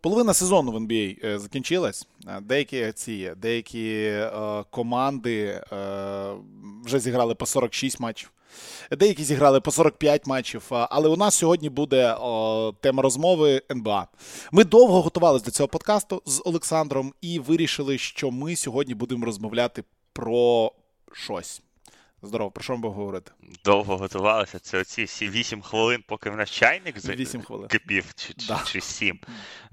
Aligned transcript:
Половина 0.00 0.34
сезону 0.34 0.72
в 0.72 0.76
NBA 0.76 1.26
е, 1.26 1.38
закінчилась. 1.38 2.06
Е, 2.28 2.40
деякі 2.40 2.92
ці 2.92 3.32
деякі 3.36 3.94
е, 3.94 4.30
команди 4.70 5.62
е, 5.72 6.34
вже 6.84 6.98
зіграли 6.98 7.34
по 7.34 7.46
46 7.46 8.00
матчів. 8.00 8.32
Деякі 8.90 9.24
зіграли 9.24 9.60
по 9.60 9.70
45 9.70 10.26
матчів. 10.26 10.62
Але 10.70 11.08
у 11.08 11.16
нас 11.16 11.34
сьогодні 11.34 11.70
буде 11.70 12.16
о, 12.20 12.72
тема 12.80 13.02
розмови 13.02 13.62
НБА. 13.70 14.08
Ми 14.52 14.64
довго 14.64 15.02
готувалися 15.02 15.44
до 15.44 15.50
цього 15.50 15.68
подкасту 15.68 16.22
з 16.26 16.42
Олександром 16.44 17.14
і 17.20 17.38
вирішили, 17.38 17.98
що 17.98 18.30
ми 18.30 18.56
сьогодні 18.56 18.94
будемо 18.94 19.26
розмовляти 19.26 19.84
про 20.12 20.72
щось. 21.12 21.62
Здорово, 22.22 22.50
про 22.50 22.62
що 22.64 22.72
ми 22.72 22.78
будемо 22.78 22.94
говорити? 22.94 23.32
Довго 23.64 23.96
готувалися. 23.96 24.58
Це 24.58 24.80
оці 24.80 25.04
всі 25.04 25.28
8 25.28 25.62
хвилин, 25.62 26.04
поки 26.06 26.30
в 26.30 26.36
нас 26.36 26.50
чайник 26.50 26.96
8 26.96 27.42
хвилин. 27.42 27.68
кипів, 27.68 28.14
чи, 28.14 28.34
да. 28.48 28.62
чи 28.66 28.80
7. 28.80 29.20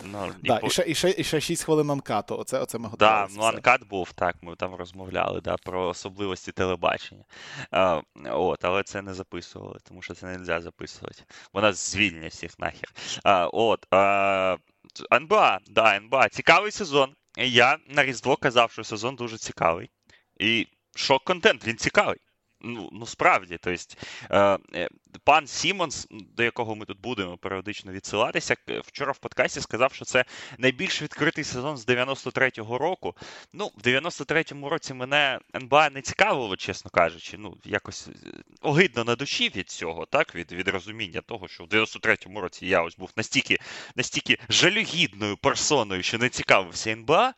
Ну, 0.03 0.33
і, 0.43 0.47
по... 0.47 0.67
і, 0.67 0.69
ще, 0.69 0.83
і, 0.87 0.95
ще, 0.95 1.15
і 1.17 1.23
ще 1.23 1.41
6 1.41 1.63
хвилин 1.63 1.91
анкату. 1.91 2.37
Оце, 2.37 2.59
оце 2.59 2.77
ми 2.77 2.89
готувалися. 2.89 3.35
Да, 3.35 3.41
ну 3.41 3.47
анкат 3.47 3.87
був, 3.87 4.11
так, 4.11 4.35
ми 4.41 4.55
там 4.55 4.75
розмовляли 4.75 5.41
да, 5.41 5.57
про 5.57 5.87
особливості 5.87 6.51
телебачення. 6.51 7.23
А, 7.71 8.01
от, 8.25 8.65
Але 8.65 8.83
це 8.83 9.01
не 9.01 9.13
записували, 9.13 9.79
тому 9.83 10.01
що 10.01 10.13
це 10.13 10.25
не 10.25 10.37
можна 10.37 10.61
записувати. 10.61 11.23
Вона 11.53 11.73
звільнять 11.73 12.31
всіх 12.31 12.59
нахер. 12.59 12.93
А, 13.23 13.47
от, 13.47 13.85
а, 13.91 14.57
НБА, 15.13 15.59
да, 15.67 15.95
НБА, 15.95 16.29
цікавий 16.29 16.71
сезон. 16.71 17.15
Я 17.37 17.77
на 17.87 18.03
Різдво 18.03 18.35
казав, 18.35 18.71
що 18.71 18.83
сезон 18.83 19.15
дуже 19.15 19.37
цікавий. 19.37 19.89
І 20.39 20.67
що 20.95 21.19
контент, 21.19 21.67
він 21.67 21.77
цікавий. 21.77 22.17
Ну, 22.65 22.89
ну 22.91 23.05
справді, 23.05 23.57
тобто, 23.61 24.59
пан 25.23 25.47
Сімонс, 25.47 26.07
до 26.11 26.43
якого 26.43 26.75
ми 26.75 26.85
тут 26.85 27.01
будемо 27.01 27.37
періодично 27.37 27.91
відсилатися, 27.91 28.55
вчора 28.83 29.11
в 29.11 29.17
подкасті 29.17 29.61
сказав, 29.61 29.93
що 29.93 30.05
це 30.05 30.25
найбільш 30.57 31.01
відкритий 31.01 31.43
сезон 31.43 31.77
з 31.77 31.87
93-го 31.87 32.77
року. 32.77 33.15
Ну, 33.53 33.71
в 33.75 33.87
93-му 33.87 34.69
році 34.69 34.93
мене 34.93 35.39
НБА 35.55 35.89
не 35.89 36.01
цікавило, 36.01 36.55
чесно 36.55 36.91
кажучи. 36.91 37.37
Ну, 37.37 37.57
якось 37.63 38.07
е, 38.07 38.11
огидно 38.61 39.03
на 39.03 39.15
душі 39.15 39.51
від 39.55 39.69
цього, 39.69 40.05
так, 40.05 40.35
від 40.35 40.51
від 40.51 40.67
розуміння 40.67 41.21
того, 41.21 41.47
що 41.47 41.63
в 41.63 41.67
93-му 41.67 42.41
році 42.41 42.65
я 42.65 42.81
ось 42.81 42.97
був 42.97 43.11
настільки 43.15 43.57
настільки 43.95 44.37
жалюгідною 44.49 45.37
персоною, 45.37 46.03
що 46.03 46.17
не 46.17 46.29
цікавився 46.29 46.91
НБА, 46.91 47.33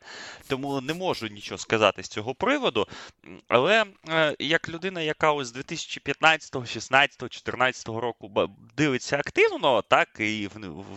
тому 0.48 0.80
не 0.80 0.94
можу 0.94 1.26
нічого 1.26 1.58
сказати 1.58 2.02
з 2.02 2.08
цього 2.08 2.34
приводу. 2.34 2.88
Але 3.48 3.84
е, 4.08 4.36
як 4.38 4.68
людина, 4.68 5.00
яка 5.00 5.32
ось 5.32 5.46
з 5.46 5.52
2015, 5.52 6.68
16, 6.68 7.32
14 7.32 7.48
року 7.86 8.48
дивиться 8.76 9.18
активно, 9.18 9.82
так, 9.82 10.08
і 10.18 10.48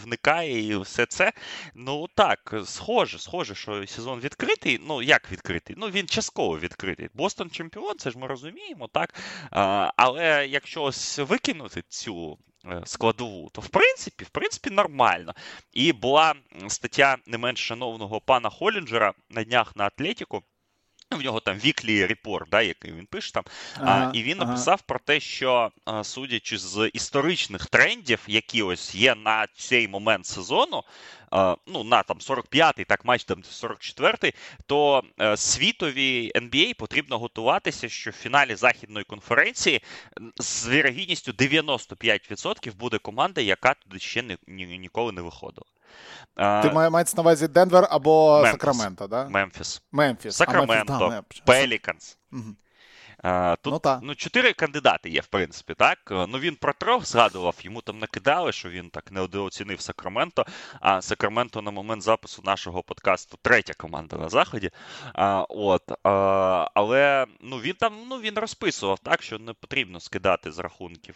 вникає, 0.04 0.68
і 0.68 0.76
все 0.76 1.06
це. 1.06 1.34
Ну 1.76 2.08
так, 2.16 2.54
схоже, 2.66 3.20
схоже, 3.20 3.56
що 3.56 3.88
сезон 3.88 4.20
відкритий. 4.20 4.82
Ну, 4.88 5.02
як 5.02 5.32
відкритий? 5.32 5.76
Ну, 5.80 5.88
він 5.88 6.08
частково 6.08 6.60
відкритий. 6.60 7.10
Бостон 7.14 7.50
чемпіон, 7.50 7.98
це 7.98 8.12
ж 8.12 8.18
ми 8.18 8.28
розуміємо, 8.28 8.88
так. 8.88 9.16
А, 9.52 9.92
Але 9.96 10.48
якщо 10.48 10.84
ось 10.84 11.20
викинути 11.20 11.84
цю. 11.90 12.38
Е, 12.66 12.82
складову, 12.86 13.50
то 13.50 13.62
в 13.62 13.68
принципі, 13.68 14.24
в 14.24 14.30
принципі, 14.30 14.70
нормально. 14.70 15.34
І 15.74 15.94
була 15.94 16.36
стаття 16.68 17.18
не 17.26 17.38
менш 17.38 17.60
шановного 17.60 18.22
пана 18.22 18.50
Холінджера 18.50 19.14
на 19.30 19.44
днях 19.44 19.76
на 19.76 19.86
Атлетіку. 19.86 20.44
В 21.18 21.22
нього 21.24 21.40
там 21.40 21.58
weekly 21.58 22.06
report, 22.06 22.50
да, 22.50 22.62
який 22.62 22.92
він 22.92 23.06
пише 23.06 23.32
там. 23.32 23.44
Ага, 23.78 24.12
а, 24.14 24.18
І 24.18 24.24
він 24.24 24.42
ага. 24.42 24.52
написав 24.52 24.82
про 24.82 25.00
те, 25.00 25.20
що, 25.20 25.72
судячи 26.04 26.58
з 26.58 26.90
історичних 26.94 27.66
трендів, 27.66 28.20
які 28.28 28.62
ось 28.62 28.96
є 28.96 29.16
на 29.16 29.48
цей 29.58 29.88
момент 29.88 30.26
сезону, 30.26 30.84
ну, 31.68 31.84
на 31.84 32.04
там 32.04 32.18
45-й, 32.18 32.86
так 32.86 33.06
матч 33.06 33.24
там 33.24 33.42
44-й, 33.42 34.34
то 34.66 35.04
е, 35.22 35.38
світові 35.38 36.32
NBA 36.36 36.74
потрібно 36.74 37.20
готуватися, 37.20 37.90
що 37.90 38.10
в 38.10 38.14
фіналі 38.14 38.56
західної 38.56 39.04
конференції 39.04 39.82
з 40.38 40.68
вірогідністю 40.68 41.32
95% 41.32 42.74
буде 42.76 42.98
команда, 42.98 43.42
яка 43.42 43.74
туди 43.74 44.00
ще 44.00 44.24
ні, 44.24 44.38
ні, 44.48 44.78
ніколи 44.78 45.12
не 45.12 45.22
виходила. 45.22 45.66
Ти 46.62 46.72
мається 46.72 47.18
на 47.18 47.22
увазі 47.22 47.48
Денвер 47.48 47.88
або 47.90 48.44
Сакраменто, 48.52 49.08
да? 49.08 49.30
Мемфіс. 49.30 49.82
Мемфіс. 49.92 50.36
Сакраменто, 50.36 51.24
Пеліканс. 51.46 52.18
Угу. 52.32 52.42
Тут 53.62 53.74
ну, 53.74 53.80
та. 53.80 54.00
ну, 54.04 54.16
чотири 54.16 54.54
кандидати 54.54 55.10
є, 55.10 55.22
в 55.22 55.28
принципі, 55.28 55.74
так. 55.78 55.98
Ну 56.10 56.40
він 56.40 56.56
про 56.56 56.74
трьох 56.74 57.06
згадував, 57.06 57.56
йому 57.62 57.82
там 57.82 58.00
накидали, 58.00 58.52
що 58.52 58.70
він 58.70 58.90
так 58.90 59.12
недооцінив 59.12 59.82
Сакраменто. 59.82 60.46
А 60.80 61.02
Сакраменто 61.02 61.62
на 61.62 61.72
момент 61.72 62.04
запису 62.04 62.42
нашого 62.46 62.84
подкасту 62.84 63.38
третя 63.42 63.74
команда 63.74 64.18
на 64.18 64.30
заході. 64.30 64.70
А, 65.14 65.46
от, 65.50 65.84
а, 66.04 66.70
Але 66.74 67.26
ну, 67.42 67.58
він 67.58 67.74
там 67.74 67.94
ну, 68.10 68.20
він 68.20 68.36
розписував 68.36 69.00
так, 69.00 69.22
що 69.22 69.40
не 69.40 69.54
потрібно 69.54 70.00
скидати 70.00 70.52
з 70.52 70.60
рахунків 70.60 71.16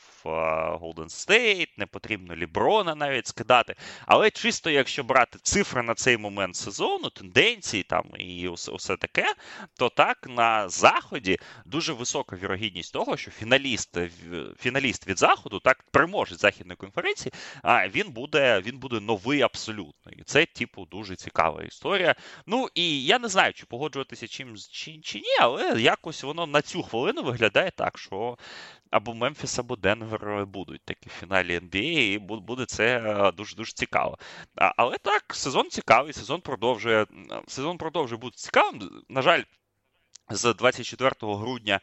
Голден 0.79 1.09
Стейт, 1.09 1.77
не 1.77 1.85
потрібно 1.85 2.35
Ліброна 2.35 2.95
навіть 2.95 3.27
скидати. 3.27 3.75
Але 4.05 4.31
чисто, 4.31 4.69
якщо 4.69 5.03
брати 5.03 5.39
цифри 5.41 5.81
на 5.81 5.93
цей 5.93 6.17
момент 6.17 6.55
сезону, 6.55 7.09
тенденції 7.09 7.83
там 7.83 8.03
і 8.17 8.47
усе, 8.47 8.71
усе 8.71 8.97
таке, 8.97 9.33
то 9.77 9.89
так 9.89 10.17
на 10.29 10.69
заході 10.69 11.39
дуже 11.65 11.94
висока 11.95 12.35
вірогідність 12.35 12.93
того, 12.93 13.17
що 13.17 13.31
фіналіст 13.31 13.97
фіналіст 14.59 15.07
від 15.07 15.19
заходу, 15.19 15.59
так 15.59 15.83
переможець 15.91 16.39
західної 16.39 16.77
конференції, 16.77 17.33
а 17.63 17.87
він 17.87 18.11
буде 18.11 18.61
він 18.65 18.77
буде 18.77 18.99
новий 18.99 19.41
абсолютно. 19.41 20.11
І 20.11 20.23
це, 20.23 20.45
типу, 20.45 20.85
дуже 20.85 21.15
цікава 21.15 21.63
історія. 21.63 22.15
Ну 22.45 22.67
і 22.75 23.03
я 23.03 23.19
не 23.19 23.27
знаю, 23.27 23.53
чи 23.53 23.65
погоджуватися 23.65 24.27
чим 24.27 24.55
чи, 24.71 24.99
чи 25.03 25.17
ні, 25.19 25.37
але 25.41 25.81
якось 25.81 26.23
воно 26.23 26.47
на 26.47 26.61
цю 26.61 26.83
хвилину 26.83 27.23
виглядає 27.23 27.71
так, 27.71 27.97
що. 27.97 28.37
Або 28.91 29.13
Мемфіс, 29.13 29.59
або 29.59 29.75
Денвер 29.75 30.45
будуть 30.45 30.81
такі 30.85 31.09
в 31.09 31.11
фіналі 31.11 31.59
NBA, 31.59 32.13
і 32.13 32.19
буде 32.19 32.65
це 32.65 33.01
дуже 33.37 33.55
дуже 33.55 33.73
цікаво. 33.73 34.17
Але 34.55 34.97
так, 34.97 35.23
сезон 35.35 35.69
цікавий, 35.69 36.13
сезон 36.13 36.41
продовжує. 36.41 37.05
Сезон 37.47 37.77
продовжує 37.77 38.19
бути 38.19 38.35
цікавим. 38.37 39.03
На 39.09 39.21
жаль, 39.21 39.43
з 40.29 40.53
24 40.53 41.11
грудня, 41.21 41.79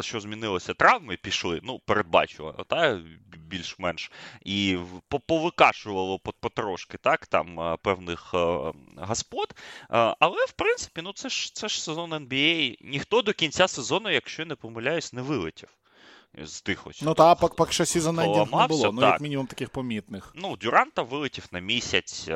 що 0.00 0.20
змінилося, 0.20 0.74
травми 0.74 1.16
пішли, 1.16 1.60
ну, 1.62 1.78
передбачувано, 1.78 2.64
та, 2.64 3.00
більш-менш, 3.36 4.10
і 4.44 4.78
повикашувало 5.26 6.18
потрошки 6.18 6.98
так, 6.98 7.26
там 7.26 7.76
певних 7.82 8.34
господ. 8.96 9.54
Але, 10.18 10.44
в 10.48 10.52
принципі, 10.52 11.00
ну 11.04 11.12
це 11.12 11.28
ж 11.28 11.54
це 11.54 11.68
ж 11.68 11.82
сезон 11.82 12.14
NBA. 12.14 12.76
Ніхто 12.80 13.22
до 13.22 13.32
кінця 13.32 13.68
сезону, 13.68 14.10
якщо 14.10 14.46
не 14.46 14.54
помиляюсь, 14.54 15.12
не 15.12 15.22
вилетів 15.22 15.68
з 16.38 16.62
тих 16.62 16.86
ось. 16.86 17.02
Ну 17.02 17.14
та 17.14 17.34
поки 17.34 17.54
пок 17.54 17.72
що 17.72 17.84
season-ending 17.84 18.12
не 18.12 18.66
було, 18.66 18.92
ну 18.92 19.02
як 19.02 19.20
мінімум 19.20 19.46
таких 19.46 19.70
помітних. 19.70 20.32
Ну, 20.34 20.56
Дюранта 20.56 21.02
вилетів 21.02 21.48
на 21.52 21.60
місяць, 21.60 22.28
е, 22.28 22.34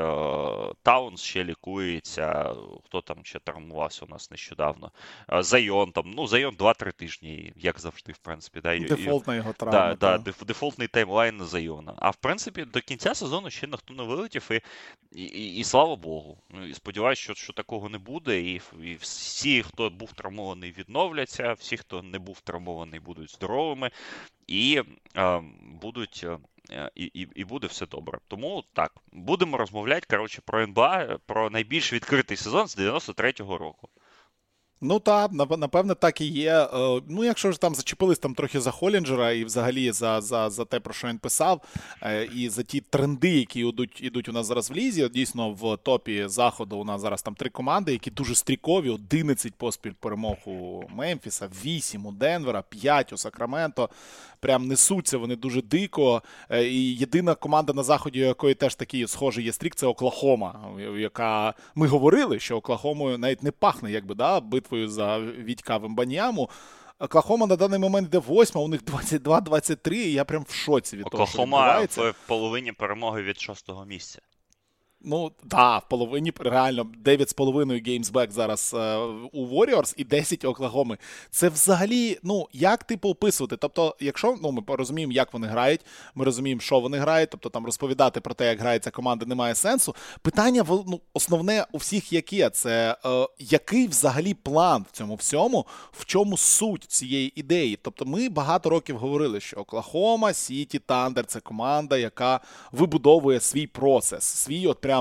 Таунс 0.82 1.22
ще 1.22 1.44
лікується, 1.44 2.54
хто 2.84 3.00
там 3.00 3.16
ще 3.22 3.38
травмувався 3.38 4.04
у 4.04 4.08
нас 4.08 4.30
нещодавно. 4.30 4.90
Е, 5.32 5.42
Зайон 5.42 5.92
там, 5.92 6.10
ну, 6.16 6.26
Зайон 6.26 6.54
2-3 6.54 6.92
тижні, 6.92 7.52
як 7.56 7.80
завжди, 7.80 8.12
в 8.12 8.18
принципі. 8.18 8.60
Да, 8.60 8.78
Дефолтна 8.78 9.36
його 9.36 9.52
травма. 9.52 9.94
Да, 9.94 10.18
да, 10.18 10.32
дефолтний 10.44 10.88
timeline 10.88 11.44
Зайона. 11.44 11.94
А 11.96 12.10
в 12.10 12.16
принципі, 12.16 12.64
до 12.64 12.80
кінця 12.80 13.14
сезону 13.14 13.50
ще 13.50 13.66
ніхто 13.66 13.94
не 13.94 14.02
вилетів, 14.02 14.48
і 14.50 14.60
і, 15.12 15.22
і, 15.22 15.56
і 15.56 15.64
слава 15.64 15.96
Богу. 15.96 16.38
Ну, 16.50 16.66
і 16.66 16.74
Сподіваюся, 16.74 17.22
що 17.22 17.34
що 17.34 17.52
такого 17.52 17.88
не 17.88 17.98
буде. 17.98 18.40
І, 18.40 18.60
і 18.82 18.94
всі, 19.00 19.62
хто 19.62 19.90
був 19.90 20.12
травмований, 20.12 20.74
відновляться, 20.78 21.52
всі, 21.52 21.76
хто 21.76 22.02
не 22.02 22.18
був 22.18 22.40
травмований, 22.40 23.00
будуть 23.00 23.30
здоровими 23.30 23.85
проблеми, 23.86 23.90
і 24.46 24.82
е, 25.16 25.42
будуть. 25.82 26.26
Е, 26.70 26.90
і 26.94 27.04
і, 27.04 27.28
і 27.34 27.44
буде 27.44 27.66
все 27.66 27.86
добре. 27.86 28.18
Тому 28.28 28.64
так, 28.72 28.92
будемо 29.12 29.56
розмовляти 29.56 30.06
коротше, 30.10 30.42
про 30.44 30.62
НБА, 30.62 31.18
про 31.26 31.50
найбільш 31.50 31.92
відкритий 31.92 32.36
сезон 32.36 32.66
з 32.66 32.78
93-го 32.78 33.58
року. 33.58 33.88
Ну 34.80 34.98
так, 34.98 35.32
напевне, 35.32 35.94
так 35.94 36.20
і 36.20 36.26
є. 36.26 36.52
Е, 36.52 37.00
ну, 37.08 37.24
якщо 37.24 37.52
ж 37.52 37.60
там 37.60 37.74
зачепились 37.74 38.18
там 38.18 38.34
трохи 38.34 38.60
за 38.60 38.70
Холінджера 38.70 39.32
і 39.32 39.44
взагалі 39.44 39.92
за 39.92 40.20
за, 40.20 40.50
за 40.50 40.64
те, 40.64 40.80
про 40.80 40.94
що 40.94 41.08
він 41.08 41.18
писав, 41.18 41.60
е, 42.02 42.24
і 42.24 42.48
за 42.48 42.62
ті 42.62 42.80
тренди, 42.80 43.38
які 43.38 43.60
йдуть 43.60 44.02
йдуть 44.02 44.28
у 44.28 44.32
нас 44.32 44.46
зараз 44.46 44.70
в 44.70 44.74
лізі. 44.74 45.08
Дійсно, 45.08 45.50
в 45.50 45.76
топі 45.76 46.28
заходу 46.28 46.76
у 46.76 46.84
нас 46.84 47.00
зараз 47.00 47.22
там 47.22 47.34
три 47.34 47.50
команди, 47.50 47.92
які 47.92 48.10
дуже 48.10 48.34
стрікові: 48.34 48.90
11 48.90 49.54
поспіль 49.54 49.92
перемог 50.00 50.36
у 50.46 50.82
Мемфіса, 50.88 51.48
8 51.64 52.06
у 52.06 52.12
Денвера, 52.12 52.62
5 52.62 53.12
у 53.12 53.16
Сакраменто. 53.16 53.88
Прям 54.40 54.66
несуться 54.66 55.18
вони 55.18 55.36
дуже 55.36 55.62
дико. 55.62 56.22
Е, 56.50 56.64
і 56.64 56.96
єдина 56.96 57.34
команда 57.34 57.72
на 57.72 57.82
заході, 57.82 58.22
у 58.22 58.26
якої 58.26 58.54
теж 58.54 58.74
такий 58.74 59.06
схожий 59.06 59.44
є 59.44 59.52
стрік, 59.52 59.74
це 59.74 59.86
Оклахома, 59.86 60.70
яка 60.98 61.54
ми 61.74 61.86
говорили, 61.86 62.38
що 62.38 62.56
Оклахомою 62.56 63.18
навіть 63.18 63.42
не 63.42 63.50
пахне, 63.50 63.90
якби 63.92 64.14
да, 64.14 64.40
битвою 64.40 64.88
за 64.88 65.18
Вітька 65.20 65.76
Вембаніаму. 65.76 66.50
Оклахома 66.98 67.46
на 67.46 67.56
даний 67.56 67.78
момент 67.78 68.08
йде 68.08 68.18
восьма, 68.18 68.60
у 68.60 68.68
них 68.68 68.82
22-23, 68.84 69.92
і 69.92 70.12
я 70.12 70.24
прям 70.24 70.44
в 70.48 70.54
шоці 70.54 70.96
від 70.96 71.06
Оклахома 71.06 71.26
того, 71.26 71.26
що 71.26 71.42
відбувається. 71.42 72.10
в 72.10 72.28
половині 72.28 72.72
перемоги 72.72 73.22
від 73.22 73.40
шостого 73.40 73.84
місця. 73.84 74.20
Ну, 75.08 75.32
да, 75.44 75.78
в 75.78 75.88
половині 75.88 76.32
реально 76.38 76.86
9,5 77.04 77.86
геймсбек 77.86 78.32
зараз 78.32 78.74
е, 78.78 78.96
у 79.32 79.46
Warriors 79.46 79.94
і 79.96 80.04
10 80.04 80.44
Оклахоми. 80.44 80.98
Це 81.30 81.48
взагалі, 81.48 82.18
ну, 82.22 82.48
як 82.52 82.84
типу 82.84 83.08
описувати? 83.08 83.56
Тобто, 83.56 83.96
якщо 84.00 84.36
ну, 84.42 84.52
ми 84.52 84.62
розуміємо, 84.68 85.12
як 85.12 85.32
вони 85.32 85.46
грають, 85.46 85.80
ми 86.14 86.24
розуміємо, 86.24 86.60
що 86.60 86.80
вони 86.80 86.98
грають, 86.98 87.30
тобто 87.30 87.48
там 87.48 87.64
розповідати 87.66 88.20
про 88.20 88.34
те, 88.34 88.46
як 88.46 88.60
грається 88.60 88.90
команда, 88.90 89.26
немає 89.26 89.54
сенсу. 89.54 89.94
Питання 90.22 90.64
ну, 90.68 91.00
основне 91.14 91.66
у 91.72 91.78
всіх 91.78 92.12
яке 92.12 92.50
це 92.50 92.96
е, 93.04 93.28
який 93.38 93.86
взагалі 93.86 94.34
план 94.34 94.84
в 94.92 94.96
цьому 94.96 95.14
всьому, 95.14 95.66
в 95.92 96.04
чому 96.04 96.36
суть 96.36 96.84
цієї 96.84 97.40
ідеї? 97.40 97.78
Тобто, 97.82 98.04
ми 98.04 98.28
багато 98.28 98.70
років 98.70 98.98
говорили, 98.98 99.40
що 99.40 99.56
Оклахома, 99.56 100.32
Сіті, 100.32 100.78
Тандер 100.78 101.26
це 101.26 101.40
команда, 101.40 101.96
яка 101.96 102.40
вибудовує 102.72 103.40
свій 103.40 103.66
процес, 103.66 104.24
свій 104.24 104.66
от 104.66 104.80
прям 104.80 104.95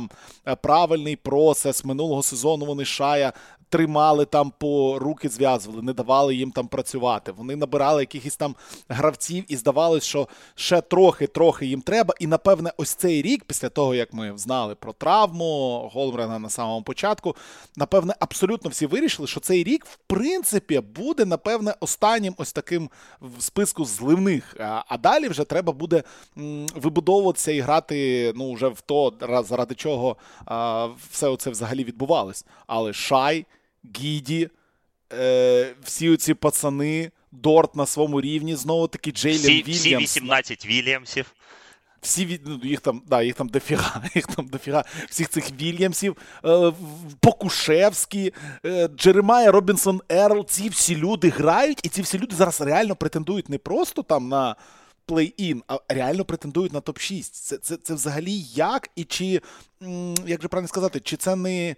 е, 0.48 0.56
правильний 0.56 1.16
процес 1.16 1.86
минулого 1.86 2.24
сезону. 2.24 2.66
Вони 2.66 2.86
шая 2.86 3.34
тримали 3.76 4.26
там 4.26 4.54
по 4.58 5.00
руки 5.00 5.30
зв'язували, 5.30 5.82
не 5.82 5.94
давали 5.94 6.36
їм 6.36 6.52
там 6.52 6.68
працювати. 6.68 7.32
Вони 7.32 7.56
набирали 7.56 8.02
якихось 8.02 8.36
там 8.36 8.56
гравців 8.90 9.44
і 9.48 9.56
здавалось, 9.56 10.04
що 10.04 10.28
ще 10.56 10.82
трохи-трохи 10.82 11.66
їм 11.66 11.82
треба. 11.82 12.14
І 12.20 12.28
напевне, 12.28 12.72
ось 12.78 12.94
цей 12.94 13.22
рік, 13.22 13.44
після 13.44 13.70
того 13.70 13.96
як 13.96 14.14
ми 14.14 14.34
знали 14.38 14.76
про 14.76 14.94
травму 14.94 15.80
Голмрена 15.94 16.40
на 16.40 16.50
самому 16.50 16.84
початку, 16.84 17.36
напевне, 17.76 18.16
абсолютно 18.20 18.70
всі 18.70 18.86
вирішили, 18.86 19.28
що 19.28 19.40
цей 19.40 19.64
рік, 19.64 19.86
в 19.86 19.98
принципі, 20.08 20.80
буде 20.80 21.26
напевне 21.26 21.76
останнім 21.80 22.34
ось 22.38 22.54
таким 22.54 22.90
в 23.22 23.44
списку 23.44 23.86
зливних. 23.86 24.56
А 24.88 24.98
далі 24.98 25.28
вже 25.28 25.44
треба 25.44 25.74
буде 25.74 26.04
вибудовуватися 26.76 27.52
і 27.52 27.60
грати 27.60 28.32
ну 28.36 28.54
вже 28.54 28.68
в 28.68 28.82
то, 28.82 29.14
заради 29.48 29.76
чого 29.76 30.18
все 31.12 31.38
це 31.38 31.50
взагалі 31.50 31.84
відбувалось. 31.84 32.46
Але 32.68 32.94
Шай. 32.94 33.46
Гіді, 34.00 34.50
е, 35.14 35.76
всі 35.84 36.18
ці 36.18 36.34
пацани, 36.34 37.12
Дорт 37.32 37.76
на 37.76 37.86
своєму 37.86 38.22
рівні, 38.22 38.56
знову 38.56 38.88
таки 38.88 39.12
Джейлен 39.12 39.42
всі, 39.42 39.64
Вільямс. 39.64 40.10
Всі 40.10 40.20
18 40.20 40.66
Вільямсів. 40.66 41.26
Всі 42.02 42.40
ну, 42.46 42.60
їх 42.64 42.80
там 42.80 43.02
да, 43.08 43.22
їх 43.22 43.36
там 43.36 43.50
дофіга, 43.50 44.04
їх 44.16 44.28
там 44.28 44.48
дофіга, 44.48 44.84
всіх 45.10 45.30
цих 45.30 45.52
Вільямсів, 45.62 46.18
е, 46.46 46.74
Покушевський, 47.20 48.34
е, 48.66 48.88
Джеремая 48.88 49.52
Робінсон 49.52 50.02
Ерл. 50.10 50.46
Ці 50.46 50.70
всі 50.70 50.96
люди 50.96 51.30
грають, 51.30 51.80
і 51.84 51.90
ці 51.90 52.02
всі 52.02 52.20
люди 52.20 52.36
зараз 52.36 52.62
реально 52.62 52.96
претендують 52.96 53.50
не 53.50 53.58
просто 53.58 54.04
там 54.04 54.30
на 54.30 54.56
плей-ін, 55.08 55.62
а 55.68 55.80
реально 55.90 56.26
претендують 56.26 56.74
на 56.74 56.80
топ-6. 56.80 57.30
Це 57.32 57.58
це, 57.58 57.78
це 57.78 57.94
взагалі 57.94 58.40
як 58.56 58.90
і 58.96 59.04
чи, 59.04 59.42
як 60.26 60.42
же 60.42 60.48
правильно 60.48 60.68
сказати, 60.68 61.00
чи 61.00 61.18
це 61.18 61.36
не 61.36 61.76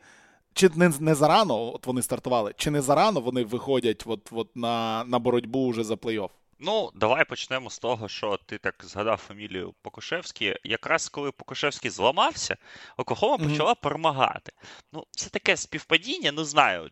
чи 0.57 0.69
не 0.75 0.92
не 1.00 1.15
зарано 1.15 1.74
от 1.74 1.88
вони 1.88 2.01
стартували, 2.01 2.54
чи 2.57 2.71
не 2.71 2.81
зарано 2.81 3.19
вони 3.19 3.44
виходять 3.44 4.04
от, 4.06 4.30
от 4.31 4.56
на 4.56 5.04
на 5.04 5.19
боротьбу 5.19 5.69
вже 5.69 5.83
за 5.83 5.94
плей-офф? 5.94 6.30
Ну, 6.59 6.92
давай 6.95 7.25
почнемо 7.25 7.69
з 7.69 7.80
того, 7.80 8.07
що 8.07 8.39
ти 8.45 8.57
так 8.57 8.75
згадав 8.83 9.18
фамілію 9.18 9.74
Покошевський. 9.81 10.56
Якраз 10.63 11.09
коли 11.09 11.31
Покушевський 11.31 11.92
зламався, 11.92 12.57
Окохома 12.98 13.36
mm-hmm. 13.36 13.50
почала 13.50 13.75
перемагати. 13.75 14.51
Ну, 14.94 15.04
це 15.12 15.30
таке 15.30 15.57
співпадіння, 15.57 16.31
не 16.31 16.45
знаю 16.45 16.89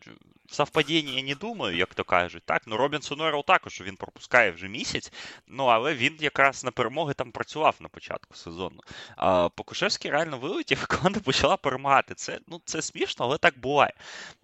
совпадіння 0.50 1.22
не 1.22 1.34
думаю, 1.34 1.76
як 1.76 1.94
то 1.94 2.04
кажуть. 2.04 2.42
Так, 2.44 2.62
ну 2.66 2.76
Робінсон 2.76 3.20
Орел 3.20 3.44
також 3.44 3.80
він 3.80 3.96
пропускає 3.96 4.50
вже 4.50 4.68
місяць, 4.68 5.12
ну 5.46 5.64
але 5.64 5.94
він 5.94 6.16
якраз 6.20 6.64
на 6.64 6.70
перемоги 6.70 7.14
там 7.14 7.32
працював 7.32 7.76
на 7.80 7.88
початку 7.88 8.34
сезону. 8.34 8.80
А 9.16 9.48
Покушевський 9.48 10.10
реально 10.10 10.38
вилетів, 10.38 10.86
команда 10.88 11.20
почала 11.20 11.56
перемагати. 11.56 12.14
Це 12.14 12.38
ну, 12.48 12.60
це 12.64 12.82
смішно, 12.82 13.24
але 13.24 13.38
так 13.38 13.58
буває. 13.58 13.92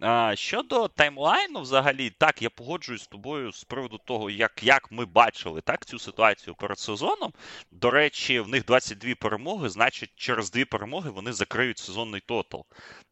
А, 0.00 0.36
Щодо 0.36 0.88
таймлайну, 0.88 1.60
взагалі, 1.60 2.10
так, 2.10 2.42
я 2.42 2.50
погоджуюсь 2.50 3.02
з 3.02 3.06
тобою 3.06 3.52
з 3.52 3.64
приводу 3.64 3.98
того, 4.04 4.30
як 4.30 4.62
як 4.62 4.92
ми 4.92 5.04
бачили 5.04 5.60
так, 5.60 5.84
цю 5.84 5.98
ситуацію 5.98 6.54
перед 6.54 6.78
сезоном. 6.78 7.32
До 7.70 7.90
речі, 7.90 8.40
в 8.40 8.48
них 8.48 8.64
22 8.64 9.14
перемоги, 9.14 9.68
значить, 9.68 10.10
через 10.16 10.50
дві 10.50 10.64
перемоги 10.64 11.10
вони 11.10 11.32
закриють 11.32 11.78
сезонний 11.78 12.20
тотал. 12.20 12.64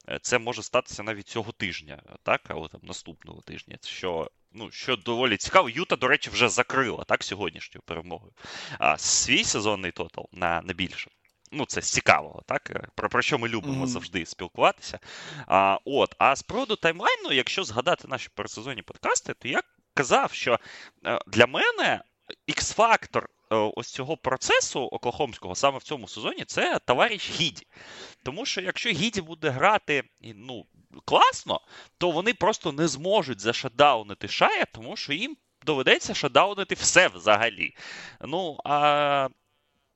Е, 0.08 0.19
це 0.22 0.38
може 0.38 0.62
статися 0.62 1.02
навіть 1.02 1.28
цього 1.28 1.52
тижня, 1.52 2.02
так, 2.22 2.40
або 2.48 2.69
там 2.81 2.88
наступного 2.88 3.43
тижня. 3.43 3.79
Що 3.85 4.31
ну, 4.53 4.71
що 4.71 4.97
доволі 4.97 5.37
цікаво. 5.37 5.69
Юта, 5.69 5.97
до 5.97 6.09
речі, 6.09 6.31
вже 6.31 6.49
закрила 6.49 7.05
так, 7.05 7.23
сьогоднішньою 7.23 7.82
перемогою. 7.87 8.32
А 8.79 8.99
свій 8.99 9.44
сезонний 9.44 9.93
тотал 9.93 10.29
на, 10.32 10.62
на 10.62 10.73
більше. 10.73 11.11
Ну, 11.53 11.67
це 11.67 11.82
з 11.82 11.91
цікавого, 11.91 12.43
так? 12.47 12.71
Е, 12.71 12.88
про 12.94 13.09
про 13.09 13.23
що 13.23 13.38
ми 13.38 13.49
любимо 13.49 13.85
mm-hmm. 13.85 13.88
завжди 13.88 14.27
спілкуватися. 14.27 14.99
А 15.47 15.79
от, 15.85 16.15
а 16.19 16.37
з 16.37 16.43
приводу 16.43 16.77
таймлайну, 16.77 17.32
якщо 17.32 17.65
згадати 17.65 18.09
наші 18.09 18.29
пересезонні 18.35 18.83
подкасти, 18.83 19.35
то 19.35 19.49
я 19.49 19.62
казав, 19.94 20.33
що 20.33 20.59
е, 21.06 21.19
для 21.26 21.47
мене 21.47 22.03
X-фактор 22.49 23.26
ось 23.50 23.91
цього 23.91 24.17
процесу 24.17 24.81
оклахомського 24.81 25.55
саме 25.55 25.79
в 25.79 25.82
цьому 25.82 26.08
сезоні 26.08 26.44
це 26.44 26.79
товариш 26.79 27.31
Гіді. 27.31 27.67
Тому 28.23 28.47
що 28.47 28.61
якщо 28.61 28.91
Гіді 28.91 29.20
буде 29.20 29.50
грати 29.50 30.02
ну, 30.20 30.67
класно, 31.05 31.61
то 31.99 32.11
вони 32.11 32.35
просто 32.35 32.73
не 32.73 32.88
зможуть 32.88 33.41
зашадаунити 33.41 34.29
Шая, 34.29 34.64
тому 34.64 34.97
що 34.97 35.12
їм 35.12 35.37
доведеться 35.67 36.14
шадаунити 36.14 36.75
все 36.75 37.08
взагалі. 37.08 37.75
Ну, 38.20 38.58
а 38.64 39.29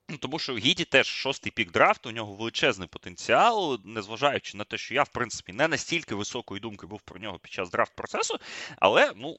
Ну, 0.08 0.18
тому 0.18 0.38
що 0.38 0.56
Гіді 0.56 0.84
теж 0.84 1.06
шостий 1.06 1.52
пік 1.52 1.72
драфту, 1.72 2.08
у 2.08 2.12
нього 2.12 2.34
величезний 2.34 2.88
потенціал, 2.88 3.80
незважаючи 3.84 4.56
на 4.58 4.64
те, 4.64 4.78
що 4.78 4.94
я, 4.94 5.02
в 5.02 5.08
принципі, 5.08 5.52
не 5.52 5.68
настільки 5.68 6.14
високої 6.14 6.60
думки 6.60 6.86
був 6.86 7.00
про 7.02 7.18
нього 7.18 7.38
під 7.38 7.52
час 7.52 7.70
драфт 7.70 7.94
процесу, 7.94 8.38
але 8.76 9.12
ну, 9.16 9.36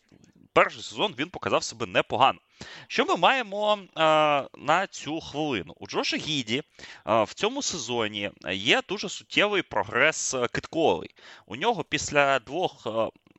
перший 0.55 0.83
сезон 0.83 1.15
він 1.19 1.29
показав 1.29 1.63
себе 1.63 1.85
непогано. 1.85 2.39
Що 2.87 3.05
ми 3.05 3.15
маємо 3.15 3.77
е, 3.77 4.01
на 4.57 4.87
цю 4.89 5.21
хвилину? 5.21 5.75
У 5.79 5.87
Джоша 5.87 6.17
Гіді 6.17 6.63
е, 7.07 7.23
в 7.23 7.33
цьому 7.33 7.61
сезоні 7.61 8.31
є 8.51 8.81
дуже 8.89 9.09
суттєвий 9.09 9.61
прогрес 9.61 10.35
китковий. 10.51 11.09
У 11.45 11.55
нього 11.55 11.83
після 11.83 12.39
двох 12.39 12.87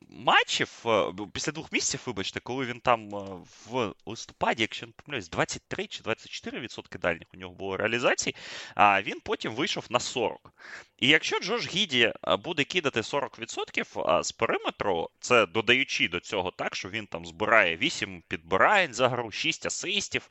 матчів, 0.09 0.83
е, 0.85 1.13
після 1.33 1.51
двох 1.51 1.71
місяців, 1.71 2.01
вибачте, 2.05 2.39
коли 2.39 2.65
він 2.65 2.79
там 2.79 3.15
е, 3.15 3.19
в 3.69 3.93
листопаді, 4.05 4.63
якщо 4.63 4.85
не 4.85 4.91
помиляюсь, 4.91 5.29
23 5.29 5.87
чи 5.87 6.03
24% 6.03 6.99
дальніх 6.99 7.27
у 7.33 7.37
нього 7.37 7.53
було 7.53 7.77
реалізацій, 7.77 8.35
а 8.75 9.01
він 9.01 9.19
потім 9.19 9.55
вийшов 9.55 9.85
на 9.89 9.99
40. 9.99 10.53
І 10.97 11.07
якщо 11.07 11.39
Джош 11.39 11.67
Гіді 11.67 12.13
е, 12.27 12.35
буде 12.35 12.63
кидати 12.63 13.01
40% 13.01 14.23
з 14.23 14.31
периметру, 14.31 15.09
це 15.19 15.45
додаючи 15.45 16.07
до 16.07 16.19
цього 16.19 16.51
так, 16.51 16.75
що 16.75 16.89
він 16.89 17.07
там 17.07 17.25
збирає 17.25 17.77
8 17.77 18.23
підбирань 18.27 18.93
за 18.93 19.09
гру, 19.09 19.31
6 19.31 19.65
асистів 19.65 20.29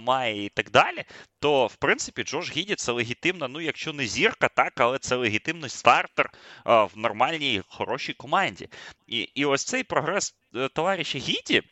має 0.00 0.44
і 0.44 0.48
так 0.48 0.70
далі, 0.70 1.04
то 1.40 1.66
в 1.66 1.76
принципі 1.76 2.22
Джош 2.22 2.56
Гіді 2.56 2.74
це 2.74 2.92
легітимна, 2.92 3.48
ну 3.48 3.60
якщо 3.60 3.92
не 3.92 4.06
зірка, 4.06 4.48
так, 4.48 4.72
але 4.80 4.98
це 4.98 5.16
легітимний 5.16 5.70
стартер 5.70 6.30
в 6.64 6.90
нормальній 6.96 7.62
хорошій 7.68 8.12
команді. 8.12 8.68
І 9.10 9.20
і 9.34 9.44
ось 9.44 9.64
цей 9.64 9.82
прогрес 9.82 10.34
е, 10.54 10.68
товариша 10.68 11.18
Гіді. 11.18 11.62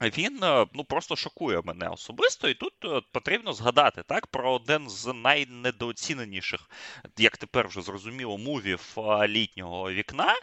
Він 0.00 0.44
е, 0.44 0.66
ну 0.74 0.84
просто 0.84 1.16
шокує 1.16 1.60
мене 1.64 1.88
особисто, 1.88 2.48
і 2.48 2.54
тут 2.54 2.72
е, 2.84 3.00
потрібно 3.12 3.52
згадати 3.52 4.02
так 4.06 4.26
про 4.26 4.52
один 4.52 4.88
з 4.88 5.12
найнедооціненіших, 5.14 6.70
як 7.18 7.36
тепер 7.36 7.68
вже 7.68 7.82
зрозуміло, 7.82 8.38
мувів 8.38 8.94
літнього 9.22 9.92
вікна. 9.92 10.34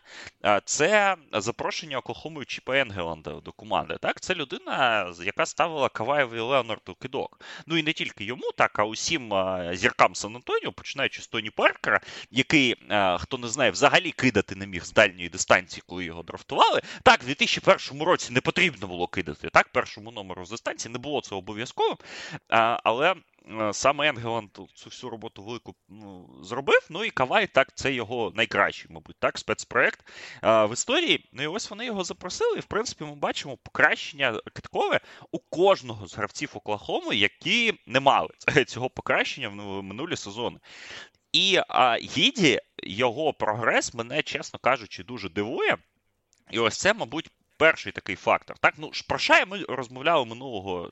Це 0.66 1.16
запрошення 1.34 1.98
Оклахоми 1.98 2.46
Чіпа 2.46 2.78
Енгеланда 2.78 3.32
до 3.32 3.52
команди. 3.52 3.98
Так, 4.02 4.22
це 4.22 4.36
людина, 4.36 5.08
яка 5.24 5.46
ставила 5.46 5.90
Каваєві 5.90 6.40
Леонарду 6.40 6.96
кидок. 6.96 7.42
Ну 7.66 7.78
і 7.78 7.84
не 7.84 7.94
тільки 7.94 8.24
йому, 8.24 8.52
так 8.58 8.80
а 8.80 8.84
усім 8.84 9.34
зіркам 9.74 10.16
Сан 10.16 10.36
Антоніо, 10.36 10.72
починаючи 10.72 11.22
з 11.22 11.28
Тоні 11.28 11.50
Паркера, 11.50 12.00
який, 12.32 12.76
хто 13.20 13.38
не 13.38 13.48
знає, 13.48 13.72
взагалі 13.72 14.12
кидати 14.12 14.56
не 14.56 14.68
міг 14.68 14.84
з 14.86 14.94
дальньої 14.94 15.30
дистанції, 15.30 15.84
коли 15.88 16.06
його 16.06 16.24
драфтували. 16.24 16.82
Так, 17.04 17.24
в 17.24 17.26
2001 17.26 18.04
році 18.04 18.34
не 18.34 18.42
потрібно 18.42 18.88
було 18.88 19.08
кидати 19.08 19.47
так, 19.50 19.70
першому 19.70 20.12
номеру 20.12 20.46
з 20.46 20.50
дистанції. 20.50 20.92
Не 20.92 21.00
було 21.00 21.22
це 21.22 21.36
обов'язково. 21.36 21.98
Але 22.84 23.16
е, 23.62 23.74
саме 23.74 24.10
Енгеланд 24.10 24.50
цю 24.74 24.90
всю 24.90 25.10
роботу 25.10 25.44
велику 25.44 25.76
ну, 25.90 26.30
зробив. 26.42 26.88
Ну 26.90 27.04
і 27.04 27.10
Кавай, 27.10 27.48
так, 27.48 27.72
це 27.76 27.94
його 27.94 28.32
найкращий, 28.36 28.92
мабуть, 28.92 29.16
так, 29.20 29.38
спецпроект 29.38 30.00
а, 30.42 30.66
в 30.66 30.74
історії. 30.74 31.30
Ну 31.34 31.44
і 31.44 31.48
ось 31.48 31.70
вони 31.70 31.86
його 31.86 32.04
запросили. 32.04 32.58
І 32.58 32.62
в 32.62 32.66
принципі, 32.66 33.04
ми 33.04 33.16
бачимо 33.16 33.58
покращення 33.58 34.42
киткове 34.54 35.00
у 35.32 35.40
кожного 35.40 36.08
з 36.08 36.16
гравців 36.16 36.52
Оклахоми, 36.54 37.16
які 37.16 37.74
не 37.86 38.00
мали 38.00 38.30
цього 38.68 38.90
покращення 38.90 39.50
в 39.50 39.84
минулі 39.84 40.16
сезони. 40.16 40.60
І 41.32 41.60
а, 41.68 41.98
Гіді, 41.98 42.60
його 42.84 43.34
прогрес 43.34 43.94
мене, 43.94 44.24
чесно 44.24 44.60
кажучи, 44.60 45.04
дуже 45.04 45.30
дивує. 45.30 45.78
І 46.52 46.60
ось 46.60 46.78
це, 46.78 46.94
мабуть, 46.94 47.30
перший 47.58 47.92
такий 47.92 48.16
фактор. 48.16 48.58
Так, 48.60 48.74
ну 48.78 48.92
про 49.08 49.20
Шая 49.20 49.46
ми 49.46 49.66
розмовляли 49.70 50.26
минулого 50.26 50.92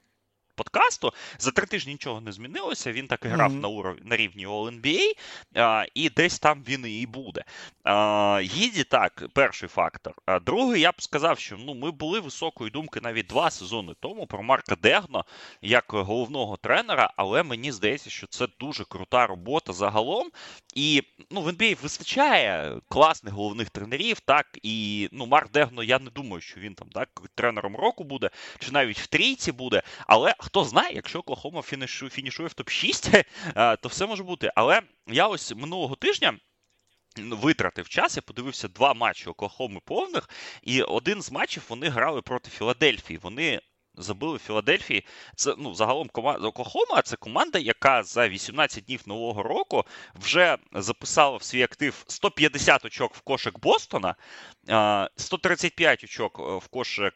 подкасту. 0.56 1.14
За 1.40 1.52
три 1.52 1.68
тижні 1.68 1.92
нічого 1.92 2.22
не 2.22 2.32
змінилося. 2.32 2.92
Він 2.92 3.08
так 3.08 3.26
і 3.26 3.28
грав 3.28 3.52
mm-hmm. 3.52 3.62
на 3.62 3.68
уров... 3.68 3.96
на 4.04 4.18
рівні 4.18 4.48
All-NBA, 4.48 5.12
а, 5.56 5.86
і 5.94 6.10
десь 6.10 6.40
там 6.40 6.64
він 6.68 6.86
і 6.86 7.06
буде. 7.06 7.44
А, 7.84 8.42
Їді 8.44 8.84
так, 8.84 9.24
перший 9.34 9.70
фактор. 9.70 10.14
А 10.26 10.40
другий, 10.40 10.82
я 10.82 10.92
б 10.92 11.02
сказав, 11.02 11.40
що 11.40 11.58
ну, 11.58 11.74
ми 11.74 11.92
були 11.92 12.20
високої 12.20 12.72
думки 12.72 13.00
навіть 13.04 13.28
два 13.28 13.52
сезони 13.52 13.94
тому 14.00 14.28
про 14.28 14.44
Марка 14.44 14.76
Дегно 14.76 15.26
як 15.62 15.86
головного 15.88 16.58
тренера, 16.58 17.14
але 17.18 17.44
мені 17.44 17.72
здається, 17.72 18.10
що 18.10 18.28
це 18.28 18.48
дуже 18.60 18.86
крута 18.86 19.28
робота 19.28 19.74
загалом. 19.74 20.30
І 20.76 21.04
ну, 21.32 21.42
в 21.42 21.48
NBA 21.48 21.82
вистачає 21.82 22.80
класних 22.90 23.34
головних 23.34 23.70
тренерів, 23.70 24.20
так, 24.20 24.60
і 24.64 25.10
ну, 25.12 25.26
Марк 25.26 25.52
Дегно, 25.52 25.84
я 25.84 26.00
не 26.00 26.10
думаю, 26.10 26.42
що 26.42 26.60
він 26.60 26.76
там 26.76 26.90
так 26.90 27.10
тренером 27.36 27.76
року 27.76 28.04
буде, 28.04 28.30
чи 28.60 28.72
навіть 28.72 29.00
в 29.00 29.08
трійці 29.08 29.52
буде. 29.52 29.82
Але 30.08 30.36
хто 30.40 30.64
знає, 30.64 30.96
якщо 30.96 31.20
Оклахома 31.20 31.62
фінішує, 31.62 32.12
фінішує 32.12 32.50
в 32.50 32.52
топ-6, 32.52 33.24
то 33.82 33.90
все 33.90 34.06
може 34.06 34.24
бути. 34.24 34.52
Але 34.56 34.82
я 35.08 35.28
ось 35.28 35.56
минулого 35.56 35.96
тижня. 35.96 36.38
Витратив 37.18 37.90
час, 37.90 38.16
я 38.16 38.22
подивився 38.22 38.68
два 38.68 38.94
матчі 38.94 39.30
Оклахоми 39.30 39.80
повних, 39.86 40.30
і 40.62 40.82
один 40.82 41.22
з 41.22 41.32
матчів 41.32 41.64
вони 41.70 41.90
грали 41.90 42.22
проти 42.22 42.50
Філадельфії. 42.50 43.20
Вони 43.24 43.62
забили 43.98 44.40
Філадельфії. 44.40 45.06
Це 45.36 45.56
ну 45.58 45.76
загалом 45.76 46.08
команда 46.08 46.48
Оклахома 46.48 47.02
це 47.02 47.16
команда, 47.16 47.60
яка 47.60 48.04
за 48.04 48.30
18 48.30 48.84
днів 48.84 49.02
нового 49.06 49.44
року 49.44 49.84
вже 50.16 50.58
записала 50.74 51.38
в 51.38 51.44
свій 51.44 51.64
актив 51.64 52.04
150 52.08 52.86
очок 52.86 53.16
в 53.16 53.22
кошик 53.22 53.60
Бостона, 53.60 54.16
135 54.68 56.04
очок 56.04 56.40
е, 56.40 56.58
в 56.58 56.68
кошик 56.68 57.14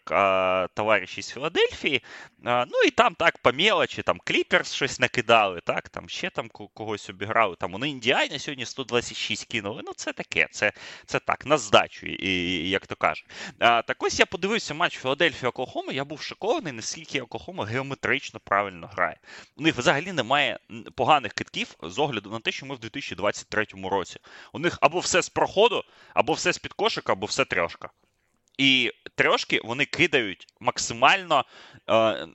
товариші 0.73 1.21
з 1.21 1.31
Філадельфії. 1.31 2.03
Ну 2.43 2.81
і 2.87 2.91
там 2.91 3.15
так 3.15 3.37
по 3.37 3.51
мелочі, 3.53 4.01
там 4.01 4.19
Кліперс 4.23 4.73
щось 4.73 4.99
накидали, 4.99 5.61
так, 5.65 5.89
там 5.89 6.09
ще 6.09 6.29
там 6.29 6.49
когось 6.49 7.09
обіграли. 7.09 7.55
Там 7.59 7.71
вони 7.71 7.89
Індіані 7.89 8.39
сьогодні 8.39 8.65
126 8.65 9.45
кинули. 9.45 9.81
Ну, 9.85 9.93
це 9.95 10.13
таке, 10.13 10.47
це 10.51 10.71
це 11.05 11.19
так, 11.19 11.45
на 11.45 11.57
здачу, 11.57 12.07
і, 12.07 12.69
як 12.69 12.87
то 12.87 12.95
кажуть. 12.95 13.25
Так 13.59 14.03
ось 14.03 14.19
я 14.19 14.25
подивився 14.25 14.73
матч 14.73 14.97
Філадельфія 14.97 15.49
Оклахома, 15.49 15.93
я 15.93 16.05
був 16.05 16.21
шокований, 16.21 16.73
наскільки 16.73 17.21
Оклахома 17.21 17.65
геометрично 17.65 18.39
правильно 18.43 18.87
грає. 18.87 19.19
У 19.57 19.61
них 19.61 19.77
взагалі 19.77 20.11
немає 20.11 20.59
поганих 20.95 21.33
китків 21.33 21.75
з 21.81 21.99
огляду 21.99 22.29
на 22.29 22.39
те, 22.39 22.51
що 22.51 22.65
ми 22.65 22.75
в 22.75 22.79
2023 22.79 23.65
році. 23.83 24.19
У 24.53 24.59
них 24.59 24.77
або 24.81 24.99
все 24.99 25.21
з 25.21 25.29
проходу, 25.29 25.83
або 26.13 26.33
все 26.33 26.53
з 26.53 26.57
під 26.57 26.73
кошика, 26.73 27.13
або 27.13 27.25
все 27.25 27.38
трьошка. 27.45 27.89
І 28.57 28.91
трьошки 29.15 29.61
вони 29.63 29.85
кидають 29.85 30.47
максимально. 30.59 31.45
Е, 31.89 32.27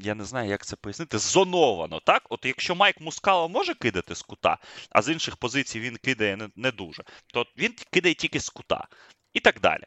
я 0.00 0.14
не 0.14 0.24
знаю, 0.24 0.50
як 0.50 0.66
це 0.66 0.76
пояснити, 0.76 1.18
зоновано. 1.18 2.00
так? 2.00 2.22
От 2.30 2.44
якщо 2.44 2.74
Майк 2.74 3.00
Мускала 3.00 3.48
може 3.48 3.74
кидати 3.74 4.14
з 4.14 4.22
кута, 4.22 4.58
а 4.90 5.02
з 5.02 5.08
інших 5.08 5.36
позицій 5.36 5.80
він 5.80 5.96
кидає 5.96 6.36
не, 6.36 6.48
не 6.56 6.70
дуже, 6.70 7.04
то 7.26 7.46
він 7.58 7.74
кидає 7.92 8.14
тільки 8.14 8.40
з 8.40 8.48
кута. 8.48 8.88
І 9.34 9.40
так 9.40 9.60
далі. 9.60 9.84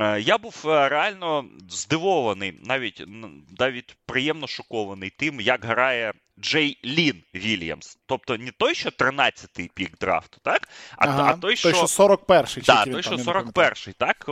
Е, 0.00 0.20
я 0.20 0.38
був 0.38 0.64
е, 0.66 0.88
реально 0.88 1.44
здивований, 1.68 2.60
навіть 2.64 3.04
навіть 3.58 3.96
приємно 4.06 4.46
шокований 4.46 5.10
тим, 5.10 5.40
як 5.40 5.64
грає 5.64 6.12
Джей 6.40 6.78
Лін 6.84 7.22
Вільямс. 7.34 7.98
Тобто 8.06 8.36
не 8.36 8.50
той, 8.50 8.74
що 8.74 8.90
13-й 8.90 9.70
пік 9.74 9.98
драфту, 9.98 10.38
так? 10.42 10.68
А, 10.96 11.06
ага, 11.06 11.30
а 11.32 11.36
той, 11.36 11.56
що 11.56 11.72
той, 11.72 11.86
що 11.88 12.04
41-й. 12.04 12.62
Да, 12.62 12.84
той, 12.84 13.02
що 13.02 13.14
41-й, 13.14 13.92
так? 13.92 14.30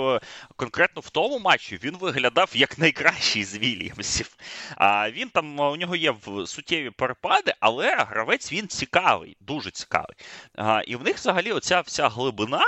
Конкретно 0.57 1.01
в 1.01 1.11
тому 1.11 1.39
матчі 1.39 1.79
він 1.85 1.97
виглядав 1.97 2.51
як 2.55 2.79
найкращий 2.79 3.45
з 3.45 3.59
Вільямсів. 3.59 4.37
А 4.77 5.11
він 5.11 5.29
там 5.29 5.61
у 5.61 5.77
нього 5.77 5.97
є 5.97 6.15
суттєві 6.47 6.91
перепади, 6.91 7.55
але 7.61 7.97
гравець 7.97 8.53
він 8.53 8.69
цікавий, 8.69 9.37
дуже 9.41 9.71
цікавий. 9.71 10.17
А, 10.57 10.83
І 10.87 10.97
в 10.97 11.03
них 11.03 11.17
взагалі 11.17 11.53
оця 11.53 11.81
вся 11.81 12.09
глибина, 12.09 12.65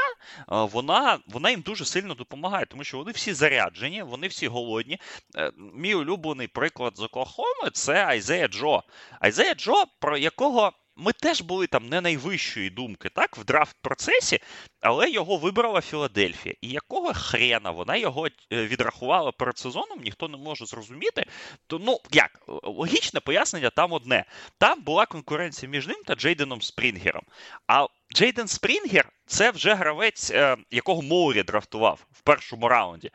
вона 0.48 1.18
вона 1.26 1.50
їм 1.50 1.60
дуже 1.60 1.84
сильно 1.84 2.14
допомагає, 2.14 2.66
тому 2.66 2.84
що 2.84 2.98
вони 2.98 3.12
всі 3.12 3.34
заряджені, 3.34 4.02
вони 4.02 4.28
всі 4.28 4.48
голодні. 4.48 4.98
Е, 5.36 5.52
мій 5.74 5.94
улюблений 5.94 6.48
приклад 6.48 6.96
з 6.96 7.02
Оклахоми– 7.02 7.70
це 7.72 8.06
Айзея 8.06 8.48
Джо. 8.48 8.82
Айзея 9.28 9.54
Джо, 9.54 9.84
про 10.00 10.16
якого 10.18 10.72
ми 10.96 11.12
теж 11.12 11.40
були 11.40 11.66
там 11.66 11.88
не 11.88 12.00
найвищої 12.00 12.70
думки, 12.70 13.08
так, 13.08 13.36
в 13.36 13.44
драфт-процесі, 13.44 14.38
але 14.80 15.10
його 15.10 15.36
вибрала 15.36 15.80
Філадельфія. 15.80 16.54
І 16.60 16.68
якого 16.68 17.14
хрена 17.14 17.70
вона 17.70 17.96
його 17.96 18.26
е, 18.26 18.30
відрахувала 18.66 19.32
перед 19.32 19.58
сезоном, 19.58 20.00
ніхто 20.00 20.28
не 20.28 20.36
може 20.36 20.66
зрозуміти. 20.66 21.26
То 21.66 21.78
ну 21.78 22.00
як 22.12 22.40
логічне 22.62 23.20
пояснення 23.20 23.70
там 23.70 23.92
одне: 23.92 24.24
там 24.58 24.82
була 24.82 25.06
конкуренція 25.06 25.70
між 25.70 25.86
ним 25.86 26.02
та 26.06 26.14
Джейденом 26.14 26.62
Спрінгером. 26.62 27.22
А 27.66 27.86
Джейден 28.14 28.48
Спрінгер 28.48 29.08
це 29.26 29.50
вже 29.50 29.74
гравець, 29.74 30.30
е, 30.30 30.56
якого 30.70 31.02
Моурі 31.02 31.42
драфтував 31.42 32.06
в 32.12 32.20
першому 32.20 32.68
раунді. 32.68 33.10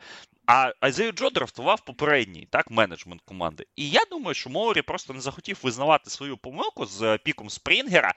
А 0.46 0.72
Айзею 0.80 1.12
Джо 1.12 1.30
драфтував 1.30 1.80
попередній 1.80 2.48
так, 2.50 2.70
менеджмент 2.70 3.22
команди. 3.24 3.66
І 3.76 3.90
я 3.90 4.00
думаю, 4.10 4.34
що 4.34 4.50
Моурі 4.50 4.82
просто 4.82 5.14
не 5.14 5.20
захотів 5.20 5.58
визнавати 5.62 6.10
свою 6.10 6.36
помилку 6.36 6.86
з 6.86 7.18
піком 7.18 7.50
Спрінгера, 7.50 8.14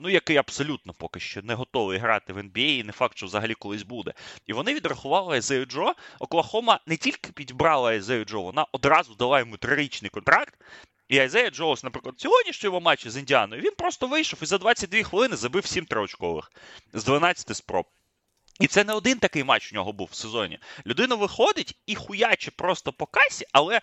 ну 0.00 0.08
який 0.08 0.36
абсолютно 0.36 0.92
поки 0.92 1.20
що 1.20 1.42
не 1.42 1.54
готовий 1.54 1.98
грати 1.98 2.32
в 2.32 2.38
NBA, 2.38 2.78
і 2.78 2.84
не 2.84 2.92
факт, 2.92 3.16
що 3.16 3.26
взагалі 3.26 3.54
колись 3.54 3.82
буде. 3.82 4.14
І 4.46 4.52
вони 4.52 4.74
відрахували 4.74 5.34
Айзею 5.34 5.66
Джо. 5.66 5.92
Оклахома 6.18 6.80
не 6.86 6.96
тільки 6.96 7.32
підбрала 7.32 7.90
Айзею 7.90 8.24
Джо, 8.24 8.42
вона 8.42 8.66
одразу 8.72 9.14
дала 9.14 9.38
йому 9.38 9.56
трирічний 9.56 10.10
контракт. 10.10 10.54
І 11.08 11.18
Айзея 11.18 11.50
Джоус, 11.50 11.84
наприклад, 11.84 12.14
сьогоднішнього 12.18 12.80
матчі 12.80 13.10
з 13.10 13.16
Індіаною 13.16 13.62
він 13.62 13.74
просто 13.78 14.06
вийшов 14.06 14.38
і 14.42 14.46
за 14.46 14.58
22 14.58 15.02
хвилини 15.02 15.36
забив 15.36 15.66
7 15.66 15.84
триочкових 15.84 16.52
з 16.92 17.04
12 17.04 17.56
спроб. 17.56 17.86
І 18.60 18.66
це 18.66 18.84
не 18.84 18.92
один 18.92 19.18
такий 19.18 19.44
матч 19.44 19.72
у 19.72 19.74
нього 19.74 19.92
був 19.92 20.08
в 20.12 20.14
сезоні. 20.14 20.58
Людина 20.86 21.14
виходить 21.14 21.76
і 21.86 21.94
хуяче 21.94 22.50
просто 22.50 22.92
по 22.92 23.06
касі, 23.06 23.46
але 23.52 23.80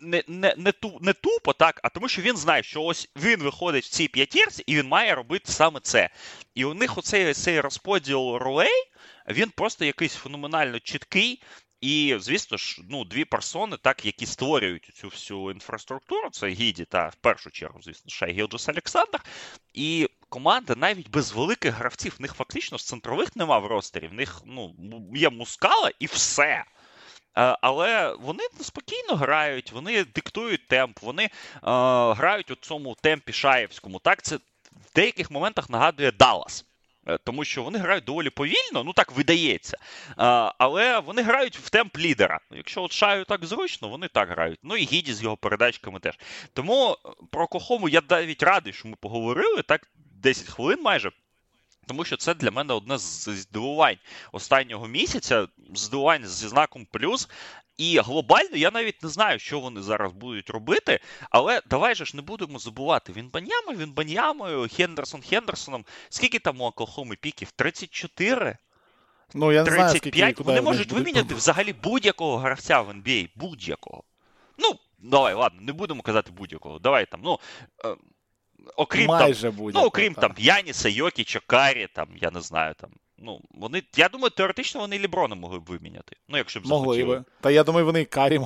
не 0.00 0.22
не, 0.28 0.54
не, 0.56 0.72
ту, 0.72 0.98
не 1.00 1.12
тупо, 1.12 1.52
так, 1.52 1.80
а 1.82 1.88
тому, 1.88 2.08
що 2.08 2.22
він 2.22 2.36
знає, 2.36 2.62
що 2.62 2.82
ось 2.82 3.08
він 3.16 3.42
виходить 3.42 3.84
в 3.84 3.88
цій 3.88 4.08
п'ятірці, 4.08 4.62
і 4.66 4.76
він 4.76 4.88
має 4.88 5.14
робити 5.14 5.52
саме 5.52 5.80
це. 5.80 6.10
І 6.54 6.64
у 6.64 6.74
них 6.74 6.98
оцей 6.98 7.34
цей 7.34 7.60
розподіл 7.60 8.36
ролей, 8.36 8.84
він 9.28 9.50
просто 9.50 9.84
якийсь 9.84 10.14
феноменально 10.14 10.80
чіткий. 10.80 11.42
І, 11.84 12.16
звісно 12.20 12.56
ж, 12.56 12.82
ну, 12.90 13.04
дві 13.04 13.24
персони, 13.24 13.76
так, 13.82 14.04
які 14.04 14.26
створюють 14.26 14.90
цю 14.94 15.08
всю 15.08 15.50
інфраструктуру, 15.50 16.30
це 16.30 16.48
Гіді 16.48 16.84
та 16.84 17.08
в 17.08 17.14
першу 17.14 17.50
чергу, 17.50 17.82
звісно, 17.82 18.10
ще 18.10 18.26
Гілджус 18.26 18.68
Олександр. 18.68 19.20
І 19.74 20.08
команда 20.28 20.74
навіть 20.76 21.10
без 21.10 21.32
великих 21.32 21.74
гравців, 21.74 22.14
в 22.18 22.22
них 22.22 22.34
фактично 22.34 22.78
з 22.78 22.84
центрових 22.84 23.36
нема 23.36 23.58
в 23.58 23.66
ростері, 23.66 24.08
в 24.08 24.12
них 24.12 24.42
ну, 24.46 24.74
є 25.14 25.30
мускала 25.30 25.90
і 25.98 26.06
все. 26.06 26.64
Але 27.34 28.16
вони 28.20 28.42
спокійно 28.60 29.16
грають, 29.16 29.72
вони 29.72 30.04
диктують 30.04 30.68
темп, 30.68 31.02
вони 31.02 31.24
е, 31.24 31.30
грають 32.14 32.50
у 32.50 32.54
цьому 32.54 32.96
темпі 33.02 33.32
Шаєвському. 33.32 33.98
Так, 33.98 34.22
це 34.22 34.36
в 34.36 34.94
деяких 34.94 35.30
моментах 35.30 35.70
нагадує 35.70 36.12
Даллас. 36.12 36.64
Е, 37.06 37.18
тому 37.24 37.44
що 37.44 37.62
вони 37.62 37.78
грають 37.78 38.04
доволі 38.04 38.30
повільно, 38.30 38.84
ну 38.84 38.92
так 38.92 39.12
видається. 39.12 39.78
Але 40.58 40.98
вони 41.00 41.22
грають 41.22 41.58
в 41.58 41.70
темп 41.70 41.98
лідера. 41.98 42.40
Якщо 42.50 42.82
от 42.82 42.92
шаю 42.92 43.24
так 43.24 43.44
зручно, 43.44 43.88
вони 43.88 44.08
так 44.08 44.28
грають. 44.28 44.58
Ну 44.62 44.76
і 44.76 44.84
гіді 44.84 45.14
з 45.14 45.22
його 45.22 45.36
передачками 45.36 46.00
теж. 46.00 46.18
Тому 46.52 46.96
про 47.30 47.46
Кохому 47.46 47.88
я 47.88 48.02
навіть 48.10 48.42
радий, 48.42 48.72
що 48.72 48.88
ми 48.88 48.96
поговорили 49.00 49.62
так 49.62 49.90
10 50.22 50.48
хвилин 50.48 50.82
майже. 50.82 51.10
Тому 51.86 52.04
що 52.04 52.16
це 52.16 52.34
для 52.34 52.50
мене 52.50 52.74
одне 52.74 52.98
з 52.98 53.28
здивувань 53.28 53.98
останнього 54.32 54.86
місяця, 54.86 55.46
здивувань 55.74 56.26
зі 56.26 56.48
знаком 56.48 56.86
плюс. 56.90 57.28
І 57.76 57.98
глобально 57.98 58.56
я 58.56 58.70
навіть 58.70 59.02
не 59.02 59.08
знаю, 59.08 59.38
що 59.38 59.60
вони 59.60 59.82
зараз 59.82 60.12
будуть 60.12 60.50
робити. 60.50 61.00
Але 61.30 61.62
давай 61.70 61.94
же 61.94 62.04
ж 62.04 62.16
не 62.16 62.22
будемо 62.22 62.58
забувати. 62.58 63.12
Він 63.12 63.28
банями, 63.28 63.74
він 63.76 63.92
банямою, 63.92 64.68
Хендерсон 64.76 65.22
Хендерсоном. 65.22 65.84
Скільки 66.08 66.38
там 66.38 66.60
у 66.60 66.64
Оклахоми 66.64 67.16
піків? 67.16 67.50
34? 67.50 68.56
Ну, 69.34 69.52
я 69.52 69.64
не 69.64 69.70
35. 69.70 69.90
знаю, 69.90 70.34
скільки, 70.34 70.42
Вони 70.42 70.60
можуть 70.60 70.92
виміняти 70.92 71.34
взагалі 71.34 71.72
будь-якого 71.72 72.36
гравця 72.36 72.80
в 72.80 72.90
NBA. 72.90 73.28
Будь-якого. 73.34 74.02
Ну, 74.58 74.78
давай, 74.98 75.34
ладно, 75.34 75.60
не 75.60 75.72
будемо 75.72 76.02
казати 76.02 76.32
будь-якого. 76.32 76.78
Давай 76.78 77.06
там, 77.06 77.20
ну. 77.24 77.38
Окрім 78.76 79.06
Майже 79.06 79.52
там, 79.52 79.70
ну, 79.74 79.80
окрім 79.80 80.14
там 80.14 80.34
Яніса, 80.38 80.88
Йокіча, 80.88 81.40
Карі, 81.46 81.88
там, 81.94 82.08
я 82.16 82.30
не 82.30 82.40
знаю, 82.40 82.74
там, 82.80 82.90
Ну, 83.24 83.40
вони, 83.50 83.82
я 83.96 84.08
думаю, 84.08 84.30
теоретично 84.30 84.80
вони 84.80 84.98
Ліброна 84.98 85.34
могли 85.34 85.58
б 85.58 85.64
виміняти. 85.64 86.16
Ну, 86.28 86.38
якщо 86.38 86.60
б 86.60 86.66
Могли 86.66 87.04
би. 87.04 87.24
Та 87.40 87.50
я 87.50 87.64
думаю, 87.64 87.86
вони 87.86 88.00
і 88.00 88.04
Карі 88.04 88.40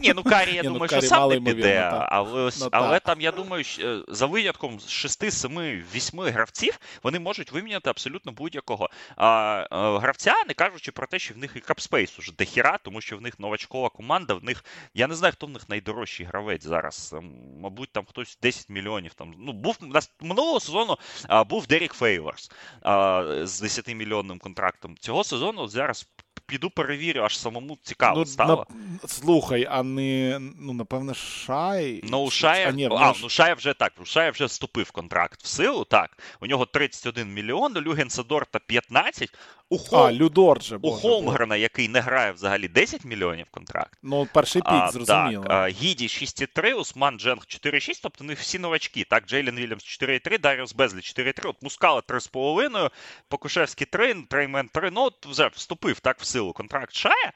Ні, 0.00 0.12
ну 0.16 0.22
Карі, 0.22 0.54
я 0.54 0.62
Ні, 0.62 0.68
ну, 0.68 0.72
думаю, 0.74 0.90
Карі 0.90 1.00
що 1.00 1.08
сам 1.08 1.18
мало 1.18 1.34
не 1.34 1.40
піде, 1.40 1.90
але, 2.08 2.40
ось- 2.40 2.60
Ну, 2.60 2.68
але 2.72 3.00
там, 3.00 3.20
я 3.20 3.32
думаю, 3.32 3.64
е, 3.78 3.98
за 4.08 4.26
винятком 4.26 4.80
з 4.80 4.88
6, 4.90 5.30
7, 5.30 5.84
8 5.94 6.20
гравців, 6.20 6.78
вони 7.02 7.18
можуть 7.18 7.52
виміняти 7.52 7.90
абсолютно 7.90 8.32
будь-якого 8.32 8.90
а, 9.16 9.60
е, 9.72 9.98
гравця, 9.98 10.34
не 10.48 10.54
кажучи 10.54 10.92
про 10.92 11.06
те, 11.06 11.18
що 11.18 11.34
в 11.34 11.38
них 11.38 11.52
і 11.56 11.60
cap 11.60 11.82
space 11.82 12.18
уже 12.18 12.32
дохіра, 12.32 12.78
тому 12.78 13.00
що 13.00 13.16
в 13.16 13.20
них 13.20 13.40
новачкова 13.40 13.88
команда, 13.88 14.34
в 14.34 14.44
них, 14.44 14.64
я 14.94 15.06
не 15.06 15.14
знаю, 15.14 15.32
хто 15.32 15.46
в 15.46 15.50
них 15.50 15.68
найдорожчий 15.68 16.26
гравець 16.26 16.64
зараз. 16.64 17.14
Ем, 17.18 17.32
Мабуть, 17.60 17.92
там 17.92 18.04
хтось 18.04 18.38
10 18.42 18.68
мільйонів. 18.68 19.14
Там, 19.14 19.34
ну, 19.38 19.52
був, 19.52 19.78
минулого 20.20 20.60
сезону 20.60 20.96
а, 21.28 21.44
був 21.44 21.66
Дерік 21.66 21.92
Фейворс 21.92 22.50
а, 22.82 23.24
з 23.42 23.60
10 23.60 23.88
мільйонним 24.16 24.38
контрактом. 24.38 24.96
Цього 24.96 25.24
сезону 25.24 25.68
зараз 25.68 26.08
піду 26.46 26.70
перевірю, 26.70 27.22
аж 27.22 27.38
самому 27.38 27.78
цікаво 27.82 28.18
Ну, 28.18 28.26
стало. 28.26 28.66
на- 29.02 29.08
Слухай, 29.08 29.66
а 29.70 29.82
не, 29.82 30.38
ну, 30.60 30.72
напевне, 30.72 31.14
Шай. 31.14 32.00
Ну, 32.04 32.22
у 32.22 32.30
Шая, 32.30 32.68
А, 32.68 32.72
ні, 32.72 32.88
а, 32.92 33.12
ну, 33.22 33.28
Шая 33.28 33.54
вже 33.54 33.74
так, 33.74 33.92
у 34.02 34.04
Шая 34.04 34.30
вже 34.30 34.44
вступив 34.44 34.90
контракт 34.90 35.42
в 35.42 35.46
силу, 35.46 35.84
так. 35.84 36.18
У 36.40 36.46
нього 36.46 36.66
31 36.66 37.34
мільйон, 37.34 37.76
у 37.76 37.80
Люгенца 37.80 38.30
Дорта 38.30 38.58
15, 38.58 39.30
у, 39.68 39.78
Хол... 39.78 40.06
А, 40.06 40.12
Людорт 40.12 40.62
же, 40.62 40.76
у 40.76 40.78
боже, 40.78 41.00
Холмгрена, 41.02 41.56
який 41.56 41.88
не 41.88 42.00
грає 42.00 42.32
взагалі 42.32 42.68
10 42.68 43.04
мільйонів 43.04 43.46
контракт. 43.50 43.98
Ну, 44.02 44.28
перший 44.34 44.62
пік, 44.62 44.70
А, 44.72 44.90
зрозуміло. 44.90 45.42
Так, 45.44 45.52
а, 45.52 45.68
Гіді 45.68 46.06
6,3, 46.08 46.74
Усман 46.74 47.18
Дженг 47.18 47.42
4,6, 47.46 48.00
тобто 48.02 48.24
у 48.24 48.26
них 48.26 48.40
всі 48.40 48.58
новачки. 48.58 49.06
Так, 49.10 49.26
Джейлен 49.26 49.56
Вільямс 49.56 49.84
4,3, 49.84 50.38
Даріус 50.38 50.72
Безлі 50.74 50.98
4,3, 51.00 51.48
от 51.48 51.62
Мускала 51.62 52.00
3,5, 52.00 52.90
Покушевський 53.28 53.86
3, 53.86 54.14
Треймен 54.28 54.68
3, 54.68 54.90
ну 54.90 55.02
от 55.02 55.26
вже 55.26 55.46
вступив 55.48 56.00
так 56.00 56.20
в 56.20 56.24
силу 56.36 56.52
контракт 56.52 56.94
Шая, 56.94 57.32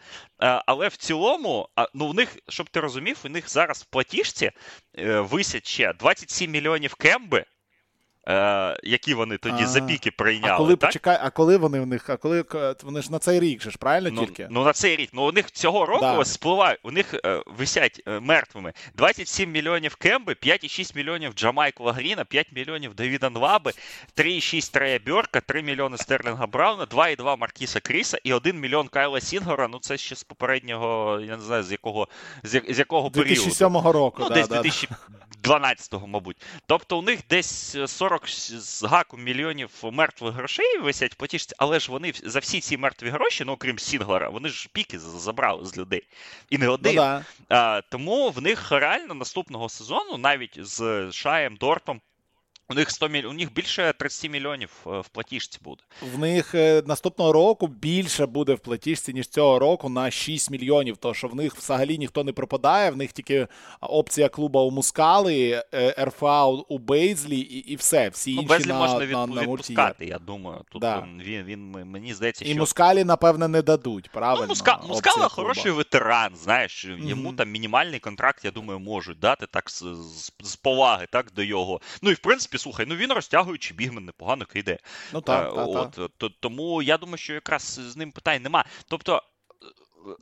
але 0.67 0.89
в 0.89 0.97
цілому, 0.97 1.69
ну 1.95 2.09
в 2.09 2.15
них, 2.15 2.37
щоб 2.49 2.69
ти 2.69 2.81
розумів, 2.81 3.19
у 3.25 3.29
них 3.29 3.51
зараз 3.51 3.83
в 3.83 3.85
платіжці 3.85 4.51
е, 4.99 5.21
висять 5.21 5.67
ще 5.67 5.93
27 5.93 6.51
мільйонів 6.51 6.95
кемби, 6.95 7.45
е, 8.29 8.81
які 8.83 9.15
вони 9.15 9.37
тоді 9.37 9.67
за 9.67 9.81
піки 9.81 10.11
прийняли. 10.11 10.55
А 10.55 10.57
коли 10.57 10.77
так? 10.77 10.91
почекай, 10.91 11.19
а 11.23 11.31
коли 11.31 11.57
вони 11.57 11.81
в 11.81 11.87
них, 11.87 12.11
а 12.11 12.17
коли 12.17 12.45
е, 12.55 12.75
вони 12.83 13.03
ж 13.03 13.13
на 13.13 13.19
цей 13.19 13.41
рік 13.41 13.63
же 13.63 13.71
ж, 13.71 13.79
правильно 13.79 14.11
ну, 14.13 14.27
тільки? 14.27 14.47
Ну 14.51 14.65
на 14.65 14.73
цей 14.73 14.97
рік. 14.97 15.11
Ну 15.13 15.29
у 15.29 15.33
них 15.33 15.51
цього 15.51 15.87
року 15.87 16.01
да. 16.01 16.19
ось 16.19 16.41
у 16.83 16.91
них 16.91 17.15
е, 17.25 17.43
висять 17.47 18.03
е, 18.09 18.21
мертвими 18.21 18.73
27 18.95 19.51
мільйонів 19.51 19.95
Кемби, 19.95 20.33
5,6 20.33 20.97
мільйонів 20.97 21.33
Джамайкла 21.33 21.93
Гріна, 21.93 22.25
5 22.25 22.53
мільйонів 22.53 22.95
Давіда 22.95 23.31
Нваби, 23.31 23.73
3,6 24.17 24.73
Трея 24.73 24.99
Бьорка, 25.07 25.41
3 25.41 25.63
мільйони 25.63 25.97
Стерлінга 25.99 26.47
Брауна, 26.47 26.85
2,2 26.85 27.39
Маркіса 27.39 27.81
Кріса 27.81 28.19
і 28.25 28.33
1 28.33 28.61
мільйон 28.61 28.89
Кайла 28.89 29.21
Сінгора. 29.21 29.69
Ну 29.69 29.79
це 29.79 29.97
ще 29.97 30.17
з 30.17 30.25
попереднього, 30.25 31.21
я 31.21 31.37
не 31.37 31.43
знаю, 31.43 31.63
з 31.63 31.73
якого 31.73 32.09
з, 32.43 32.63
з 32.69 32.79
якого 32.79 33.09
2007 33.09 33.73
періоду. 33.73 33.83
2007 33.83 33.93
року, 33.93 34.17
ну, 34.21 34.29
да, 34.29 34.35
десь 34.35 34.49
да. 34.49 34.63
2000, 34.63 34.89
12-го, 35.43 36.07
мабуть. 36.07 36.37
Тобто 36.67 36.99
у 36.99 37.03
них 37.03 37.21
десь 37.31 37.77
40 37.87 38.29
з 38.29 38.83
гаку 38.83 39.17
мільйонів 39.17 39.71
мертвих 39.83 40.35
грошей 40.35 40.79
висять 40.79 41.13
в 41.13 41.17
потічці, 41.17 41.55
але 41.59 41.81
ж 41.81 41.93
вони 41.93 42.13
за 42.25 42.39
всі 42.39 42.61
ці 42.61 42.77
мертві 42.77 43.09
гроші, 43.09 43.45
ну 43.45 43.53
окрім 43.53 43.79
Сінглера, 43.79 44.29
вони 44.29 44.49
ж 44.49 44.69
піки 44.73 44.99
забрали 44.99 45.67
з 45.67 45.79
людей. 45.79 46.03
І 46.51 46.59
не 46.59 46.69
один. 46.69 46.95
Ну, 46.95 47.03
да. 47.03 47.25
а, 47.49 47.81
Тому 47.91 48.31
в 48.31 48.43
них 48.43 48.73
реально 48.73 49.15
наступного 49.15 49.69
сезону, 49.69 50.17
навіть 50.19 50.59
з 50.59 51.13
Шаєм 51.13 51.57
Дортом, 51.57 52.01
у 52.71 52.75
них 52.75 52.91
100 52.91 53.09
міль... 53.09 53.25
у 53.25 53.33
них 53.33 53.53
більше 53.53 53.95
30 53.99 54.31
мільйонів 54.31 54.71
е, 54.87 55.01
в 55.01 55.09
платіжці 55.09 55.59
буде. 55.65 55.83
В 56.15 56.19
них 56.19 56.55
е, 56.55 56.83
наступного 56.87 57.33
року 57.33 57.67
більше 57.67 58.27
буде 58.27 58.55
в 58.55 58.59
платіжці, 58.59 59.13
ніж 59.13 59.29
цього 59.29 59.59
року 59.59 59.89
на 59.89 60.11
6 60.11 60.51
мільйонів. 60.51 60.97
То 60.97 61.15
що 61.15 61.29
в 61.29 61.35
них 61.35 61.57
взагалі 61.57 61.99
ніхто 61.99 62.25
не 62.25 62.33
пропадає, 62.33 62.91
в 62.91 62.97
них 62.97 63.13
тільки 63.13 63.47
опція 63.81 64.29
клуба 64.29 64.63
у 64.63 64.71
Мускали, 64.71 65.63
е, 65.75 65.95
РФА 66.05 66.47
у 66.47 66.79
Бейзлі 66.79 67.39
і, 67.39 67.59
і 67.73 67.77
все. 67.77 68.09
Всі 68.09 68.35
Ну, 68.35 68.43
інші 68.43 68.49
Безлі 68.55 68.69
на, 68.69 68.79
можна 68.79 68.99
від... 69.07 69.11
на, 69.13 69.27
на 69.27 69.43
відпускати, 69.43 70.07
я 70.07 70.19
думаю. 70.19 70.61
Тут 70.73 70.81
Да. 70.81 71.07
він, 71.21 71.45
він, 71.45 71.71
мені 71.71 72.15
здається, 72.15 72.45
І 72.45 72.55
Мускалі, 72.55 73.05
напевне, 73.05 73.49
не 73.49 73.63
дадуть, 73.63 74.11
правильно? 74.11 74.43
Ну, 74.47 74.49
Муска... 74.49 74.81
Мускала 74.89 75.17
клуба. 75.17 75.29
хороший 75.29 75.73
ветеран, 75.73 76.37
знаєш, 76.37 76.85
йому 76.85 77.29
Мгм. 77.29 77.37
там 77.37 77.51
мінімальний 77.51 78.01
контракт, 78.01 78.45
я 78.45 78.51
думаю, 78.51 78.79
можуть 78.81 79.19
дати 79.19 79.47
так 79.47 79.71
з, 79.71 79.79
з, 79.83 80.33
з 80.43 80.57
поваги, 80.57 81.07
так, 81.13 81.33
до 81.37 81.43
його. 81.43 81.81
Ну 82.03 82.11
і 82.11 82.15
в 82.15 82.19
принципі, 82.19 82.59
слухай, 82.61 82.87
ну 82.89 82.95
він 82.97 83.13
розтягуючий 83.13 83.77
бігмен, 83.77 84.05
непогано 84.05 84.45
кидає. 84.47 84.79
Ну 85.13 85.21
так, 85.21 85.53
Е, 85.53 85.57
так, 85.57 85.69
от, 85.69 85.91
так. 85.91 86.11
то- 86.17 86.29
тому 86.41 86.83
я 86.83 86.99
думаю, 86.99 87.19
що 87.19 87.33
якраз 87.33 87.63
з 87.89 87.97
ним 87.97 88.13
питань 88.13 88.43
нема. 88.43 88.65
Тобто. 88.89 89.23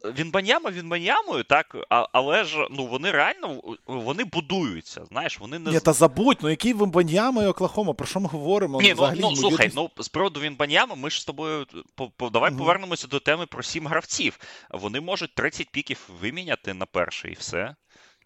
е, 0.04 0.12
Він 0.16 0.30
баняма, 0.30 0.70
він 0.70 0.88
банямою, 0.88 1.44
так, 1.44 1.76
а, 1.90 2.06
але 2.12 2.44
ж 2.44 2.66
ну 2.70 2.86
вони 2.86 3.10
реально 3.10 3.60
вони 3.86 4.24
будуються. 4.24 5.04
Знаєш, 5.04 5.40
вони 5.40 5.58
не 5.58 5.70
Ні, 5.70 5.80
та 5.80 5.92
забудь, 5.92 6.38
ну 6.42 6.50
який 6.50 6.72
Вимбаньяма 6.72 7.42
і 7.42 7.46
Оклахома, 7.46 7.92
про 7.92 8.06
що 8.06 8.20
ми 8.20 8.28
говоримо? 8.28 8.80
ні, 8.80 8.94
ну, 8.98 9.12
ну 9.16 9.36
слухай, 9.36 9.70
ну 9.74 9.90
з 9.98 10.08
приводу 10.08 10.40
Вінбаньяма, 10.40 10.94
ми 10.94 11.10
ж 11.10 11.20
з 11.20 11.24
тобою 11.24 11.66
по, 11.94 12.08
по, 12.10 12.30
давай 12.30 12.50
Мгм. 12.50 12.58
повернемося 12.58 13.06
до 13.06 13.20
теми 13.20 13.46
про 13.46 13.62
сім 13.62 13.86
гравців. 13.86 14.38
Вони 14.70 15.00
можуть 15.00 15.34
30 15.34 15.70
піків 15.70 16.08
виміняти 16.20 16.74
на 16.74 16.86
перший 16.86 17.30
і 17.32 17.34
все. 17.34 17.74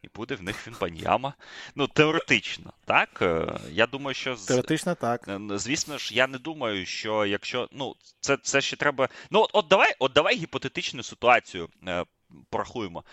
І 0.03 0.09
буде 0.15 0.35
в 0.35 0.43
них 0.43 0.67
Вінбаньяма. 0.67 1.35
Ну, 1.75 1.87
теоретично, 1.87 2.73
так? 2.85 3.23
Е, 3.23 3.59
Я 3.71 3.87
думаю, 3.87 4.15
що 4.15 4.37
Теоретично 4.37 4.95
так. 4.95 5.29
Е, 5.29 5.41
Звісно 5.51 5.99
ж, 5.99 6.15
я 6.15 6.27
не 6.27 6.39
думаю, 6.39 6.87
що 6.87 7.27
якщо. 7.27 7.69
Ну, 7.73 7.95
це, 8.21 8.37
це 8.37 8.61
ще 8.61 8.77
треба. 8.77 9.09
Ну, 9.31 9.41
от, 9.41 9.51
от 9.53 9.69
давай, 9.69 9.95
от 9.99 10.13
давай 10.13 10.37
гіпотетичну 10.37 11.03
ситуацію 11.03 11.69
е, 11.87 12.05
порахуємо. 12.51 13.05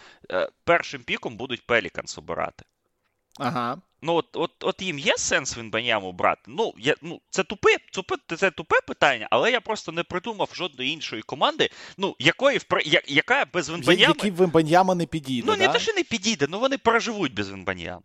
Першим 0.64 1.04
піком 1.04 1.38
будуть 1.38 1.66
Пеліканс 1.66 2.18
обирати. 2.18 2.66
Ага. 3.40 3.82
Ну, 4.02 4.14
от, 4.16 4.26
от, 4.34 4.52
от 4.64 4.82
їм 4.82 5.00
є 5.00 5.18
сенс 5.18 5.58
Вінбаняму 5.58 6.12
брати? 6.12 6.42
Ну, 6.48 6.74
я, 6.78 6.96
ну, 7.02 7.22
це 7.30 7.44
тупе, 7.44 7.70
тупе, 7.94 8.16
це 8.38 8.52
тупе 8.52 8.76
питання, 8.88 9.28
але 9.32 9.52
я 9.52 9.62
просто 9.62 9.92
не 9.92 10.04
придумав 10.04 10.50
жодної 10.54 10.92
іншої 10.92 11.22
команди, 11.22 11.70
ну, 11.98 12.16
якої 12.20 12.60
я, 12.86 13.02
яка 13.08 13.46
без 13.54 13.70
Вінбанями. 13.70 14.02
Які 14.18 14.32
Вимбаньяма 14.32 14.96
не 14.96 15.06
підійде, 15.06 15.48
Ну, 15.48 15.56
да? 15.56 15.68
не 15.68 15.74
те, 15.74 15.80
що 15.80 15.94
не 15.94 16.04
підійде, 16.04 16.48
ну 16.50 16.60
вони 16.60 16.78
переживуть 16.78 17.34
без 17.34 17.52
Вінбанями. 17.52 18.02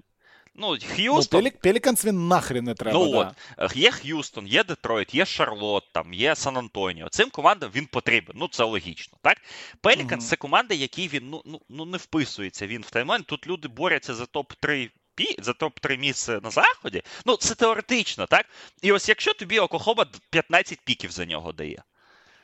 Ну, 0.57 0.71
Ну, 0.71 0.79
Х'юстон. 0.97 1.41
Пелік, 1.41 1.61
Пеліканс 1.61 2.05
він 2.05 2.29
нахрен 2.29 2.65
не 2.65 2.75
треба, 2.75 2.99
Ну 2.99 3.11
да. 3.13 3.35
от, 3.57 3.77
є 3.77 3.91
Х'юстон, 3.91 4.47
є 4.47 4.65
Детройт, 4.65 5.15
є 5.15 5.27
Шарлот, 5.27 5.85
там, 5.93 6.15
є 6.15 6.37
Сан-Антоніо. 6.37 7.09
Цим 7.09 7.31
командам 7.31 7.71
він 7.75 7.87
потрібен. 7.87 8.37
Ну, 8.39 8.49
це 8.49 8.65
логічно, 8.65 9.19
так? 9.23 9.37
Пеліканс 9.81 10.11
Мгм. 10.25 10.31
це 10.31 10.37
команда, 10.37 10.75
якій 10.75 11.09
він 11.09 11.31
ну, 11.31 11.43
ну, 11.45 11.61
ну, 11.69 11.85
не 11.85 11.99
вписується 11.99 12.67
він 12.67 12.83
в 12.83 12.91
таймлайн. 12.91 13.23
Тут 13.23 13.47
люди 13.47 13.69
борються 13.69 14.15
за 14.15 14.25
топ-3 14.25 14.71
пі- 14.71 14.91
за 15.39 15.53
топ-3 15.53 15.99
місце 15.99 16.41
на 16.43 16.51
заході. 16.51 17.03
Ну, 17.27 17.37
це 17.37 17.55
теоретично, 17.55 18.27
так? 18.27 18.47
І 18.83 18.93
ось 18.93 19.09
якщо 19.09 19.35
тобі 19.35 19.59
Оклахома 19.59 20.07
15 20.31 20.81
піків 20.81 21.11
за 21.11 21.25
нього 21.25 21.53
дає, 21.53 21.83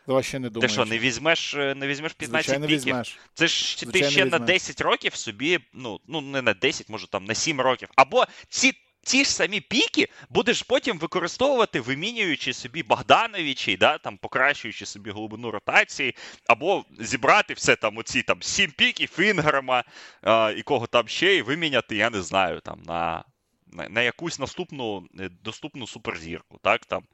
Давай 0.07 0.23
ще 0.23 0.39
не 0.39 0.51
ти 0.51 0.69
що, 0.69 0.85
не 0.85 0.99
візьмеш, 0.99 1.55
е, 1.55 1.75
не 1.75 1.87
візьмеш 1.87 2.13
15 2.13 2.45
Звичайно, 2.45 2.67
піків? 2.67 2.79
візьмеш. 2.79 3.19
Це 3.35 3.49
ж 3.49 3.87
ти 3.93 3.99
ще 3.99 4.11
ще 4.11 4.25
на 4.25 4.39
10 4.39 4.81
років 4.81 5.15
собі, 5.15 5.59
ну, 5.73 6.01
ну 6.09 6.21
не 6.21 6.43
на 6.43 6.55
10, 6.55 6.89
може 6.89 7.07
там 7.07 7.25
на 7.25 7.35
7 7.35 7.61
років. 7.61 7.89
Або 7.97 8.27
ці. 8.49 8.73
Ті 9.03 9.25
ж 9.25 9.31
самі 9.31 9.61
піки 9.61 10.09
будеш 10.31 10.63
потім 10.63 10.99
використовувати, 10.99 11.81
вимінюючи 11.81 12.53
собі 12.53 12.83
Богдановичі, 12.83 13.77
да, 13.77 13.99
там, 13.99 14.17
покращуючи 14.17 14.87
собі 14.87 15.11
глибину 15.11 15.51
ротації, 15.51 16.17
або 16.47 16.85
зібрати 16.99 17.55
все 17.55 17.77
там, 17.77 17.99
оці 17.99 18.23
там 18.23 18.43
сім 18.43 18.71
піків 18.71 19.21
Інграма, 19.21 19.85
а, 20.23 20.55
і 20.57 20.63
кого 20.63 20.87
там 20.87 21.09
ще, 21.09 21.37
і 21.37 21.43
виміняти, 21.43 21.97
я 21.97 22.11
не 22.11 22.23
знаю, 22.23 22.61
там 22.61 22.83
на, 22.87 23.25
на, 23.73 23.89
на 23.89 24.03
якусь 24.03 24.39
наступну 24.39 25.09
е, 25.21 25.29
доступну 25.45 25.87
суперзірку. 25.87 26.59
Так, 26.63 26.87
там, 26.87 27.05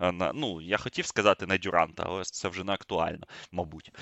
е, 0.00 0.12
на, 0.12 0.32
ну, 0.32 0.60
я 0.60 0.76
хотів 0.76 1.06
сказати 1.06 1.46
на 1.46 1.58
Дюранта, 1.58 2.02
але 2.06 2.24
це 2.24 2.48
вже 2.48 2.64
не 2.64 2.72
актуально, 2.72 3.26
мабуть. 3.52 3.92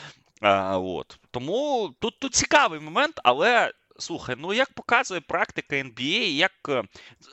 А, 0.41 0.79
от. 0.79 1.19
Тому 1.31 1.91
тут, 1.99 2.19
тут 2.19 2.35
цікавий 2.35 2.81
момент, 2.81 3.21
але. 3.25 3.73
Слухай, 4.03 4.37
ну 4.39 4.53
як 4.53 4.73
показує 4.73 5.21
практика 5.21 5.77
NBA, 5.77 6.29
як 6.29 6.53
е, 6.69 6.83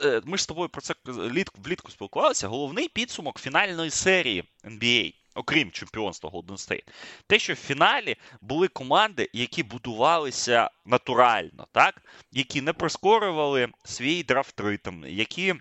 е, 0.03 0.21
ми 0.25 0.38
ж 0.38 0.43
з 0.43 0.47
тобою 0.47 0.69
про 0.69 0.82
це 0.82 0.93
влітку, 1.05 1.91
спілкувалися, 1.91 2.47
головний 2.47 2.88
підсумок 2.88 3.39
фінальної 3.39 3.89
серії 3.89 4.43
NBA, 4.63 5.13
окрім 5.36 5.71
чемпіонства 5.71 6.29
Golden 6.29 6.58
State, 6.58 6.84
те, 7.27 7.39
що 7.39 7.53
в 7.53 7.55
фіналі 7.55 8.15
були 8.41 8.67
команди, 8.67 9.29
які 9.34 9.63
будувалися 9.63 10.69
натурально, 10.86 11.67
так? 11.71 12.01
які 12.32 12.62
не 12.62 12.73
прискорювали 12.73 13.67
свій 13.86 14.23
драфт, 14.23 15.05
які. 15.08 15.55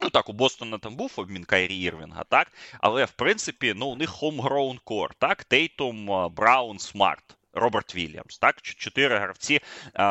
Ну 0.00 0.10
так, 0.10 0.28
у 0.28 0.32
Бостона 0.32 0.78
там 0.78 0.96
був 0.96 1.12
обмін 1.16 1.44
Кайрі 1.44 1.78
Ірвінга, 1.78 2.24
так? 2.24 2.52
Але 2.80 3.04
в 3.04 3.12
принципі, 3.12 3.74
ну, 3.76 3.86
у 3.86 3.96
них 3.96 4.22
homegrown 4.22 4.78
core, 4.84 5.10
так? 5.18 5.44
Тейтум, 5.44 6.30
Браун, 6.34 6.78
Смарт. 6.78 7.36
Роберт 7.56 7.94
Вільямс. 7.94 8.38
Так, 8.38 8.62
чотири 8.62 9.18
гравці 9.18 9.60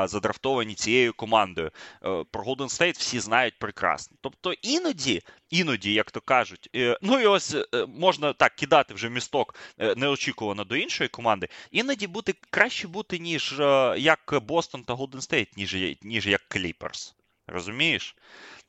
задрафтовані 0.03 0.75
цією 0.75 1.13
командою. 1.13 1.71
Е, 2.03 2.23
про 2.31 2.43
Golden 2.43 2.57
State 2.57 2.97
всі 2.97 3.19
знають 3.19 3.59
прекрасно. 3.59 4.17
Тобто 4.21 4.53
іноді, 4.53 5.21
іноді, 5.49 5.93
як 5.93 6.11
то 6.11 6.21
кажуть, 6.21 6.69
е, 6.75 6.97
ну 7.01 7.19
і 7.19 7.25
ось 7.25 7.53
е, 7.55 7.65
можна 7.87 8.33
так 8.33 8.55
кидати 8.55 8.93
вже 8.93 9.09
місток 9.09 9.55
неочікувано 9.97 10.63
до 10.63 10.75
іншої 10.75 11.07
команди. 11.07 11.47
Іноді 11.71 12.07
бути 12.07 12.35
краще 12.49 12.87
бути, 12.87 13.19
ніж 13.19 13.55
як 13.97 14.39
Бостон 14.41 14.83
та 14.83 14.93
Golden 14.93 15.31
State, 15.31 15.47
ніж, 15.57 15.97
ніж 16.01 16.27
як 16.27 16.41
Кліперс. 16.47 17.15
Розумієш? 17.47 18.15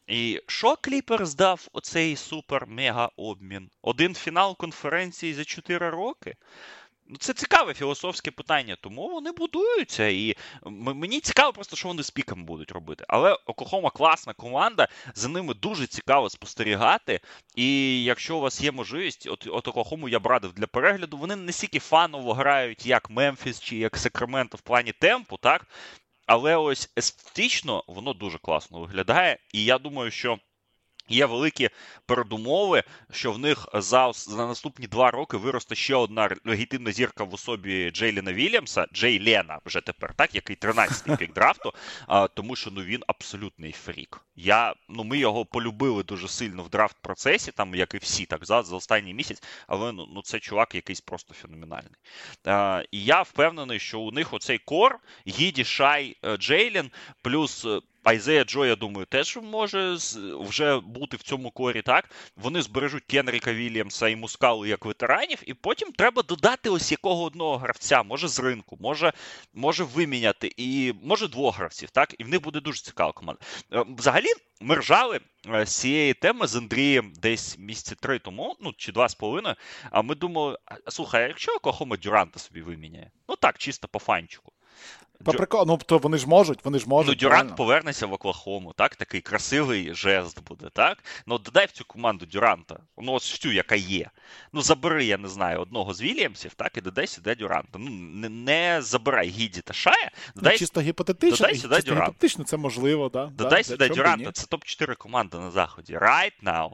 І 0.06 0.42
що 0.46 0.76
Кліпер 0.76 1.26
здав 1.26 1.68
оцей 1.72 2.16
супер-мега 2.16 3.10
обмін? 3.16 3.70
Один 3.82 4.14
фінал 4.14 4.56
конференції 4.56 5.34
за 5.34 5.44
4 5.44 5.90
роки? 5.90 6.36
Ну, 7.08 7.16
Це 7.16 7.32
цікаве 7.32 7.74
філософське 7.74 8.30
питання, 8.30 8.76
тому 8.80 9.08
вони 9.08 9.32
будуються. 9.32 10.06
І 10.06 10.36
мені 10.64 11.20
цікаво 11.20 11.52
просто, 11.52 11.76
що 11.76 11.88
вони 11.88 12.02
з 12.02 12.10
піком 12.10 12.44
будуть 12.44 12.72
робити. 12.72 13.04
Але 13.08 13.32
Оклахома 13.46 13.90
класна 13.90 14.32
команда, 14.32 14.88
за 15.14 15.28
ними 15.28 15.54
дуже 15.54 15.86
цікаво 15.86 16.30
спостерігати. 16.30 17.20
І 17.54 18.04
якщо 18.04 18.36
у 18.36 18.40
вас 18.40 18.60
є 18.60 18.72
можливість, 18.72 19.26
от 19.26 19.46
от 19.46 19.68
Оклахому 19.68 20.08
я 20.08 20.18
б 20.18 20.26
радив 20.26 20.52
для 20.52 20.66
перегляду, 20.66 21.16
вони 21.16 21.36
не 21.36 21.52
стільки 21.52 21.78
фаново 21.78 22.34
грають, 22.34 22.86
як 22.86 23.10
Мемфіс 23.10 23.60
чи 23.60 23.76
як 23.76 23.96
Сакраменто 23.96 24.56
в 24.56 24.60
плані 24.60 24.92
темпу, 24.92 25.36
так? 25.36 25.66
Але 26.26 26.56
ось 26.56 26.92
естетично 26.98 27.84
воно 27.86 28.12
дуже 28.12 28.38
класно 28.38 28.80
виглядає. 28.80 29.38
І 29.52 29.64
я 29.64 29.78
думаю, 29.78 30.10
що 30.10 30.38
Є 31.08 31.26
великі 31.26 31.70
передумови, 32.06 32.82
що 33.12 33.32
в 33.32 33.38
них 33.38 33.68
за 33.74 34.12
за 34.12 34.46
наступні 34.46 34.86
два 34.86 35.10
роки 35.10 35.36
виросте 35.36 35.74
ще 35.74 35.94
одна 35.94 36.36
легітимна 36.44 36.92
зірка 36.92 37.24
в 37.24 37.34
особі 37.34 37.90
Джейліна 37.90 38.32
Вільямса, 38.32 38.86
Джей 38.92 39.24
Лена 39.26 39.58
вже 39.66 39.80
тепер, 39.80 40.14
так, 40.14 40.34
який 40.34 40.56
13-й 40.56 41.16
пік 41.16 41.32
драфту, 41.32 41.72
а, 42.06 42.28
тому 42.28 42.56
що 42.56 42.70
ну 42.70 42.82
він 42.82 43.02
абсолютний 43.06 43.72
фрік. 43.72 44.20
Я, 44.36 44.74
ну 44.88 45.04
Ми 45.04 45.18
його 45.18 45.44
полюбили 45.44 46.02
дуже 46.02 46.28
сильно 46.28 46.62
в 46.62 46.68
драфт 46.68 46.96
процесі, 47.00 47.52
там 47.52 47.74
як 47.74 47.94
і 47.94 47.98
всі, 47.98 48.26
так 48.26 48.44
за, 48.44 48.62
за 48.62 48.76
останній 48.76 49.14
місяць, 49.14 49.42
але 49.66 49.92
ну, 49.92 50.08
ну 50.14 50.22
це 50.22 50.40
чувак 50.40 50.74
якийсь 50.74 51.00
просто 51.00 51.34
феноменальний. 51.34 51.92
А, 52.44 52.82
І 52.90 53.04
я 53.04 53.22
впевнений, 53.22 53.78
що 53.78 54.00
у 54.00 54.10
них 54.12 54.32
оцей 54.32 54.58
кор, 54.58 54.98
Гіді 55.26 55.64
Шай 55.64 56.16
е, 56.24 56.36
Джейлін, 56.36 56.90
плюс 57.22 57.64
е, 57.64 57.80
Айзея 58.06 58.44
Джо, 58.44 58.64
я 58.64 58.76
думаю, 58.76 59.06
теж 59.06 59.36
може 59.36 59.98
вже 60.40 60.80
бути 60.80 61.16
в 61.16 61.22
цьому 61.22 61.50
корі. 61.50 61.82
так? 61.82 62.10
Вони 62.36 62.62
збережуть 62.62 63.04
Кенріка 63.04 63.52
Вільямса 63.52 64.08
і 64.08 64.16
Мускалу 64.16 64.66
як 64.66 64.84
ветеранів, 64.84 65.42
і 65.46 65.54
потім 65.54 65.92
треба 65.92 66.22
додати 66.22 66.70
ось 66.70 66.90
якого 66.90 67.24
одного 67.24 67.56
гравця, 67.56 68.02
може 68.02 68.28
з 68.28 68.40
ринку, 68.40 68.76
може 68.80 69.12
може 69.54 69.84
виміняти, 69.84 70.52
і 70.56 70.92
може 71.02 71.28
двох 71.28 71.58
гравців, 71.58 71.90
так? 71.90 72.14
І 72.18 72.24
в 72.24 72.28
них 72.28 72.42
буде 72.42 72.60
дуже 72.60 72.82
цікава 72.82 73.12
команда. 73.12 73.40
Е, 73.72 73.84
взагалі, 73.98 74.28
ми 74.60 74.74
ржали 74.74 75.20
е, 75.54 75.66
з 75.66 75.80
цієї 75.80 76.14
теми 76.14 76.46
з 76.46 76.56
Андрієм 76.56 77.12
десь 77.16 77.58
місяці 77.58 77.94
три 77.94 78.18
тому, 78.18 78.56
ну 78.60 78.72
чи 78.76 78.92
два 78.92 79.08
з 79.08 79.14
половиною. 79.14 79.54
А 79.90 80.02
ми 80.02 80.14
думали: 80.14 80.58
слухай, 80.88 81.28
якщо 81.28 81.58
Кохома 81.58 81.96
Дюранта 81.96 82.38
собі 82.38 82.62
виміняє? 82.62 83.10
Ну 83.28 83.36
так, 83.36 83.58
чисто 83.58 83.88
по 83.88 83.98
фанчику. 83.98 84.52
По 85.24 85.32
прикол... 85.32 85.64
Ну, 85.66 85.76
то 85.86 85.98
вони 85.98 86.18
ж 86.18 86.28
можуть, 86.28 86.64
вони 86.64 86.78
ж 86.78 86.88
можуть. 86.88 87.08
Ну, 87.08 87.14
Дюрант 87.14 87.38
правильно? 87.38 87.56
повернеться 87.56 88.06
в 88.06 88.12
Оклахому, 88.12 88.72
так? 88.72 88.96
Такий 88.96 89.20
красивий 89.20 89.94
жест 89.94 90.42
буде, 90.42 90.68
так? 90.72 91.04
Ну, 91.26 91.38
додай 91.38 91.66
в 91.66 91.70
цю 91.70 91.84
команду 91.84 92.26
Дюранта. 92.26 92.80
Ну, 92.98 93.12
ось 93.12 93.32
всю, 93.32 93.54
яка 93.54 93.74
є. 93.74 94.10
Ну, 94.52 94.62
забери, 94.62 95.04
я 95.04 95.18
не 95.18 95.28
знаю, 95.28 95.60
одного 95.60 95.94
з 95.94 96.02
Вільямсів, 96.02 96.54
так, 96.54 96.76
і 96.76 96.80
додай 96.80 97.06
сюди 97.06 97.34
Дюранта. 97.34 97.78
Ну, 97.78 97.90
не, 97.90 98.28
не 98.28 98.82
забирай 98.82 99.28
Гіді 99.28 99.60
та 99.60 99.74
Шая. 99.74 100.10
Ну, 100.26 100.32
додай, 100.34 100.52
ну, 100.52 100.58
чисто 100.58 100.80
гіпотетично, 100.80 101.36
додай 101.36 101.54
сюди 101.54 101.74
чисто 101.74 101.90
Дюранта. 101.90 102.10
гіпотетично 102.10 102.44
це 102.44 102.56
можливо, 102.56 103.08
да. 103.08 103.26
Додай 103.26 103.62
да, 103.62 103.68
сюди 103.68 103.88
Дюранта. 103.88 104.32
Це 104.32 104.46
топ-4 104.46 104.96
команда 104.96 105.38
на 105.38 105.50
заході. 105.50 105.96
Right 105.96 106.42
now. 106.42 106.70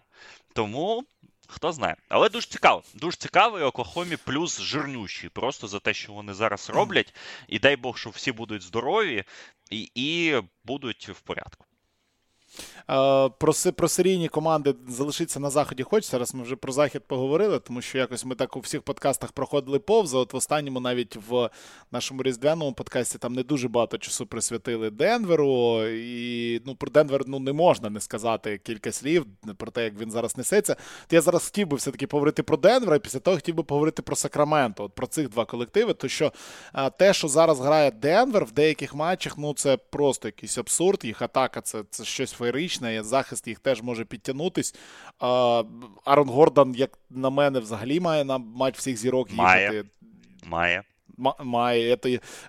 Тому 0.53 1.05
Хто 1.53 1.73
знає. 1.73 1.97
Але 2.09 2.29
дуже 2.29 2.47
цікаво. 2.47 2.83
Дуже 2.95 3.17
цікаво, 3.17 3.61
і 3.61 3.63
Оклахомі 3.63 4.17
плюс 4.17 4.61
жирнющий. 4.61 5.31
Просто 5.31 5.69
за 5.69 5.79
те, 5.79 5.95
що 5.95 6.13
вони 6.13 6.35
зараз 6.35 6.71
роблять. 6.75 7.15
І 7.49 7.59
дай 7.59 7.77
Бог, 7.77 7.99
що 7.99 8.11
всі 8.11 8.33
будуть 8.33 8.63
здорові 8.63 9.25
і, 9.71 9.91
і 9.95 10.41
будуть 10.65 11.09
в 11.09 11.21
порядку. 11.21 11.65
Е, 12.91 13.29
про 13.39 13.53
про 13.77 13.89
серійні 13.89 14.29
команди 14.29 14.75
залишитися 14.89 15.41
на 15.41 15.51
заході 15.51 15.83
хочеться. 15.83 16.11
Зараз 16.11 16.35
ми 16.35 16.43
вже 16.43 16.57
про 16.57 16.73
захід 16.73 17.03
поговорили, 17.07 17.59
тому 17.59 17.83
що 17.83 17.99
якось 17.99 18.25
ми 18.25 18.35
так 18.35 18.57
у 18.57 18.61
всіх 18.61 18.83
подкастах 18.83 19.33
проходили 19.33 19.79
повз. 19.79 20.15
От 20.15 20.33
в 20.33 20.37
останньому, 20.37 20.81
навіть 20.81 21.19
в 21.29 21.51
нашому 21.93 22.23
різдвяному 22.23 22.73
подкасті, 22.73 23.19
там 23.19 23.33
не 23.33 23.43
дуже 23.43 23.69
багато 23.69 23.99
часу 23.99 24.27
присвятили 24.27 24.91
Денверу. 24.91 25.87
І 25.89 26.63
ну, 26.67 26.75
про 26.75 26.91
Денвер 26.91 27.23
ну, 27.27 27.39
не 27.39 27.53
можна 27.53 27.91
не 27.91 28.01
сказати 28.01 28.59
кілька 28.59 28.93
слів 28.93 29.27
про 29.57 29.71
те, 29.71 29.85
як 29.85 29.99
він 29.99 30.11
зараз 30.11 30.37
несеться. 30.37 30.77
То 31.07 31.17
я 31.17 31.23
зараз 31.23 31.45
хотів 31.45 31.67
би 31.67 31.77
все-таки 31.77 32.07
поговорити 32.07 32.43
про 32.43 32.57
Денвер, 32.57 32.97
і 32.97 32.99
після 32.99 33.19
того 33.19 33.37
хотів 33.37 33.55
би 33.55 33.63
поговорити 33.63 34.03
про 34.03 34.17
Сакраменто, 34.17 34.85
от 34.85 34.93
про 34.93 35.07
цих 35.07 35.29
два 35.29 35.45
колективи. 35.45 35.95
То 35.95 36.09
що 36.09 36.33
те, 36.99 37.15
що 37.15 37.29
зараз 37.29 37.61
грає 37.61 37.91
Денвер 37.91 38.45
в 38.45 38.53
деяких 38.53 38.95
матчах, 38.95 39.39
ну 39.39 39.55
це 39.55 39.77
просто 39.77 40.29
якийсь 40.29 40.59
абсурд. 40.59 41.05
Їх 41.05 41.23
атака 41.23 41.61
це, 41.61 41.83
це 41.91 42.05
щось 42.05 42.33
феєричне 42.43 42.89
фізична, 42.89 43.03
захист 43.03 43.49
їх 43.49 43.59
теж 43.59 43.83
може 43.83 44.05
підтягнутись. 44.05 44.75
Арон 46.05 46.29
Гордан, 46.29 46.75
як 46.75 46.99
на 47.11 47.31
мене, 47.31 47.61
взагалі 47.61 48.01
має 48.01 48.25
на 48.25 48.39
матч 48.39 48.79
всіх 48.79 48.97
зірок 48.97 49.31
їхати. 49.31 49.45
Має. 49.47 49.85
Має 50.45 50.83
має. 51.45 51.99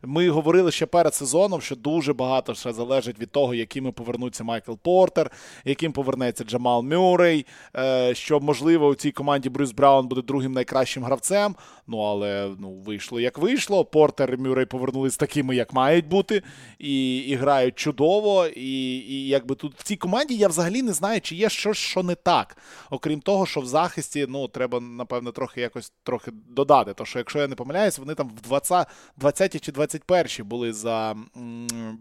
Ми 0.03 0.29
говорили 0.29 0.71
ще 0.71 0.85
перед 0.85 1.13
сезоном, 1.13 1.61
що 1.61 1.75
дуже 1.75 2.13
багато 2.13 2.53
ще 2.53 2.73
залежить 2.73 3.19
від 3.19 3.31
того, 3.31 3.53
якими 3.53 3.91
повернуться 3.91 4.43
Майкл 4.43 4.73
Портер, 4.73 5.31
яким 5.65 5.91
повернеться 5.91 6.43
Джамал 6.43 6.83
Мюррей, 6.83 7.45
е, 7.75 8.15
що, 8.15 8.39
можливо, 8.39 8.87
у 8.87 8.95
цій 8.95 9.11
команді 9.11 9.49
Брюс 9.49 9.71
Браун 9.71 10.07
буде 10.07 10.21
другим 10.21 10.51
найкращим 10.51 11.03
гравцем. 11.03 11.55
Ну, 11.87 11.97
але 11.97 12.55
ну, 12.59 12.71
вийшло 12.71 13.19
як 13.19 13.37
вийшло. 13.37 13.85
Портер 13.85 14.33
і 14.33 14.37
Мюррей 14.37 14.65
повернулись 14.65 15.17
такими, 15.17 15.55
як 15.55 15.73
мають 15.73 16.07
бути, 16.07 16.43
і 16.79 17.17
і 17.17 17.35
грають 17.35 17.75
чудово. 17.75 18.47
І 18.47 18.97
і 18.97 19.27
якби 19.27 19.55
тут 19.55 19.75
в 19.77 19.83
цій 19.83 19.95
команді 19.95 20.35
я 20.35 20.47
взагалі 20.47 20.81
не 20.81 20.93
знаю, 20.93 21.21
чи 21.21 21.35
є 21.35 21.49
щось, 21.49 21.77
що 21.77 22.03
не 22.03 22.15
так. 22.15 22.57
Окрім 22.89 23.19
того, 23.19 23.45
що 23.45 23.59
в 23.61 23.65
захисті 23.65 24.25
ну, 24.29 24.47
треба, 24.47 24.79
напевно, 24.79 25.31
трохи 25.31 25.61
якось 25.61 25.93
трохи 26.03 26.31
додати. 26.49 26.93
То 26.93 27.05
що, 27.05 27.19
якщо 27.19 27.39
я 27.39 27.47
не 27.47 27.55
помиляюсь, 27.55 27.99
вони 27.99 28.15
там 28.15 28.31
в 28.37 28.47
20 28.47 28.87
20 29.17 29.61
чи 29.61 29.71
21 29.71 30.47
були 30.47 30.73
за 30.73 31.15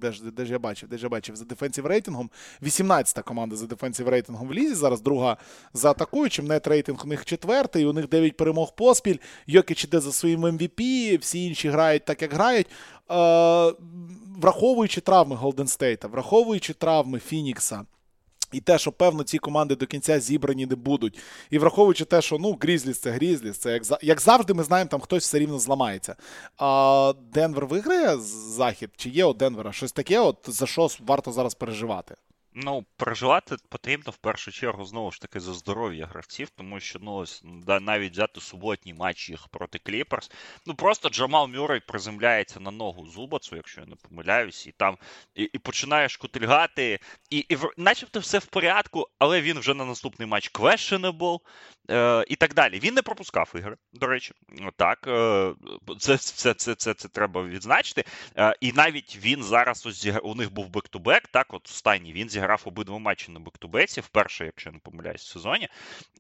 де 0.01 0.13
ж, 0.13 0.31
де 0.31 0.45
ж 0.45 0.53
я 0.53 0.59
бачив, 0.59 0.89
де 0.89 0.99
ж 0.99 1.03
я 1.03 1.09
бачив 1.09 1.37
за 1.37 1.45
defensive 1.45 1.87
рейтингом. 1.87 2.31
18-та 2.63 3.23
команда 3.23 3.57
за 3.57 3.67
defensive 3.67 4.09
рейтингом 4.09 4.49
в 4.49 4.53
лізі. 4.53 4.75
Зараз 4.75 5.01
друга 5.01 5.37
за 5.75 5.91
атакуючим. 5.91 6.47
Нет 6.47 6.67
рейтинг 6.67 7.03
у 7.05 7.09
них 7.09 7.25
четвертий. 7.25 7.87
У 7.87 7.93
них 7.93 8.09
9 8.09 8.37
перемог 8.37 8.75
поспіль. 8.75 9.17
Йокіч 9.73 9.85
іде 9.85 10.01
за 10.01 10.13
своїм 10.13 10.45
MVP, 10.45 11.19
всі 11.21 11.45
інші 11.47 11.69
грають 11.69 12.05
так, 12.05 12.23
як 12.23 12.33
грають. 12.33 12.67
Е, 13.11 13.73
Враховуючи 14.41 15.01
травми 15.01 15.37
Голден 15.37 15.67
Стейта, 15.67 16.09
враховуючи 16.09 16.75
травми 16.75 17.19
Фінікса. 17.19 17.85
І 18.53 18.61
те, 18.61 18.79
що, 18.79 18.93
певно, 18.93 19.25
ці 19.25 19.39
команди 19.39 19.77
до 19.77 19.87
кінця 19.87 20.21
зібрані 20.21 20.67
не 20.67 20.77
будуть. 20.77 21.19
І 21.51 21.59
враховуючи 21.59 22.05
те, 22.05 22.23
що 22.23 22.39
ну, 22.39 22.59
Грізліс 22.61 22.99
це 22.99 23.11
Грізліс, 23.11 23.59
це 23.59 23.73
як 23.73 23.83
як 24.03 24.21
завжди, 24.21 24.55
ми 24.55 24.63
знаємо, 24.63 24.89
там 24.89 25.01
хтось 25.01 25.25
все 25.25 25.39
рівно 25.39 25.59
зламається. 25.59 26.17
А 26.57 27.13
Денвер 27.33 27.67
виграє 27.67 28.19
захід? 28.57 28.91
Чи 28.97 29.11
є 29.11 29.25
у 29.25 29.33
Денвера 29.33 29.73
щось 29.73 29.93
таке, 29.93 30.21
от 30.21 30.37
за 30.49 30.67
що 30.67 30.89
варто 31.07 31.33
зараз 31.33 31.55
переживати? 31.55 32.15
Ну, 32.55 32.85
переживати 32.97 33.57
потрібно 33.69 34.13
в 34.13 34.17
першу 34.17 34.53
чергу 34.53 34.85
знову 34.85 35.11
ж 35.11 35.21
таки 35.21 35.41
за 35.41 35.55
здоров'я 35.55 36.07
гравців, 36.07 36.51
тому 36.51 36.81
що 36.81 36.99
ну 37.03 37.25
навіть 37.81 38.13
взяти 38.13 38.41
суботній 38.41 38.95
матч 38.95 39.31
їх 39.31 39.49
проти 39.49 39.79
Кліперс. 39.79 40.31
Ну 40.67 40.75
просто 40.75 41.09
Джамал 41.09 41.49
Мюррей 41.49 41.81
приземляється 41.81 42.61
на 42.61 42.71
ногу 42.71 43.07
Зубацу, 43.07 43.57
якщо 43.57 43.81
я 43.81 43.87
не 43.87 43.97
помиляюсь, 43.97 44.67
і 44.67 44.73
там 44.73 44.99
і, 45.35 45.43
і 45.43 45.59
починає 45.59 46.09
шкутильгати, 46.09 46.99
і, 47.31 47.47
і 47.49 47.59
начебто 47.77 48.21
все 48.21 48.39
в 48.39 48.47
порядку, 48.47 49.09
але 49.19 49.41
він 49.41 49.59
вже 49.59 49.75
на 49.75 49.85
наступний 49.85 50.29
матч 50.29 50.51
questionable, 50.53 51.41
е, 51.91 52.25
і 52.29 52.37
так 52.37 52.55
далі. 52.55 52.79
Він 52.79 52.95
не 52.95 53.03
пропускав 53.03 53.53
ігри, 53.55 53.77
до 53.93 54.07
речі. 54.07 54.33
Так, 54.77 55.05
е, 55.07 55.55
це 55.99 56.19
це, 56.19 56.55
це, 56.55 56.75
це, 56.75 56.95
це 56.95 57.09
треба 57.09 57.45
відзначити. 57.45 58.05
Е, 58.37 58.55
і 58.61 58.73
навіть 58.73 59.17
він 59.17 59.43
зараз 59.43 59.87
ось 59.87 60.09
у 60.23 60.35
них 60.35 60.53
був 60.53 60.69
бек-ту-бек, 60.69 61.29
так, 61.33 61.55
от 61.55 61.67
останній 61.67 62.13
він 62.13 62.29
зіграв 62.29 62.42
зіграв 62.43 62.63
обидва 62.65 62.99
матчі 62.99 63.33
на 63.33 63.41
бектубеці, 63.41 64.01
вперше, 64.01 64.45
якщо 64.45 64.69
я 64.69 64.73
не 64.73 64.79
помиляюсь, 64.79 65.23
в 65.23 65.33
сезоні. 65.33 65.69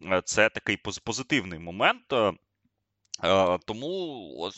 Е, 0.03 0.23
це 0.25 0.49
такий 0.49 0.77
позитивний 0.77 1.59
момент. 1.59 2.13
Е, 2.13 2.33
Е, 3.25 3.59
тому 3.67 4.51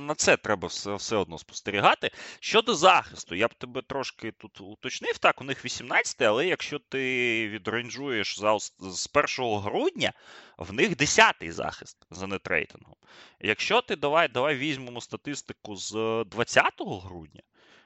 на, 0.00 0.14
це 0.14 0.36
треба 0.36 0.68
все 0.96 1.16
одно 1.16 1.38
спостерігати. 1.38 2.10
Щодо 2.40 2.74
захисту, 2.74 3.34
я 3.34 3.48
б 3.48 3.54
тебе 3.54 3.82
трошки 3.82 4.32
тут 4.32 4.60
уточнив. 4.60 5.18
Так, 5.18 5.40
у 5.40 5.44
них 5.44 5.64
18, 5.64 6.22
але 6.22 6.46
якщо 6.46 6.78
ти 6.78 7.48
відрейнджуєш 7.48 8.38
за, 8.38 8.58
з 8.78 9.10
1 9.38 9.60
грудня, 9.60 10.12
в 10.58 10.72
них 10.72 10.90
10-й 10.90 11.50
захист 11.50 12.06
за 12.10 12.26
нетрейтингом. 12.26 12.96
Якщо 13.40 13.82
ти 13.82 13.96
давай 13.96 14.28
давай 14.28 14.56
візьмемо 14.56 15.00
статистику 15.00 15.76
з 15.76 16.24
20 16.26 16.72
грудня, 16.78 17.42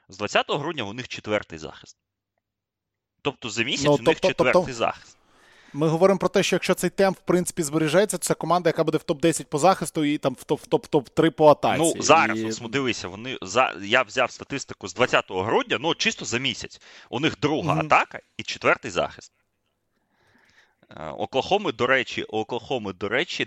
з 0.09 0.17
20 0.17 0.45
грудня 0.49 0.83
у 0.83 0.93
них 0.93 1.07
четвертий 1.07 1.59
захист. 1.59 1.97
Тобто 3.23 3.49
за 3.49 3.63
місяць 3.63 3.85
ну, 3.85 3.93
у 3.93 3.97
них 3.97 4.05
тобто, 4.05 4.27
четвертий 4.27 4.53
тобто... 4.53 4.73
захист. 4.73 5.17
Ми 5.75 5.87
говоримо 5.87 6.19
про 6.19 6.29
те, 6.29 6.43
що 6.43 6.55
якщо 6.55 6.73
цей 6.73 6.89
темп, 6.89 7.17
в 7.17 7.21
принципі, 7.21 7.63
збережеться, 7.63 8.17
то 8.17 8.23
це 8.23 8.33
команда, 8.33 8.69
яка 8.69 8.83
буде 8.83 8.97
в 8.97 9.01
топ-10 9.01 9.45
по 9.45 9.57
захисту 9.57 10.05
і 10.05 10.17
там 10.17 10.35
в 10.39 10.45
топ-топ-3 10.49 11.29
по 11.29 11.47
атаці. 11.47 11.93
Ну, 11.95 12.03
зараз, 12.03 12.39
і... 12.39 12.45
ось, 12.45 12.59
дивися, 12.59 13.07
вони 13.07 13.37
за 13.41 13.73
я 13.81 14.01
взяв 14.01 14.31
статистику 14.31 14.87
з 14.87 14.93
20 14.93 15.25
грудня, 15.29 15.77
ну 15.79 15.95
чисто 15.95 16.25
за 16.25 16.37
місяць. 16.37 16.81
У 17.09 17.19
них 17.19 17.39
друга 17.39 17.73
mm-hmm. 17.73 17.85
атака 17.85 18.19
і 18.37 18.43
четвертий 18.43 18.91
захист. 18.91 19.31
Е, 20.89 21.09
Оклахоми, 21.09 21.71
до 21.71 21.87
речі, 21.87 22.23
Оклахоми, 22.23 22.93
до 22.93 23.09
речі, 23.09 23.45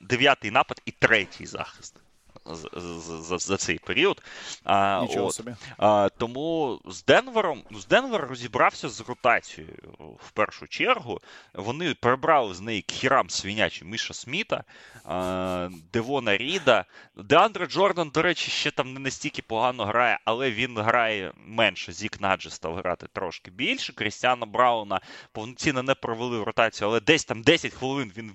дев'ятий 0.00 0.50
напад 0.50 0.82
і 0.86 0.90
третій 0.90 1.46
захист 1.46 2.03
за 2.46 3.38
за, 3.38 3.56
цей 3.56 3.78
період. 3.78 4.22
А, 4.64 5.00
Нічого 5.02 5.26
от. 5.26 5.34
собі. 5.34 5.54
А, 5.78 6.08
Тому 6.18 6.80
з 6.86 7.04
Денвером 7.04 7.62
з 7.70 7.86
Денвер 7.86 8.26
розібрався 8.28 8.88
з 8.88 9.00
ротацією 9.00 10.18
в 10.26 10.30
першу 10.30 10.66
чергу. 10.66 11.20
Вони 11.54 11.94
прибрали 11.94 12.54
з 12.54 12.60
неї 12.60 12.82
кхірам 12.82 13.30
свинячі 13.30 13.84
Міша 13.84 14.14
Сміта, 14.14 14.64
а, 15.04 15.68
Девона 15.92 16.36
Ріда. 16.36 16.84
Деандре 17.16 17.66
Джордан, 17.66 18.10
до 18.10 18.22
речі, 18.22 18.50
ще 18.50 18.70
там 18.70 18.92
не 18.92 19.00
настільки 19.00 19.42
погано 19.42 19.84
грає, 19.84 20.18
але 20.24 20.50
він 20.50 20.78
грає 20.78 21.32
менше. 21.36 21.92
Зік 21.92 22.20
Наджі 22.20 22.50
став 22.50 22.74
грати 22.74 23.06
трошки 23.12 23.50
більше. 23.50 23.92
Крістіана 23.92 24.46
Брауна 24.46 25.00
повноцінно 25.32 25.82
не 25.82 25.94
провели 25.94 26.38
в 26.38 26.42
ротацію, 26.42 26.88
але 26.88 27.00
десь 27.00 27.24
там 27.24 27.42
10 27.42 27.72
хвилин 27.72 28.12
він 28.16 28.32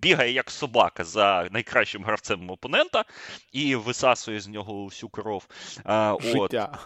бігає 0.00 0.32
як 0.32 0.50
собака 0.50 1.04
за 1.04 1.48
найкращим 1.50 2.04
гравцем 2.04 2.50
опонента 2.50 3.04
і 3.52 3.76
висасує 3.76 4.40
з 4.40 4.48
нього 4.48 4.84
всю 4.84 5.10
кров. 5.10 5.46
Життя. 6.20 6.70
От. 6.72 6.78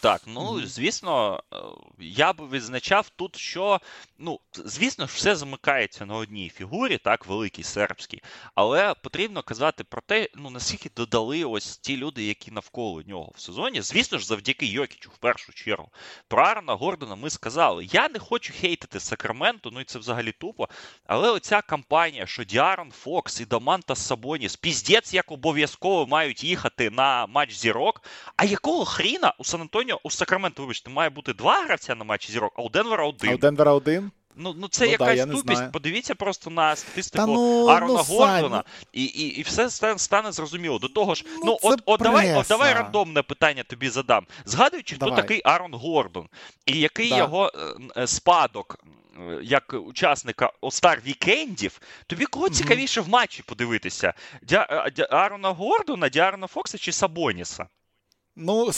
Так, 0.00 0.22
ну 0.26 0.60
звісно, 0.66 1.42
е, 1.52 1.56
я 1.98 2.32
би 2.32 2.48
відзначав 2.48 3.08
тут, 3.16 3.36
що 3.36 3.80
ну, 4.18 4.40
звісно 4.52 5.06
ж, 5.06 5.14
все 5.16 5.36
замикається 5.36 6.06
на 6.06 6.14
одній 6.14 6.48
фігурі, 6.48 6.98
так, 6.98 7.26
великій 7.26 7.62
сербській, 7.62 8.22
але 8.54 8.94
потрібно 8.94 9.42
казати 9.42 9.84
про 9.84 10.00
те, 10.00 10.28
ну 10.34 10.50
наскільки 10.50 10.90
додали 10.96 11.44
ось 11.44 11.78
ті 11.78 11.96
люди, 11.96 12.24
які 12.24 12.50
навколо 12.50 13.02
нього 13.02 13.32
в 13.34 13.40
сезоні. 13.40 13.82
Звісно 13.82 14.18
ж, 14.18 14.26
завдяки 14.26 14.66
Йокічу, 14.66 15.10
в 15.10 15.18
першу 15.18 15.52
чергу. 15.52 15.88
Про 16.28 16.42
Арна 16.42 16.74
Гордона 16.74 17.14
ми 17.14 17.30
сказали. 17.30 17.88
Я 17.92 18.08
не 18.08 18.18
хочу 18.18 18.52
хейтити 18.60 19.00
Сакраменту, 19.00 19.70
ну 19.70 19.80
і 19.80 19.84
це 19.84 19.98
взагалі 19.98 20.32
тупо. 20.32 20.68
Але 21.06 21.30
оця 21.30 21.62
кампанія, 21.62 22.26
що 22.26 22.44
Діарон 22.44 22.90
Фокс 22.90 23.40
і 23.40 23.44
Даманта 23.44 23.96
Сабоніс, 23.96 24.56
піздець, 24.56 25.14
як 25.14 25.32
обов'язково 25.32 26.06
мають 26.06 26.44
їхати 26.44 26.90
на 26.90 27.26
матч 27.26 27.54
зірок. 27.54 28.02
А 28.36 28.44
якого 28.44 28.84
хріна 28.84 29.34
у 29.38 29.44
Сан 29.44 29.59
Антоніо, 29.60 30.00
у 30.02 30.10
Сакраменто, 30.10 30.62
вибачте, 30.62 30.90
має 30.90 31.10
бути 31.10 31.32
два 31.32 31.64
гравця 31.64 31.94
на 31.94 32.04
матчі 32.04 32.32
зірок, 32.32 32.52
а 32.56 32.62
у 32.62 32.68
Денвера 32.68 33.06
один. 33.06 33.30
А 33.30 33.34
у 33.34 33.38
Денвера 33.38 33.72
один? 33.72 34.10
Ну, 34.36 34.54
ну 34.58 34.68
це 34.68 34.84
ну, 34.84 34.90
якась 34.90 35.24
да, 35.24 35.26
тупість. 35.26 35.72
Подивіться 35.72 36.14
просто 36.14 36.50
на 36.50 36.76
статистику 36.76 37.26
ну, 37.26 37.66
Арона 37.66 38.04
ну, 38.08 38.16
Гордона, 38.16 38.64
і 38.92 39.04
і, 39.04 39.26
і 39.26 39.42
все 39.42 39.70
стане, 39.98 40.32
зрозуміло. 40.32 40.78
До 40.78 40.88
того 40.88 41.14
ж, 41.14 41.24
ну, 41.26 41.42
ну 41.44 41.58
от 41.62 41.82
от 41.86 42.00
давай 42.00 42.34
от 42.34 42.46
давай 42.48 42.74
рандомне 42.74 43.22
питання 43.22 43.62
тобі 43.62 43.88
задам. 43.88 44.26
Згадуючи, 44.44 44.96
хто 44.96 45.10
такий 45.10 45.40
Арон 45.44 45.74
Гордон, 45.74 46.28
і 46.66 46.78
який 46.78 47.10
да. 47.10 47.16
його 47.16 47.52
е, 47.96 48.06
спадок. 48.06 48.84
Як 49.42 49.74
учасника 49.86 50.52
Остар 50.60 51.02
Вікендів, 51.06 51.80
тобі 52.06 52.24
кого 52.24 52.46
mm-hmm. 52.46 52.50
цікавіше 52.50 53.00
в 53.00 53.08
матчі 53.08 53.42
подивитися? 53.42 54.14
Дя, 54.42 54.90
Дя, 54.96 55.08
Арона 55.10 55.50
Гордона, 55.50 56.08
Діарона 56.08 56.46
Фокса 56.46 56.78
чи 56.78 56.92
Сабоніса? 56.92 57.66
Ну, 58.36 58.70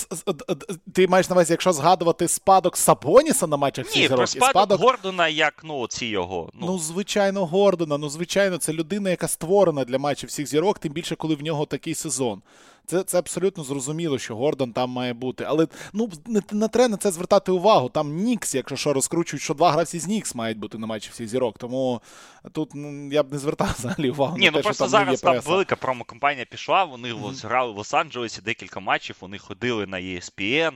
ти 0.93 1.09
маєш 1.09 1.29
на 1.29 1.35
увазі, 1.35 1.53
якщо 1.53 1.73
згадувати 1.73 2.29
спадок 2.29 2.77
Сабоніса 2.77 3.47
на 3.47 3.57
матчах? 3.57 3.97
Ні, 3.97 4.07
спадок, 4.07 4.29
спадок 4.29 4.81
Гордона, 4.81 5.29
як 5.29 5.61
ну, 5.65 5.87
ці 5.87 6.07
його. 6.07 6.51
Ну. 6.55 6.67
ну, 6.67 6.79
звичайно, 6.79 7.47
Гордона. 7.47 7.99
Ну, 7.99 8.09
звичайно, 8.09 8.59
це 8.59 8.73
людина, 8.73 9.11
яка 9.11 9.29
створена 9.29 9.85
для 9.85 9.99
матчів 9.99 10.29
всіх 10.29 10.47
зірок, 10.47 10.79
тим 10.79 10.93
більше, 10.93 11.17
коли 11.17 11.35
в 11.35 11.43
нього 11.43 11.67
такий 11.67 11.95
сезон. 11.95 12.43
Це 12.87 13.03
це 13.03 13.19
абсолютно 13.19 13.65
зрозуміло, 13.65 14.19
що 14.19 14.37
Гордон 14.37 14.73
там 14.73 14.91
має 14.91 15.13
бути. 15.13 15.45
Але 15.45 15.67
ну 15.93 16.11
не, 16.27 16.43
не 16.53 16.69
треба 16.69 16.89
на 16.89 16.97
це 16.97 17.11
звертати 17.11 17.53
увагу. 17.53 17.89
Там 17.89 18.17
Нікс, 18.17 18.55
якщо 18.55 18.77
що, 18.77 18.93
розкручують, 18.93 19.43
що 19.43 19.55
два 19.55 19.71
гравці 19.73 19.99
з 19.99 20.07
Нікс 20.07 20.35
мають 20.35 20.59
бути 20.59 20.79
на 20.79 20.87
матчі 20.87 21.11
всіх 21.13 21.29
зірок. 21.29 21.59
Тому 21.59 22.01
тут 22.53 22.71
ну, 22.75 23.13
я 23.13 23.23
б 23.23 23.33
не 23.33 23.39
звертав 23.39 23.75
взагалі 23.79 24.11
увагу. 24.11 24.39
Ні, 24.39 24.45
на 24.45 24.51
ну 24.51 24.57
те, 24.57 24.63
просто 24.63 24.85
що 24.85 24.97
там 24.97 25.05
зараз 25.05 25.21
там 25.21 25.41
велика 25.41 25.77
промокомпанія 25.77 26.45
пішла. 26.45 26.85
Вони 26.85 27.13
mm-hmm. 27.13 27.47
грали 27.47 27.73
в 27.73 27.79
Лос-Анджелесі 27.79 28.43
декілька 28.43 28.81
матчів. 28.81 29.17
Вони 29.21 29.39
ходили 29.39 29.87
на 29.87 29.97
ESPN 29.97 30.73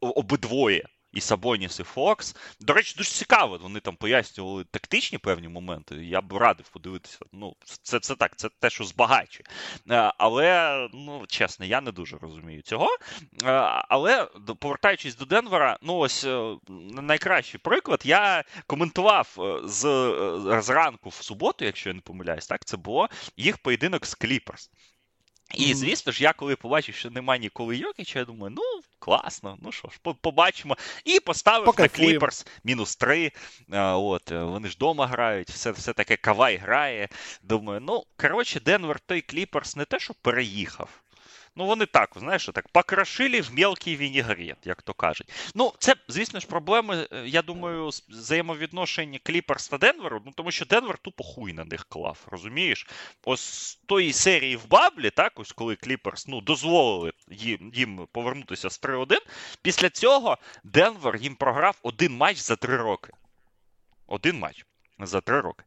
обидвоє 0.00 0.84
і 1.14 1.20
Сабоніс, 1.20 1.80
і 1.80 1.82
Фокс. 1.82 2.36
До 2.60 2.72
речі, 2.72 2.94
дуже 2.96 3.10
цікаво. 3.10 3.58
Вони 3.62 3.80
там 3.80 3.96
пояснювали 3.96 4.64
тактичні 4.64 5.18
певні 5.18 5.48
моменти. 5.48 5.94
Я 5.94 6.20
б 6.20 6.32
радив 6.32 6.68
подивитися. 6.68 7.18
Ну, 7.32 7.56
це 7.82 8.00
це 8.00 8.14
так, 8.14 8.36
це 8.36 8.48
те, 8.60 8.70
що 8.70 8.84
збагачує. 8.84 9.44
Е, 9.90 10.12
але, 10.18 10.78
ну, 10.92 11.24
чесно, 11.28 11.66
я 11.66 11.80
не 11.80 11.92
дуже 11.92 12.16
розумію 12.16 12.62
цього. 12.62 12.88
Е, 13.44 13.50
але 13.88 14.28
повертаючись 14.58 15.16
до 15.16 15.24
Денвера, 15.24 15.78
ну 15.82 15.96
ось 15.96 16.24
е, 16.24 16.56
найкращий 17.02 17.60
приклад. 17.60 18.00
Я 18.04 18.44
коментував 18.66 19.36
з 19.64 19.82
зранку 20.62 21.08
в 21.08 21.14
суботу, 21.14 21.64
якщо 21.64 21.90
я 21.90 21.94
не 21.94 22.00
помиляюсь, 22.00 22.46
так 22.46 22.64
це 22.64 22.76
було 22.76 23.08
їх 23.36 23.58
поєдинок 23.58 24.06
з 24.06 24.14
Кліперс. 24.14 24.70
І, 25.54 25.74
звісно 25.74 26.12
ж, 26.12 26.22
я 26.22 26.32
коли 26.32 26.56
побачив, 26.56 26.94
що 26.94 27.10
немає 27.10 27.40
Ніколи 27.40 27.76
Йокіча, 27.76 28.18
я 28.18 28.24
думаю, 28.24 28.54
ну, 28.56 28.62
класно, 28.98 29.58
ну 29.62 29.72
що 29.72 29.88
ж, 29.88 29.98
побачимо. 30.20 30.76
І 31.04 31.20
поставив 31.20 31.64
Покайфуємо. 31.64 32.12
на 32.12 32.18
Кліперс 32.18 32.46
мінус 32.64 32.96
3. 32.96 33.32
От, 33.78 34.32
е, 34.32 34.42
Вони 34.42 34.68
ж 34.68 34.74
вдома 34.74 35.06
грають, 35.06 35.50
все 35.50 35.70
все 35.70 35.92
таке 35.92 36.16
кавай 36.16 36.56
грає. 36.56 37.08
Думаю, 37.42 37.80
ну, 37.80 38.04
коротше, 38.16 38.60
Денвер 38.60 39.00
той 39.00 39.20
Кліперс 39.20 39.76
не 39.76 39.84
те, 39.84 39.98
що 39.98 40.14
переїхав. 40.22 41.03
Ну, 41.56 41.66
вони 41.66 41.86
так, 41.86 42.10
знаєш, 42.16 42.50
так 42.54 42.68
покрошили 42.68 43.40
в 43.40 43.54
мелкий 43.54 43.96
вінігрет, 43.96 44.58
як 44.64 44.82
то 44.82 44.94
кажуть. 44.94 45.32
Ну, 45.54 45.72
це, 45.78 45.94
звісно 46.08 46.40
ж, 46.40 46.46
проблеми, 46.46 47.08
е, 47.12 47.22
я 47.26 47.42
думаю, 47.42 47.88
взаємовідношення 48.08 49.18
Кліперс 49.22 49.68
та 49.68 49.78
Денверу, 49.78 50.22
ну 50.26 50.32
тому 50.36 50.50
що 50.50 50.64
Денвер 50.64 50.98
тупо 50.98 51.24
хуй 51.24 51.52
на 51.52 51.64
них 51.64 51.84
клав, 51.88 52.26
розумієш? 52.30 52.86
Ось 53.24 53.40
з 53.40 53.74
тої 53.74 54.12
серії 54.12 54.56
в 54.56 54.68
Баблі, 54.68 55.10
так, 55.10 55.32
ось 55.36 55.52
коли 55.52 55.76
Кліперс 55.76 56.28
ну, 56.28 56.40
дозволили 56.40 57.12
їм 57.30 57.72
їм 57.74 58.06
повернутися 58.12 58.70
з 58.70 58.82
3-1, 58.82 59.18
після 59.62 59.90
цього 59.90 60.38
Денвер 60.64 61.16
їм 61.16 61.34
програв 61.34 61.78
один 61.82 62.16
матч 62.16 62.38
за 62.38 62.56
три 62.56 62.76
роки. 62.76 63.12
Один 64.06 64.38
матч 64.38 64.64
за 64.98 65.20
три 65.20 65.40
роки. 65.40 65.64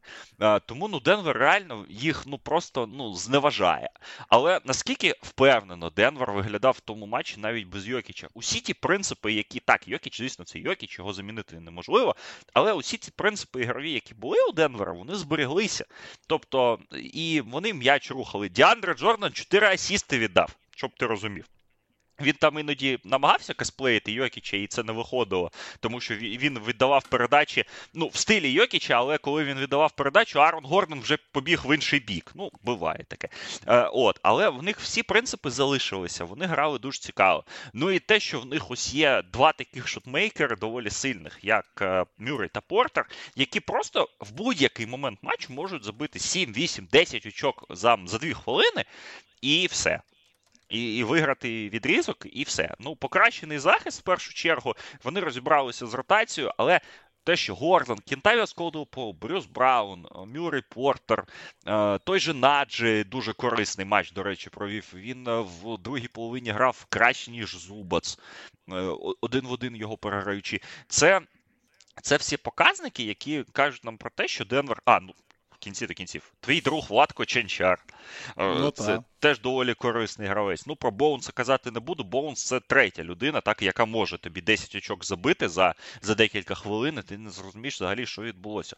Тому 0.66 0.88
ну 0.88 1.00
Денвер 1.00 1.38
реально 1.38 1.86
їх 1.88 2.26
ну 2.26 2.38
просто 2.38 2.86
ну 2.86 3.14
зневажає. 3.14 3.90
Але 4.28 4.60
наскільки 4.64 5.14
впевнено 5.22 5.90
Денвер 5.90 6.32
виглядав 6.32 6.74
в 6.78 6.80
тому 6.80 7.06
матчі 7.06 7.40
навіть 7.40 7.66
без 7.66 7.88
Йокіча? 7.88 8.28
Усі 8.34 8.60
ті 8.60 8.74
принципи, 8.74 9.32
які 9.32 9.60
так, 9.60 9.88
Йокіч, 9.88 10.18
звісно, 10.18 10.44
це 10.44 10.58
Йокіч, 10.58 10.98
його 10.98 11.12
замінити 11.12 11.60
неможливо. 11.60 12.16
Але 12.52 12.72
усі 12.72 12.96
ці 12.96 13.10
принципи 13.10 13.62
ігрові, 13.62 13.92
які 13.92 14.14
були 14.14 14.36
у 14.48 14.52
Денвера, 14.52 14.92
вони 14.92 15.14
збереглися. 15.14 15.84
Тобто, 16.26 16.78
і 16.92 17.40
вони 17.40 17.74
м'яч 17.74 18.10
рухали. 18.10 18.48
Діандре 18.48 18.94
Джордан 18.94 19.32
4 19.32 19.66
асісти 19.66 20.18
віддав, 20.18 20.56
щоб 20.76 20.90
ти 20.96 21.06
розумів. 21.06 21.44
Він 22.20 22.32
там 22.32 22.58
іноді 22.58 22.98
намагався 23.04 23.54
косплеїти 23.54 24.12
Йокіча, 24.12 24.56
і 24.56 24.66
це 24.66 24.82
не 24.82 24.92
виходило, 24.92 25.50
тому 25.80 26.00
що 26.00 26.14
він 26.14 26.58
віддавав 26.58 27.04
передачі 27.08 27.64
ну, 27.94 28.08
в 28.08 28.16
стилі 28.16 28.50
Йокіча, 28.50 28.94
але 28.94 29.18
коли 29.18 29.44
він 29.44 29.58
віддавав 29.58 29.92
передачу, 29.92 30.40
Арон 30.40 30.64
Гордон 30.64 31.00
вже 31.00 31.16
побіг 31.32 31.62
в 31.64 31.74
інший 31.74 32.00
бік. 32.00 32.32
Ну, 32.34 32.50
буває 32.62 33.04
таке. 33.08 33.28
Е, 33.66 33.90
от, 33.92 34.20
Але 34.22 34.48
в 34.48 34.62
них 34.62 34.80
всі 34.80 35.02
принципи 35.02 35.50
залишилися, 35.50 36.24
вони 36.24 36.46
грали 36.46 36.78
дуже 36.78 37.00
цікаво. 37.00 37.44
Ну 37.72 37.90
і 37.90 37.98
те, 37.98 38.20
що 38.20 38.40
в 38.40 38.46
них 38.46 38.70
ось 38.70 38.94
є 38.94 39.22
два 39.32 39.52
таких 39.52 39.88
шутмейкери 39.88 40.56
доволі 40.56 40.90
сильних, 40.90 41.38
як 41.42 41.66
е, 41.80 42.04
Мюррей 42.18 42.48
та 42.48 42.60
Портер, 42.60 43.06
які 43.36 43.60
просто 43.60 44.08
в 44.20 44.32
будь-який 44.32 44.86
момент 44.86 45.18
матчу 45.22 45.52
можуть 45.52 45.84
забити 45.84 46.18
7, 46.18 46.52
8, 46.52 46.88
10 46.92 47.26
очок 47.26 47.64
за, 47.70 47.98
за 48.06 48.18
2 48.18 48.34
хвилини, 48.34 48.84
і 49.42 49.66
все 49.70 50.00
і 50.68 50.96
і 50.96 51.04
виграти 51.04 51.68
відрізок, 51.68 52.26
і 52.32 52.42
все. 52.42 52.74
Ну, 52.78 52.96
покращений 52.96 53.58
захист 53.58 54.00
в 54.00 54.02
першу 54.02 54.34
чергу. 54.34 54.74
Вони 55.04 55.20
розібралися 55.20 55.86
з 55.86 55.94
ротацією, 55.94 56.52
але 56.56 56.80
те, 57.24 57.36
що 57.36 57.54
Гордон, 57.54 57.98
Кентавіас 57.98 58.52
Колдвелл-Поуп, 58.52 59.16
Брюс 59.20 59.46
Браун, 59.46 60.06
Мюррей 60.26 60.62
Портер, 60.68 61.24
той 62.04 62.20
же 62.20 62.34
Наджі 62.34 63.04
дуже 63.04 63.32
корисний 63.32 63.86
матч, 63.86 64.12
до 64.12 64.22
речі, 64.22 64.50
провів. 64.50 64.92
Він 64.94 65.24
в 65.28 65.78
другій 65.78 66.08
половині 66.08 66.50
грав 66.50 66.86
краще, 66.88 67.30
ніж 67.30 67.56
Зубац, 67.56 68.18
один 69.20 69.46
в 69.46 69.52
один 69.52 69.76
його 69.76 69.96
переграючи. 69.96 70.60
Це 70.88 71.20
це 72.02 72.16
всі 72.16 72.36
показники, 72.36 73.02
які 73.02 73.44
кажуть 73.52 73.84
нам 73.84 73.96
про 73.96 74.10
те, 74.10 74.28
що 74.28 74.44
Денвер. 74.44 74.82
А, 74.84 75.00
ну 75.00 75.14
кінці 75.68 75.86
до 75.86 75.94
кінців. 75.94 76.32
Твій 76.40 76.60
друг 76.60 76.86
Владко 76.88 77.24
Ченчар. 77.24 77.84
Е, 78.38 78.54
ну, 78.54 78.70
це 78.70 78.84
та. 78.84 79.04
теж 79.18 79.40
доволі 79.40 79.74
корисний 79.74 80.28
гравець. 80.28 80.66
Ну, 80.66 80.76
про 80.76 80.90
Боунса 80.90 81.32
казати 81.32 81.70
не 81.70 81.80
буду. 81.80 82.04
Боунс 82.04 82.44
це 82.44 82.60
третя 82.60 83.04
людина, 83.04 83.40
так, 83.40 83.62
яка 83.62 83.84
може 83.84 84.18
тобі 84.18 84.40
10 84.40 84.74
очок 84.74 85.04
забити 85.04 85.48
за 85.48 85.74
за 86.02 86.14
декілька 86.14 86.54
хвилин, 86.54 86.98
і 86.98 87.02
ти 87.02 87.18
не 87.18 87.30
зрозумієш 87.30 87.74
взагалі, 87.74 88.06
що 88.06 88.22
відбулося. 88.22 88.76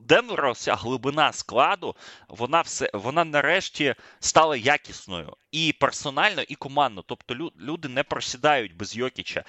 Денвера 0.00 0.54
ця 0.54 0.74
глибина 0.74 1.32
складу, 1.32 1.96
вона 2.28 2.60
все 2.60 2.90
вона 2.92 3.24
нарешті 3.24 3.94
стала 4.20 4.56
якісною 4.56 5.36
і 5.52 5.72
персонально, 5.72 6.42
і 6.42 6.54
командно. 6.54 7.04
Тобто 7.06 7.34
люди 7.60 7.88
не 7.88 8.02
просідають 8.02 8.76
без 8.76 8.96
Йокіча. 8.96 9.44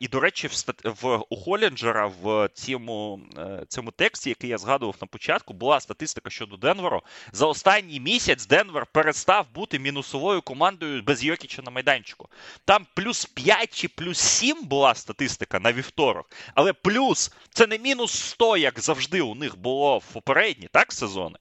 І, 0.00 0.08
до 0.08 0.20
речі, 0.20 0.48
в 0.48 0.64
в 0.84 1.22
у 1.30 1.36
Холінджера 1.36 2.06
в 2.22 2.48
цьому 2.54 3.20
е, 3.38 3.64
цьому 3.68 3.90
тексті, 3.90 4.28
який 4.28 4.50
я 4.50 4.58
згадував 4.58 4.96
на 5.00 5.06
початку, 5.06 5.54
була 5.54 5.80
статистика 5.80 6.30
щодо 6.30 6.56
Денверу. 6.56 7.02
За 7.32 7.46
останній 7.46 8.00
місяць 8.00 8.46
Денвер 8.46 8.86
перестав 8.86 9.46
бути 9.54 9.78
мінусовою 9.78 10.42
командою 10.42 11.02
без 11.02 11.24
Йокіча 11.24 11.62
на 11.62 11.70
майданчику. 11.70 12.28
Там 12.64 12.86
плюс 12.94 13.24
5 13.24 13.74
чи 13.74 13.88
плюс 13.88 14.18
7 14.18 14.64
була 14.64 14.94
статистика 14.94 15.60
на 15.60 15.72
вівторок, 15.72 16.30
але 16.54 16.72
плюс 16.72 17.32
це 17.50 17.66
не 17.66 17.78
мінус 17.78 18.12
100, 18.12 18.56
як 18.56 18.80
завжди 18.80 19.20
у 19.20 19.34
них 19.34 19.58
було 19.58 19.71
в 19.98 20.12
попередні 20.12 20.68
так 20.72 20.92
сезони. 20.92 21.38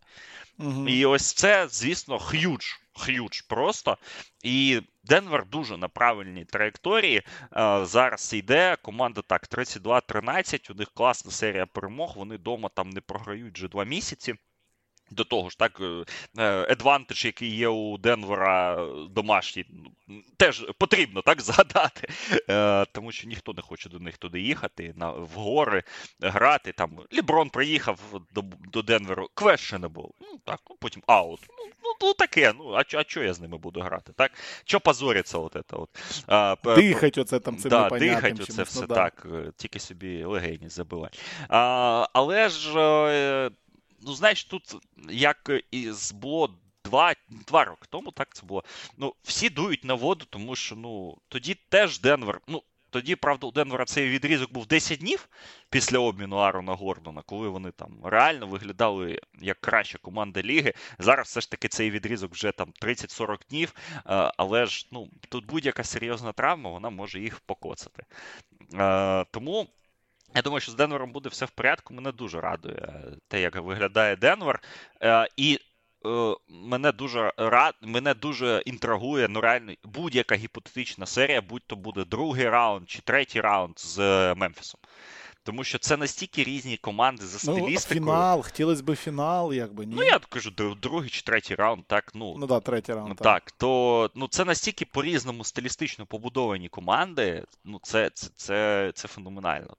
Угу. 0.59 0.87
І 0.87 1.05
ось 1.05 1.33
це, 1.33 1.67
звісно, 1.69 2.19
х'юдж. 2.19 2.65
Х'юдж 2.93 3.41
просто. 3.41 3.97
І 4.43 4.81
Денвер 5.03 5.45
дуже 5.45 5.77
на 5.77 5.87
правильній 5.87 6.45
траєкторії. 6.45 7.17
Е, 7.57 7.85
зараз 7.85 8.33
йде. 8.33 8.77
Команда 8.81 9.21
так, 9.21 9.47
32-13. 9.47 10.71
У 10.71 10.75
них 10.75 10.91
класна 10.93 11.31
серія 11.31 11.65
перемог. 11.65 12.13
Вони 12.15 12.35
вдома 12.35 12.69
там 12.69 12.89
не 12.89 13.01
програють 13.01 13.57
вже 13.57 13.67
два 13.67 13.83
місяці. 13.83 14.35
До 15.11 15.23
того 15.23 15.49
ж, 15.49 15.57
так, 15.57 15.81
едвантаж, 16.69 17.25
який 17.25 17.55
є 17.55 17.67
у 17.67 17.97
Денвера 17.97 18.87
домашній, 19.09 19.65
ну, 19.69 19.91
теж 20.37 20.65
потрібно 20.77 21.21
так 21.21 21.41
згадати, 21.51 22.09
е, 22.49 22.85
тому 22.85 23.11
що 23.11 23.27
ніхто 23.27 23.53
не 23.53 23.61
хоче 23.61 23.89
до 23.89 23.99
них 23.99 24.17
туди 24.17 24.41
їхати, 24.41 24.93
на, 24.95 25.11
в 25.11 25.29
гори 25.29 25.83
грати. 26.21 26.71
Там 26.71 26.99
Ліброн 27.13 27.49
приїхав 27.49 27.99
до 28.31 28.43
до 28.73 28.81
Денверу, 28.81 29.29
questionable, 29.35 30.09
ну 30.21 30.39
так, 30.45 30.59
ну, 30.69 30.75
потім 30.79 31.03
аут. 31.07 31.39
Ну, 31.49 31.65
ну, 31.83 31.93
ну 32.01 32.13
таке, 32.13 32.53
ну, 32.57 32.73
а 32.73 32.83
а 32.97 33.03
що 33.07 33.23
я 33.23 33.33
з 33.33 33.39
ними 33.39 33.57
буду 33.57 33.81
грати? 33.81 34.13
так? 34.15 34.31
Що 34.65 34.79
позориться 34.79 35.37
от 35.37 35.51
це 35.53 35.75
от? 35.75 35.89
А, 36.27 36.55
Дихать 36.75 37.17
оце 37.17 37.39
там 37.39 37.57
цим 37.57 37.69
да, 37.69 37.89
Дихать 37.89 38.39
оце 38.39 38.63
все 38.63 38.81
ну, 38.81 38.87
да. 38.87 38.95
так, 38.95 39.27
е, 39.33 39.51
тільки 39.57 39.79
собі 39.79 40.23
легені 40.23 40.69
забивати. 40.69 41.17
А, 41.49 42.07
Але 42.13 42.49
ж 42.49 42.79
е, 42.79 43.51
ну 44.01 44.13
знаєш, 44.13 44.43
тут 44.43 44.75
як 45.09 45.51
і 45.71 45.91
було 46.13 46.55
два 46.85 47.15
два 47.29 47.65
роки 47.65 47.87
тому, 47.89 48.11
так 48.11 48.35
це 48.35 48.45
було. 48.45 48.63
Ну, 48.97 49.13
всі 49.23 49.49
дують 49.49 49.83
на 49.83 49.93
воду, 49.93 50.25
тому 50.29 50.55
що 50.55 50.75
ну 50.75 51.17
тоді 51.27 51.55
теж 51.69 51.99
Денвер. 51.99 52.41
ну, 52.47 52.63
тоді, 52.91 53.15
правда, 53.15 53.47
у 53.47 53.51
Денвера 53.51 53.85
цей 53.85 54.09
відрізок 54.09 54.53
був 54.53 54.65
10 54.65 54.99
днів 54.99 55.29
після 55.69 55.99
обміну 55.99 56.35
Арона 56.35 56.73
Гордона, 56.73 57.21
коли 57.21 57.49
вони 57.49 57.71
там 57.71 57.99
реально 58.03 58.47
виглядали 58.47 59.19
як 59.41 59.61
краща 59.61 59.97
команда 59.97 60.41
ліги. 60.41 60.73
Зараз 60.99 61.27
все 61.27 61.41
ж 61.41 61.51
таки 61.51 61.67
цей 61.67 61.91
відрізок 61.91 62.31
вже 62.31 62.51
там 62.51 62.73
30-40 62.81 63.37
днів. 63.49 63.73
Але 64.37 64.65
ж 64.65 64.87
ну, 64.91 65.09
тут 65.29 65.45
будь-яка 65.45 65.83
серйозна 65.83 66.31
травма, 66.31 66.69
вона 66.69 66.89
може 66.89 67.19
їх 67.19 67.39
покоцати. 67.39 68.03
Тому 69.31 69.67
я 70.35 70.41
думаю, 70.41 70.61
що 70.61 70.71
з 70.71 70.75
Денвером 70.75 71.11
буде 71.11 71.29
все 71.29 71.45
в 71.45 71.49
порядку. 71.49 71.93
Мене 71.93 72.11
дуже 72.11 72.41
радує 72.41 73.03
те, 73.27 73.41
як 73.41 73.55
виглядає 73.55 74.15
Денвер. 74.15 74.63
Е, 75.01 75.27
і 75.37 75.59
е, 76.05 76.35
мене 76.49 76.91
дуже 76.91 77.33
рад, 77.37 77.75
мене 77.81 78.13
дуже 78.13 78.63
інтригує 78.65 79.27
ну 79.27 79.41
реально 79.41 79.73
будь-яка 79.83 80.35
гіпотетична 80.35 81.05
серія, 81.05 81.41
будь 81.41 81.67
то 81.67 81.75
буде 81.75 82.05
другий 82.05 82.49
раунд 82.49 82.89
чи 82.89 83.01
третій 83.01 83.41
раунд 83.41 83.79
з 83.79 83.99
Мемфісом. 84.35 84.79
Тому 85.43 85.63
що 85.63 85.77
це 85.77 85.97
настільки 85.97 86.43
різні 86.43 86.77
команди 86.77 87.25
за 87.25 87.51
ну, 87.51 87.57
стилістикою. 87.57 88.01
Ну, 88.01 88.11
Фінал, 88.11 88.43
хотілося 88.43 88.83
б 88.83 88.95
фінал, 88.95 89.53
якби 89.53 89.85
ні. 89.85 89.95
Ну, 89.95 90.03
я 90.03 90.19
кажу, 90.19 90.51
другий 90.81 91.09
чи 91.09 91.21
третій 91.21 91.55
раунд, 91.55 91.83
так. 91.87 92.11
Ну, 92.15 92.35
ну 92.39 92.47
да, 92.47 92.59
третій 92.59 92.93
раунд. 92.93 93.15
Так, 93.17 93.23
так, 93.23 93.51
то 93.51 94.09
ну, 94.15 94.27
це 94.27 94.45
настільки 94.45 94.85
по-різному 94.85 95.43
стилістично 95.43 96.05
побудовані 96.05 96.69
команди. 96.69 97.45
Ну, 97.65 97.79
це, 97.83 98.09
це, 98.13 98.29
це, 98.35 98.91
це 98.95 99.07
феноменально 99.07 99.77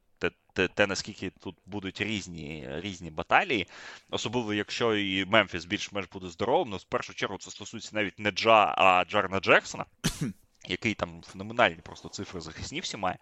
те, 0.52 0.68
те, 0.68 0.86
наскільки 0.86 1.30
тут 1.30 1.56
будуть 1.66 2.00
різні 2.00 2.68
різні 2.70 3.10
баталії, 3.10 3.66
особливо 4.10 4.54
якщо 4.54 4.96
і 4.96 5.24
Мемфіс 5.24 5.64
більш-менш 5.64 6.08
буде 6.12 6.28
здоровим, 6.28 6.68
ну 6.68 6.76
в 6.76 6.84
першу 6.84 7.14
чергу 7.14 7.38
це 7.38 7.50
стосується 7.50 7.90
навіть 7.92 8.18
не 8.18 8.30
Джа, 8.30 8.74
а 8.78 9.04
Джарна 9.04 9.40
Джексона, 9.40 9.84
який 10.68 10.94
там 10.94 11.22
феноменальні 11.22 11.80
просто 11.82 12.08
цифри 12.08 12.40
захисні 12.40 12.80
всі 12.80 12.96
має. 12.96 13.18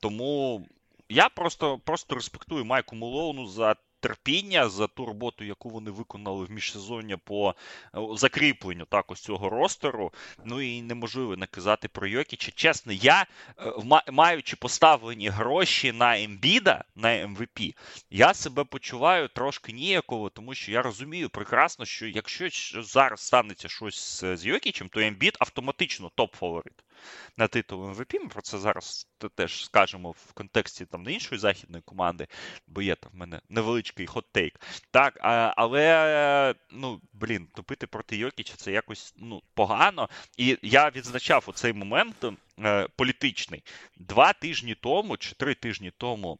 Тому 0.00 0.66
я 1.08 1.28
просто 1.28 1.78
просто 1.78 2.14
респектую 2.14 2.64
Майку 2.64 2.96
Мулоуну 2.96 3.46
за 3.46 3.76
терпіння 4.06 4.68
за 4.68 4.86
ту 4.86 5.06
роботу, 5.06 5.44
яку 5.44 5.70
вони 5.70 5.90
виконали 5.90 6.44
в 6.44 6.50
міжсезоння 6.50 7.16
по 7.16 7.54
е, 7.94 7.98
закріпленню 8.16 8.84
так 8.84 9.10
ось 9.10 9.20
цього 9.20 9.48
ростеру. 9.48 10.12
Ну 10.44 10.60
і 10.60 10.82
неможливо 10.82 11.36
наказати 11.36 11.88
про 11.88 12.06
Йокіча. 12.06 12.52
Чесно, 12.54 12.92
я 12.92 13.26
е, 13.58 13.72
маючи 14.12 14.56
поставлені 14.56 15.28
гроші 15.28 15.92
на 15.92 16.20
Ембіда, 16.20 16.84
на 16.94 17.26
МВП, 17.26 17.60
я 18.10 18.34
себе 18.34 18.64
почуваю 18.64 19.28
трошки 19.28 19.72
ніяково, 19.72 20.30
тому 20.30 20.54
що 20.54 20.72
я 20.72 20.82
розумію 20.82 21.30
прекрасно, 21.30 21.84
що 21.84 22.06
якщо 22.06 22.48
зараз 22.82 23.20
станеться 23.20 23.68
щось 23.68 24.24
з 24.24 24.46
Йокічем, 24.46 24.88
то 24.88 25.00
Ембід 25.00 25.36
автоматично 25.40 26.10
топ-фаворит 26.16 26.85
на 27.36 27.48
титул 27.48 27.88
МВП. 27.88 28.14
Ми 28.14 28.28
про 28.28 28.42
це 28.42 28.58
зараз 28.58 29.08
теж 29.34 29.64
скажемо 29.64 30.10
в 30.10 30.32
контексті 30.32 30.86
там 30.86 31.08
іншої 31.08 31.38
західної 31.38 31.82
команди, 31.82 32.26
бо 32.66 32.82
є 32.82 32.96
там 32.96 33.12
в 33.12 33.16
мене 33.16 33.40
невеличкий 33.48 34.06
hot 34.06 34.23
take. 34.23 34.52
Так, 34.90 35.18
але 35.56 36.54
ну, 36.70 37.00
блін, 37.12 37.48
топити 37.54 37.86
проти 37.86 38.16
Йокіча 38.16 38.54
це 38.56 38.72
якось 38.72 39.14
ну, 39.16 39.42
погано. 39.54 40.08
І 40.36 40.58
я 40.62 40.90
відзначав 40.90 41.44
у 41.46 41.52
цей 41.52 41.72
момент 41.72 42.24
е, 42.58 42.88
політичний. 42.96 43.64
Два 43.96 44.32
тижні 44.32 44.74
тому 44.74 45.16
чи 45.16 45.34
три 45.34 45.54
тижні 45.54 45.92
тому. 45.98 46.38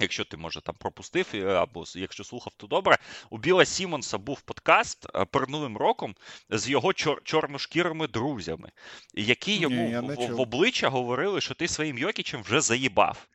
Якщо 0.00 0.24
ти, 0.24 0.36
може, 0.36 0.60
там 0.60 0.74
пропустив, 0.78 1.48
або 1.48 1.84
якщо 1.94 2.24
слухав, 2.24 2.52
то 2.56 2.66
добре. 2.66 2.98
У 3.30 3.38
Біла 3.38 3.64
Сімонса 3.64 4.18
був 4.18 4.40
подкаст 4.40 5.06
е, 5.14 5.24
перед 5.24 5.48
новим 5.48 5.76
роком 5.76 6.14
з 6.50 6.68
його 6.68 6.88
чор- 6.88 7.22
чорношкірими 7.24 8.06
друзями, 8.06 8.70
які 9.14 9.56
йому 9.56 9.88
Ні, 9.88 10.14
в, 10.14 10.36
в 10.36 10.40
обличчя 10.40 10.88
говорили, 10.88 11.40
що 11.40 11.54
ти 11.54 11.68
своїм 11.68 11.98
Йокічем 11.98 12.42
вже 12.42 12.60
заїбав. 12.60 13.26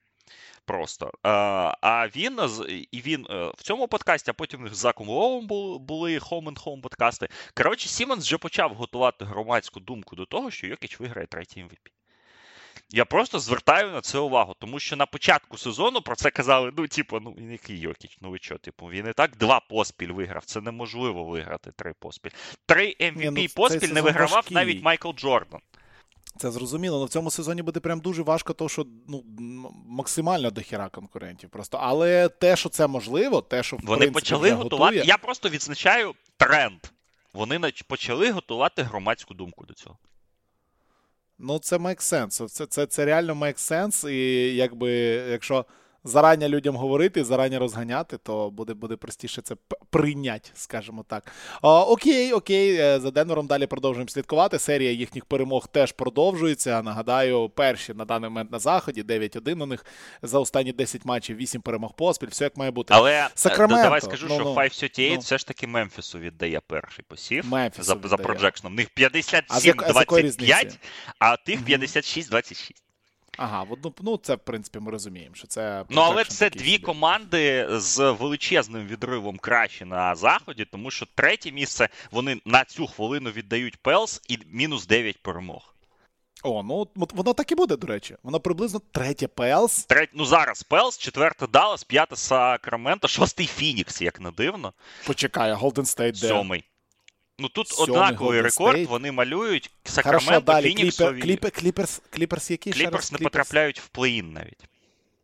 Просто. 0.66 1.12
А 1.24 1.74
а 1.82 2.08
він 2.08 2.40
і 2.92 3.02
він 3.02 3.28
е, 3.30 3.52
в 3.58 3.62
цьому 3.62 3.88
подкасті, 3.88 4.32
а 4.32 4.34
потім 4.34 4.70
з 4.70 4.78
Заком 4.78 5.10
Ловом 5.10 5.48
були 5.86 6.20
Home 6.20 6.44
and 6.44 6.64
Home 6.64 6.82
подкасти. 6.82 7.30
Коротше, 7.54 7.90
Сімонс 7.90 8.26
вже 8.26 8.38
почав 8.38 8.74
готувати 8.74 9.26
громадську 9.26 9.80
думку 9.80 10.16
до 10.16 10.26
того, 10.26 10.52
що 10.52 10.68
Йокіч 10.68 11.00
виграє 11.00 11.28
третій 11.28 11.64
MVP. 11.64 11.99
Я 12.92 13.06
просто 13.06 13.40
звертаю 13.40 13.92
на 13.92 14.02
це 14.02 14.18
увагу, 14.18 14.56
тому 14.60 14.80
що 14.80 14.96
на 14.96 15.06
початку 15.06 15.58
сезону 15.58 16.02
про 16.02 16.16
це 16.16 16.32
казали: 16.32 16.72
ну, 16.78 16.88
типу, 16.88 17.20
ну 17.20 17.36
який 17.52 17.80
Йокіч, 17.80 18.18
ну 18.22 18.32
ви 18.32 18.38
що, 18.42 18.58
типу, 18.58 18.86
він 18.86 19.08
і 19.10 19.14
так 19.14 19.38
два 19.38 19.60
поспіль 19.60 20.12
виграв. 20.12 20.46
Це 20.46 20.62
неможливо 20.62 21.24
виграти 21.24 21.72
три 21.72 21.94
поспіль. 22.00 22.32
Три 22.66 22.96
MVP 23.00 23.32
ну, 23.32 23.48
поспіль 23.56 23.94
не 23.94 24.02
вигравав 24.02 24.36
важкий. 24.36 24.56
навіть 24.56 24.84
Майкл 24.84 25.12
Джордан. 25.12 25.62
Це 26.38 26.52
зрозуміло, 26.52 26.98
але 26.98 27.06
в 27.06 27.10
цьому 27.10 27.32
сезоні 27.32 27.62
буде 27.62 27.80
прям 27.80 28.00
дуже 28.00 28.24
важко, 28.24 28.54
тому 28.54 28.70
що 28.70 28.86
ну 29.08 29.24
максимально 29.88 30.52
дохіра 30.52 30.90
конкурентів. 30.90 31.50
Просто 31.50 31.80
але 31.82 32.30
те, 32.30 32.56
що 32.56 32.70
це 32.70 32.88
можливо, 32.88 33.42
те, 33.42 33.64
що 33.64 33.76
в 33.76 33.80
вони 33.80 33.98
принципі, 33.98 34.14
почали 34.14 34.52
готувати. 34.52 34.98
Готує... 34.98 35.08
Я 35.08 35.18
просто 35.18 35.50
відзначаю 35.50 36.14
тренд. 36.38 36.80
Вони 37.34 37.60
почали 37.88 38.32
готувати 38.32 38.84
громадську 38.84 39.34
думку 39.34 39.66
до 39.66 39.74
цього. 39.74 39.98
Ну, 41.40 41.60
це 41.60 41.78
make 41.78 42.02
sense. 42.14 42.48
Це 42.48 42.66
це, 42.66 42.86
це 42.86 43.06
реально 43.06 43.34
make 43.34 43.58
sense. 43.58 44.10
І 44.10 44.56
якби, 44.56 44.92
якщо 45.32 45.66
зарані 46.04 46.48
людям 46.48 46.76
говорити, 46.76 47.24
зарані 47.24 47.58
розганяти, 47.58 48.18
то 48.18 48.50
буде 48.50 48.74
буде 48.74 48.96
простіше 48.96 49.42
це 49.42 49.56
прийняти, 49.90 50.50
скажімо 50.54 51.06
так. 51.08 51.32
О, 51.62 51.82
окей, 51.82 52.34
окей, 52.34 52.76
е, 52.76 53.00
за 53.00 53.12
Денвером 53.12 53.48
далі 53.48 53.68
продовжуємо 53.68 54.10
слідкувати. 54.10 54.60
Серія 54.60 54.92
їхніх 54.92 55.26
перемог 55.26 55.68
теж 55.68 55.92
продовжується. 55.92 56.82
Нагадаю, 56.82 57.50
перші 57.50 57.94
на 57.94 58.06
даний 58.06 58.30
момент 58.30 58.52
на 58.52 58.60
заході, 58.60 59.04
9-1 59.04 59.64
у 59.64 59.66
них 59.66 59.86
за 60.22 60.40
останні 60.40 60.72
10 60.72 61.06
матчів, 61.06 61.38
8 61.38 61.62
перемог 61.62 61.94
поспіль, 61.94 62.28
все 62.28 62.44
як 62.44 62.58
має 62.58 62.72
бути. 62.72 62.94
Але 62.94 63.12
е, 63.12 63.30
Сакраменто, 63.36 63.84
давай 63.84 64.02
скажу, 64.02 64.26
ну, 64.30 64.36
що 64.36 64.44
ну, 64.44 64.56
538 64.56 65.14
ну. 65.14 65.20
все 65.20 65.38
ж 65.38 65.48
таки 65.48 65.68
Мемфісу 65.68 66.20
віддає 66.20 66.62
перший 66.68 67.06
посів 67.08 67.46
Мемфісу 67.46 67.84
за, 67.84 68.08
за 68.08 68.18
проджекшном. 68.18 68.74
В 68.74 68.76
них 68.76 68.88
А 69.48 69.60
з 69.60 69.66
як- 69.66 69.84
а 69.84 69.92
57-25, 69.92 70.22
різниці? 70.22 70.80
а 71.20 71.38
тих 71.38 71.56
Мгм. 71.56 71.66
56-26. 71.66 72.72
Ага, 73.42 73.66
от, 73.70 73.80
ну, 73.84 73.94
ну 74.02 74.18
це 74.18 74.36
в 74.36 74.40
принципі 74.40 74.80
ми 74.80 74.92
розуміємо, 74.92 75.36
що 75.36 75.48
це 75.48 75.86
Ну, 75.90 76.02
але 76.02 76.24
це 76.24 76.50
дві 76.50 76.60
собі. 76.60 76.78
команди 76.78 77.68
з 77.72 78.12
величезним 78.12 78.88
відривом 78.88 79.38
краще 79.38 79.86
на 79.86 80.16
заході, 80.16 80.66
тому 80.66 80.92
що 80.92 81.06
третє 81.16 81.52
місце 81.52 81.90
вони 82.12 82.42
на 82.46 82.66
цю 82.66 82.88
хвилину 82.88 83.30
віддають 83.32 83.78
Пелс 83.78 84.22
і 84.28 84.40
мінус 84.52 84.88
9 84.88 85.22
перемог. 85.22 85.74
О, 86.44 86.64
ну 86.64 86.88
воно 86.96 87.34
так 87.34 87.52
і 87.52 87.56
буде, 87.56 87.76
до 87.76 87.88
речі. 87.88 88.16
Воно 88.24 88.40
приблизно 88.40 88.82
третє 88.92 89.28
Пелс. 89.28 89.86
Треть, 89.86 90.10
ну 90.14 90.26
зараз 90.26 90.64
Пелс, 90.64 90.98
четверте 90.98 91.48
Даллас, 91.48 91.84
п'яте 91.84 92.16
Сакраменто, 92.16 93.08
шостий 93.08 93.46
Фінікс, 93.48 94.02
як 94.02 94.20
не 94.20 94.32
дивно, 94.32 94.74
Почекає, 95.08 95.54
Голден 95.54 95.86
Стейт 95.86 96.20
де. 96.20 96.28
сьомий. 96.28 96.64
Ну 97.40 97.50
тут 97.50 97.68
Сьомий 97.68 97.92
однаковий 97.92 98.40
Golden 98.40 98.44
рекорд, 98.44 98.78
State. 98.78 98.88
вони 98.88 99.12
малюють 99.12 99.72
Сакраменто, 99.84 100.62
Фініксові. 100.62 101.22
Кліпер, 101.22 101.52
Кліпер, 101.52 101.52
Кліперс, 101.52 102.02
Кліперс 102.10 102.52
які? 102.52 102.72
Кліперс 102.72 103.12
не 103.12 103.18
Кліперс? 103.18 103.32
потрапляють 103.34 103.80
в 103.80 103.90
плей-ін 103.90 104.34
навіть. 104.34 104.64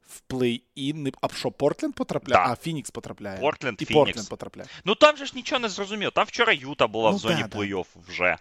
В 0.09 0.21
плей-ін. 0.33 1.11
А 1.21 1.27
що, 1.35 1.51
Портленд 1.51 1.95
потрапляє? 1.95 2.45
Да. 2.47 2.51
А, 2.53 2.55
Фінікс 2.55 2.91
потрапляє. 2.91 3.39
Портленд, 3.39 3.81
І 3.81 3.85
Фінікс. 3.85 4.05
Портленд 4.05 4.29
потрапляє. 4.29 4.69
Ну 4.85 4.95
там 4.95 5.17
же 5.17 5.25
ж 5.25 5.31
нічого 5.35 5.59
не 5.59 5.69
зрозуміло. 5.69 6.11
Там 6.11 6.25
вчора 6.25 6.53
Юта 6.53 6.87
була 6.87 7.09
Ну, 7.11 7.15
в 7.17 7.19
зоні 7.19 7.41
да, 7.41 7.47
да. 7.47 7.57
плей-офф 7.59 7.85
вже. 8.07 8.37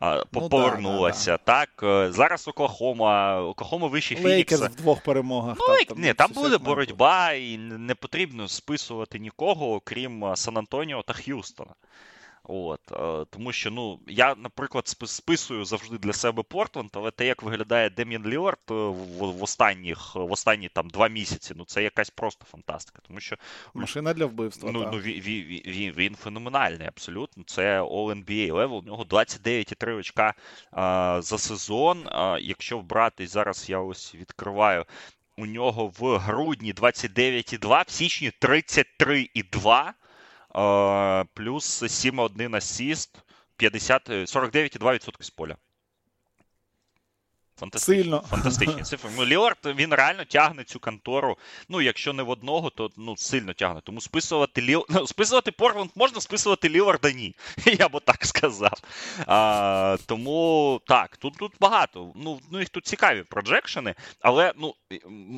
а, 0.00 0.16
по- 0.24 0.40
Ну, 0.40 0.40
да, 0.40 0.48
повернулася. 0.48 1.36
Так, 1.38 1.68
е, 1.82 2.12
зараз 2.12 2.48
Оклахома, 2.48 3.40
Оклахома 3.40 3.86
вище 3.88 4.14
Лейкерс 4.14 4.60
Фінікса. 4.60 4.74
в 4.78 4.82
двох 4.82 5.00
перемогах. 5.02 5.56
Ну, 5.60 5.66
там, 5.66 5.76
і- 5.82 5.84
там, 5.84 6.00
ні, 6.00 6.14
там 6.14 6.30
буде 6.32 6.58
боротьба, 6.58 7.32
і 7.32 7.58
не 7.58 7.78
не 7.78 7.94
потрібно 7.94 8.48
списувати 8.48 9.18
нікого, 9.18 9.74
окрім 9.74 10.24
е, 10.24 10.36
Сан-Антоніо 10.36 11.02
та 11.02 11.12
Х'юстона. 11.12 11.70
От, 12.44 12.80
е, 12.92 13.26
тому 13.30 13.52
що, 13.52 13.70
ну, 13.70 14.00
я, 14.06 14.34
наприклад, 14.34 14.88
списую 14.88 15.64
завжди 15.64 15.98
для 15.98 16.12
себе 16.12 16.42
Портленд, 16.42 16.90
але 16.92 17.10
те, 17.10 17.26
як 17.26 17.42
виглядає 17.42 17.90
Дем'ян 17.90 18.26
Лілард 18.26 18.58
е, 18.70 18.74
в, 18.74 19.32
в 19.32 19.42
останніх, 19.42 20.14
в 20.14 20.32
останні 20.32 20.68
там 20.68 20.88
два 20.88 21.08
місяці, 21.08 21.54
ну 21.56 21.64
це 21.64 21.82
якась 21.82 22.10
просто 22.10 22.44
фантастика. 22.44 23.02
Тому 23.06 23.20
що 23.20 23.36
Машина 23.74 24.14
для 24.14 24.26
вбивства. 24.26 24.72
Ну, 24.72 24.82
так. 24.82 24.92
ну 24.92 24.98
він, 24.98 25.20
він, 25.20 25.62
він, 25.66 25.92
він 25.92 26.14
феноменальний 26.14 26.86
абсолютно. 26.86 27.44
Це 27.46 27.80
All-NBA 27.80 28.52
level. 28.52 28.78
У 28.78 28.82
нього 28.82 29.04
29,3 29.04 29.96
очка 29.96 30.34
а, 30.70 31.20
за 31.22 31.38
сезон. 31.38 32.08
А, 32.08 32.38
якщо 32.40 32.78
брати, 32.78 33.26
зараз 33.26 33.70
я 33.70 33.78
ось 33.78 34.14
відкриваю. 34.14 34.84
У 35.36 35.46
нього 35.46 35.92
в 35.98 36.18
грудні 36.18 36.74
29,2, 36.74 37.84
в 37.86 37.90
січні 37.90 38.32
33,2, 38.40 39.68
а, 39.70 39.92
плюс 41.34 41.82
7,1 41.82 42.56
асіст, 42.56 43.18
50, 43.56 44.10
е, 44.10 44.26
49,2% 44.26 45.22
з 45.22 45.30
поля. 45.30 45.56
Фантастично. 47.62 48.02
Сильно. 48.02 48.20
Фантастичні 48.30 48.82
цифри. 48.82 49.10
Ну, 49.16 49.26
Лілард, 49.26 49.58
він 49.64 49.94
реально 49.94 50.24
тягне 50.24 50.64
цю 50.64 50.80
контору. 50.80 51.36
Ну, 51.68 51.80
якщо 51.80 52.12
не 52.12 52.22
в 52.22 52.30
одного, 52.30 52.70
то 52.70 52.90
ну, 52.96 53.16
сильно 53.16 53.52
тягне. 53.52 53.80
Тому 53.84 54.00
списувати 54.00 54.62
Ліл... 54.62 54.86
ну, 54.88 55.06
списувати 55.06 55.52
Портленд 55.52 55.90
можна, 55.94 56.20
списувати 56.20 56.68
Ліларда 56.68 57.12
ні. 57.12 57.34
Я 57.78 57.88
би 57.88 58.00
так 58.00 58.26
сказав. 58.26 58.82
А, 59.26 59.96
тому 60.06 60.80
так, 60.86 61.16
тут, 61.16 61.34
тут 61.38 61.52
багато. 61.60 62.12
Ну, 62.16 62.40
ну, 62.50 62.58
їх 62.58 62.68
тут 62.68 62.86
цікаві 62.86 63.22
projection 63.22 63.82
и, 63.82 63.94
але 64.20 64.52
ну, 64.56 64.74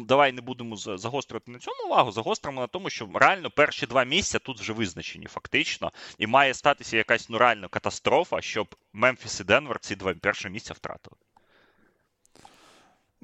давай 0.06 0.32
не 0.32 0.40
будемо 0.40 0.76
за- 0.76 0.96
загострювати 0.96 1.50
на 1.50 1.58
цьому 1.58 1.86
увагу. 1.86 2.12
Загостримо 2.12 2.60
на 2.60 2.66
тому, 2.66 2.90
що 2.90 3.08
реально 3.14 3.50
перші 3.50 3.86
два 3.86 4.04
місця 4.04 4.38
тут 4.38 4.60
вже 4.60 4.72
визначені, 4.72 5.26
фактично. 5.26 5.92
І 6.18 6.26
має 6.26 6.54
статися 6.54 6.96
якась 6.96 7.28
ну, 7.28 7.38
реально 7.38 7.68
катастрофа, 7.68 8.40
щоб 8.40 8.74
Мемфіс 8.92 9.40
і 9.40 9.44
Денвер 9.44 9.78
ці 9.78 9.96
два 9.96 10.14
перші 10.14 10.48
місця 10.48 10.74
втратили. 10.74 11.16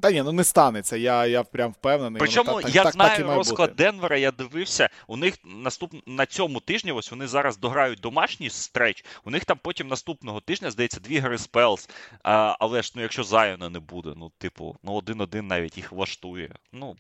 Та 0.01 0.11
ні, 0.11 0.23
ну 0.23 0.33
не 0.33 0.45
станеться. 0.45 0.97
Я, 0.97 1.27
я 1.27 1.43
прям 1.43 1.71
впевнений. 1.73 2.19
Причому 2.19 2.53
воно, 2.53 2.63
так- 2.63 2.75
я 2.75 2.85
так- 2.85 2.93
знаю 2.93 3.25
так 3.25 3.37
розклад 3.37 3.71
бути. 3.71 3.85
Денвера, 3.85 4.17
я 4.17 4.31
дивився. 4.31 4.89
У 5.07 5.17
них 5.17 5.35
наступ... 5.45 5.95
на 6.07 6.27
цьому 6.27 6.61
тижні, 6.61 6.93
ось 6.93 7.11
вони 7.11 7.27
зараз 7.27 7.57
дограють 7.57 8.01
домашній 8.01 8.51
stretch. 8.51 9.05
У 9.25 9.31
них 9.31 9.45
там 9.45 9.59
потім 9.63 9.89
наступного 9.89 10.41
тижня, 10.41 10.71
здається, 10.71 11.01
дві 11.01 11.19
гри 11.19 11.39
з 11.39 11.47
Пелс. 11.47 11.89
А, 12.23 12.57
але 12.61 12.83
ж 12.83 12.93
ну, 12.97 13.03
якщо 13.03 13.25
Зайона 13.25 13.69
не 13.69 13.79
буде, 13.79 14.13
ну, 14.17 14.33
типу, 14.39 14.77
ну 14.83 14.93
один-один 14.93 15.47
навіть 15.47 15.77
їх 15.77 15.93
влаштує. 15.93 16.55
Ну. 16.73 16.97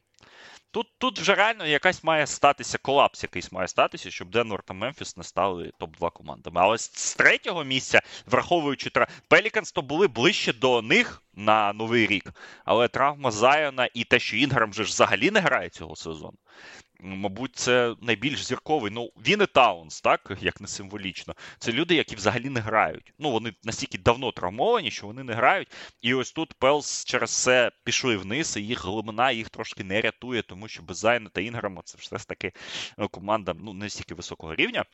Тут, 0.72 0.86
тут 0.98 1.18
вже 1.18 1.34
реально 1.34 1.66
якась 1.66 2.04
має 2.04 2.26
статися 2.26 2.78
колапс, 2.78 3.22
якийсь 3.22 3.52
має 3.52 3.68
статися, 3.68 4.10
щоб 4.10 4.30
Денвер 4.30 4.62
та 4.62 4.74
Мемфіс 4.74 5.16
не 5.16 5.24
стали 5.24 5.72
топ-2 5.80 6.12
командами. 6.12 6.60
Але 6.60 6.78
з, 6.78 7.14
третього 7.14 7.64
місця, 7.64 8.02
враховуючи 8.26 8.90
тра... 8.90 9.06
Пеліканс, 9.28 9.72
то 9.72 9.82
були 9.82 10.08
ближче 10.08 10.52
до 10.52 10.82
них 10.82 11.22
на 11.34 11.72
новий 11.72 12.06
рік. 12.06 12.32
Але 12.64 12.88
травма 12.88 13.30
Зайона 13.30 13.88
і 13.94 14.04
те, 14.04 14.18
що 14.18 14.36
Інграм 14.36 14.74
же 14.74 14.84
ж 14.84 14.90
взагалі 14.90 15.30
не 15.30 15.40
грає 15.40 15.68
цього 15.68 15.96
сезону. 15.96 16.38
Мабуть, 17.02 17.56
це 17.56 17.94
найбільш 18.00 18.44
зірковий. 18.44 18.92
Ну, 18.92 19.10
він 19.26 19.42
і 19.42 19.46
Таунс, 19.46 20.00
так, 20.00 20.32
як 20.40 20.60
не 20.60 20.68
символічно. 20.68 21.34
Це 21.58 21.72
люди, 21.72 21.94
які 21.94 22.16
взагалі 22.16 22.48
не 22.48 22.60
грають. 22.60 23.12
Ну, 23.18 23.30
вони 23.30 23.52
настільки 23.64 23.98
давно 23.98 24.32
травмовані, 24.32 24.90
що 24.90 25.06
вони 25.06 25.24
не 25.24 25.34
грають. 25.34 25.68
І 26.00 26.14
ось 26.14 26.32
тут 26.32 26.54
Пелс 26.54 27.04
через 27.04 27.30
це 27.30 27.70
пішли 27.84 28.16
вниз, 28.16 28.56
і 28.56 28.62
їх 28.62 28.84
глибина 28.84 29.30
їх 29.30 29.48
трошки 29.48 29.84
не 29.84 30.00
рятує, 30.00 30.42
тому 30.42 30.68
що 30.68 30.82
без 30.82 30.98
Зайна 30.98 31.28
та 31.28 31.40
Інграма 31.40 31.82
це 31.84 31.98
все 31.98 32.18
ж 32.18 32.28
таки 32.28 32.52
ну, 32.98 33.08
команда 33.08 33.54
ну, 33.60 33.72
не 33.72 33.90
стільки 33.90 34.14
високого 34.14 34.54
рівня. 34.54 34.84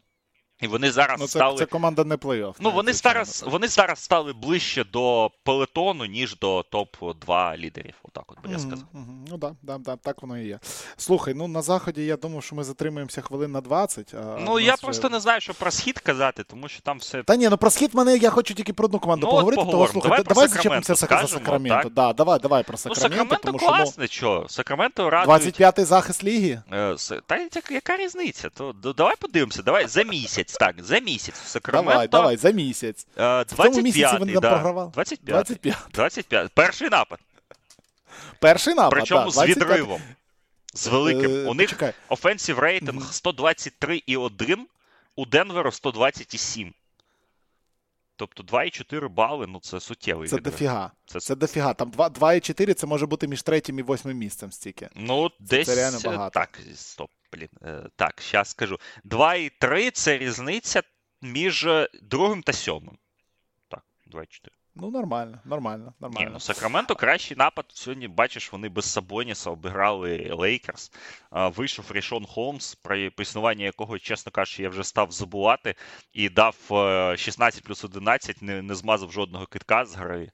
І 0.60 0.66
вони 0.66 0.90
зараз 0.90 1.20
Ну, 1.20 1.26
це, 1.26 1.38
стали. 1.38 1.58
це 1.58 1.66
команда 1.66 2.04
не 2.04 2.16
плей-офф. 2.16 2.54
Ну, 2.60 2.70
вони 2.70 2.92
зараз, 2.92 3.44
вони 3.48 3.68
зараз 3.68 3.98
стали 3.98 4.32
ближче 4.32 4.84
до 4.84 5.30
пелетону, 5.44 6.04
ніж 6.04 6.38
до 6.38 6.60
топ-2 6.72 7.56
лідерів. 7.56 7.94
Отак 8.02 8.24
от 8.32 8.42
би 8.46 8.52
я 8.52 8.58
сказав. 8.58 8.84
мгм. 8.92 9.24
Ну 9.30 9.36
да, 9.36 9.52
да, 9.62 9.78
да, 9.78 9.96
так 9.96 10.22
воно 10.22 10.38
і 10.38 10.46
є. 10.46 10.58
Слухай, 10.96 11.34
ну 11.34 11.48
на 11.48 11.62
заході 11.62 12.04
я 12.04 12.16
думав, 12.16 12.42
що 12.42 12.54
ми 12.56 12.64
затримаємося 12.64 13.20
хвилин 13.20 13.52
на 13.52 13.60
20. 13.60 14.14
А 14.14 14.38
Ну, 14.40 14.60
я 14.60 14.70
нас 14.70 14.80
просто 14.80 15.08
не 15.08 15.20
знаю, 15.20 15.40
що 15.40 15.54
про 15.54 15.70
схід 15.70 15.98
казати, 15.98 16.44
тому 16.44 16.68
що 16.68 16.80
там 16.82 16.98
все. 16.98 17.22
Та 17.22 17.36
ні, 17.36 17.48
ну 17.48 17.56
про 17.56 17.70
схід 17.70 17.94
мене 17.94 18.16
я 18.16 18.30
хочу 18.30 18.54
тільки 18.54 18.72
про 18.72 18.84
одну 18.84 18.98
команду 18.98 19.26
Ну, 19.26 19.28
от 19.32 19.34
поговорити, 19.34 19.62
того 19.62 19.88
слухай, 19.88 20.02
Давай 20.08 20.22
да- 20.22 20.28
давай 20.34 20.48
Сакраменто 20.48 20.94
зачепимося 20.94 21.22
за 21.30 21.38
Сакраменто. 21.38 21.88
Да, 21.88 22.12
давай, 22.12 22.38
давай 22.40 22.62
про 22.62 22.72
Ну, 22.72 22.78
Сакраменто, 22.78 23.08
Сакраменто 23.08 23.46
тому 23.46 23.58
що 23.58 23.66
ну, 23.70 23.76
класне, 23.76 24.06
що? 24.08 24.46
Сакраменто 24.48 25.10
радують. 25.10 25.60
25-й 25.60 25.84
захист 25.84 26.24
ліги. 26.24 26.62
Е, 26.72 26.96
Та 27.26 27.48
яка 27.70 27.96
різниця? 27.96 28.50
То 28.50 28.72
давай 28.72 29.14
подивимося, 29.20 29.62
давай 29.62 29.86
за 29.88 30.02
місяць, 30.02 30.45
так, 30.52 30.84
за 30.84 30.98
місяць. 30.98 31.34
Сакраменто. 31.46 31.92
Давай, 31.92 32.08
давай, 32.08 32.36
за 32.36 32.50
місяць. 32.50 33.06
В 33.16 33.44
місяці 33.82 34.04
25-й, 34.04 34.32
да. 34.32 34.40
програвали. 34.40 34.90
25-й. 34.90 35.18
25. 35.22 35.76
25. 35.92 36.52
Перший 36.54 36.88
напад. 36.88 37.18
Перший 38.40 38.74
напад, 38.74 38.90
Причому 38.90 39.24
да, 39.24 39.30
з 39.30 39.46
відривом. 39.46 40.00
З 40.74 40.86
великим. 40.86 41.30
Е, 41.30 41.44
У 41.44 41.54
них 41.54 41.66
почекай. 41.68 41.92
офенсів 42.08 42.58
рейтинг 42.58 43.02
123,1, 43.02 44.56
у 45.16 45.26
Денверу 45.26 45.70
120,7. 45.70 46.72
Тобто 48.18 48.42
2,4 48.42 49.08
бали, 49.08 49.46
ну 49.46 49.60
це 49.60 49.80
суттєвий 49.80 50.28
Це 50.28 50.36
відрив. 50.36 50.52
дофіга. 50.52 50.90
Це, 51.06 51.20
Це 51.20 51.34
дофіга. 51.34 51.74
Там 51.74 51.90
2, 51.90 52.08
2 52.08 52.34
і 52.34 52.40
4 52.40 52.74
це 52.74 52.86
може 52.86 53.06
бути 53.06 53.28
між 53.28 53.42
третім 53.42 53.78
і 53.78 53.82
восьмим 53.82 54.16
місцем 54.16 54.52
стільки. 54.52 54.88
Ну, 54.94 55.30
десь 55.40 55.68
реально 55.68 55.98
е, 56.04 56.08
багато. 56.08 56.40
так, 56.40 56.58
стоп, 56.74 57.10
блін. 57.36 57.48
е, 57.62 57.88
Так, 57.96 58.22
зараз 58.30 58.48
скажу. 58.48 58.78
2,3 59.04 59.90
це 59.90 60.18
різниця 60.18 60.82
між 61.22 61.66
е, 61.66 61.88
другим 62.02 62.42
та 62.42 62.52
сьомим. 62.52 62.98
Так, 63.68 63.82
2,4. 64.12 64.26
Ну, 64.78 64.90
нормально, 64.90 65.38
нормально, 65.44 65.84
Ні, 65.86 65.94
нормально. 66.00 66.30
ну 66.32 66.40
Сакраменто 66.40 66.94
кращий 66.94 67.36
напад. 67.36 67.64
Сьогодні 67.68 68.08
бачиш, 68.08 68.52
вони 68.52 68.68
без 68.68 68.84
Сабоніса 68.92 69.50
обіграли 69.50 70.30
Лейкерс. 70.32 70.92
Вийшов 71.30 71.84
Рішон 71.92 72.26
Холмс, 72.26 72.74
про 72.74 72.96
існування 72.96 73.64
якого, 73.64 73.98
чесно 73.98 74.32
кажучи, 74.32 74.62
я 74.62 74.68
вже 74.68 74.84
став 74.84 75.10
забувати, 75.12 75.74
і 76.12 76.28
дав 76.28 76.56
е, 76.70 77.16
16 77.16 77.62
плюс 77.64 77.84
11, 77.84 78.42
не, 78.42 78.62
не 78.62 78.74
змазав 78.74 79.12
жодного 79.12 79.46
китка 79.46 79.84
з 79.84 79.94
гри. 79.94 80.30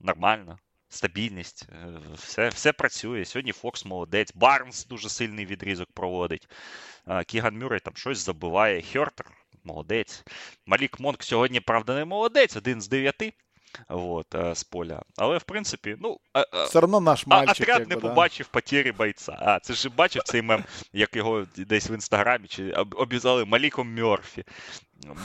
Нормально. 0.00 0.58
Стабільність, 0.94 1.66
е, 1.72 2.00
все, 2.14 2.48
все 2.48 2.72
працює. 2.72 3.24
Сьогодні 3.24 3.52
Фокс 3.52 3.84
молодець. 3.84 4.32
Барнс 4.34 4.86
дуже 4.86 5.08
сильний 5.08 5.46
відрізок 5.46 5.88
проводить. 5.92 6.48
Кіган 7.26 7.58
Мюррей 7.58 7.80
там 7.80 7.96
щось 7.96 8.18
забиває. 8.18 8.82
Хьортер 8.92 9.26
молодець. 9.64 10.24
Малік 10.66 11.00
Монк 11.00 11.22
сьогодні, 11.22 11.60
правда, 11.60 11.94
не 11.94 12.04
молодець, 12.04 12.56
один 12.56 12.80
з 12.82 12.88
дев'яти. 12.88 13.32
От, 13.88 14.34
е, 14.34 14.54
з 14.54 14.64
поля. 14.64 15.02
Але 15.16 15.38
в 15.38 15.42
принципі, 15.42 15.96
ну. 16.00 16.18
Все 16.66 16.78
одно 16.78 17.00
наш 17.00 17.26
мальчик. 17.26 17.68
Отряд 17.68 17.88
не 17.88 17.96
побачив 17.96 18.46
да? 18.46 18.50
потері 18.52 18.92
бойця. 18.92 19.38
А, 19.40 19.60
це 19.60 19.74
ж 19.74 19.88
бачив 19.88 20.22
цей 20.22 20.42
мем, 20.42 20.64
як 20.92 21.16
його 21.16 21.46
десь 21.56 21.90
в 21.90 21.92
інстаграмі 21.92 22.48
чи 22.48 22.72
обізвали 22.72 23.44
Маліком 23.44 23.94
Мьорфі. 23.94 24.44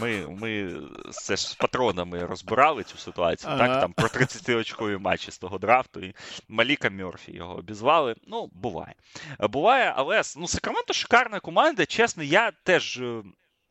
Ми 0.02 0.28
ми 0.28 0.82
це 1.12 1.36
ж 1.36 1.50
з 1.50 1.56
патронами 1.56 2.26
розбирали 2.26 2.84
цю 2.84 2.98
ситуацію, 2.98 3.54
ага. 3.54 3.68
так, 3.68 3.82
там 3.82 3.94
про 3.94 4.08
30-очкові 4.08 5.00
матчі 5.00 5.32
з 5.32 5.38
того 5.38 5.58
драфту. 5.58 6.00
І 6.00 6.16
Маліка 6.48 6.90
Мьорфі 6.90 7.32
його 7.32 7.56
обізвали. 7.56 8.16
Ну, 8.28 8.50
буває. 8.54 8.96
Буває, 9.40 9.94
але 9.96 10.22
ну, 10.38 10.48
Сакраменто 10.48 10.94
шикарна 10.94 11.40
команда. 11.40 11.86
Чесно, 11.86 12.24
я 12.24 12.52
теж. 12.64 12.98
Е, 12.98 13.24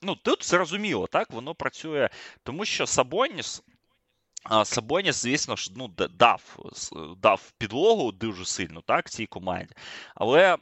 ну, 0.02 0.16
тут 0.16 0.44
зрозуміло, 0.44 1.06
так, 1.06 1.30
воно 1.30 1.54
працює, 1.54 2.08
тому 2.42 2.64
що 2.64 2.86
Сабоніс 2.86 3.62
Сабоніс, 4.64 5.22
звісно 5.22 5.56
ж, 5.56 5.72
ну, 5.76 5.88
дав 6.18 6.58
дав 7.22 7.52
підлогу 7.58 8.12
дуже 8.12 8.44
сильно 8.44 8.80
так, 8.80 9.10
цій 9.10 9.26
команді. 9.26 9.74
Але 10.14 10.56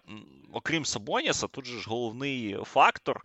окрім 0.52 0.84
Сабоніса, 0.84 1.46
тут 1.46 1.66
же 1.66 1.80
ж 1.80 1.90
головний 1.90 2.56
фактор, 2.64 3.24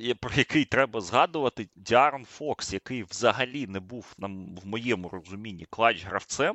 е, 0.00 0.14
про 0.14 0.30
який 0.34 0.64
треба 0.64 1.00
згадувати, 1.00 1.68
Діарон 1.76 2.24
Фокс, 2.24 2.72
який 2.72 3.02
взагалі 3.02 3.66
не 3.66 3.80
був 3.80 4.06
в 4.62 4.66
моєму 4.66 5.08
розумінні 5.08 5.66
клач-гравцем. 5.70 6.54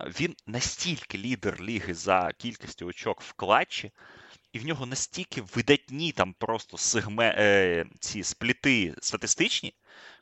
Він 0.00 0.36
настільки 0.46 1.18
лідер 1.18 1.60
ліги 1.60 1.94
за 1.94 2.32
кількістю 2.38 2.86
очок 2.86 3.20
в 3.20 3.32
клатчі, 3.32 3.92
і 4.52 4.58
в 4.58 4.66
нього 4.66 4.86
настільки 4.86 5.42
видатні 5.42 6.12
там 6.12 6.32
просто 6.32 6.78
сегме, 6.78 7.34
е, 7.38 7.86
ці 8.00 8.22
спліти 8.22 8.94
статистичні, 9.00 9.74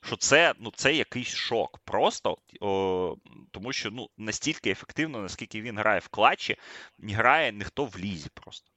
що 0.03 0.17
це 0.17 0.55
ну, 0.59 0.73
це 0.77 0.95
якийсь 0.95 1.35
шок. 1.35 1.79
Просто 1.85 2.39
о, 2.61 3.17
тому 3.51 3.73
що 3.73 3.91
ну, 3.91 4.11
настільки 4.19 4.71
ефективно, 4.71 5.19
наскільки 5.19 5.63
він 5.63 5.79
грає 5.79 6.01
в 6.01 6.09
клатчі, 6.09 6.57
грає 6.99 7.53
ніхто 7.53 7.85
в 7.85 7.99
лізі 7.99 8.29
просто. 8.35 8.71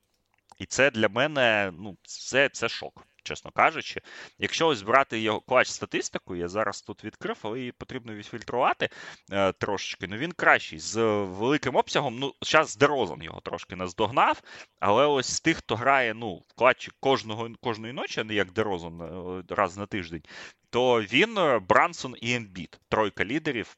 І 0.59 0.65
це 0.65 0.91
для 0.91 1.09
мене 1.09 1.73
ну, 1.77 1.97
це, 2.03 2.49
це 2.49 2.69
шок 2.69 3.07
чесно 3.24 3.51
кажучи. 3.51 4.01
Якщо 4.39 4.67
ось 4.67 4.82
брати 4.82 5.19
його 5.19 5.39
клач 5.39 5.67
статистику, 5.67 6.36
я 6.36 6.47
зараз 6.47 6.82
тут 6.82 7.03
відкрив, 7.03 7.38
але 7.41 7.59
її 7.59 7.71
потрібно 7.71 8.13
відфільтрувати 8.13 8.89
е, 9.32 9.51
трошечки. 9.51 10.07
Ну 10.07 10.17
він 10.17 10.32
кращий 10.32 10.80
з 10.80 10.95
великим 11.24 11.76
обсягом. 11.76 12.19
Ну, 12.19 12.34
зараз 12.41 12.78
Дерозан 12.78 13.24
його 13.24 13.41
трошки 13.41 13.76
наздогнав, 13.76 14.41
але 14.80 15.05
ось 15.05 15.28
з 15.28 15.41
тих, 15.41 15.57
хто 15.57 15.76
грає 15.76 16.13
ну, 16.13 16.36
в 16.36 16.53
клатчі 16.53 16.91
кожного, 16.99 17.49
кожної 17.61 17.93
ночі, 17.93 18.21
а 18.21 18.24
не 18.24 18.34
як 18.34 18.51
Дерозан 18.51 19.01
е, 19.01 19.43
раз 19.55 19.78
на 19.78 19.86
тиждень, 19.86 20.24
то 20.69 21.01
він 21.01 21.38
е, 21.38 21.59
Брансон 21.59 22.15
і 22.21 22.34
Ембіт, 22.34 22.80
тройка 22.89 23.26
лідерів. 23.26 23.78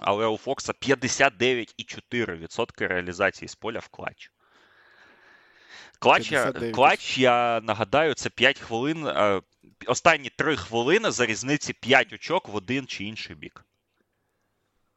Але 0.00 0.26
у 0.26 0.36
Фокса 0.36 0.72
59,4% 0.72 2.86
реалізації 2.86 3.48
з 3.48 3.54
поля 3.54 3.78
в 3.78 3.88
клатчі. 3.88 4.30
Клач, 6.00 6.32
клач, 6.74 7.18
я 7.18 7.60
нагадаю, 7.60 8.14
це 8.14 8.30
5 8.30 8.58
хвилин. 8.58 9.06
Е, 9.06 9.40
останні 9.86 10.30
3 10.36 10.56
хвилини 10.56 11.10
за 11.10 11.26
різниці 11.26 11.72
5 11.72 12.12
очок 12.12 12.48
в 12.48 12.56
один 12.56 12.86
чи 12.86 13.04
інший 13.04 13.36
бік. 13.36 13.64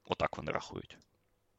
Отак 0.06 0.38
вони 0.38 0.52
рахують. 0.52 0.98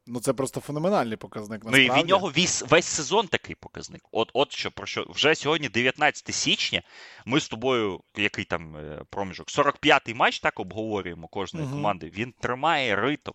Ну, 0.07 0.21
це 0.21 0.33
просто 0.33 0.61
феноменальний 0.61 1.17
показник. 1.17 1.65
насправді. 1.65 1.89
Ну 1.89 1.95
і 1.95 2.01
від 2.01 2.09
нього 2.09 2.33
весь, 2.37 2.63
весь 2.63 2.87
сезон 2.87 3.29
такий 3.29 3.55
показник. 3.55 4.03
От 4.13 4.31
от 4.35 4.53
що 4.53 4.71
про 4.71 4.87
що 4.87 5.07
вже 5.09 5.35
сьогодні, 5.35 5.69
19 5.69 6.35
січня, 6.35 6.83
ми 7.25 7.41
з 7.41 7.49
тобою, 7.49 8.01
який 8.17 8.45
там 8.45 8.77
е, 8.77 9.05
проміжок, 9.11 9.49
45-й 9.49 10.15
матч 10.15 10.41
так 10.41 10.61
обговорюємо 10.61 11.29
кожної 11.29 11.67
угу. 11.67 11.75
команди. 11.75 12.11
Він 12.15 12.33
тримає 12.33 12.97
ритм 12.97 13.31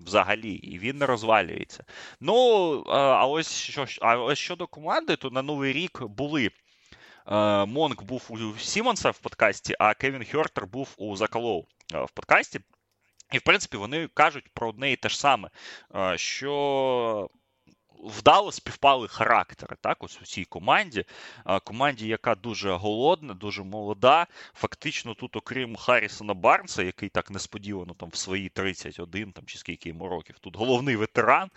взагалі, 0.00 0.52
і 0.52 0.78
він 0.78 0.98
не 0.98 1.06
розвалюється. 1.06 1.84
Ну, 2.20 2.34
а 2.88 3.26
ось 3.26 3.52
що 3.52 3.86
а 4.00 4.16
ось 4.16 4.38
щодо 4.38 4.66
команди, 4.66 5.16
то 5.16 5.30
на 5.30 5.42
новий 5.42 5.72
рік 5.72 6.02
були. 6.02 6.50
Монк 7.66 8.02
був 8.02 8.26
у 8.28 8.58
Сімонса 8.58 9.10
в 9.10 9.18
подкасті, 9.18 9.74
а 9.78 9.94
Кевін 9.94 10.24
Хьортер 10.32 10.66
був 10.66 10.94
у 10.96 11.16
Заколоу 11.16 11.64
в 11.92 12.10
подкасті. 12.14 12.60
І, 13.32 13.38
в 13.38 13.42
принципі, 13.42 13.76
вони 13.76 14.08
кажуть 14.14 14.48
про 14.54 14.68
одне 14.68 14.92
і 14.92 14.96
те 14.96 15.08
ж 15.08 15.18
саме, 15.18 15.50
що 16.16 17.30
вдало 18.04 18.52
співпали 18.52 19.08
характери 19.08 19.76
так, 19.80 20.04
ось 20.04 20.18
у 20.22 20.24
цій 20.24 20.44
команді. 20.44 21.04
Команді, 21.64 22.08
яка 22.08 22.34
дуже 22.34 22.72
голодна, 22.72 23.34
дуже 23.34 23.62
молода. 23.62 24.26
Фактично, 24.54 25.14
тут, 25.14 25.36
окрім 25.36 25.76
Харрісона 25.76 26.34
Барнса, 26.34 26.82
який 26.82 27.08
так 27.08 27.30
несподівано 27.30 27.94
там 27.94 28.08
в 28.08 28.16
свої 28.16 28.48
31 28.48 29.32
там, 29.32 29.44
чи 29.46 29.58
скільки 29.58 29.88
йому 29.88 30.08
років, 30.08 30.38
тут 30.40 30.56
головний 30.56 30.96
ветеран. 30.96 31.50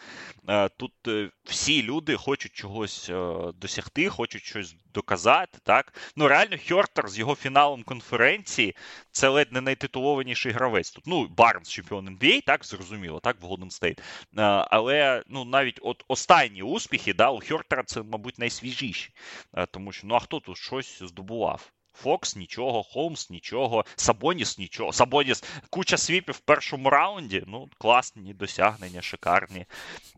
Тут 0.78 0.94
е, 1.08 1.30
всі 1.44 1.84
люди 1.84 2.16
хочуть 2.16 2.54
чогось 2.54 3.10
е, 3.10 3.52
досягти, 3.62 4.10
хочуть 4.10 4.44
щось 4.44 4.76
доказати. 4.94 5.60
так. 5.64 5.94
Ну, 6.16 6.28
реально, 6.28 6.58
Хьортер 6.68 7.10
з 7.10 7.20
його 7.20 7.36
фіналом 7.36 7.84
конференції 7.84 8.76
це 9.12 9.28
ледь 9.28 9.52
не 9.54 9.62
найтитулованіший 9.62 10.52
гравець. 10.52 10.92
Тут, 10.92 11.08
ну, 11.08 11.28
Барнс, 11.28 11.70
чемпіон 11.70 12.10
NBA, 12.10 12.46
так, 12.46 12.66
зрозуміло, 12.66 13.20
так, 13.20 13.42
в 13.42 13.46
Golden 13.46 13.70
Стейт. 13.70 14.02
Але 14.36 15.24
ну, 15.28 15.46
навіть 15.46 15.80
от 15.82 16.04
останні 16.08 16.64
успіхи, 16.64 17.14
да, 17.14 17.30
у 17.30 17.40
Хьортера 17.40 17.84
це, 17.84 18.04
мабуть, 18.04 18.40
найсвіжіші. 18.40 19.14
Е, 19.54 19.66
тому 19.66 19.92
що 19.92 20.08
ну 20.08 20.16
а 20.16 20.20
хто 20.20 20.40
тут 20.40 20.58
щось 20.58 21.04
здобував? 21.04 21.72
Фокс 21.94 22.36
нічого, 22.36 22.84
Холмс 22.84 23.30
нічого, 23.30 23.86
Сабоніс 23.96 24.58
нічого. 24.58 24.94
Сабоніс 24.94 25.44
куча 25.70 25.98
sweep 25.98 26.25
ів 26.25 26.36
в 26.36 26.40
першому 26.40 26.90
раунді. 26.90 27.44
Ну, 27.48 27.70
класні 27.78 28.34
досягнення, 28.34 29.02
шикарні. 29.02 29.66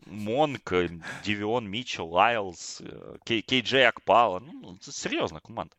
Монк, 0.06 0.74
Девіон 1.24 1.68
Мітчелл, 1.68 2.08
Лайлз, 2.08 2.82
е, 3.28 3.40
Кей 3.46 3.62
Зі 3.62 3.84
Окпала. 3.84 4.40
Ну, 4.62 4.78
це 4.80 4.92
серйозна 4.92 5.40
команда. 5.40 5.74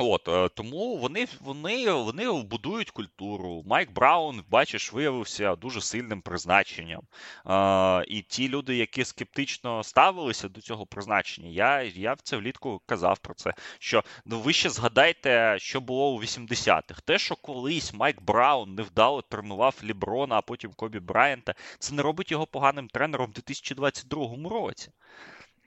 От 0.00 0.28
е, 0.28 0.48
тому 0.48 0.96
вони 0.96 1.26
вони, 1.40 1.92
вони 1.92 2.42
будують 2.42 2.90
культуру. 2.90 3.62
Майк 3.66 3.92
Браун, 3.92 4.44
бачиш, 4.48 4.92
виявився 4.92 5.56
дуже 5.56 5.80
сильним 5.80 6.20
призначенням. 6.20 7.02
А, 7.44 8.04
І 8.08 8.22
ті 8.22 8.48
люди, 8.48 8.76
які 8.76 9.04
скептично 9.04 9.84
ставилися 9.84 10.48
до 10.48 10.60
цього 10.60 10.86
призначення, 10.86 11.48
я 11.48 11.82
я 11.82 12.12
в 12.12 12.20
це 12.20 12.36
влітку 12.36 12.82
казав 12.86 13.18
про 13.18 13.34
це. 13.34 13.54
Що 13.78 14.04
ну 14.24 14.40
ви 14.40 14.52
ще 14.52 14.70
згадайте, 14.70 15.56
що 15.58 15.80
було 15.80 16.14
у 16.14 16.22
80-х. 16.22 17.00
Те, 17.04 17.18
що 17.18 17.36
колись 17.36 17.94
Майк 17.94 18.22
Браун 18.22 18.74
невдало 18.74 19.22
тренував 19.22 19.74
Ліброна, 19.84 20.36
а 20.36 20.42
потім 20.42 20.72
Кобі 20.76 21.00
Брайанта, 21.00 21.54
це 21.78 21.94
не 21.94 22.02
робить 22.02 22.30
його 22.30 22.46
поганим 22.46 22.88
тренером 22.88 23.30
у 23.30 23.32
2022 23.32 24.48
році. 24.50 24.90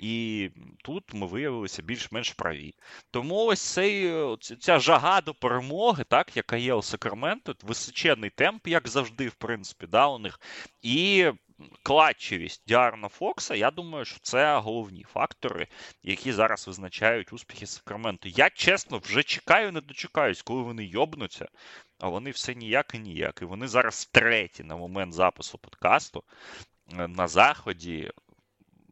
І 0.02 0.50
тут 0.84 1.14
ми 1.14 1.28
виявилися 1.28 1.82
більш-менш 1.82 2.32
праві. 2.32 2.74
Тому 3.12 3.46
ось 3.46 3.62
цей, 3.62 4.14
ця 4.60 4.80
жага 4.80 5.22
до 5.22 5.34
перемоги, 5.34 6.04
так, 6.10 6.38
яка 6.38 6.58
є 6.58 6.74
у 6.74 6.82
Сакраменто, 6.82 7.56
височений 7.64 8.30
темп, 8.30 8.68
як 8.68 8.88
завжди, 8.88 9.28
в 9.28 9.34
принципі, 9.34 9.88
да, 9.88 10.08
у 10.08 10.20
них. 10.20 10.40
І 10.82 11.32
клатчевість 11.84 12.64
Діарна 12.68 13.08
Фокса, 13.08 13.56
я 13.56 13.72
думаю, 13.72 14.06
що 14.06 14.20
це 14.22 14.58
головні 14.58 15.04
фактори, 15.14 15.68
які 16.04 16.32
зараз 16.32 16.68
визначають 16.68 17.34
успіхи 17.34 17.68
Сакраменто. 17.68 18.30
Я 18.30 18.50
чесно 18.50 18.98
вже 18.98 19.24
чекаю, 19.24 19.72
не 19.72 19.82
дочекаюсь, 19.82 20.42
коли 20.42 20.62
вони 20.62 20.86
йобнуться. 20.86 21.48
А 22.00 22.08
вони 22.08 22.32
все 22.32 22.56
ніяк 22.56 22.92
і 22.96 23.00
ніяк. 23.00 23.40
І 23.42 23.46
вони 23.46 23.68
зараз 23.68 24.06
треті 24.06 24.64
на 24.64 24.76
момент 24.76 25.14
запису 25.14 25.58
подкасту 25.58 26.24
е, 26.94 27.08
на 27.08 27.28
заході 27.28 28.12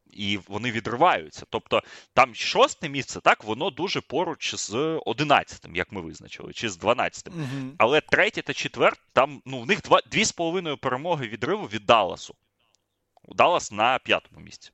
і 0.09 0.39
вони 0.47 0.71
відриваються. 0.71 1.45
Тобто 1.49 1.83
там 2.13 2.35
шосте 2.35 2.89
місце, 2.89 3.19
так, 3.21 3.43
воно 3.43 3.69
дуже 3.69 4.01
поруч 4.01 4.55
з 4.55 4.75
одинадцятим, 5.05 5.75
як 5.75 5.91
ми 5.91 6.01
визначили, 6.01 6.53
чи 6.53 6.69
з 6.69 6.77
дванадцятим. 6.77 7.33
Угу. 7.33 7.73
Але 7.77 8.01
третє 8.01 8.41
та 8.41 8.53
четверте, 8.53 9.01
там 9.13 9.41
ну, 9.45 9.61
в 9.61 9.67
них 9.67 9.81
два, 9.81 10.01
дві 10.11 10.25
з 10.25 10.31
половиною 10.31 10.77
перемоги 10.77 11.27
відриву 11.27 11.65
від 11.65 11.85
Далласу. 11.85 12.35
Даллас 13.27 13.71
на 13.71 13.99
п'ятому 13.99 14.41
місці. 14.41 14.71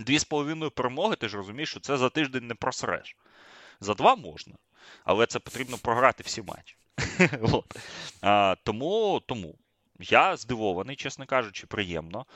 Дві 0.00 0.18
з 0.18 0.24
половиною 0.24 0.70
перемоги, 0.70 1.16
ти 1.16 1.28
ж 1.28 1.36
розумієш, 1.36 1.70
що 1.70 1.80
це 1.80 1.96
за 1.96 2.08
тиждень 2.08 2.46
не 2.46 2.54
просреш. 2.54 3.16
За 3.80 3.94
два 3.94 4.16
можна, 4.16 4.54
але 5.04 5.26
це 5.26 5.38
потрібно 5.38 5.78
програти 5.78 6.22
всі 6.26 6.42
матчі. 6.42 6.76
а, 8.22 8.56
Тому 8.64 9.22
тому 9.26 9.54
я 9.98 10.36
здивований, 10.36 10.96
чесно 10.96 11.26
кажучи, 11.26 11.66
приємно. 11.66 12.26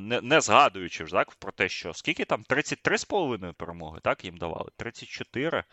Не 0.00 0.20
не 0.22 0.40
згадуючи 0.40 1.06
ж 1.06 1.12
так, 1.12 1.30
про 1.30 1.52
те, 1.52 1.68
що 1.68 1.94
скільки 1.94 2.24
там 2.24 2.44
33,5 2.48 3.52
перемоги, 3.52 4.00
так, 4.02 4.24
їм 4.24 4.36
давали? 4.36 4.70
34. 4.76 5.64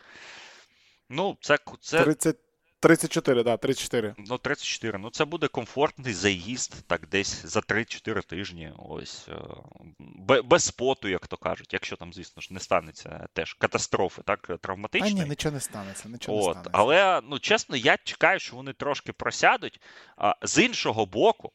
Ну, 1.08 1.36
це. 1.40 1.58
це... 1.80 2.04
30... 2.04 2.36
34, 2.80 3.42
да, 3.42 3.56
34. 3.56 4.14
Ну, 4.18 4.38
34. 4.38 4.98
Ну, 4.98 5.10
це 5.10 5.24
буде 5.24 5.48
комфортний 5.48 6.12
заїзд, 6.12 6.74
так 6.86 7.08
десь 7.08 7.46
за 7.46 7.60
3-4 7.60 8.26
тижні. 8.26 8.72
Ось 8.78 9.28
е, 9.28 10.42
без 10.44 10.64
споту, 10.64 11.08
як 11.08 11.26
то 11.26 11.36
кажуть, 11.36 11.72
якщо 11.72 11.96
там, 11.96 12.12
звісно 12.12 12.42
ж, 12.42 12.54
не 12.54 12.60
станеться 12.60 13.28
теж 13.32 13.54
катастрофи, 13.54 14.22
так, 14.24 14.50
травматичної. 14.60 15.20
А 15.20 15.24
ні, 15.24 15.30
нічого 15.30 15.52
не 15.52 15.60
станеться. 15.60 16.08
нічого 16.08 16.38
От, 16.38 16.46
не 16.46 16.52
станеться. 16.52 16.70
Але, 16.72 17.20
ну, 17.24 17.38
чесно, 17.38 17.76
я 17.76 17.96
чекаю, 18.04 18.38
що 18.38 18.56
вони 18.56 18.72
трошки 18.72 19.12
просядуть. 19.12 19.80
А 20.16 20.34
з 20.42 20.64
іншого 20.64 21.06
боку, 21.06 21.52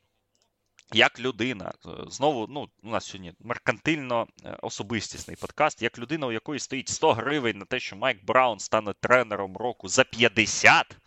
як 0.94 1.20
людина, 1.20 1.74
е, 1.86 1.90
знову, 2.08 2.48
ну, 2.50 2.70
у 2.84 2.90
нас 2.90 3.06
сьогодні 3.06 3.34
меркантильно 3.40 4.28
е, 4.46 4.58
особистісний 4.62 5.38
подкаст, 5.38 5.82
як 5.82 6.00
людина, 6.00 6.28
у 6.28 6.32
якої 6.32 6.60
стоїть 6.60 6.90
100 6.90 7.14
гривень 7.14 7.58
на 7.58 7.66
те, 7.66 7.80
що 7.80 7.96
Майк 7.96 8.26
Браун 8.26 8.60
стане 8.60 8.94
тренером 8.94 9.58
року 9.58 9.88
за 9.88 10.04
50. 10.04 10.98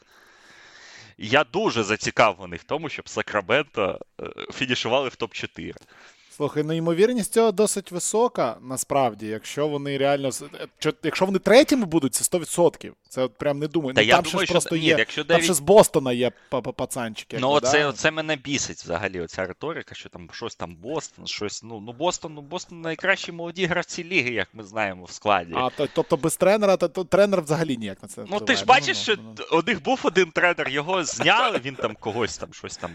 Я 1.18 1.44
дуже 1.44 1.82
зацікавлений 1.82 2.58
в 2.58 2.64
тому, 2.64 2.88
щоб 2.88 3.08
Сакраменто 3.08 4.00
е, 4.20 4.24
фінішували 4.52 5.08
в 5.08 5.12
топ-4. 5.12 5.74
Слухай, 6.36 6.62
ну 6.62 6.72
ймовірність 6.72 7.32
цього 7.32 7.52
досить 7.52 7.90
висока, 7.90 8.56
насправді, 8.60 9.26
якщо 9.26 9.68
вони 9.68 9.98
реально 9.98 10.30
якщо 11.02 11.26
вони 11.26 11.38
третіми 11.38 11.86
будуть, 11.86 12.14
це 12.14 12.38
100%. 12.38 12.92
Це 13.08 13.22
от 13.22 13.38
прям 13.38 13.58
не 13.58 13.68
думаю. 13.68 13.94
Та 13.94 14.00
ну, 14.00 14.06
я 14.06 14.14
там 14.14 14.24
думаю, 14.24 14.46
ще 14.46 14.52
просто 14.52 14.76
ні, 14.76 14.82
є. 14.82 14.96
якщо 14.98 15.24
Там 15.24 15.42
ще 15.42 15.54
з 15.54 15.60
Бостона 15.60 16.12
є 16.12 16.30
пацанчики. 16.76 17.38
Ну, 17.40 17.50
оце, 17.50 17.78
да? 17.78 17.88
оце 17.88 18.10
мене 18.10 18.36
бісить 18.36 18.76
взагалі, 18.76 19.20
оця 19.20 19.46
риторика, 19.46 19.94
що 19.94 20.08
там 20.08 20.28
щось 20.32 20.56
там 20.56 20.76
Бостон, 20.76 21.26
щось. 21.26 21.62
Ну, 21.62 21.80
ну 21.86 21.92
Бостон, 21.92 22.34
ну 22.34 22.40
Бостон 22.40 22.80
найкращі 22.80 23.32
молоді 23.32 23.66
гравці 23.66 24.04
ліги, 24.04 24.30
як 24.30 24.48
ми 24.52 24.62
знаємо 24.62 25.04
в 25.04 25.10
складі. 25.10 25.52
А 25.56 25.70
то, 25.70 25.88
тобто 25.94 26.16
без 26.16 26.36
тренера, 26.36 26.76
то, 26.76 26.88
то 26.88 27.04
тренер 27.04 27.42
взагалі 27.42 27.76
ніяк 27.76 28.02
на 28.02 28.08
це. 28.08 28.24
Ну, 28.30 28.40
ти 28.40 28.56
ж 28.56 28.64
бачиш, 28.64 28.96
що 28.96 29.16
у 29.52 29.62
них 29.62 29.82
був 29.82 30.00
один 30.02 30.30
тренер, 30.30 30.68
його 30.68 31.04
зняли, 31.04 31.60
він 31.64 31.74
там 31.74 31.96
когось 32.00 32.38
там 32.38 32.52
щось 32.52 32.76
там. 32.76 32.90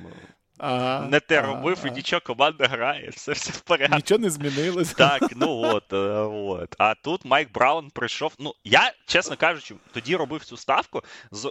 Ага, 0.59 1.07
не 1.11 1.19
те 1.19 1.39
ага, 1.39 1.47
робив, 1.47 1.77
ага. 1.79 1.87
і 1.87 1.91
нічого, 1.91 2.21
команда 2.25 2.67
грає, 2.67 3.09
все 3.15 3.31
все 3.31 3.51
в 3.51 3.61
порядку. 3.61 3.95
Нічого 3.95 4.19
не 4.19 4.29
змінилось. 4.29 4.93
Так, 4.93 5.23
ну 5.35 5.61
от, 5.61 5.93
е, 5.93 5.97
от. 5.97 6.75
А 6.77 6.95
тут 6.95 7.25
Майк 7.25 7.51
Браун 7.51 7.89
прийшов. 7.89 8.33
Ну, 8.39 8.53
я, 8.63 8.93
чесно 9.05 9.37
кажучи, 9.37 9.75
тоді 9.93 10.15
робив 10.15 10.45
цю 10.45 10.57
ставку, 10.57 11.03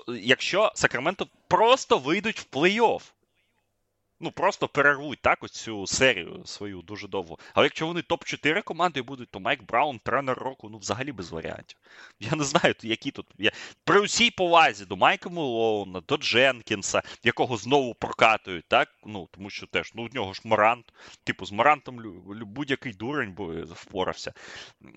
якщо 0.09 0.73
Сакраменто 0.75 1.27
просто 1.49 1.99
вийдуть 1.99 2.39
в 2.41 2.57
плей-офф 2.57 3.01
ну 4.21 4.31
просто 4.31 4.69
перервуть 4.69 5.21
так 5.23 5.43
оцю 5.43 5.87
серію 5.87 6.43
свою 6.45 6.83
дуже 6.83 7.09
довго. 7.09 7.39
Але 7.55 7.67
якщо 7.67 7.87
вони 7.87 8.01
топ-4 8.01 8.63
командою 8.63 9.05
будуть, 9.05 9.31
то 9.31 9.41
Майк 9.41 9.63
Браун, 9.63 9.99
тренер 9.99 10.39
року, 10.39 10.69
ну 10.73 10.79
взагалі 10.79 11.13
без 11.13 11.31
варіантів. 11.31 11.79
Я 12.21 12.37
не 12.37 12.45
знаю, 12.45 12.75
які 12.83 13.11
тут. 13.11 13.27
Я... 13.39 13.51
При 13.85 14.01
усій 14.01 14.31
повазі 14.31 14.85
до 14.85 14.97
Майка 14.97 15.29
Мелоуна, 15.29 16.01
до 16.01 16.17
Дженкінса, 16.17 17.03
якого 17.23 17.57
знову 17.57 17.95
прокатують, 17.95 18.65
так? 18.69 18.89
Ну, 19.07 19.29
тому 19.31 19.51
що 19.51 19.67
теж 19.67 19.93
ну, 19.95 20.03
у 20.03 20.15
нього 20.15 20.33
ж 20.33 20.41
Морант. 20.45 20.93
Типу, 21.25 21.47
з 21.47 21.53
Морантом 21.53 21.99
будь-який 22.47 22.93
дурень 22.93 23.33
би 23.33 23.63
впорався. 23.63 24.33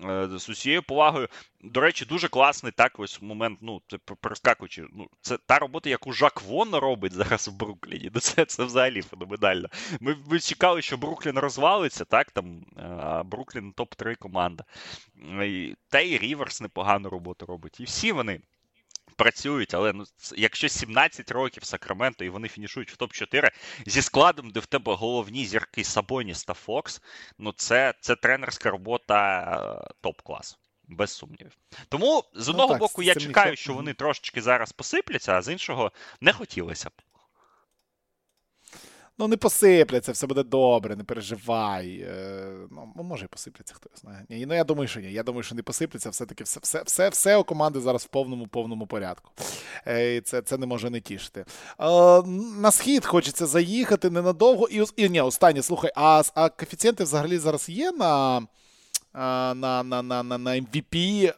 Е, 0.04 0.28
з 0.38 0.48
усією 0.48 0.82
повагою. 0.82 1.28
До 1.60 1.80
речі, 1.80 2.04
дуже 2.04 2.28
класний 2.28 2.72
так 2.72 2.98
ось 2.98 3.22
момент. 3.22 3.58
Ну, 3.62 3.82
це 3.88 3.98
перескакуючи. 3.98 4.86
Ну, 4.92 5.08
це 5.20 5.38
та 5.38 5.58
робота, 5.58 5.90
яку 5.90 6.12
Жак 6.12 6.42
Вон 6.42 6.74
робить 6.74 7.12
зараз 7.12 7.48
в 7.48 7.52
Брукліні. 7.52 8.10
Ну, 8.14 8.20
це, 8.20 8.44
це 8.44 8.64
взагалі 8.64 9.02
феноменально. 9.12 9.68
Ми, 10.00 10.16
ми 10.26 10.40
чекали, 10.40 10.82
що 10.82 10.96
Бруклін 10.96 11.38
розвалиться, 11.38 12.04
так? 12.04 12.30
Там 12.30 12.64
а 12.76 13.22
Бруклін 13.22 13.72
топ-3 13.76 14.16
команда. 14.16 14.64
І, 15.42 15.74
Та 15.88 16.00
й 16.00 16.18
Ріверс 16.18 16.60
непогану 16.60 17.08
роботу 17.08 17.46
робить. 17.46 17.80
І 17.80 17.84
всі 17.84 18.12
вони. 18.12 18.40
Працюють, 19.16 19.74
але 19.74 19.92
ну, 19.92 20.04
якщо 20.36 20.68
17 20.68 21.30
років 21.30 21.64
Сакраменто 21.64 22.24
і 22.24 22.28
вони 22.28 22.48
фінішують 22.48 22.92
в 22.92 22.96
топ-4 22.96 23.50
зі 23.86 24.02
складом, 24.02 24.50
де 24.50 24.60
в 24.60 24.66
тебе 24.66 24.94
головні 24.94 25.46
зірки 25.46 25.84
Сабоніс 25.84 26.44
та 26.44 26.54
Фокс, 26.54 27.02
ну 27.38 27.52
це 27.56 27.94
це 28.00 28.16
тренерська 28.16 28.70
робота 28.70 29.40
е, 29.42 29.94
топ-класу, 30.00 30.56
без 30.88 31.10
сумнівів. 31.10 31.58
Тому 31.88 32.24
з 32.34 32.48
ну 32.48 32.52
одного 32.52 32.68
ну, 32.68 32.74
так, 32.74 32.80
боку 32.80 33.02
я 33.02 33.14
чекаю, 33.14 33.56
що 33.56 33.74
вони 33.74 33.94
трошечки 33.94 34.42
зараз 34.42 34.72
посипляться, 34.72 35.32
а 35.32 35.42
з 35.42 35.52
іншого 35.52 35.92
не 36.20 36.32
хотілося 36.32 36.88
б. 36.88 36.92
Ну, 39.18 39.28
не 39.28 39.36
посипляться, 39.36 40.12
все 40.12 40.26
буде 40.26 40.42
добре, 40.42 40.96
не 40.96 41.04
переживай. 41.04 42.00
Е, 42.00 42.52
ну, 42.70 43.02
Може 43.04 43.24
і 43.24 43.28
посипляться, 43.28 43.74
хто 43.74 43.90
знає. 43.94 44.26
Ні, 44.28 44.46
Ну, 44.46 44.54
я 44.54 44.64
думаю, 44.64 44.88
що 44.88 45.00
ні. 45.00 45.12
Я 45.12 45.22
думаю, 45.22 45.42
що 45.42 45.54
не 45.54 45.62
посипляться, 45.62 46.10
все-таки 46.10 46.44
все 46.44 46.60
все, 46.62 46.82
все, 46.82 47.08
все 47.08 47.36
у 47.36 47.44
команди 47.44 47.80
зараз 47.80 48.04
в 48.04 48.08
повному 48.08 48.46
повному 48.46 48.86
порядку. 48.86 49.30
Е, 49.86 50.20
це 50.20 50.42
це 50.42 50.58
не 50.58 50.66
може 50.66 50.90
не 50.90 51.00
тішити. 51.00 51.40
Е, 51.40 51.44
на 52.58 52.70
схід 52.70 53.06
хочеться 53.06 53.46
заїхати 53.46 54.10
ненадовго. 54.10 54.68
І, 54.68 54.84
і 54.96 55.08
ні, 55.08 55.20
останнє, 55.20 55.62
слухай, 55.62 55.92
а 55.96 56.22
а 56.34 56.48
коефіцієнти 56.48 57.04
взагалі 57.04 57.38
зараз 57.38 57.68
є 57.68 57.92
на 57.92 58.40
на 59.14 59.54
на, 59.84 60.02
на, 60.02 60.22
на, 60.22 60.38
на 60.38 60.50
MVP 60.50 61.24
е, 61.24 61.32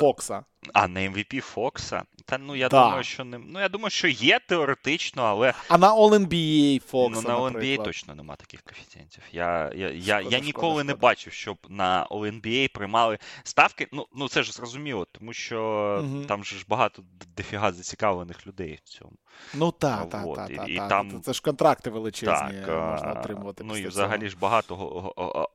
Фокса? 0.00 0.44
А 0.72 0.88
на 0.88 1.00
MVP 1.00 1.40
Фокса? 1.40 2.02
Та 2.28 2.38
ну 2.38 2.56
я 2.56 2.68
да. 2.68 2.84
думаю, 2.84 3.04
що 3.04 3.24
не. 3.24 3.38
Ну 3.38 3.60
я 3.60 3.68
думаю, 3.68 3.90
що 3.90 4.08
є 4.08 4.40
теоретично, 4.48 5.22
але. 5.22 5.54
А 5.68 5.78
на 5.78 5.94
All-NBA 5.94 6.80
Фокса, 6.80 7.22
Ну, 7.22 7.28
на 7.28 7.38
All-NBA 7.38 7.84
точно 7.84 8.14
нема 8.14 8.36
таких 8.36 8.62
коефіцієнтів. 8.62 9.22
Я 9.32 9.72
я, 9.74 9.90
я, 9.90 10.20
шкода, 10.20 10.36
я 10.36 10.42
ніколи 10.42 10.72
шкода, 10.72 10.84
не 10.84 10.92
шкода. 10.92 11.02
бачив, 11.02 11.32
щоб 11.32 11.58
на 11.68 12.06
All-NBA 12.10 12.72
приймали 12.72 13.18
ставки. 13.42 13.88
Ну, 13.92 14.06
ну 14.16 14.28
це 14.28 14.42
ж 14.42 14.52
зрозуміло, 14.52 15.06
тому 15.12 15.32
що 15.32 15.60
угу. 16.04 16.24
там 16.24 16.44
же 16.44 16.56
ж 16.56 16.64
багато 16.68 17.02
дофіга 17.36 17.72
зацікавлених 17.72 18.46
людей 18.46 18.78
в 18.84 18.88
цьому. 18.88 19.12
Ну 19.54 19.72
так, 19.72 20.10
так, 20.10 20.34
так. 20.34 20.68
І, 20.68 20.72
і 20.72 20.76
там... 20.76 21.22
Це 21.22 21.32
ж 21.32 21.42
контракти 21.42 21.90
величезні 21.90 22.60
так, 22.66 22.90
можна 22.90 23.20
отримувати. 23.20 23.64
Ну 23.64 23.76
і 23.76 23.86
взагалі 23.86 24.18
цього. 24.18 24.30
ж 24.30 24.36
багато 24.36 24.74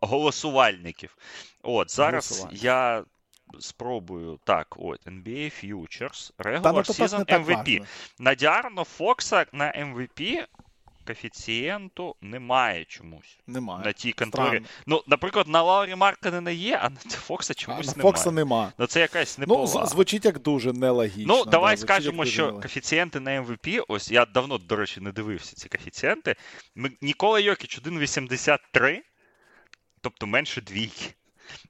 голосувальників. 0.01 1.17
От 1.63 1.91
зараз 1.91 2.47
я 2.51 3.03
спробую. 3.59 4.39
Так, 4.43 4.75
от, 4.79 5.07
NBA 5.07 5.65
Futures, 5.65 6.31
Regular 6.37 6.73
ну, 6.73 6.79
Season 6.79 7.25
MVP. 7.25 7.85
На 8.19 8.35
Діарно 8.35 8.83
Фокса 8.83 9.45
на 9.53 9.65
MVP 9.65 10.45
коефіцієнту 11.07 12.15
немає 12.21 12.85
чомусь. 12.85 13.37
Немає. 13.47 13.85
На 13.85 13.91
тій 13.93 14.11
конторі. 14.11 14.61
Ну, 14.85 15.03
наприклад, 15.07 15.47
на 15.47 15.61
Лаурі 15.61 15.95
Марканена 15.95 16.51
є, 16.51 16.79
а 16.81 16.89
на 16.89 16.95
Фокса 17.09 17.53
чомусь 17.53 17.87
а, 17.87 17.91
немає. 17.91 18.01
Фокса 18.01 18.31
нема. 18.31 18.73
Ну, 18.77 18.85
це 18.85 18.99
якась 18.99 19.37
неповага. 19.37 19.79
Ну, 19.79 19.85
звучить 19.85 20.25
як 20.25 20.39
дуже 20.39 20.73
нелогічно. 20.73 21.35
Ну, 21.37 21.45
давай 21.45 21.75
да, 21.75 21.81
скажемо, 21.81 22.25
що 22.25 22.41
нелогічно. 22.41 22.61
коефіцієнти 22.61 23.19
на 23.19 23.41
MVP, 23.41 23.83
ось 23.87 24.11
я 24.11 24.25
давно, 24.25 24.57
до 24.57 24.75
речі, 24.75 25.01
не 25.01 25.11
дивився 25.11 25.55
ці 25.55 25.69
коефіцієнти. 25.69 26.35
Нікола 27.01 27.39
Йокіч 27.39 27.81
1,83, 27.81 28.99
тобто 30.01 30.27
менше 30.27 30.61
двійки. 30.61 31.13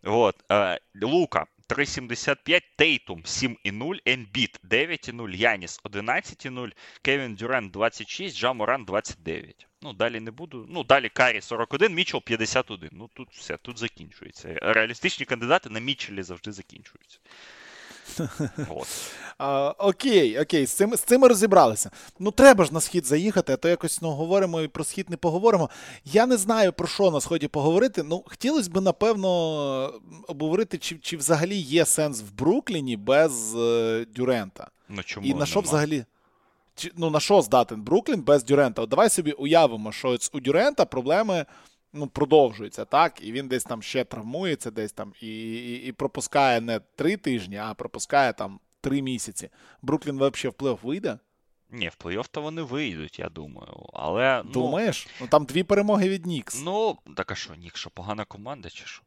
От, 0.03 0.35
е, 0.51 0.79
Лука 1.01 1.45
3,75, 1.71 2.61
Тейтум 2.75 3.21
7,0, 3.21 3.99
Ембіт 4.05 4.59
9,0, 4.63 5.35
Яніс 5.35 5.79
11,0, 5.83 6.71
Кевін 7.01 7.35
Дюрен 7.35 7.69
26, 7.69 8.37
Джаморан 8.37 8.85
29. 8.85 9.67
Ну, 9.81 9.93
далі 9.93 10.19
не 10.19 10.31
буду. 10.31 10.65
Ну, 10.69 10.83
далі 10.83 11.09
Карі 11.09 11.41
41, 11.41 11.93
Мічел 11.93 12.23
51. 12.23 12.89
Ну, 12.93 13.09
тут 13.13 13.29
все, 13.31 13.57
тут 13.57 13.77
закінчується. 13.77 14.53
Реалістичні 14.61 15.25
кандидати 15.25 15.69
на 15.69 15.79
Мічелі 15.79 16.23
завжди 16.23 16.51
закінчуються. 16.51 17.19
От. 18.69 18.87
А, 19.37 19.73
Окей, 19.77 20.39
окей, 20.39 20.65
з 20.65 20.71
цим 20.71 20.95
з 20.95 20.99
цим 20.99 21.25
розібралися. 21.25 21.91
Ну, 22.19 22.31
треба 22.31 22.65
ж 22.65 22.73
на 22.73 22.81
схід 22.81 23.05
заїхати, 23.05 23.53
а 23.53 23.57
то 23.57 23.69
якось 23.69 24.01
ну, 24.01 24.11
говоримо 24.11 24.61
і 24.61 24.67
про 24.67 24.83
схід 24.83 25.09
не 25.09 25.17
поговоримо. 25.17 25.69
Я 26.05 26.25
не 26.25 26.37
знаю, 26.37 26.73
про 26.73 26.87
що 26.87 27.11
на 27.11 27.21
сході 27.21 27.47
поговорити. 27.47 28.03
Ну, 28.03 28.23
хотілося 28.27 28.69
б, 28.69 28.81
напевно, 28.81 29.29
обговорити, 30.27 30.77
чи 30.77 30.97
чи 31.01 31.17
взагалі 31.17 31.55
є 31.55 31.85
сенс 31.85 32.21
в 32.21 32.33
Брукліні 32.33 32.97
без 32.97 33.55
е, 33.55 34.05
Дюрента. 34.15 34.67
Ну, 34.89 35.03
чому 35.03 35.27
І 35.27 35.33
на 35.33 35.45
що 35.45 35.59
взагалі? 35.59 36.05
Чи, 36.75 36.91
ну, 36.97 37.09
на 37.09 37.19
що 37.19 37.41
здатен 37.41 37.81
Бруклін 37.81 38.21
без 38.21 38.43
Дюрента? 38.43 38.81
От 38.81 38.89
Давай 38.89 39.09
собі 39.09 39.31
уявимо, 39.31 39.91
що 39.91 40.17
у 40.33 40.39
Дюрента 40.39 40.85
проблеми 40.85 41.45
ну, 41.93 42.07
продовжується, 42.07 42.85
так? 42.85 43.23
І 43.23 43.31
він 43.31 43.47
десь 43.47 43.63
там 43.63 43.81
ще 43.81 44.03
травмується, 44.03 44.71
десь 44.71 44.91
там 44.91 45.13
і, 45.21 45.27
і, 45.27 45.75
і 45.75 45.91
пропускає 45.91 46.61
не 46.61 46.79
три 46.79 47.17
тижні, 47.17 47.57
а 47.57 47.73
пропускає 47.73 48.33
там 48.33 48.59
три 48.81 49.01
місяці. 49.01 49.49
Бруклін 49.81 50.15
взагалі 50.15 50.55
в 50.57 50.61
плей-офф 50.61 50.79
вийде? 50.81 51.19
Ні, 51.71 51.89
в 51.89 52.05
плей-офф 52.05 52.25
то 52.31 52.41
вони 52.41 52.61
вийдуть, 52.61 53.19
я 53.19 53.29
думаю. 53.29 53.89
Але, 53.93 54.41
ну, 54.45 54.51
Думаєш? 54.51 55.07
Ну 55.21 55.27
там 55.27 55.45
дві 55.45 55.63
перемоги 55.63 56.09
від 56.09 56.25
Нікс. 56.25 56.61
Ну, 56.63 56.97
так 57.17 57.31
а 57.31 57.35
що, 57.35 57.55
Нікс, 57.55 57.79
що 57.79 57.89
погана 57.89 58.25
команда, 58.25 58.69
чи 58.69 58.85
що? 58.85 59.03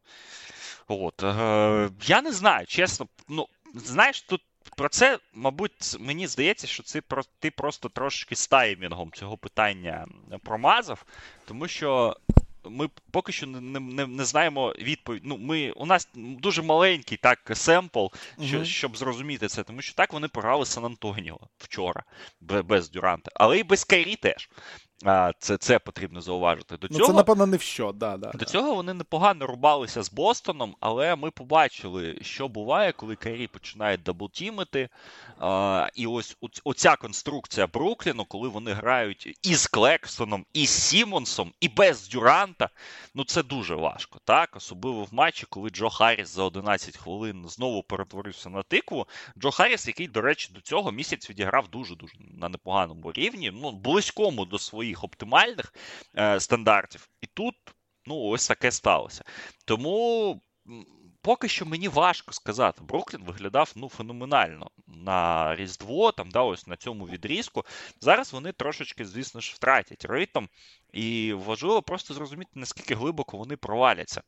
От, 0.89 1.23
е, 1.23 1.91
Я 2.07 2.23
не 2.23 2.33
знаю, 2.33 2.67
чесно. 2.67 3.07
Ну, 3.29 3.49
знаєш, 3.75 4.23
тут 4.23 4.43
про 4.77 4.89
це, 4.89 5.19
мабуть, 5.35 5.97
мені 6.01 6.27
здається, 6.27 6.67
що 6.67 6.83
це 6.83 7.03
ти 7.39 7.51
просто 7.51 7.89
трошки 7.89 8.37
з 8.37 8.49
таймінгом 8.49 9.11
цього 9.13 9.37
питання 9.37 10.07
промазав, 10.43 11.05
тому 11.45 11.69
що 11.69 12.17
ми 12.71 12.89
поки 13.11 13.33
що 13.33 13.47
не 13.47 13.81
не, 13.81 14.07
не 14.07 14.25
знаємо 14.25 14.75
відповідь. 14.79 15.23
Ну, 15.25 15.39
ми, 15.39 15.71
У 15.71 15.87
нас 15.87 16.09
дуже 16.15 16.63
маленький 16.63 17.19
так 17.19 17.51
семпл, 17.55 18.07
що, 18.45 18.57
угу. 18.57 18.65
щоб 18.65 18.97
зрозуміти 18.97 19.49
це, 19.49 19.63
тому 19.63 19.83
що 19.83 19.95
так 19.95 20.13
вони 20.13 20.29
програли 20.29 20.67
Сан 20.67 20.85
Антоніо 20.85 21.39
вчора 21.59 22.05
без 22.41 22.91
Дюранта, 22.91 23.31
але 23.35 23.59
і 23.59 23.63
без 23.63 23.85
Кайрі 23.85 24.17
теж. 24.17 24.49
А, 25.05 25.33
Це 25.39 25.57
це 25.57 25.79
потрібно 25.79 26.21
зауважити. 26.21 26.77
До 26.77 26.89
ну, 26.91 27.07
Це, 27.07 27.13
напевно, 27.13 27.47
не 27.47 27.57
в 27.57 27.61
що. 27.61 27.93
Да, 27.93 28.17
да, 28.17 28.31
До 28.31 28.39
да. 28.39 28.45
цього 28.45 28.75
вони 28.75 28.95
непогано 28.95 29.47
рубалися 29.47 30.03
з 30.03 30.13
Бостоном, 30.13 30.77
але 30.81 31.17
ми 31.17 31.31
побачили, 31.31 32.19
що 32.23 32.49
буває, 32.49 32.93
коли 32.93 33.17
Кайрі 33.17 33.47
починає 33.47 33.97
double-team 33.97 34.64
ити. 34.64 34.89
А, 35.39 35.89
І 35.95 36.07
ось 36.07 36.37
оця 36.65 36.97
конструкція 36.97 37.67
Брукліну, 37.67 38.25
коли 38.25 38.49
вони 38.49 38.73
грають 38.73 39.39
і 39.43 39.55
з 39.55 39.67
Клекстоном, 39.67 40.47
і 40.53 40.67
з 40.67 40.71
Сімонсом, 40.71 41.53
і 41.61 41.69
без 41.69 42.09
Дюранта. 42.09 42.69
Ну 43.15 43.25
це 43.25 43.43
дуже 43.43 43.75
важко, 43.75 44.19
так? 44.25 44.57
Особливо 44.57 45.05
в 45.05 45.15
матчі, 45.15 45.47
коли 45.49 45.71
Джо 45.71 45.91
Харріс 45.91 46.35
за 46.35 46.43
11 46.43 46.97
хвилин 46.97 47.45
знову 47.49 47.83
перетворився 47.83 48.51
на 48.51 48.63
тикву. 48.63 49.07
Джо 49.39 49.51
Харріс, 49.51 49.87
який, 49.87 50.09
до 50.09 50.21
речі, 50.21 50.51
до 50.55 50.61
цього 50.61 50.93
місяць 50.93 51.31
відіграв 51.31 51.69
дуже-дуже 51.69 52.15
на 52.39 52.49
непоганому 52.49 53.13
рівні, 53.13 53.51
ну 53.55 53.73
близькому 53.73 54.45
до 54.45 54.59
своїх 54.59 54.94
своїх 54.95 55.05
оптимальних 55.05 55.75
е, 56.19 56.41
стандартів. 56.41 57.09
І 57.21 57.27
тут 57.27 57.55
ну, 58.07 58.21
ось 58.21 58.49
таке 58.49 58.71
сталося. 58.71 59.25
Тому. 59.65 60.41
Поки 61.21 61.49
що 61.49 61.67
мені 61.67 61.89
важко 61.89 62.33
сказати. 62.33 62.83
Бруклін 62.83 63.25
виглядав 63.25 63.73
ну, 63.77 63.89
феноменально 63.89 64.71
на 64.87 65.57
Різдво, 65.57 66.13
там, 66.13 66.31
да, 66.31 66.43
ось 66.43 66.67
на 66.67 66.77
цьому 66.77 67.07
відрізку. 67.07 67.65
Зараз 68.01 68.33
вони 68.33 68.53
трошечки, 68.53 69.05
звісно 69.05 69.41
ж, 69.41 69.53
втратять 69.55 70.05
ритм, 70.05 70.47
і 70.93 71.33
важливо 71.33 71.83
просто 71.83 72.15
зрозуміти, 72.15 72.51
наскільки 72.55 72.95
глибоко 72.95 73.37
вони 73.37 73.57
проваляться. 73.57 74.23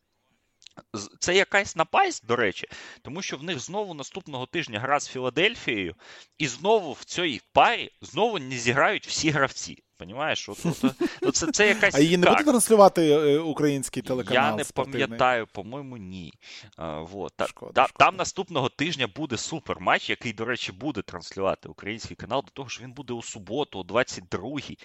Це 1.21 1.35
якась 1.35 1.77
напасть, 1.77 2.27
до 2.27 2.37
речі, 2.37 2.69
тому 3.03 3.23
що 3.23 3.37
в 3.37 3.43
них 3.43 3.61
знову 3.61 3.95
наступного 3.95 4.47
тижня 4.47 4.81
гра 4.81 5.01
з 5.01 5.09
Філадельфією, 5.09 5.95
і 6.39 6.47
знову 6.47 6.93
в 6.93 7.05
цій 7.05 7.41
парі 7.53 7.91
знову 8.01 8.39
не 8.39 8.57
зіграють 8.57 9.07
всі 9.07 9.31
гравці. 9.31 9.83
Понімаєш, 9.99 10.49
от, 10.49 10.67
от, 10.67 10.85
от 11.23 11.37
це, 11.37 11.53
це 11.53 11.69
якась. 11.69 11.95
А 11.95 12.01
її 12.01 12.17
не 12.17 12.31
буде 12.31 12.45
транслювати 12.45 13.11
е, 13.11 13.39
український 13.39 14.03
телеканал? 14.03 14.51
Я 14.51 14.57
не 14.57 14.65
пам'ятаю, 14.65 15.47
по-моєму, 15.47 15.97
ні. 15.97 16.33
А, 16.77 17.01
вот. 17.01 17.33
Та, 17.37 17.47
шкода, 17.47 17.73
та, 17.73 17.87
шкода. 17.89 18.05
Там 18.05 18.17
наступного 18.17 18.69
тижня 18.69 19.07
буде 19.07 19.37
суперматч, 19.37 20.11
який, 20.11 20.33
до 20.33 20.45
речі, 20.45 20.73
буде 20.73 21.03
транслювати 21.03 21.69
український 21.69 22.17
канал, 22.17 22.43
до 22.45 22.51
того 22.51 22.69
що 22.69 22.85
він 22.85 22.93
буде 22.93 23.13
у 23.13 23.23
суботу, 23.23 23.79
о 23.79 23.83
22-й. 23.83 24.79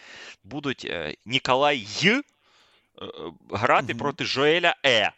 Будуть 0.44 0.86
е, 0.90 1.16
Ніколай 1.26 1.78
Й. 1.78 2.08
Е, 2.08 2.22
е 3.02 3.04
грати 3.50 3.94
угу. 3.94 4.00
проти 4.00 4.26
Жоеля 4.26 4.76
Е. 4.86 5.12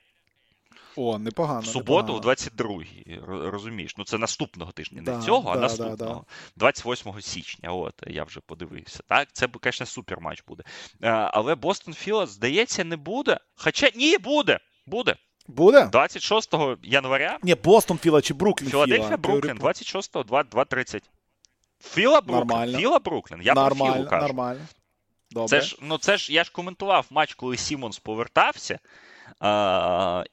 О, 0.95 1.19
непогано. 1.19 1.61
В 1.61 1.65
суботу, 1.65 2.13
непогано. 2.13 2.29
о 2.29 2.33
22-й, 2.33 3.19
розумієш. 3.49 3.97
Ну, 3.97 4.03
це 4.03 4.17
наступного 4.17 4.71
тижня, 4.71 5.01
не 5.01 5.11
да, 5.11 5.21
цього, 5.21 5.53
да, 5.53 5.57
а 5.57 5.61
наступного. 5.61 6.25
Да, 6.55 6.71
28 6.71 7.21
січня. 7.21 7.71
От, 7.71 7.93
я 8.07 8.23
вже 8.23 8.39
подивився. 8.39 8.99
Так, 9.07 9.27
це, 9.33 9.47
звісно, 9.63 9.85
супер 9.85 10.21
матч 10.21 10.43
буде. 10.47 10.63
Е, 11.03 11.09
але 11.09 11.55
Бостон 11.55 11.93
Філа, 11.93 12.25
здається, 12.25 12.83
не 12.83 12.97
буде. 12.97 13.39
Хоча 13.55 13.89
ні, 13.95 14.17
буде. 14.17 14.59
Буде. 14.85 15.15
Буде? 15.47 15.89
26 15.91 16.53
января. 16.83 17.39
Ні, 17.43 17.55
Бостон 17.55 17.97
Філа 17.97 18.21
чи 18.21 18.33
Бруклін 18.33 18.69
Філадельфія, 18.69 19.07
Філа. 19.07 19.17
Бруклін, 19.17 19.57
26 19.57 20.15
2.30. 20.15 21.01
Філа 21.79 22.21
Бруклін. 22.21 22.47
Нормально. 22.47 22.77
Філа 22.77 22.99
Бруклін. 22.99 23.41
Я 23.43 23.53
нормально, 23.53 23.85
про 23.85 23.93
Філу 23.93 24.09
кажу. 24.09 24.27
Нормально. 24.27 24.61
Добре. 25.31 25.47
Це 25.47 25.61
ж, 25.61 25.77
ну, 25.81 25.97
це 25.97 26.17
ж 26.17 26.33
я 26.33 26.43
ж 26.43 26.51
коментував 26.51 27.05
матч, 27.09 27.33
коли 27.33 27.57
Сімонс 27.57 27.99
повертався. 27.99 28.79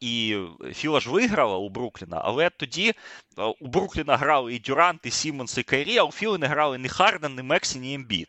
І 0.01 0.39
Філа 0.73 1.01
ж 1.01 1.11
виграла 1.11 1.57
у 1.57 1.69
Брукліна, 1.69 2.21
але 2.25 2.51
тоді 2.51 2.95
у 3.61 3.69
Брукліна 3.69 4.17
грали 4.17 4.55
і 4.55 4.59
Дюрант, 4.59 5.07
і 5.07 5.11
Сімонс, 5.11 5.59
і 5.59 5.63
Кайрі, 5.63 5.99
а 5.99 6.05
у 6.05 6.13
Філи 6.13 6.39
не 6.39 6.47
грали 6.47 6.79
ні 6.79 6.89
Харден, 6.89 7.37
ні 7.37 7.43
Мексі, 7.43 7.79
ні 7.79 7.95
Ембід. 7.95 8.29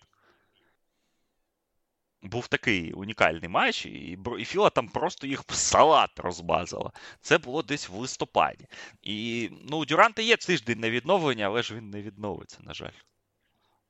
Був 2.24 2.48
такий 2.48 2.94
унікальний 2.94 3.50
матч, 3.50 3.86
і 3.86 4.18
Філа 4.46 4.70
там 4.70 4.88
просто 4.88 5.28
їх 5.28 5.44
в 5.48 5.54
салат 5.54 6.20
розмазала. 6.20 6.92
Це 7.22 7.38
було 7.38 7.62
десь 7.62 7.90
в 7.90 7.94
листопаді. 7.94 8.66
І 9.02 9.50
ну, 9.70 9.78
у 9.78 9.86
Дюранта 9.86 10.22
є 10.22 10.38
тиждень 10.38 10.80
на 10.80 10.90
відновлення, 10.90 11.46
але 11.46 11.64
ж 11.64 11.76
він 11.76 11.90
не 11.90 12.02
відновиться, 12.02 12.58
на 12.64 12.74
жаль. 12.74 12.92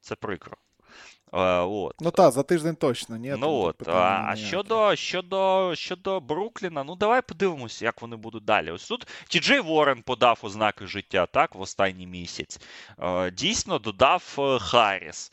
Це 0.01 0.15
прикро. 0.15 0.57
А, 1.31 1.65
от. 1.65 1.95
Ну 2.01 2.11
так, 2.11 2.31
за 2.31 2.43
тиждень 2.43 2.75
точно. 2.75 3.17
Ні, 3.17 3.35
ну 3.39 3.51
от. 3.51 3.87
А, 3.87 4.25
а 4.27 4.35
щодо 4.35 4.95
щодо, 4.95 5.71
щодо 5.75 6.19
Брукліна, 6.19 6.83
ну 6.83 6.95
давай 6.95 7.21
подивимося, 7.21 7.85
як 7.85 8.01
вони 8.01 8.15
будуть 8.15 8.45
далі. 8.45 8.71
Ось 8.71 8.87
тут 8.87 9.07
Тіджей 9.27 9.59
Ворен 9.59 10.01
подав 10.01 10.39
ознаки 10.41 10.87
життя 10.87 11.25
так, 11.25 11.55
в 11.55 11.61
останній 11.61 12.07
місяць. 12.07 12.59
Дійсно, 13.33 13.79
додав 13.79 14.35
е, 14.39 14.59
Харріс. 14.59 15.31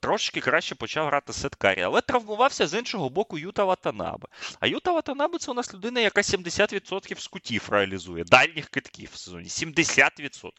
Трошки 0.00 0.40
краще 0.40 0.74
почав 0.74 1.06
грати 1.06 1.32
Сет 1.32 1.54
Карі, 1.54 1.82
але 1.82 2.00
травмувався 2.00 2.66
з 2.66 2.78
іншого 2.78 3.08
боку 3.10 3.38
Юта 3.38 3.64
Ватанабе. 3.64 4.28
А 4.60 4.66
Юта 4.66 4.92
Ватанабе 4.92 5.38
це 5.38 5.50
у 5.50 5.54
нас 5.54 5.74
людина, 5.74 6.00
яка 6.00 6.20
70% 6.20 7.20
скутів 7.20 7.68
реалізує, 7.70 8.24
дальніх 8.24 8.68
китків 8.68 9.10
в 9.12 9.16
сезоні. 9.16 9.48
70%. 9.48 10.50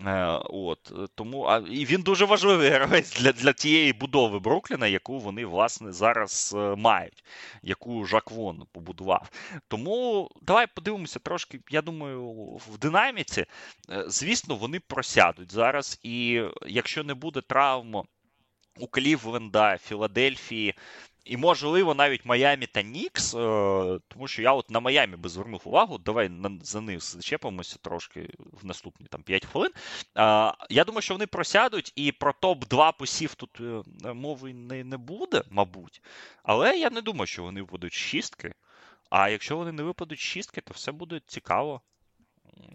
Е, 0.00 0.40
от, 0.44 0.92
тому, 1.14 1.42
а, 1.42 1.58
І 1.58 1.84
він 1.84 2.02
дуже 2.02 2.24
важливий 2.24 2.70
гравець 2.70 3.12
для 3.20 3.32
для 3.32 3.52
тієї 3.52 3.92
будови 3.92 4.38
Брукліна, 4.38 4.86
яку 4.86 5.18
вони, 5.18 5.46
власне, 5.46 5.92
зараз 5.92 6.54
е, 6.56 6.76
мають, 6.76 7.24
яку 7.62 8.04
Жак 8.04 8.30
Вон 8.30 8.66
побудував. 8.72 9.30
Тому 9.68 10.30
давай 10.42 10.66
подивимося 10.74 11.18
трошки, 11.18 11.60
я 11.70 11.82
думаю, 11.82 12.32
в 12.68 12.78
динаміці. 12.78 13.44
Е, 13.90 14.04
звісно, 14.06 14.56
вони 14.56 14.80
просядуть 14.80 15.52
зараз. 15.52 16.00
І 16.02 16.42
якщо 16.66 17.04
не 17.04 17.14
буде 17.14 17.40
травм 17.40 18.02
у 18.78 18.86
Клівленда, 18.86 19.78
Філадельфії, 19.78 20.74
і, 21.26 21.36
можливо, 21.36 21.94
навіть 21.94 22.24
Майамі 22.24 22.66
та 22.66 22.82
Нікс, 22.82 23.34
е, 23.34 23.38
тому 24.08 24.28
що 24.28 24.42
я 24.42 24.52
от 24.52 24.70
на 24.70 24.80
Майамі 24.80 25.16
би 25.16 25.28
звернув 25.28 25.62
увагу. 25.64 25.98
Давай 25.98 26.30
за 26.62 26.80
них 26.80 27.02
зачепимося 27.02 27.76
трошки 27.82 28.28
в 28.38 28.66
наступні 28.66 29.06
там 29.06 29.22
5 29.22 29.44
хвилин. 29.46 29.72
Я 30.70 30.84
думаю, 30.86 31.02
що 31.02 31.14
вони 31.14 31.26
просядуть, 31.26 31.92
і 31.96 32.12
про 32.12 32.34
топ-2 32.42 32.98
посів 32.98 33.34
тут 33.34 33.60
е, 33.60 33.82
мови 34.12 34.54
не, 34.54 34.84
не 34.84 34.96
буде, 34.96 35.42
мабуть. 35.50 36.02
Але 36.42 36.78
я 36.78 36.90
не 36.90 37.00
думаю, 37.00 37.26
що 37.26 37.42
вони 37.42 37.60
випадуть 37.60 37.92
шістки. 37.92 38.54
А 39.10 39.28
якщо 39.28 39.56
вони 39.56 39.72
не 39.72 39.82
випадуть 39.82 40.18
шістки, 40.18 40.60
то 40.60 40.74
все 40.74 40.92
буде 40.92 41.20
цікаво. 41.26 41.80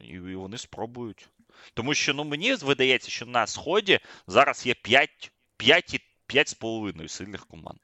І 0.01 0.19
вони 0.19 0.57
спробують. 0.57 1.29
Тому 1.73 1.93
що 1.93 2.13
ну, 2.13 2.23
мені 2.23 2.55
видається, 2.55 3.09
що 3.09 3.25
на 3.25 3.47
Сході 3.47 3.99
зараз 4.27 4.65
є 4.65 4.73
5, 4.73 5.31
5, 5.57 6.01
5,5 6.27 7.07
сильних 7.07 7.45
команд 7.45 7.79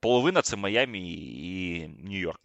половина 0.00 0.42
це 0.42 0.56
Майамі 0.56 1.12
і 1.12 1.88
Нью-Йорк. 1.88 2.40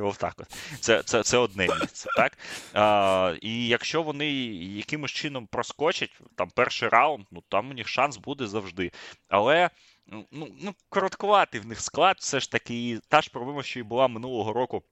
Отак 0.00 0.34
от. 0.38 0.46
Це 0.80 1.02
це, 1.02 1.22
це 1.22 1.38
одне 1.38 1.68
місце. 1.80 2.08
так? 2.16 2.38
А, 2.72 3.34
І 3.40 3.66
якщо 3.66 4.02
вони 4.02 4.32
якимось 4.76 5.10
чином 5.10 5.46
проскочать, 5.46 6.20
там 6.34 6.50
перший 6.54 6.88
раунд, 6.88 7.26
ну 7.30 7.42
там 7.48 7.70
у 7.70 7.74
них 7.74 7.88
шанс 7.88 8.16
буде 8.16 8.46
завжди. 8.46 8.92
Але. 9.28 9.70
Ну, 10.06 10.26
ну, 10.30 10.74
короткуватий 10.88 11.60
в 11.60 11.66
них 11.66 11.80
склад, 11.80 12.16
все 12.20 12.40
ж 12.40 12.50
таки, 12.50 13.00
та 13.08 13.20
ж 13.20 13.30
проблема, 13.30 13.62
що 13.62 13.80
і 13.80 13.82
була 13.82 14.08
минулого 14.08 14.52
року. 14.52 14.82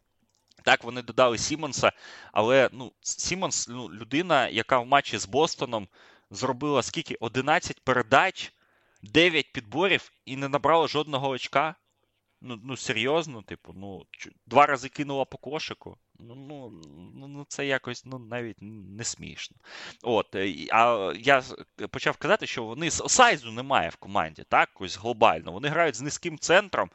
Так, 0.62 0.84
вони 0.84 1.02
додали 1.02 1.38
Сімонса, 1.38 1.92
але 2.32 2.68
ну, 2.72 2.92
Сімонс 3.00 3.68
ну, 3.68 3.90
людина, 3.90 4.48
яка 4.48 4.78
в 4.78 4.86
матчі 4.86 5.18
з 5.18 5.26
Бостоном 5.26 5.88
зробила 6.30 6.82
скільки? 6.82 7.14
11 7.20 7.80
передач, 7.80 8.52
9 9.02 9.52
підборів 9.52 10.12
і 10.24 10.36
не 10.36 10.48
набрала 10.48 10.88
жодного 10.88 11.28
очка. 11.28 11.74
Ну, 12.44 12.58
ну 12.64 12.76
серйозно, 12.76 13.42
типу, 13.42 13.72
ну, 13.72 14.06
два 14.46 14.66
рази 14.66 14.88
кинула 14.88 15.24
по 15.24 15.38
кошику. 15.38 15.98
Ну, 16.18 16.34
ну, 16.34 16.70
ну, 17.14 17.28
ну 17.28 17.44
це 17.48 17.66
якось 17.66 18.04
ну, 18.04 18.18
навіть 18.18 18.56
не 18.60 19.04
смішно. 19.04 19.56
От, 20.02 20.34
е, 20.34 20.54
А 20.72 21.12
я 21.16 21.42
почав 21.90 22.16
казати, 22.16 22.46
що 22.46 22.64
вони 22.64 22.90
size 22.90 23.40
у 23.40 23.52
немає 23.52 23.88
в 23.88 23.96
команді, 23.96 24.44
так, 24.48 24.68
ось 24.80 24.98
глобально. 24.98 25.52
Вони 25.52 25.68
грають 25.68 25.96
з 25.96 26.00
низьким 26.00 26.38
центром, 26.38 26.90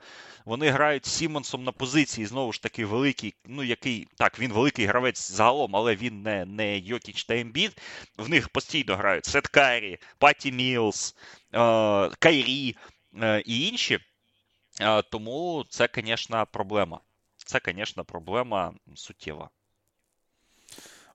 вони 0.46 0.70
грають 0.70 1.06
з 1.06 1.12
Сімонсом 1.12 1.64
на 1.64 1.72
позиції, 1.72 2.28
знову 2.28 2.54
ж 2.54 2.62
таки, 2.62 2.86
великий, 2.86 3.34
ну, 3.46 3.64
який, 3.64 4.08
так, 4.18 4.40
він 4.40 4.54
великий 4.54 4.86
гравець 4.86 5.32
загалом, 5.32 5.76
але 5.76 5.96
він 5.96 6.22
не 6.22 6.46
не 6.46 6.78
Йокіч 6.78 7.24
та 7.24 7.38
Ембіт. 7.38 7.82
В 8.18 8.30
них 8.30 8.50
постійно 8.50 8.96
грають 8.96 9.26
Сет 9.26 9.48
Карі, 9.48 9.98
Паті 10.18 10.52
Мілс, 10.52 11.16
е, 11.54 11.58
Кайрі 12.20 12.76
е, 13.22 13.44
і 13.46 13.68
інші. 13.68 14.00
Тому 15.12 15.66
це, 15.70 15.90
звісно, 15.96 16.48
проблема. 16.52 17.00
Це, 17.38 17.62
звісно, 17.66 18.04
проблема 18.04 18.74
суттєва. 18.96 19.50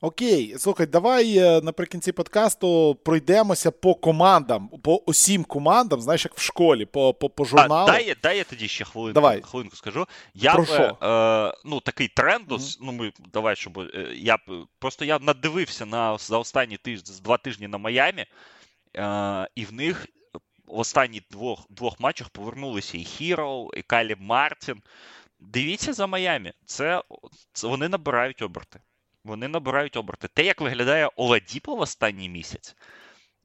Окей, 0.04 0.54
слухай, 0.58 0.86
давай 0.86 1.38
е, 1.38 1.60
наприкінці 1.60 2.12
подкасту 2.12 2.94
пройдемося 3.04 3.70
по 3.70 3.94
командам, 3.94 4.68
по 4.68 4.96
усім 4.96 5.44
командам, 5.44 6.00
знаєш, 6.00 6.24
як 6.24 6.34
в 6.34 6.40
школі, 6.40 6.84
по 6.84 7.14
по, 7.14 7.30
по 7.30 7.44
журналу. 7.44 7.90
А, 7.90 7.92
дай, 7.92 8.14
дай 8.22 8.38
я 8.38 8.44
тоді 8.44 8.68
ще 8.68 8.84
хвилинку, 8.84 9.14
давай. 9.14 9.42
хвилинку 9.42 9.76
скажу. 9.76 10.06
Я 10.34 10.52
Про 10.52 10.62
б, 10.62 10.66
що? 10.66 10.98
е, 11.02 11.54
ну, 11.64 11.80
такий 11.80 12.08
трендус, 12.08 12.78
mm 12.78 12.82
ну 12.82 12.92
ми 12.92 13.12
давай, 13.32 13.56
щоб 13.56 13.78
е, 13.78 14.12
я 14.14 14.38
просто 14.78 15.04
я 15.04 15.18
надивився 15.18 15.86
на 15.86 16.18
за 16.18 16.38
останні 16.38 16.76
тижні, 16.76 17.14
два 17.24 17.36
тижні 17.36 17.68
на 17.68 17.78
Майамі, 17.78 18.26
е, 18.96 19.48
і 19.54 19.64
в 19.64 19.72
них 19.72 20.06
в 20.72 20.78
останніх 20.78 21.22
двох 21.30 21.66
двох 21.70 22.00
матчах 22.00 22.28
повернулися 22.28 22.98
і 22.98 23.04
Хіро, 23.04 23.70
і 23.76 23.82
Каліб 23.82 24.20
Мартін. 24.20 24.82
Дивіться 25.40 25.92
за 25.92 26.06
Майамі. 26.06 26.52
Це, 26.64 27.02
це 27.52 27.66
вони 27.66 27.88
набирають 27.88 28.42
оберти. 28.42 28.80
Вони 29.24 29.48
набирають 29.48 29.96
оберти. 29.96 30.28
Те, 30.28 30.44
як 30.44 30.60
виглядає 30.60 31.10
Оладіпо 31.16 31.76
в 31.76 31.80
останній 31.80 32.28
місяць, 32.28 32.76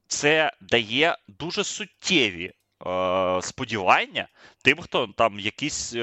це 0.06 0.52
дає 0.60 1.18
дуже 1.28 1.64
суттєві 1.64 2.52
е, 2.86 3.42
сподівання 3.42 4.28
тим, 4.62 4.78
хто 4.78 5.06
там 5.06 5.40
якісь 5.40 5.94
е, 5.94 5.98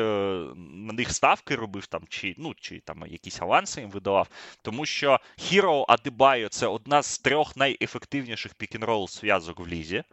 на 0.57 0.93
них 0.93 1.11
ставки 1.11 1.55
робив, 1.55 1.88
там, 1.88 2.01
чи 2.09 2.36
ну, 2.38 2.53
чи 2.53 2.80
там 2.80 3.03
якісь 3.07 3.41
аванси 3.41 3.82
їм 3.82 3.89
видавав. 3.89 4.28
Тому 4.61 4.86
що 4.86 5.19
Hero 5.38 5.86
Adebayo– 5.86 6.47
це 6.49 6.67
одна 6.67 7.03
з 7.03 7.19
трьох 7.19 7.57
найефективніших 7.57 8.53
пік-н-рол 8.53 9.07
зв'язок 9.07 9.59
в 9.59 9.67
лізі. 9.67 10.03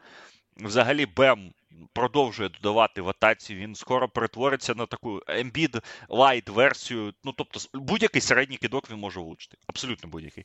Взагалі, 0.56 1.06
Бем 1.06 1.52
продовжує 1.92 2.48
додавати 2.48 3.00
в 3.00 3.08
атаці. 3.08 3.54
Він 3.54 3.74
скоро 3.74 4.08
перетвориться 4.08 4.74
на 4.74 4.86
таку 4.86 5.18
Embiid 5.18 5.84
Light 6.08 6.50
версію. 6.50 7.14
Ну, 7.24 7.32
тобто, 7.32 7.60
будь-який 7.74 8.20
середній 8.20 8.56
кидок 8.56 8.90
він 8.90 8.98
може 8.98 9.20
влучити. 9.20 9.58
Абсолютно 9.66 10.08
будь-який. 10.08 10.44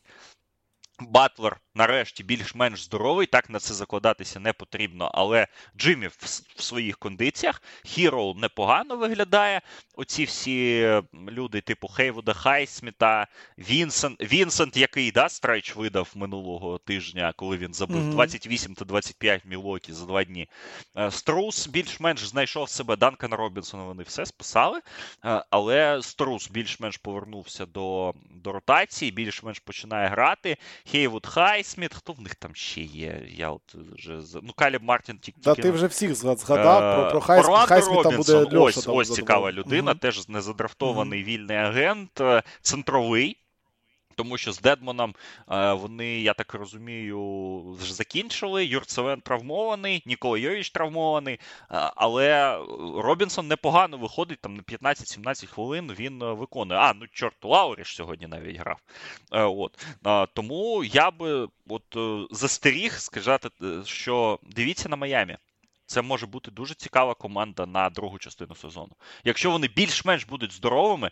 Батлер 0.99 1.59
нарешті 1.75 2.23
більш-менш 2.23 2.83
здоровий, 2.83 3.27
так 3.27 3.49
на 3.49 3.59
це 3.59 3.73
закладатися 3.73 4.39
не 4.39 4.53
потрібно. 4.53 5.11
Але 5.13 5.47
Джиммі 5.77 6.07
в, 6.07 6.17
в 6.55 6.61
своїх 6.63 6.97
кондиціях. 6.97 7.61
Хіро 7.85 8.33
непогано 8.37 8.95
виглядає. 8.95 9.61
Оці 9.95 10.23
всі 10.23 10.89
люди, 11.29 11.61
типу 11.61 11.87
Хейвуда 11.87 12.33
Хайсміта, 12.33 13.27
Вінсент, 13.57 14.33
Вінсент, 14.33 14.77
який 14.77 15.11
да, 15.11 15.29
stretch 15.29 15.75
видав 15.75 16.11
минулого 16.15 16.77
тижня, 16.77 17.33
коли 17.35 17.57
він 17.57 17.73
забив 17.73 17.97
mm-hmm. 17.97 18.11
28 18.11 18.75
та 18.75 18.85
25 18.85 19.45
Мілокі 19.45 19.93
за 19.93 20.05
два 20.05 20.23
дні. 20.23 20.49
Е, 20.97 21.11
Струс 21.11 21.67
більш-менш 21.67 22.27
знайшов 22.27 22.69
себе. 22.69 22.95
Данкан 22.95 23.33
Робінсон, 23.33 23.81
вони 23.81 24.03
все 24.03 24.25
списали. 24.25 24.79
Е, 25.25 25.43
але 25.49 26.01
Струс 26.01 26.49
більш-менш 26.49 26.97
повернувся 26.97 27.65
до, 27.65 28.13
до 28.31 28.51
ротації, 28.51 29.11
більш-менш 29.11 29.59
починає 29.59 30.07
грати. 30.07 30.57
Хейвуд 30.91 31.25
Хайсміт, 31.27 31.93
хто 31.93 32.13
в 32.13 32.21
них 32.21 32.35
там 32.35 32.55
ще 32.55 32.81
є? 32.81 33.21
Я 33.35 33.49
от 33.49 33.75
вже 33.75 34.19
Ну, 34.43 34.53
Каліб 34.55 34.83
Мартін 34.83 35.17
тільки. 35.17 35.41
Та 35.41 35.55
ти 35.55 35.71
вже 35.71 35.87
всіх 35.87 36.15
згадав. 36.15 37.01
Про, 37.01 37.11
про 37.11 37.21
Хайсміт. 37.21 37.55
Хайсміта 37.57 38.09
буде. 38.09 38.57
Ось, 38.57 38.87
ось 38.87 39.13
цікава 39.13 39.51
людина, 39.51 39.95
теж 39.95 40.29
незадрафтований 40.29 41.23
вільний 41.23 41.57
агент, 41.57 42.21
е, 42.21 42.43
центровий. 42.61 43.37
Тому 44.17 44.37
що 44.37 44.51
з 44.51 44.59
Дедмоном 44.59 45.15
е, 45.51 45.73
вони, 45.73 46.21
я 46.21 46.33
так 46.33 46.53
розумію, 46.53 47.61
вже 47.79 47.93
закінчили. 47.93 48.65
Юрцевен 48.65 49.21
травмований, 49.21 50.03
Нікола 50.05 50.37
Йовіч 50.37 50.69
травмований, 50.69 51.33
е, 51.33 51.39
але 51.95 52.57
Робінсон 52.95 53.47
непогано 53.47 53.97
виходить 53.97 54.39
там 54.41 54.55
на 54.55 54.61
15-17 54.61 55.45
хвилин. 55.45 55.95
Він 55.99 56.19
виконує. 56.19 56.79
А, 56.79 56.93
ну 56.93 57.07
чорт, 57.07 57.45
Лауріш 57.45 57.95
сьогодні 57.95 58.27
навіть 58.27 58.57
грав. 58.57 58.79
Е, 59.31 59.43
от. 59.43 59.85
Тому 60.33 60.83
я 60.83 61.11
би 61.11 61.47
от 61.69 61.97
застеріг 62.31 62.93
сказати, 62.93 63.49
що 63.85 64.39
дивіться 64.43 64.89
на 64.89 64.95
Майамі. 64.95 65.37
Це 65.87 66.01
може 66.01 66.25
бути 66.25 66.51
дуже 66.51 66.73
цікава 66.73 67.13
команда 67.13 67.65
на 67.65 67.89
другу 67.89 68.17
частину 68.17 68.55
сезону. 68.55 68.91
Якщо 69.23 69.51
вони 69.51 69.67
більш-менш 69.67 70.25
будуть 70.25 70.51
здоровими, 70.51 71.07
е, 71.07 71.11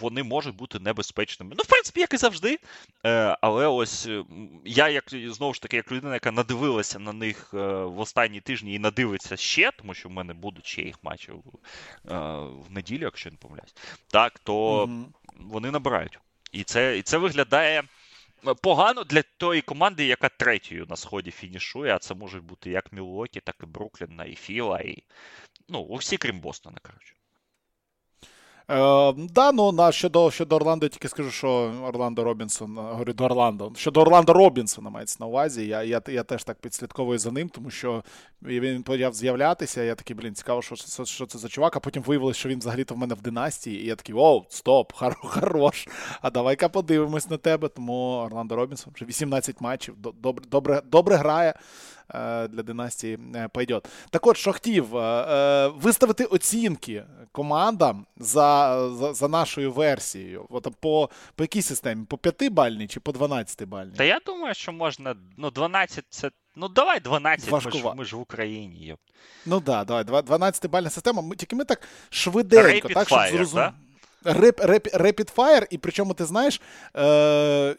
вони 0.00 0.22
можуть 0.22 0.56
бути 0.56 0.78
небезпечними. 0.78 1.54
Ну, 1.58 1.62
в 1.64 1.66
принципі, 1.66 2.00
як 2.00 2.14
і 2.14 2.16
завжди. 2.16 2.58
Е, 3.06 3.36
але 3.40 3.66
ось 3.66 4.08
я, 4.64 4.88
як 4.88 5.04
знову 5.10 5.54
ж 5.54 5.62
таки, 5.62 5.76
як 5.76 5.92
людина, 5.92 6.14
яка 6.14 6.30
надивилася 6.30 6.98
на 6.98 7.12
них 7.12 7.50
е, 7.54 7.56
в 7.84 8.00
останні 8.00 8.40
тижні 8.40 8.74
і 8.74 8.78
надивиться 8.78 9.36
ще, 9.36 9.70
тому 9.70 9.94
що 9.94 10.08
в 10.08 10.12
мене 10.12 10.34
будуть 10.34 10.66
ще 10.66 10.82
їх 10.82 10.96
матчі 11.02 11.32
в 12.04 12.70
неділю, 12.70 13.02
якщо 13.02 13.30
не 13.30 13.36
помиляюсь, 13.36 13.74
так, 14.06 14.38
то 14.38 14.84
mm-hmm. 14.84 15.04
вони 15.38 15.70
набирають. 15.70 16.18
І 16.52 16.64
це, 16.64 16.98
І 16.98 17.02
це 17.02 17.18
виглядає 17.18 17.82
погано 18.62 19.04
для 19.04 19.22
тої 19.22 19.62
команди, 19.62 20.06
яка 20.06 20.28
третьою 20.28 20.86
на 20.88 20.96
сході 20.96 21.30
фінішує, 21.30 21.94
а 21.94 21.98
це 21.98 22.14
можуть 22.14 22.44
бути 22.44 22.70
як 22.70 22.92
Мілуокі, 22.92 23.40
так 23.40 23.56
і 23.62 23.66
Бруклін, 23.66 24.20
і 24.28 24.34
Філа, 24.34 24.80
і 24.80 25.04
ну, 25.68 25.80
усі, 25.80 26.16
крім 26.16 26.40
Бостона, 26.40 26.78
коротше. 26.82 27.14
Е, 28.70 29.12
да, 29.12 29.52
ну 29.52 29.72
на 29.72 29.92
щодо 29.92 30.30
щодо 30.30 30.56
Орландо, 30.56 30.88
тільки 30.88 31.08
скажу, 31.08 31.30
що 31.30 31.72
Орландо 31.84 32.24
Робінсон, 32.24 32.78
е, 32.78 32.80
говорю 32.80 33.12
до 33.12 33.24
Орландо. 33.24 33.72
Щодо 33.76 34.00
Орландо 34.00 34.32
Робінсона 34.32 34.90
мається 34.90 35.16
на 35.20 35.26
увазі. 35.26 35.66
Я 35.66 35.82
я, 35.82 36.02
я 36.08 36.22
теж 36.22 36.44
так 36.44 36.60
підслідковую 36.60 37.18
за 37.18 37.30
ним, 37.30 37.48
тому 37.48 37.70
що 37.70 38.04
він 38.42 38.82
почав 38.82 39.14
з'являтися. 39.14 39.82
Я 39.82 39.94
такий, 39.94 40.16
блін, 40.16 40.34
цікаво, 40.34 40.62
що 40.62 40.76
що, 40.76 41.04
що 41.04 41.26
це 41.26 41.38
за 41.38 41.48
чувак. 41.48 41.76
А 41.76 41.80
потім 41.80 42.02
виявилось, 42.02 42.36
що 42.36 42.48
він 42.48 42.58
взагалі-то 42.58 42.94
в 42.94 42.98
мене 42.98 43.14
в 43.14 43.22
династії. 43.22 43.82
І 43.82 43.86
я 43.86 43.96
такий, 43.96 44.14
оу, 44.14 44.44
стоп, 44.48 44.92
хорош. 45.22 45.88
А 46.22 46.30
давай-ка 46.30 46.68
подивимось 46.68 47.30
на 47.30 47.36
тебе. 47.36 47.68
Тому 47.68 47.94
Орландо 48.26 48.56
Робінсон 48.56 48.92
вже 48.96 49.04
18 49.04 49.60
матчів. 49.60 49.94
Добре, 50.22 50.44
добре, 50.50 50.82
добре 50.90 51.16
грає. 51.16 51.54
Е, 52.08 52.48
для 52.48 52.62
династії 52.62 53.18
е, 53.34 53.48
пойдет. 53.48 53.88
Так 54.10 54.26
от, 54.26 54.36
що 54.36 54.52
хотів 54.52 54.96
е, 54.96 55.68
виставити 55.68 56.24
оцінки 56.24 57.04
командам 57.32 58.06
за 58.16 58.78
за, 58.90 59.12
за 59.12 59.28
нашою 59.28 59.72
версією. 59.72 60.46
От 60.50 60.68
по 60.80 61.10
по 61.34 61.44
якій 61.44 61.62
системі? 61.62 62.04
По 62.04 62.16
5-бальній 62.16 62.86
чи 62.86 63.00
по 63.00 63.12
12-бальній? 63.12 63.96
Та 63.96 64.04
я 64.04 64.20
думаю, 64.26 64.54
що 64.54 64.72
можна. 64.72 65.14
Ну, 65.36 65.50
12 65.50 66.04
це. 66.08 66.30
Ну, 66.56 66.68
давай 66.68 67.00
12, 67.00 67.52
ми 67.52 67.60
ж, 67.60 67.68
ми 67.96 68.04
ж 68.04 68.16
в 68.16 68.20
Україні. 68.20 68.96
Ну 69.46 69.60
так, 69.60 69.86
да, 69.86 70.04
давай, 70.04 70.22
12-бальна 70.22 70.90
система. 70.90 71.22
Ми, 71.22 71.36
Тільки 71.36 71.56
ми 71.56 71.64
так 71.64 71.82
швиденько, 72.10 72.88
Rapid 72.88 72.94
так, 72.94 73.08
щоб 73.08 73.18
зрозуміти. 73.18 73.54
Да? 73.54 73.72
Реп, 74.24 74.60
реп, 74.60 74.86
Rapid 74.86 75.34
Fire, 75.34 75.66
і 75.70 75.78
причому 75.78 76.14
ти 76.14 76.24
знаєш, 76.24 76.60
е, 76.96 77.76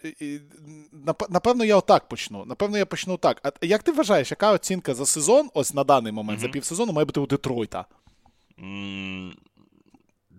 напевно, 1.29 1.65
я 1.65 1.77
отак 1.77 2.07
почну. 2.07 2.45
Напевно, 2.45 2.77
я 2.77 2.85
почну 2.85 3.17
так. 3.17 3.39
А 3.43 3.65
як 3.65 3.83
ти 3.83 3.91
вважаєш, 3.91 4.31
яка 4.31 4.51
оцінка 4.51 4.93
за 4.93 5.05
сезон, 5.05 5.49
ось 5.53 5.73
на 5.73 5.83
даний 5.83 6.11
момент, 6.11 6.39
mm-hmm. 6.39 6.43
за 6.43 6.49
півсезону, 6.49 6.93
має 6.93 7.05
бути 7.05 7.19
у 7.19 7.27
Детройта? 7.27 7.85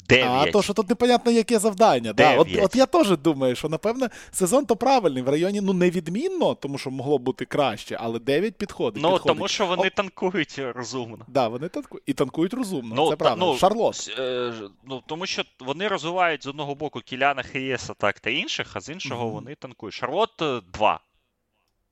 Mm, 0.07 0.17
9. 0.17 0.49
А 0.49 0.51
то, 0.53 0.63
що 0.63 0.75
тут 0.75 0.89
непонятно, 0.89 1.33
яке 1.33 1.59
завдання. 1.59 2.13
Да. 2.13 2.37
От 2.37 2.49
от 2.63 2.77
я 2.77 2.87
теж 2.87 3.17
думаю, 3.17 3.57
що 3.57 3.69
напевне 3.69 4.11
сезон 4.31 4.67
то 4.67 4.77
правильний. 4.77 5.23
В 5.23 5.29
районі 5.29 5.61
ну 5.61 5.73
невідмінно, 5.73 6.55
тому 6.55 6.79
що 6.79 6.91
могло 6.91 7.19
бути 7.19 7.45
краще, 7.45 7.97
але 8.01 8.19
9 8.19 8.55
підходить. 8.55 9.03
Ну, 9.03 9.13
підходить. 9.13 9.37
тому 9.37 9.49
що 9.49 9.67
вони 9.67 9.87
О... 9.87 9.91
танкують 9.91 10.59
розумно. 10.59 11.25
Да, 11.29 11.49
вони 11.49 11.69
танкують 11.69 12.05
і 12.07 12.13
танкують 12.13 12.55
розумно. 12.55 12.95
Ну, 12.95 13.11
це 13.11 13.17
правда. 13.17 13.45
Ну, 13.47 13.57
Шарлот. 13.57 14.15
Е, 14.19 14.53
ну, 14.85 15.03
Тому 15.07 15.27
що 15.27 15.43
вони 15.61 15.89
розвивають 15.89 16.43
з 16.43 16.47
одного 16.47 16.75
боку 16.75 17.01
Кіляна 17.01 17.43
Хеєса 17.43 17.95
так 17.95 18.21
та 18.21 18.31
інших, 18.31 18.77
а 18.77 18.81
з 18.81 18.89
іншого 18.89 19.27
mm-hmm. 19.27 19.33
вони 19.33 19.55
танкують. 19.55 19.95
Шарлот 19.95 20.43
2 20.73 20.95
е, 20.95 20.99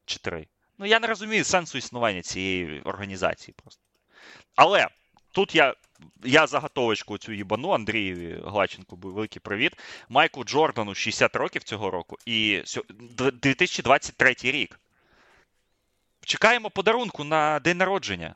чи 0.05 0.19
3. 0.19 0.47
Ну, 0.79 0.87
я 0.87 1.01
не 1.01 1.07
розумію 1.07 1.45
сенсу 1.45 1.79
існування 1.79 2.23
цієї 2.23 2.81
організації 2.81 3.55
просто. 3.63 3.83
Але 4.57 4.89
тут 5.35 5.55
я 5.55 5.75
я 6.25 6.47
заготовочку 6.47 7.19
цю 7.19 7.33
їбану 7.33 7.71
Андрієві 7.71 8.41
Глаченку, 8.45 8.97
великий 8.97 9.41
привіт. 9.41 9.73
Майку 10.09 10.45
Джордану 10.45 10.95
60 10.95 11.37
років 11.37 11.63
цього 11.63 11.91
року 11.91 12.17
і 12.27 12.63
2023 13.33 14.35
рік. 14.43 14.81
Чекаємо 16.25 16.71
подарунку 16.71 17.25
на 17.25 17.61
день 17.61 17.79
народження. 17.79 18.35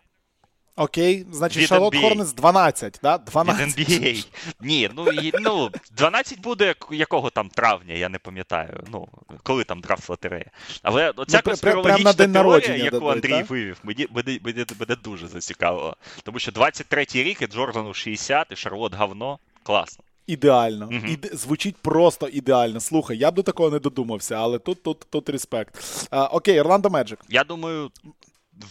Окей, 0.78 1.26
значить, 1.32 1.68
Шарлот 1.68 1.96
Хорнес 1.96 2.32
12, 2.32 3.00
да? 3.02 3.18
12. 3.18 3.78
Від 3.78 3.88
NBA. 3.88 4.26
Ні, 4.60 4.90
ну 4.96 5.06
ну 5.40 5.70
12 5.96 6.40
буде 6.40 6.74
якого 6.90 7.30
там 7.30 7.48
травня, 7.48 7.94
я 7.94 8.08
не 8.08 8.18
пам'ятаю. 8.18 8.84
Ну, 8.92 9.08
коли 9.42 9.64
там 9.64 9.80
драфт 9.80 10.08
лотерея. 10.08 10.50
Але 10.82 11.10
оця 11.10 11.36
ну, 11.36 11.50
конспірологічна 11.50 12.12
теорія, 12.12 12.76
яку 12.76 12.98
дадуть, 12.98 13.14
Андрій 13.14 13.30
так? 13.30 13.50
вивів, 13.50 13.78
мені 13.82 14.06
буде, 14.10 14.38
буде, 14.38 14.66
буде 14.78 14.96
дуже 14.96 15.28
зацікавило. 15.28 15.96
Тому 16.22 16.38
що 16.38 16.50
23-й 16.50 17.22
рік 17.22 17.42
і 17.42 17.46
Джордану 17.46 17.94
60, 17.94 18.52
і 18.52 18.56
Шарлот 18.56 18.94
говно. 18.94 19.38
Класно. 19.62 20.04
Ідеально. 20.26 20.86
uh 20.86 21.06
Іде... 21.06 21.28
Звучить 21.32 21.76
просто 21.76 22.28
ідеально. 22.28 22.80
Слухай, 22.80 23.18
я 23.18 23.30
б 23.30 23.34
до 23.34 23.42
такого 23.42 23.70
не 23.70 23.78
додумався, 23.78 24.34
але 24.34 24.58
тут 24.58 24.82
тут, 24.82 25.06
тут 25.10 25.28
респект. 25.28 25.74
А, 26.10 26.26
окей, 26.26 26.60
Орландо 26.60 26.90
Меджик. 26.90 27.18
Я 27.28 27.44
думаю, 27.44 27.90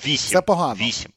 8. 0.06 0.16
Все 0.16 0.42
погано. 0.42 0.76
8. 0.76 1.12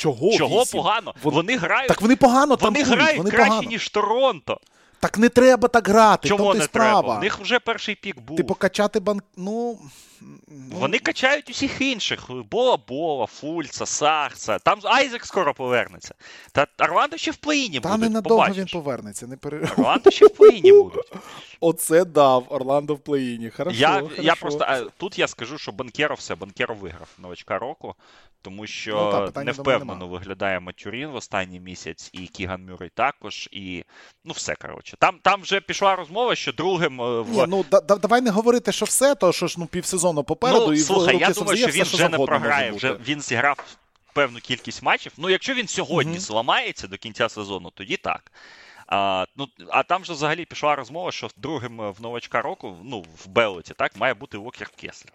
Чого 0.00 0.32
Чого 0.32 0.62
8? 0.62 0.80
погано? 0.80 1.14
Вони, 1.22 1.36
вони 1.36 1.56
грають 1.56 1.88
Так 1.88 2.00
вони 2.00 2.16
погано 2.16 2.56
Вони 2.60 2.76
танкують, 2.78 3.00
грають 3.00 3.18
вони 3.18 3.30
краще, 3.30 3.48
погано. 3.50 3.68
ніж 3.68 3.88
Торонто. 3.88 4.60
Так 5.00 5.18
не 5.18 5.28
треба 5.28 5.68
так 5.68 5.88
грати. 5.88 6.28
Чому 6.28 6.54
не 6.54 6.60
справа. 6.62 7.00
треба? 7.02 7.18
У 7.18 7.22
них 7.22 7.38
вже 7.38 7.58
перший 7.58 7.94
pick 7.94 8.20
був. 8.20 8.36
Типу 8.36 8.54
качати 8.54 9.00
банк. 9.00 9.24
Ну, 9.36 9.78
Вони 10.70 10.98
качають 10.98 11.50
усіх 11.50 11.80
інших. 11.80 12.30
Бола 12.50 12.78
Бола, 12.88 13.26
Фульца, 13.26 13.86
Саггса. 13.86 14.58
Там 14.58 14.78
Айзек 14.84 15.26
скоро 15.26 15.54
повернеться. 15.54 16.14
Та 16.52 16.66
Орландо 16.78 17.16
ще 17.16 17.30
в 17.30 17.36
play-in 17.36 17.74
і 17.74 17.80
Та 17.80 17.88
будуть, 17.88 18.02
ненадовго 18.02 18.46
він 18.52 18.66
повернеться. 18.66 19.26
Не 19.26 19.36
пере... 19.36 19.68
Орландо 19.78 20.10
ще 20.10 20.26
в 20.26 20.30
play-in 20.30 20.67
і 20.67 20.72
будуть. 20.82 21.12
Оце 21.60 22.04
дав 22.04 22.46
Орландо 22.48 22.94
в 22.94 22.98
play-in 22.98 23.38
і. 23.38 23.50
Хорошо, 23.56 23.76
Я, 23.80 23.88
хорошо. 24.00 24.22
я 24.22 24.34
просто 24.34 24.64
а, 24.68 24.80
тут 24.96 25.18
я 25.18 25.28
скажу, 25.28 25.58
що 25.58 25.72
Банкеро 25.72 26.14
все, 26.14 26.34
Банкеро 26.34 26.74
виграв 26.74 27.08
новачка 27.18 27.58
року, 27.58 27.94
тому 28.42 28.66
що 28.66 28.92
Ну, 28.92 29.12
та, 29.12 29.20
питання 29.26 29.44
не 29.44 29.52
до 29.52 29.62
мене 29.62 29.76
впевнено 29.76 29.98
нема. 30.06 30.18
виглядає 30.18 30.60
Матюрін 30.60 31.08
в 31.08 31.14
останній 31.14 31.60
місяць, 31.60 32.10
і 32.12 32.18
Кіган 32.26 32.66
Мюррей 32.66 32.90
також, 32.94 33.48
і 33.52 33.84
ну 34.24 34.32
все 34.32 34.54
коротше. 34.54 34.96
Там, 35.00 35.18
там 35.22 35.42
вже 35.42 35.60
пішла 35.60 35.96
розмова, 35.96 36.34
що 36.34 36.52
другим 36.52 37.00
е, 37.00 37.20
в 37.20 37.30
Ні, 37.30 37.44
ну 37.48 37.64
да, 37.70 37.80
да- 37.80 37.96
давай 37.96 38.20
не 38.20 38.30
говорити, 38.30 38.72
що 38.72 38.84
все, 38.86 39.14
то 39.14 39.32
що 39.32 39.46
ж 39.46 39.54
ну 39.58 39.66
півсезону 40.10 40.24
попереду 40.24 40.66
ну, 40.66 40.72
і 40.72 40.78
слухай, 40.78 41.18
я 41.18 41.30
думаю, 41.30 41.58
що 41.58 41.66
він 41.66 41.82
вже 41.82 42.08
не 42.08 42.18
програє. 42.18 42.72
Вже 42.72 42.96
він 43.06 43.20
зіграв 43.20 43.76
певну 44.12 44.38
кількість 44.38 44.82
матчів. 44.82 45.12
Ну, 45.16 45.30
якщо 45.30 45.54
він 45.54 45.68
сьогодні 45.68 46.12
Мгм. 46.12 46.20
зламається 46.20 46.86
до 46.86 46.96
кінця 46.96 47.28
сезону, 47.28 47.70
тоді 47.70 47.96
так. 47.96 48.32
А, 48.86 49.24
ну, 49.36 49.46
а 49.68 49.82
там 49.82 50.04
же 50.04 50.12
взагалі 50.12 50.44
пішла 50.44 50.76
розмова, 50.76 51.12
що 51.12 51.28
другим 51.36 51.80
е, 51.80 51.90
в 51.90 52.02
новачка 52.02 52.42
року, 52.42 52.76
ну, 52.84 53.04
в 53.24 53.28
Белоті, 53.28 53.74
так, 53.74 53.96
має 53.96 54.14
бути 54.14 54.38
Уокер 54.38 54.68
Кеслер. 54.68 55.12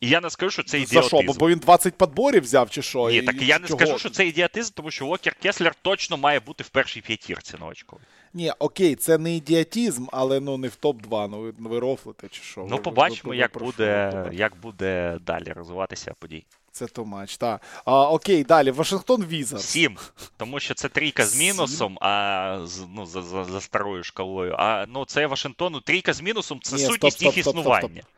І 0.00 0.08
я 0.08 0.20
не 0.20 0.30
скажу, 0.30 0.50
що 0.50 0.62
це 0.62 0.84
За 0.84 1.02
що? 1.02 1.22
Бо, 1.22 1.32
бо 1.32 1.48
він 1.48 1.58
20 1.58 1.94
подборів 1.94 2.42
взяв 2.42 2.70
чи 2.70 2.82
що? 2.82 3.10
Ні, 3.10 3.22
так 3.22 3.42
і 3.42 3.46
я 3.46 3.58
не 3.58 3.68
чого? 3.68 3.80
скажу, 3.80 3.98
що 3.98 4.10
це 4.10 4.26
ідіотизм, 4.26 4.72
тому 4.74 4.90
що 4.90 5.06
Уокер 5.06 5.34
Кеслер 5.34 5.74
точно 5.82 6.16
має 6.16 6.40
бути 6.40 6.64
в 6.64 6.68
першій 6.68 7.00
п'ятірці 7.00 7.56
новачковій. 7.60 8.00
Ні, 8.34 8.52
окей, 8.58 8.94
це 8.94 9.18
не 9.18 9.36
ідіотізм, 9.36 10.06
але 10.12 10.40
ну 10.40 10.56
не 10.56 10.68
в 10.68 10.76
топ-2. 10.82 11.28
Ну 11.28 11.52
ви 11.70 11.78
рофлите 11.78 12.28
чи 12.28 12.42
що. 12.42 12.66
Ну, 12.70 12.78
побачимо, 12.78 13.34
як 13.34 13.58
буде 13.58 14.30
як 14.32 14.56
буде 14.56 15.18
далі 15.26 15.52
розвиватися 15.52 16.14
подій. 16.18 16.44
Це 16.72 16.86
то 16.86 17.04
матч, 17.04 17.36
так. 17.36 17.60
А, 17.84 18.10
Окей, 18.10 18.44
далі. 18.44 18.70
Вашингтон 18.70 19.24
Візер. 19.24 19.60
Сім. 19.60 19.96
Тому 20.36 20.60
що 20.60 20.74
це 20.74 20.88
трійка 20.88 21.26
з 21.26 21.36
мінусом, 21.36 21.88
7? 21.88 21.98
а 22.00 22.66
ну, 22.94 23.06
за, 23.06 23.22
за 23.22 23.44
за, 23.44 23.60
старою 23.60 24.04
шкалою. 24.04 24.54
А 24.58 24.86
ну 24.88 25.04
це 25.04 25.26
Вашингтону 25.26 25.80
трійка 25.80 26.12
з 26.12 26.20
мінусом 26.20 26.60
це 26.62 26.76
Ні, 26.76 26.82
сутність 26.82 27.22
їх 27.22 27.38
існування. 27.38 27.78
Стоп, 27.78 27.90
стоп, 27.90 28.02
стоп. 28.02 28.17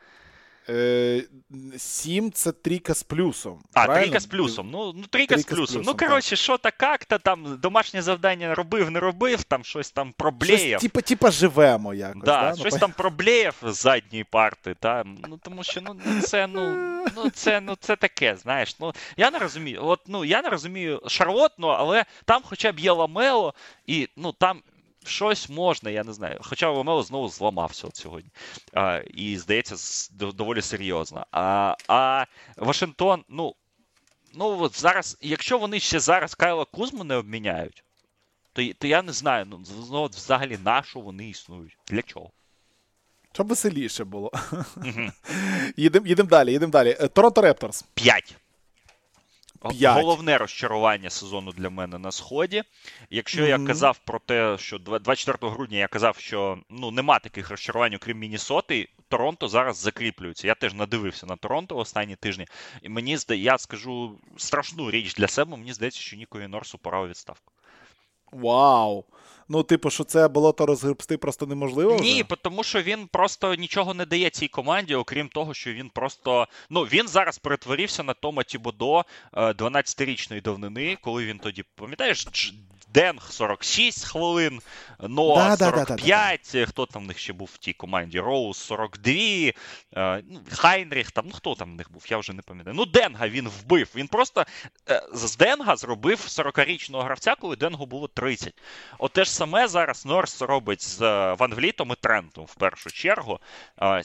Е, 0.70 1.24
7 1.78 2.32
це 2.32 2.52
трійка 2.52 2.94
з 2.94 3.02
плюсом. 3.02 3.58
А, 3.74 3.84
правильно? 3.84 4.06
трійка 4.06 4.20
з 4.20 4.26
плюсом. 4.26 4.70
Ну, 4.72 4.92
ну 4.96 5.02
трійка, 5.10 5.34
трійка 5.34 5.50
з 5.50 5.56
плюсом. 5.56 5.76
Ну, 5.76 5.84
плюсом 5.84 5.96
ну, 6.00 6.08
коротше, 6.08 6.36
що 6.36 6.58
та 6.58 6.72
як 6.80 7.04
то 7.04 7.18
там 7.18 7.58
домашнє 7.62 8.02
завдання 8.02 8.54
робив, 8.54 8.90
не 8.90 9.00
робив, 9.00 9.44
там 9.44 9.64
щось 9.64 9.90
там 9.90 10.12
проблеєв. 10.12 10.80
Типа, 10.80 11.00
типа 11.00 11.30
живемо 11.30 11.94
якось. 11.94 12.22
Да, 12.24 12.40
да? 12.40 12.50
Ну, 12.50 12.56
щось 12.56 12.72
ну, 12.72 12.78
там 12.78 12.92
проблеєв 12.92 13.54
з 13.62 13.82
задньої 13.82 14.24
парти. 14.24 14.76
Та? 14.80 15.04
Ну, 15.28 15.38
тому 15.42 15.64
що 15.64 15.80
ну, 15.80 15.96
ну, 16.06 16.20
це 16.20 16.46
ну, 16.46 17.04
ну, 17.16 17.30
це, 17.30 17.60
ну, 17.60 17.76
це 17.80 17.96
таке, 17.96 18.36
знаєш. 18.36 18.76
Ну, 18.80 18.92
Я 19.16 19.30
не 19.30 19.38
розумію, 19.38 19.84
от, 19.84 20.00
ну, 20.06 20.24
я 20.24 20.42
не 20.42 20.48
розумію 20.48 21.02
Шарлотну, 21.06 21.68
але 21.68 22.04
там 22.24 22.42
хоча 22.44 22.72
б 22.72 22.78
є 22.78 22.92
ламело, 22.92 23.54
і 23.86 24.08
ну, 24.16 24.32
там 24.32 24.62
щось 25.06 25.48
можна, 25.48 25.90
я 25.90 26.04
не 26.04 26.12
знаю. 26.12 26.38
Хоча 26.42 26.70
Ламело 26.70 27.02
знову 27.02 27.28
зламався 27.28 27.86
от 27.86 27.96
сьогодні. 27.96 28.30
А, 28.74 29.00
і, 29.14 29.38
здається, 29.38 29.76
доволі 30.14 30.62
серйозно. 30.62 31.26
А, 31.30 31.74
а 31.88 32.24
Вашингтон, 32.56 33.24
ну, 33.28 33.54
ну, 34.34 34.60
от 34.62 34.80
зараз, 34.80 35.16
якщо 35.20 35.58
вони 35.58 35.80
ще 35.80 36.00
зараз 36.00 36.34
Кайла 36.34 36.64
Кузму 36.64 37.04
не 37.04 37.14
обміняють, 37.16 37.84
то, 38.52 38.62
то 38.78 38.86
я 38.86 39.02
не 39.02 39.12
знаю, 39.12 39.46
ну, 39.46 39.64
з- 39.64 39.90
ну, 39.90 40.04
взагалі 40.06 40.58
на 40.64 40.82
що 40.82 41.00
вони 41.00 41.28
існують? 41.28 41.78
Для 41.88 42.02
чого? 42.02 42.30
Щоб 43.32 43.46
веселіше 43.46 44.04
було. 44.04 44.32
Їдемо 45.76 46.06
їдем 46.06 46.26
далі, 46.26 46.52
їдемо 46.52 46.72
далі. 46.72 46.96
Е, 47.00 47.08
Торонто 47.08 47.40
Репторс. 47.40 47.84
П'ять. 47.94 48.36
О- 49.62 49.68
П'ять. 49.70 49.96
Головне 49.96 50.38
розчарування 50.38 51.10
сезону 51.10 51.52
для 51.52 51.70
мене 51.70 51.98
на 51.98 52.12
сході. 52.12 52.62
Якщо 53.10 53.46
я 53.46 53.58
казав 53.58 53.98
про 54.04 54.18
те, 54.18 54.56
що 54.58 54.78
24 54.78 55.52
грудня 55.52 55.78
я 55.78 55.88
казав, 55.88 56.16
що 56.16 56.58
ну 56.70 56.90
нема 56.90 57.18
таких 57.18 57.50
розчарувань, 57.50 57.94
окрім 57.94 58.18
Мінісоти, 58.18 58.88
Торонто 59.08 59.48
зараз 59.48 59.76
закріплюється. 59.76 60.46
Я 60.46 60.54
теж 60.54 60.74
надивився 60.74 61.26
на 61.26 61.36
Торонто 61.36 61.76
останні 61.76 62.16
тижні, 62.16 62.46
і 62.82 62.88
мені 62.88 63.16
здається, 63.16 63.52
я 63.52 63.58
скажу 63.58 64.18
страшну 64.36 64.90
річ 64.90 65.14
для 65.14 65.28
себе. 65.28 65.56
Мені 65.56 65.72
здається, 65.72 66.00
що 66.00 66.16
Нікої 66.16 66.48
Норсу 66.48 66.78
пора 66.78 67.00
у 67.00 67.08
відставку. 67.08 67.52
Вау. 68.32 69.04
Ну, 69.52 69.62
типу, 69.62 69.90
що 69.90 70.04
це 70.04 70.28
болото 70.28 70.66
розгребсти 70.66 71.16
просто 71.18 71.46
неможливо. 71.46 71.94
вже? 71.94 72.04
Ні, 72.04 72.24
тому 72.42 72.64
що 72.64 72.82
він 72.82 73.06
просто 73.06 73.54
нічого 73.54 73.94
не 73.94 74.06
дає 74.06 74.30
цій 74.30 74.48
команді, 74.48 74.94
окрім 74.94 75.28
того, 75.28 75.54
що 75.54 75.72
він 75.72 75.88
просто. 75.88 76.48
Ну, 76.70 76.82
він 76.82 77.08
зараз 77.08 77.38
перетворився 77.38 78.02
на 78.02 78.14
Тома 78.14 78.42
Тібодо 78.42 79.04
е, 79.32 79.40
12-річної 79.52 80.42
давнини, 80.42 80.98
коли 81.00 81.24
він 81.24 81.38
тоді, 81.38 81.64
пам'ятаєш, 81.74 82.26
Денг 82.92 83.22
46 83.22 84.04
хвилин, 84.04 84.60
Ноа 84.98 85.56
Да, 85.56 85.56
да, 85.56 85.70
да, 85.70 85.84
да, 85.84 85.96
45, 85.96 86.68
хто 86.68 86.86
там 86.86 87.04
в 87.04 87.06
них 87.06 87.18
ще 87.18 87.32
був 87.32 87.50
в 87.54 87.58
тій 87.58 87.72
команді? 87.72 88.20
Роуз 88.20 88.56
42, 88.58 89.12
е, 89.12 89.52
ну, 90.28 90.40
Хайнріх, 90.50 91.10
там, 91.10 91.24
ну 91.26 91.32
хто 91.32 91.54
там 91.54 91.72
в 91.72 91.76
них 91.76 91.92
був, 91.92 92.04
я 92.08 92.18
вже 92.18 92.32
не 92.32 92.42
пам'ятаю. 92.42 92.76
Ну, 92.76 92.86
Денга 92.86 93.28
він 93.28 93.48
вбив. 93.48 93.88
Він 93.96 94.08
просто 94.08 94.44
е, 94.90 95.02
з 95.12 95.36
Денга 95.36 95.76
зробив 95.76 96.18
40-річного 96.18 97.04
гравця, 97.04 97.34
коли 97.34 97.56
Денгу 97.56 97.86
було 97.86 98.08
30. 98.08 98.54
От 98.98 99.12
те 99.12 99.24
ж 99.24 99.34
саме 99.34 99.68
зараз 99.68 100.06
Нерс 100.06 100.42
робить 100.42 100.82
з 100.82 101.02
е, 101.02 101.32
Ван 101.32 101.54
Влітом 101.54 101.92
і 101.92 101.94
Трентом 101.94 102.44
в 102.44 102.54
першу 102.54 102.90
чергу. 102.90 103.38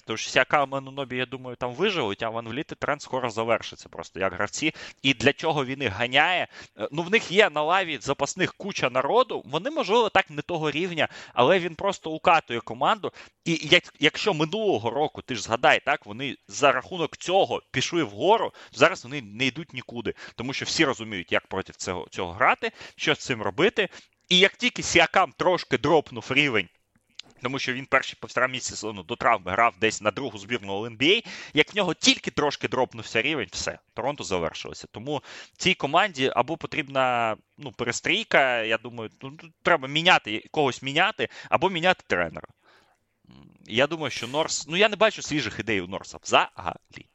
Тому 0.05 0.17
що 0.17 0.29
Сіакам, 0.29 0.65
Енунобі, 0.65 1.17
я 1.17 1.25
думаю, 1.25 1.55
там 1.55 1.73
виживуть, 1.73 2.23
а 2.23 2.29
Ван 2.29 2.47
Вліт 2.47 2.71
і 2.71 2.75
Трент 2.75 3.01
скоро 3.01 3.29
завершиться 3.29 3.89
просто 3.89 4.19
як 4.19 4.33
гравці. 4.33 4.73
І 5.01 5.13
для 5.13 5.33
чого 5.33 5.65
він 5.65 5.81
їх 5.81 5.91
ганяє? 5.91 6.47
Ну, 6.91 7.01
в 7.01 7.11
них 7.11 7.31
є 7.31 7.49
на 7.49 7.61
лаві 7.61 7.97
запасних 8.01 8.53
куча 8.75 8.89
народу. 8.89 9.41
Вони, 9.45 9.71
можливо, 9.71 10.09
так 10.09 10.29
не 10.29 10.41
того 10.41 10.71
рівня, 10.71 11.07
але 11.33 11.59
він 11.59 11.75
просто 11.75 12.11
укатує 12.11 12.59
команду. 12.59 13.11
І 13.45 13.59
як, 13.71 13.83
якщо 13.99 14.33
минулого 14.33 14.89
року, 14.89 15.21
ти 15.21 15.35
ж 15.35 15.41
згадай, 15.41 15.81
так, 15.85 16.05
вони 16.05 16.35
за 16.47 16.71
рахунок 16.71 17.17
цього 17.17 17.61
пішли 17.71 18.03
вгору, 18.03 18.53
зараз 18.71 19.03
вони 19.03 19.21
не 19.21 19.45
йдуть 19.45 19.73
нікуди, 19.73 20.13
тому 20.35 20.53
що 20.53 20.65
всі 20.65 20.85
розуміють, 20.85 21.31
як 21.31 21.47
проти 21.47 21.73
цього, 21.73 22.07
цього 22.09 22.33
грати, 22.33 22.71
що 22.95 23.15
з 23.15 23.19
цим 23.19 23.41
робити. 23.41 23.89
І 24.29 24.39
як 24.39 24.55
тільки 24.55 24.83
Сіакам 24.83 25.33
трошки 25.37 25.77
дропнув 25.77 26.25
рівень, 26.29 26.69
тому 27.45 27.59
що 27.59 27.73
він 27.73 27.85
перші 27.85 28.15
півтора 28.21 28.47
місяці 28.47 28.69
сезону 28.69 29.03
до 29.03 29.15
травми 29.15 29.51
грав 29.51 29.75
десь 29.79 30.01
на 30.01 30.11
другу 30.11 30.37
збірну 30.37 30.73
ЛНБА, 30.85 31.21
як 31.53 31.73
в 31.73 31.75
нього 31.75 31.93
тільки 31.93 32.31
трошки 32.31 32.67
дропнувся 32.67 33.21
рівень, 33.21 33.47
все, 33.51 33.79
Торонто 33.93 34.23
завершилося. 34.23 34.87
Тому 34.91 35.21
цій 35.57 35.73
команді 35.73 36.31
або 36.35 36.57
потрібна 36.57 37.35
ну, 37.57 37.71
перестрійка, 37.71 38.63
я 38.63 38.77
думаю, 38.77 39.09
ну, 39.21 39.37
треба 39.61 39.87
міняти 39.87 40.43
когось 40.51 40.81
міняти, 40.81 41.29
або 41.49 41.69
міняти 41.69 42.03
тренера. 42.07 42.47
Я 43.67 43.87
думаю, 43.87 44.11
що 44.11 44.27
Нерс. 44.27 44.67
Ну 44.67 44.77
я 44.77 44.89
не 44.89 44.95
бачу 44.95 45.21
свіжих 45.21 45.59
ідей 45.59 45.81
у 45.81 45.87
Нерса 45.87 46.17
взагалі. 46.23 47.05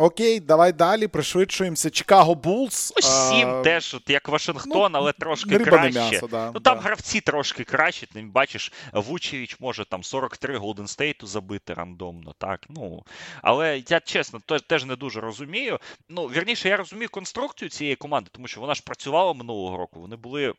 Окей, 0.00 0.40
давай 0.40 0.72
далі, 0.72 1.08
пришвидшуємося. 1.08 1.90
Чикаго 1.90 2.34
Булс. 2.34 2.92
Ну, 2.96 3.02
сім 3.02 3.62
теж, 3.62 3.94
от 3.94 4.10
як 4.10 4.28
Вашингтон, 4.28 4.96
але 4.96 5.12
трошки 5.12 5.58
краще. 5.58 6.00
м'ясо, 6.00 6.26
да, 6.26 6.50
Ну 6.54 6.60
там 6.60 6.76
да. 6.76 6.82
гравці 6.82 7.20
трошки 7.20 7.64
краще. 7.64 8.06
Ти 8.06 8.22
бачиш, 8.22 8.72
Вучевич 8.92 9.60
може 9.60 9.84
там 9.84 10.04
43 10.04 10.56
Голден 10.56 10.86
Стейту 10.86 11.26
забити 11.26 11.74
рандомно. 11.74 12.34
Так, 12.38 12.66
ну 12.68 13.04
але 13.42 13.82
я 13.88 14.00
чесно 14.00 14.40
теж, 14.46 14.62
теж 14.62 14.84
не 14.84 14.96
дуже 14.96 15.20
розумію. 15.20 15.78
Ну, 16.08 16.26
вірніше, 16.26 16.68
я 16.68 16.76
розумію 16.76 17.08
конструкцію 17.08 17.68
цієї 17.68 17.96
команди, 17.96 18.30
тому 18.32 18.46
що 18.48 18.60
вона 18.60 18.74
ж 18.74 18.82
працювала 18.82 19.32
минулого 19.32 19.76
року. 19.76 20.00
Вони 20.00 20.16
були 20.16 20.48
е, 20.50 20.54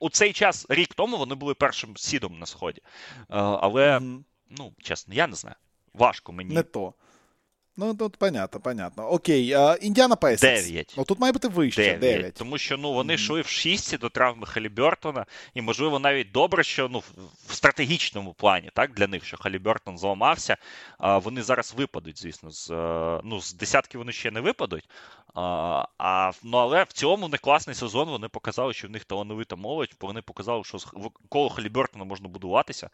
у 0.00 0.10
цей 0.10 0.32
час, 0.32 0.66
рік 0.68 0.94
тому, 0.94 1.16
вони 1.16 1.34
були 1.34 1.54
першим 1.54 1.96
сідом 1.96 2.38
на 2.38 2.46
сході. 2.46 2.80
Е, 2.84 3.24
Але, 3.28 4.00
Мгм. 4.00 4.24
ну 4.50 4.72
чесно, 4.82 5.14
я 5.14 5.26
не 5.26 5.36
знаю. 5.36 5.56
Важко 5.94 6.32
мені. 6.32 6.54
Не 6.54 6.62
то. 6.62 6.94
Ну, 7.76 7.94
тут 7.94 8.16
понятно, 8.16 8.60
понятно. 8.60 9.08
Окей, 9.10 9.56
Індіана 9.80 10.16
Пейсерс. 10.16 10.64
Дев'ять. 10.66 10.94
Ну 10.98 11.04
тут 11.04 11.18
має 11.18 11.32
бути 11.32 11.48
вище. 11.48 11.82
Дев'ять. 11.82 12.00
9. 12.00 12.34
Тому 12.34 12.58
що 12.58 12.76
ну 12.76 12.92
вони 12.92 13.14
йшли 13.14 13.40
в 13.40 13.46
шістці 13.46 13.98
до 13.98 14.08
травми 14.08 14.46
Халібертона, 14.46 15.26
і 15.54 15.62
можливо 15.62 15.98
навіть 15.98 16.30
добре, 16.32 16.64
що 16.64 16.88
ну 16.88 16.98
в- 16.98 17.54
стратегічному 17.54 18.32
плані, 18.34 18.70
так 18.74 18.94
для 18.94 19.06
них, 19.06 19.24
що 19.24 19.36
Халібертон 19.36 19.98
зламався. 19.98 20.56
А 20.98 21.18
вони 21.18 21.42
зараз 21.42 21.74
випадуть, 21.76 22.18
звісно, 22.22 22.50
з 22.50 22.70
е, 22.70 23.20
ну 23.24 23.40
з 23.40 23.52
десятки 23.54 23.98
вони 23.98 24.12
ще 24.12 24.30
не 24.30 24.40
випадуть. 24.40 24.88
А, 25.34 25.84
а 25.98 26.30
ну 26.42 26.58
але 26.58 26.82
в 26.84 26.92
цьому 26.92 27.28
них 27.28 27.40
класний 27.40 27.76
сезон. 27.76 28.08
Вони 28.08 28.28
показали, 28.28 28.72
що 28.74 28.88
в 28.88 28.90
них 28.90 29.04
талановита 29.04 29.56
молодь. 29.56 29.90
бо 30.00 30.06
Вони 30.06 30.22
показали, 30.22 30.64
що 30.64 30.78
з- 30.78 30.86
коло 31.28 31.48
Халібертона 31.50 32.04
можна 32.04 32.28
будуватися. 32.28 32.90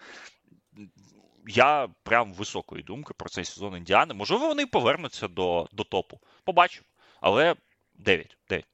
Я 1.49 1.89
прям 2.03 2.33
високої 2.33 2.83
думки 2.83 3.15
про 3.17 3.29
цей 3.29 3.45
сезон 3.45 3.77
Індіани. 3.77 4.15
Можливо, 4.15 4.49
вони 4.49 4.67
повернуться 4.67 5.29
до, 5.29 5.69
до 5.73 5.85
топу. 5.85 6.21
Побачимо. 6.45 6.87
Але 7.21 7.57
9. 7.95 8.37
9. 8.49 8.65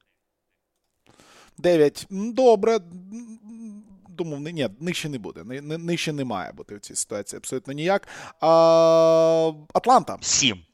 9. 1.58 2.06
Добре. 2.10 2.78
Думав, 4.08 4.40
ні, 4.40 4.68
нижче 4.80 5.08
не 5.08 5.18
буде. 5.18 5.44
Нижче 5.62 6.12
не 6.12 6.24
має 6.24 6.52
бути 6.52 6.76
в 6.76 6.80
цій 6.80 6.94
ситуації 6.94 7.38
абсолютно 7.38 7.72
ніяк. 7.72 8.08
А, 8.40 9.52
Атланта. 9.74 10.18
Сім. 10.20 10.64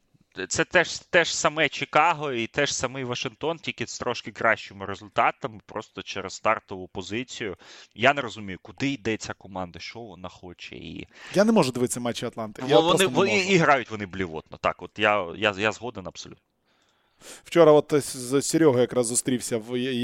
Це 0.49 0.64
теж 0.64 0.99
теж 0.99 1.35
саме 1.35 1.68
Чикаго 1.68 2.33
і 2.33 2.47
теж 2.47 2.74
самий 2.74 3.05
Вашингтон, 3.05 3.59
тільки 3.59 3.87
з 3.87 3.99
трошки 3.99 4.33
кращими 4.33 4.87
результатами, 4.87 5.61
просто 5.66 6.03
через 6.03 6.33
стартову 6.33 6.89
позицію. 6.89 7.57
Я 7.95 8.14
не 8.14 8.20
розумію, 8.20 8.59
куди 8.62 8.91
йде 8.91 9.16
ця 9.16 9.33
команда, 9.33 9.78
що 9.78 10.01
вона 10.01 10.28
хоче. 10.28 10.76
І... 10.76 11.09
Я 11.35 11.45
не 11.45 11.53
можу 11.53 11.72
дивитися 11.72 12.01
матчі 12.01 12.26
Атланти. 12.26 12.62
Я 12.68 12.78
Вони 12.78 13.07
вони 13.07 13.39
і 13.39 13.57
грають 13.57 13.91
вони 13.91 14.07
блівотно. 14.07 14.59
Так, 14.62 14.83
от 14.83 14.99
я, 14.99 15.35
я, 15.37 15.55
я 15.59 15.72
згоден 15.72 16.07
абсолютно. 16.07 16.49
Вчора 17.44 17.72
от 17.72 17.92
з 17.96 18.42
Серегою 18.42 18.80
якраз 18.80 19.06
зустрівся. 19.06 19.60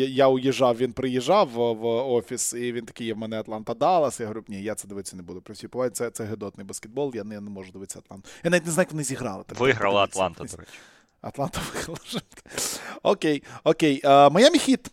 Я 0.09 0.29
уїжджав, 0.29 0.77
він 0.77 0.93
приїжджав 0.93 1.49
в 1.49 1.87
офіс, 2.13 2.53
і 2.55 2.73
він 2.73 2.85
такий, 2.87 3.07
є 3.07 3.15
в 3.15 3.19
мене 3.19 3.41
Атланта 3.41 3.75
Даллас. 3.75 4.21
Я 4.21 4.27
говорю, 4.27 4.45
ні, 4.49 4.63
я 4.63 4.75
це 4.75 4.89
дивитися 4.89 5.17
не 5.17 5.23
буду. 5.23 5.41
Про 5.41 5.55
всі 5.55 5.69
це 5.93 6.11
це 6.11 6.25
гидотний 6.25 6.67
баскетбол, 6.67 7.13
я 7.15 7.25
не, 7.25 7.41
не 7.41 7.51
можу 7.51 7.73
дивитися 7.73 7.99
Атланту. 7.99 8.29
Я 8.45 8.51
навіть 8.51 8.67
не 8.67 8.73
знаю, 8.73 8.85
як 8.85 8.93
вони 8.93 9.05
зіграли. 9.05 9.45
Виграла 9.49 10.03
Атланта, 10.03 10.45
до 10.45 10.57
речі. 10.57 10.71
Атланта 11.21 11.61
виграла. 11.75 11.99
Окей, 13.03 13.43
окей. 13.65 14.01
Майами 14.05 14.59
хіт. 14.59 14.91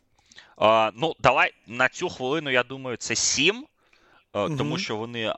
Ну, 0.95 1.15
давай 1.19 1.51
на 1.67 1.89
цю 1.89 2.09
хвилину, 2.09 2.49
я 2.49 2.63
думаю, 2.63 2.97
це 2.97 3.15
сім. 3.15 3.65
Угу. 4.33 4.55
Тому 4.57 4.77
що 4.77 4.95
вони 4.95 5.33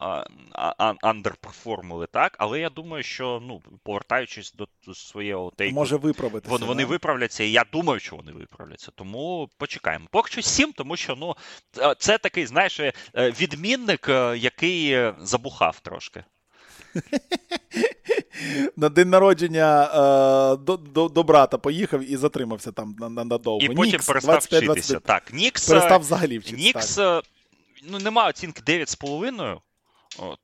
андерперформили, 1.02 2.08
так? 2.08 2.36
Але 2.40 2.60
я 2.60 2.70
думаю, 2.70 3.04
що 3.04 3.42
ну, 3.48 3.62
повертаючись 3.84 4.54
до 4.54 4.94
свого 4.94 5.52
тейку, 5.56 5.76
може 5.76 5.96
виправитися. 5.96 6.52
Вони, 6.52 6.66
вони 6.66 6.86
виправляться, 6.86 7.44
і 7.44 7.52
я 7.52 7.66
думаю, 7.72 8.00
що 8.00 8.16
вони 8.16 8.32
виправляться. 8.32 8.92
Тому 8.96 9.50
почекаємо. 9.58 10.08
Поки 10.12 10.32
що 10.32 10.42
сім, 10.42 10.72
тому 10.72 10.96
що 10.96 11.16
ну, 11.16 11.36
це 11.98 12.18
такий, 12.18 12.46
знаєш, 12.46 12.80
е, 12.80 12.94
відмінник, 13.16 14.10
е, 14.10 14.38
який 14.38 14.92
е, 14.92 15.16
забухав 15.20 15.80
трошки. 15.80 16.24
На 18.78 18.90
день 18.90 19.10
народження 19.10 19.84
е, 19.84 20.58
до 20.58 20.78
до, 20.78 21.08
до 21.08 21.24
брата 21.24 21.58
поїхав 21.58 22.12
і 22.12 22.18
затримався 22.18 22.72
там 22.72 22.96
надовго. 23.00 23.60
І 23.62 23.68
потім 23.68 23.84
Нікс, 23.84 24.08
перестав 24.08 24.34
25, 24.34 24.64
вчитися. 24.64 24.94
25. 24.94 25.04
Так, 25.04 25.34
Нікс, 25.34 25.70
перестав 25.70 26.00
взагалі 26.02 26.38
вчитися. 26.40 26.64
Нікс 26.64 27.00
ну, 27.84 28.00
немає 28.00 28.30
оцінки 28.30 28.62
9,5. 28.62 29.62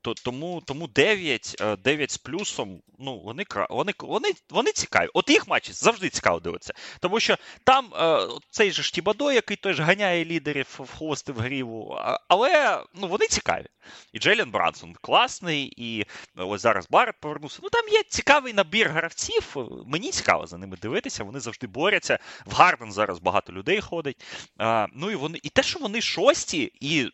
То, 0.01 0.13
Тому 0.13 0.61
тому 0.65 0.87
9 0.87 1.55
9 1.83 2.09
е, 2.09 2.13
з 2.13 2.17
плюсом, 2.17 2.81
ну, 2.99 3.19
вони 3.19 3.45
вони, 3.69 3.93
вони, 3.99 4.31
вони 4.49 4.71
цікаві. 4.71 5.09
От 5.13 5.29
їх 5.29 5.47
матчі 5.47 5.73
завжди 5.73 6.09
цікаво 6.09 6.39
дивитися. 6.39 6.73
Тому 6.99 7.19
що 7.19 7.37
там 7.63 7.93
е, 7.95 8.27
цей 8.49 8.71
же 8.71 8.83
Штібадо, 8.83 9.31
який 9.31 9.57
теж 9.57 9.79
ганяє 9.79 10.25
лідерів 10.25 10.79
в 10.79 10.97
хвости 10.97 11.31
в 11.31 11.39
гріву, 11.39 11.99
але 12.27 12.83
ну, 12.93 13.07
вони 13.07 13.27
цікаві. 13.27 13.65
І 14.13 14.19
Джелін 14.19 14.51
Брансон 14.51 14.95
класний, 15.01 15.73
і 15.77 16.05
ось 16.35 16.61
зараз 16.61 16.87
Барет 16.89 17.15
повернувся. 17.19 17.59
Ну 17.63 17.69
там 17.69 17.87
є 17.89 18.03
цікавий 18.03 18.53
набір 18.53 18.89
гравців. 18.89 19.55
Мені 19.85 20.11
цікаво 20.11 20.47
за 20.47 20.57
ними 20.57 20.77
дивитися. 20.81 21.23
Вони 21.23 21.39
завжди 21.39 21.67
борються. 21.67 22.19
В 22.45 22.53
Гарден 22.53 22.91
зараз 22.91 23.19
багато 23.19 23.53
людей 23.53 23.81
ходить. 23.81 24.23
Ну 24.93 25.11
і 25.11 25.15
вони, 25.15 25.39
і 25.43 25.49
те, 25.49 25.63
що 25.63 25.79
вони 25.79 26.01
шості, 26.01 26.73
і 26.79 27.09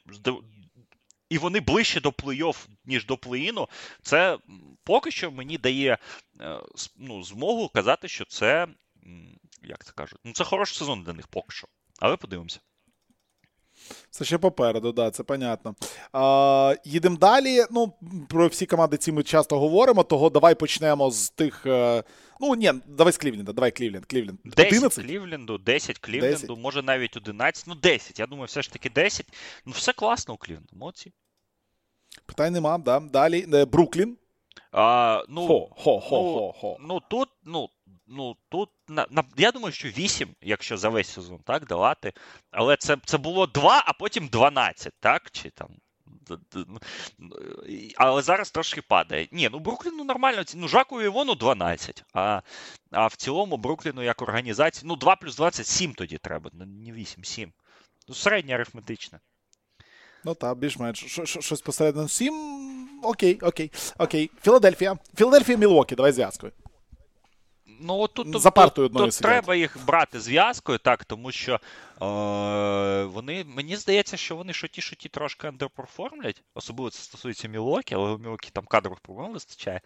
і 1.30 1.38
вони 1.38 1.60
ближче 1.60 2.02
до 2.02 2.10
плей-офф, 2.10 2.68
ніж 2.86 3.06
до 3.06 3.16
плей-іну, 3.16 3.68
це 4.02 4.38
поки 4.84 5.12
що 5.12 5.32
мені 5.32 5.58
дає 5.58 5.98
е, 6.42 6.60
ну, 6.98 7.24
змогу 7.24 7.70
казати, 7.70 8.08
що 8.08 8.26
це, 8.26 8.68
як 9.64 9.86
це 9.86 9.92
кажуть, 9.96 10.20
ну 10.24 10.34
це 10.34 10.44
хороший 10.44 10.78
сезон 10.78 11.04
для 11.04 11.14
них 11.14 11.28
поки 11.28 11.48
що. 11.50 11.68
Але 12.00 12.18
подивимося. 12.18 12.60
Це 14.10 14.26
ще 14.26 14.38
попереду, 14.38 14.92
да, 14.92 15.12
це 15.12 15.24
понятно. 15.24 15.76
А, 16.14 16.76
Їдемо 16.86 17.18
далі. 17.18 17.64
Ну, 17.72 17.94
Про 18.30 18.48
всі 18.48 18.66
команди 18.66 18.98
ці 18.98 19.12
ми 19.12 19.24
часто 19.24 19.60
говоримо, 19.60 20.04
того 20.04 20.30
давай 20.30 20.56
почнемо 20.56 21.12
з 21.12 21.30
тих. 21.30 21.66
Ну, 22.40 22.56
ні, 22.56 22.74
давай 22.88 23.14
з 23.14 23.18
Клівленда, 23.18 23.54
давай 23.54 23.72
Клівленд. 23.72 24.06
Клівленд. 24.06 24.40
10 24.46 24.74
11? 24.74 25.06
Клівленду, 25.06 25.58
10 25.58 26.00
Клівленду, 26.00 26.48
10. 26.48 26.58
може 26.58 26.82
навіть 26.82 27.18
11. 27.18 27.68
Ну, 27.68 27.76
10. 27.76 28.20
Я 28.20 28.26
думаю, 28.28 28.46
все 28.46 28.62
ж 28.62 28.72
таки 28.72 28.90
10. 28.90 29.26
Ну, 29.66 29.72
все 29.72 29.94
класно 29.94 30.34
у 30.34 30.38
Клівленду. 30.38 30.76
Молодці. 30.76 31.14
Питань 32.26 32.54
нема, 32.54 32.78
да. 32.78 33.00
Далі. 33.00 33.48
Е, 33.54 33.66
Бруклін. 33.66 34.18
А, 34.72 35.24
ну, 35.30 35.48
хо, 35.48 35.70
хо, 35.78 36.00
хо, 36.00 36.22
ну, 36.22 36.34
хо, 36.34 36.54
хо. 36.60 36.78
Ну, 36.80 37.02
тут, 37.10 37.30
ну, 37.44 37.70
ну 38.08 38.36
тут 38.50 38.70
на, 38.88 39.08
на 39.10 39.24
я 39.38 39.52
думаю, 39.52 39.74
що 39.74 39.88
8, 39.88 40.36
якщо 40.42 40.78
за 40.78 40.90
весь 40.90 41.10
сезон 41.10 41.40
так 41.46 41.68
давати. 41.68 42.14
Але 42.52 42.78
це 42.78 42.98
це 43.06 43.18
було 43.18 43.48
2, 43.48 43.84
а 43.86 43.94
потім 43.94 44.28
12, 44.28 44.94
так? 45.00 45.32
Чи 45.32 45.50
там. 45.50 45.70
Ну, 46.68 46.80
але 47.98 48.22
зараз 48.22 48.52
трошки 48.52 48.82
падає. 48.82 49.28
Ні, 49.32 49.50
ну 49.52 49.60
Брукліну 49.60 50.04
нормально. 50.04 50.44
Ну, 50.56 50.68
Жаку 50.68 51.02
Івону 51.02 51.36
12. 51.36 52.04
А 52.14 52.42
а 52.92 53.08
в 53.08 53.16
цілому 53.16 53.58
Брукліну 53.58 54.04
як 54.04 54.22
організації. 54.22 54.88
Ну, 54.88 54.96
2 54.96 55.16
плюс 55.16 55.36
27 55.36 55.94
тоді 55.94 56.18
треба, 56.18 56.52
не 56.54 56.92
8, 56.92 57.24
7. 57.24 57.54
Ну, 58.08 58.16
середнє 58.16 58.54
арифметичне. 58.54 59.20
Ну 60.26 60.36
так, 60.36 60.58
більш-менш. 60.58 61.20
Щось 61.40 61.62
посередині 61.62 62.10
7. 62.10 63.00
Окей, 63.04 63.40
окей, 63.42 63.72
окей. 63.98 64.32
Філадельфія. 64.42 64.98
Філадельфія 65.18 65.58
Мілвокі, 65.58 65.96
давай 65.96 66.12
зв'язкою. 66.12 66.52
Ну, 67.80 68.08
тут, 68.08 68.42
За 68.42 68.52
партою 68.52 68.90
тут, 68.90 68.98
тут 68.98 69.22
треба 69.22 69.56
їх 69.56 69.78
брати 69.86 70.20
зв'язкою, 70.20 70.78
так, 70.78 71.06
тому 71.06 71.32
що 71.32 71.54
е, 71.54 71.60
вони, 73.04 73.44
мені 73.48 73.76
здається, 73.76 74.18
що 74.18 74.36
вони 74.36 74.54
шоті 74.54 74.82
шоті 74.82 75.10
трошки 75.10 75.48
андерперформлять. 75.48 76.44
Особливо 76.56 76.90
це 76.90 77.00
стосується 77.00 77.48
Мілокі, 77.48 77.96
але 77.96 78.10
у 78.10 78.18
Мілокі 78.18 78.50
там 78.54 78.66
кадрових 78.66 79.00
проблем 79.00 79.34
вистачає. 79.34 79.82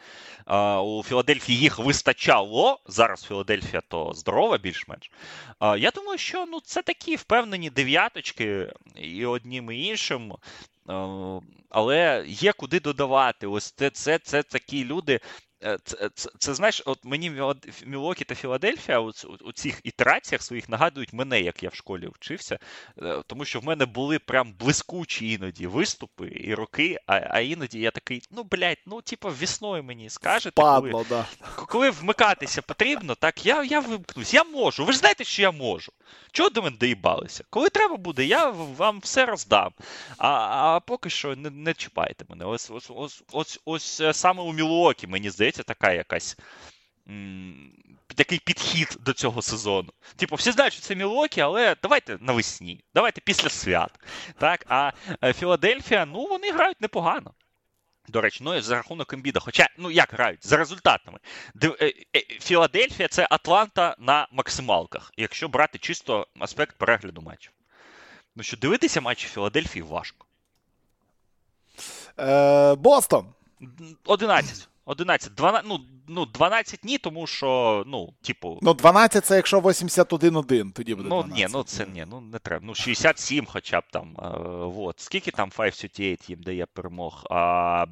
Е, 0.48 0.78
у 0.78 1.04
Філадельфії 1.04 1.60
їх 1.60 1.80
вистачало. 1.80 2.80
Зараз 2.88 3.24
Філадельфія 3.24 3.82
то 3.88 4.14
здорова, 4.14 4.58
більш-менш. 4.58 5.12
Е, 5.62 5.80
я 5.80 5.92
думаю, 5.92 6.18
що 6.18 6.46
ну, 6.46 6.60
це 6.60 6.82
такі 6.82 7.16
впевнені 7.16 7.70
дев'яточки 7.70 8.74
і 8.96 9.26
одним 9.26 9.72
і 9.72 9.84
іншим. 9.86 10.34
Але 11.70 12.26
є 12.28 12.54
куди 12.54 12.80
додавати. 12.80 13.48
Ось 13.48 13.72
це, 13.72 13.90
це, 13.90 14.20
це 14.20 14.44
такі 14.44 14.86
люди, 14.86 15.20
це, 15.84 16.10
це, 16.16 16.30
це 16.38 16.54
знаєш, 16.54 16.82
от 16.86 17.00
мені 17.04 17.32
Мілокі 17.86 18.24
та 18.24 18.36
Філадельфія 18.36 19.00
у, 19.00 19.12
у 19.42 19.52
цих 19.52 19.82
ітераціях 19.84 20.42
своїх 20.42 20.70
нагадують 20.70 21.14
мене, 21.14 21.42
як 21.42 21.64
я 21.64 21.70
в 21.70 21.76
школі 21.76 22.10
вчився, 22.14 22.60
е, 23.02 23.24
тому 23.28 23.46
що 23.46 23.60
в 23.60 23.64
мене 23.64 23.86
були 23.86 24.20
прям 24.20 24.54
блискучі 24.60 25.32
іноді 25.32 25.68
виступи 25.68 26.32
і 26.36 26.54
роки, 26.56 26.98
а 27.08 27.22
а 27.30 27.40
іноді 27.40 27.80
я 27.80 27.92
такий, 27.92 28.22
ну 28.32 28.44
блядь, 28.44 28.78
ну 28.86 29.02
типу, 29.02 29.30
весною 29.30 29.84
мені 29.84 30.10
скажете, 30.10 30.62
Падло, 30.62 30.92
коли, 30.92 31.06
да. 31.10 31.26
коли 31.56 31.90
вмикатися 31.90 32.62
потрібно, 32.62 33.16
так 33.16 33.46
я 33.46 33.64
я 33.64 33.80
вимкнусь, 33.80 34.34
я 34.34 34.44
можу. 34.44 34.86
Ви 34.86 34.94
ж 34.94 35.00
знаєте, 35.00 35.24
що 35.24 35.42
я 35.42 35.52
можу. 35.52 35.92
Чого 36.32 36.50
до 36.50 36.62
мене 36.62 36.78
доїбалися? 36.78 37.44
Коли 37.50 37.70
треба 37.70 37.98
буде, 37.98 38.26
я 38.26 38.50
вам 38.50 39.00
все 39.00 39.26
роздам. 39.26 39.72
А 40.18 40.30
а 40.30 40.80
поки 40.80 41.10
що 41.10 41.36
не 41.36 41.50
не 41.50 41.74
чіпайте 41.74 42.26
мене. 42.30 42.46
Ось 42.46 42.72
ось 42.72 42.92
ось 42.96 43.24
ось 43.32 43.60
ось 43.66 44.02
е, 44.02 44.14
саме 44.14 44.44
у 44.44 44.54
Мілуокі, 44.54 45.08
мені 45.08 45.30
здається, 45.30 45.51
така 45.52 45.92
якась. 45.92 46.38
Такий 48.16 48.40
підхід 48.40 48.98
до 49.00 49.14
цього 49.14 49.42
сезону. 49.42 49.90
Типу, 50.16 50.36
всі 50.36 50.52
знають, 50.52 50.74
що 50.74 50.82
це 50.82 50.96
Мілокі, 50.96 51.42
але 51.42 51.76
давайте 51.84 52.18
навесні, 52.22 52.84
давайте 52.94 53.22
після 53.22 53.50
свят. 53.50 54.00
Так, 54.38 54.66
А 54.68 54.92
е, 55.24 55.34
Філадельфія, 55.34 56.06
ну, 56.06 56.26
вони 56.26 56.52
грають 56.52 56.82
непогано. 56.82 57.34
До 58.08 58.22
речі, 58.22 58.44
ну 58.44 58.56
і 58.56 58.62
за 58.62 58.76
рахунок 58.76 59.14
Ембіда. 59.14 59.40
Хоча, 59.40 59.68
ну 59.78 59.92
як 59.92 60.14
грають? 60.14 60.48
За 60.48 60.58
результатами. 60.58 61.20
Е, 61.64 61.94
Філадельфія 62.40 63.08
це 63.08 63.28
Атланта 63.30 63.96
на 64.00 64.28
максималках, 64.32 65.12
якщо 65.18 65.48
брати 65.48 65.78
чисто 65.78 66.28
аспект 66.40 66.78
перегляду 66.78 67.22
матчів. 67.22 67.52
Ну 68.36 68.44
що 68.44 68.58
дивитися 68.58 69.02
матчі 69.02 69.28
Філадельфії 69.28 69.84
важко. 69.84 70.26
Е, 72.20 72.76
Бостон. 72.76 73.34
11. 74.06 74.68
11. 74.92 75.36
12, 75.36 75.66
ну, 75.68 75.80
ну, 76.08 76.26
12 76.26 76.86
ні, 76.86 76.98
тому 76.98 77.28
що, 77.28 77.84
ну, 77.88 78.14
типу. 78.22 78.60
Ну, 78.62 78.74
12 78.74 79.26
це 79.26 79.36
якщо 79.36 79.60
81-1, 79.60 80.72
тоді 80.72 80.96
буде. 80.96 81.10
12. 81.10 81.30
Ну, 81.30 81.36
ні, 81.36 81.48
ну 81.54 81.64
це 81.64 81.86
ні, 81.86 82.06
ну 82.10 82.22
не 82.22 82.40
треба. 82.40 82.66
Ну, 82.66 82.76
67 82.76 83.46
хоча 83.46 83.80
б 83.80 83.84
там. 83.92 84.18
Е, 84.20 84.30
вот. 84.66 85.00
Скільки 85.00 85.32
там 85.32 85.50
538 85.50 86.18
їм 86.28 86.44
дає 86.44 86.66
перемог? 86.66 87.24
А, 87.30 87.86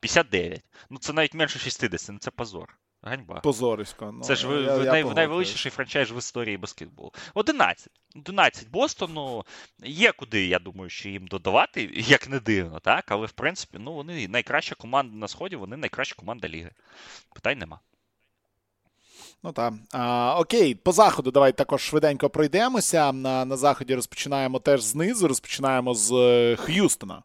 59. 0.00 0.62
Ну, 0.90 0.98
це 0.98 1.12
навіть 1.12 1.34
менше 1.34 1.58
60, 1.58 2.12
ну 2.12 2.18
це 2.18 2.30
позор. 2.30 2.76
Ганьба. 3.06 3.40
Позорисько. 3.40 4.12
Ну, 4.12 4.20
Це 4.20 4.34
ж 4.36 4.46
ви, 4.46 4.62
я, 4.62 4.78
най, 4.78 5.06
я 5.06 5.14
найвеличніший 5.14 5.72
франчайз 5.72 6.10
в 6.10 6.18
історії 6.18 6.56
баскетболу. 6.56 7.12
11. 7.34 7.88
11 8.16 8.70
Бостону 8.70 9.44
є 9.84 10.12
куди, 10.12 10.46
я 10.46 10.58
думаю, 10.58 10.90
що 10.90 11.08
їм 11.08 11.26
додавати, 11.26 11.90
як 11.94 12.28
не 12.28 12.40
дивно, 12.40 12.80
так? 12.80 13.04
Але 13.08 13.26
в 13.26 13.32
принципі, 13.32 13.78
ну 13.80 13.92
вони 13.92 14.28
найкраща 14.28 14.74
команда 14.74 15.16
на 15.16 15.28
сході, 15.28 15.56
вони 15.56 15.76
найкраща 15.76 16.14
команда 16.14 16.48
ліги. 16.48 16.70
Питань 17.34 17.58
нема. 17.58 17.80
Ну 19.42 19.52
так. 19.52 19.74
Окей, 20.40 20.74
по 20.74 20.92
заходу 20.92 21.30
давай 21.30 21.52
також 21.52 21.82
швиденько 21.82 22.30
пройдемося. 22.30 23.12
На 23.12 23.44
на 23.44 23.56
заході 23.56 23.94
розпочинаємо 23.94 24.58
теж 24.58 24.82
знизу, 24.82 25.28
розпочинаємо 25.28 25.94
з 25.94 26.12
е, 26.12 26.56
Х'юстона. 26.56 27.22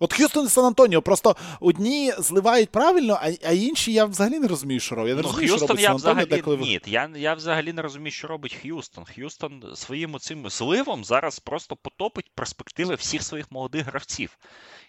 От 0.00 0.12
Х'юстон 0.12 0.46
і 0.46 0.48
Сан 0.48 0.64
Антоніо 0.64 1.02
просто 1.02 1.36
одні 1.60 2.12
зливають 2.18 2.70
правильно, 2.70 3.18
а 3.22 3.30
а 3.44 3.52
інші 3.52 3.92
я 3.92 4.04
взагалі 4.04 4.38
не 4.38 4.48
розумію, 4.48 4.80
що 4.80 4.94
робить. 4.94 5.08
Я 5.08 5.14
не 5.14 5.22
ну, 5.22 5.28
розумію, 5.28 5.52
Х'юстон 5.52 5.66
що 5.66 5.72
робить 5.72 5.82
я 5.84 5.94
взагалі 5.94 6.26
деколи... 6.26 6.56
ні. 6.56 6.80
Я 6.86 7.10
я 7.16 7.34
взагалі 7.34 7.72
не 7.72 7.82
розумію, 7.82 8.10
що 8.10 8.28
робить 8.28 8.54
Х'юстон. 8.54 9.04
Х'юстон 9.04 9.64
своїм 9.74 10.18
цим 10.18 10.50
зливом 10.50 11.04
зараз 11.04 11.38
просто 11.38 11.76
потопить 11.76 12.30
перспективи 12.34 12.94
всіх 12.94 13.22
своїх 13.22 13.52
молодих 13.52 13.86
гравців. 13.86 14.38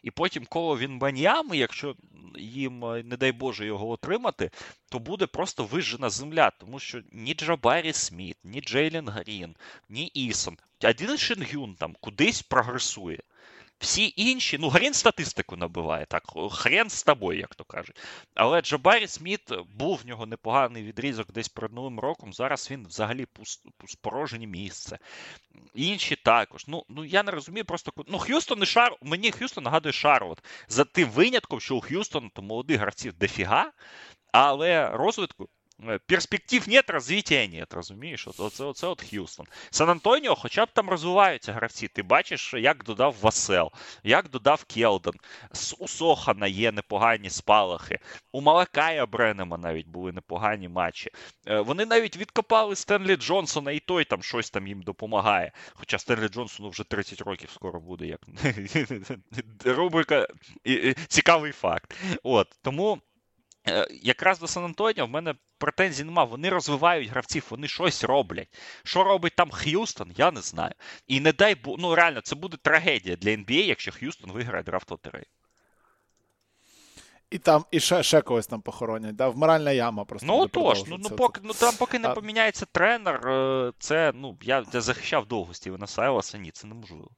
І 0.04 0.12
потім, 0.12 0.46
коло 0.46 0.78
він 0.78 1.00
банями, 1.00 1.58
якщо 1.58 1.96
їм, 2.38 2.80
не 2.80 3.18
дай 3.18 3.32
Боже, 3.32 3.66
його 3.66 3.90
отримати, 3.90 4.52
то 4.90 5.00
буде 5.00 5.28
просто 5.28 5.64
вижжена 5.64 6.10
земля, 6.10 6.52
тому 6.60 6.80
що 6.80 7.02
ні 7.12 7.34
Джабарі 7.34 7.94
Сміт, 7.94 8.38
ні 8.44 8.62
Джейлен 8.62 9.10
Грін, 9.10 9.56
ні 9.90 10.06
Ісон, 10.06 10.58
один 10.84 11.18
Шингюн 11.18 11.76
там 11.76 11.96
кудись 12.00 12.42
прогресує. 12.42 13.20
Всі 13.80 14.14
інші, 14.16 14.58
ну, 14.58 14.70
Грін 14.70 14.94
статистику 14.94 15.56
набиває, 15.56 16.06
так, 16.06 16.24
хрен 16.52 16.90
з 16.90 17.04
тобою, 17.04 17.40
як 17.40 17.56
то 17.56 17.64
кажуть. 17.64 18.00
Але 18.36 18.62
Джабарі 18.62 19.08
Сміт 19.08 19.42
був 19.76 20.00
в 20.04 20.08
нього 20.08 20.26
непоганий 20.26 20.84
відрізок 20.84 21.32
десь 21.32 21.50
перед 21.50 21.74
новим 21.74 22.00
роком. 22.00 22.34
Зараз 22.34 22.72
він 22.72 22.88
взагалі 22.88 23.28
спорожені 23.88 24.48
місце. 24.48 25.00
Інші 25.74 26.16
також. 26.16 26.68
Ну, 26.68 26.84
ну 26.90 27.06
я 27.06 27.24
не 27.24 27.32
розумію, 27.32 27.66
просто 27.66 27.92
ну, 28.08 28.18
Х'юстон 28.20 28.64
і 28.64 28.66
Шар. 28.66 28.96
Мені 29.02 29.32
Х'юстон 29.32 29.64
нагадує 29.64 29.94
Шарлот. 29.94 30.44
За 30.68 30.84
тим 30.84 31.10
винятком, 31.10 31.60
що 31.60 31.76
у 31.76 31.82
Х'юстона 31.82 32.30
то 32.34 32.42
молодих 32.42 32.80
гравців 32.80 33.14
дофіга, 33.14 33.72
але 34.32 34.90
розвитку 34.90 35.50
перспектив 36.06 36.70
нет, 36.70 36.90
розвиття 36.90 37.48
нет, 37.48 37.74
розумієш? 37.74 38.28
Оце, 38.38 38.64
оце 38.64 38.88
от 38.88 39.02
Х'юстон. 39.02 39.46
Сан 39.70 39.90
Антоніо, 39.90 40.36
хоча 40.36 40.66
б 40.66 40.70
там 40.74 40.90
розвиваються 40.90 41.54
гравці. 41.54 41.88
Ти 41.88 42.04
бачиш, 42.04 42.54
як 42.54 42.84
додав 42.84 43.16
Васел, 43.22 43.72
як 44.04 44.30
додав 44.30 44.64
Келден. 44.64 45.14
У 45.80 45.88
Сохана 45.88 46.48
є 46.48 46.72
непогані 46.72 47.30
спалахи. 47.30 48.00
У 48.32 48.42
Малакая 48.42 49.06
Бренема 49.06 49.58
навіть 49.58 49.88
були 49.88 50.12
непогані 50.12 50.70
матчі. 50.70 51.12
Е, 51.48 51.60
вони 51.60 51.86
навіть 51.86 52.18
відкопали 52.18 52.76
Стенлі 52.76 53.16
Джонсона, 53.16 53.72
і 53.72 53.80
той 53.80 54.06
там 54.06 54.24
щось 54.24 54.50
там 54.50 54.68
їм 54.68 54.82
допомагає. 54.82 55.52
Хоча 55.74 56.00
Стенлі 56.00 56.28
Джонсону 56.28 56.70
вже 56.70 56.84
30 56.84 57.22
років 57.22 57.50
скоро 57.50 57.80
буде, 57.80 58.06
як 58.06 58.22
рубрика 59.66 60.28
цікавий 61.08 61.52
факт. 61.52 61.96
От 62.24 62.48
Тому. 62.62 63.02
Е, 63.68 63.88
якраз 64.02 64.40
до 64.40 64.48
Сан 64.48 64.64
Антоніо 64.64 65.06
в 65.06 65.10
мене 65.10 65.36
претензій 65.58 66.04
нема. 66.04 66.24
Вони 66.24 66.50
розвивають 66.50 67.10
гравців, 67.10 67.46
вони 67.50 67.68
щось 67.68 68.04
роблять. 68.04 68.58
Що 68.84 69.04
робить 69.04 69.34
там 69.36 69.52
Х'юстон, 69.52 70.12
я 70.18 70.32
не 70.32 70.42
знаю. 70.42 70.74
І 71.08 71.20
не 71.20 71.32
дай 71.32 71.56
бо, 71.56 71.76
ну 71.80 71.96
реально, 71.96 72.22
це 72.22 72.36
буде 72.36 72.58
трагедія 72.62 73.16
для 73.16 73.32
NBA, 73.32 73.66
якщо 73.66 73.92
Х'юстон 73.92 74.32
виграє 74.32 74.64
драфт 74.64 74.92
лотерею. 74.92 75.26
І 77.30 77.38
там 77.38 77.66
і 77.72 77.80
ще 77.80 78.04
ще 78.04 78.22
когось 78.22 78.48
там 78.48 78.62
похоронять, 78.62 79.16
да? 79.16 79.30
вмиральна 79.30 79.72
яма 79.72 80.06
просто. 80.06 80.28
Ну 80.28 80.48
тож, 80.48 80.86
ну 80.88 80.98
ну 81.00 81.10
поки 81.10 81.42
ну 81.44 81.54
там 81.54 81.74
поки 81.80 82.00
не 82.00 82.10
поміняється 82.10 82.66
тренер, 82.72 83.28
е, 83.28 83.72
це 83.80 84.12
ну 84.16 84.38
я, 84.42 84.66
я 84.74 84.82
захищав 84.82 85.26
довго 85.26 85.54
Стівена 85.54 85.88
Сайласа, 85.88 86.38
ні, 86.38 86.52
це 86.52 86.68
неможливо. 86.68 87.10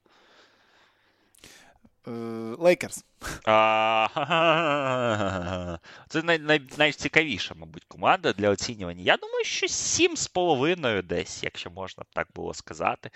Лейкерс. 2.59 3.05
Це 6.09 6.23
най, 6.23 6.39
най, 6.39 6.61
найцікавіша, 6.77 7.55
мабуть, 7.57 7.85
команда 7.87 8.33
для 8.33 8.49
оцінювання. 8.49 9.03
Я 9.03 9.17
думаю, 9.17 9.45
що 9.45 9.67
7,5 9.67 11.03
десь, 11.03 11.43
якщо 11.43 11.69
можна 11.69 12.03
так 12.13 12.27
було 12.35 12.53
сказати. 12.53 13.09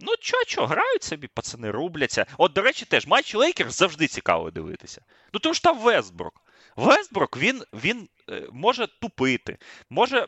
Ну, 0.00 0.12
чо, 0.20 0.44
чо, 0.46 0.66
грають 0.66 1.02
собі, 1.02 1.26
пацани 1.26 1.70
рубляться. 1.70 2.26
От, 2.38 2.52
до 2.52 2.62
речі, 2.62 2.84
теж 2.84 3.06
матч 3.06 3.34
Лейкерс 3.34 3.78
завжди 3.78 4.06
цікаво 4.06 4.50
дивитися. 4.50 5.02
Ну, 5.32 5.40
тому 5.40 5.54
що 5.54 5.62
там 5.62 5.78
Вестбрук. 5.78 6.42
Вестбрук 6.78 7.36
він 7.36 7.62
він 7.72 8.08
е, 8.30 8.48
може 8.52 8.88
тупити, 9.00 9.58
може 9.90 10.26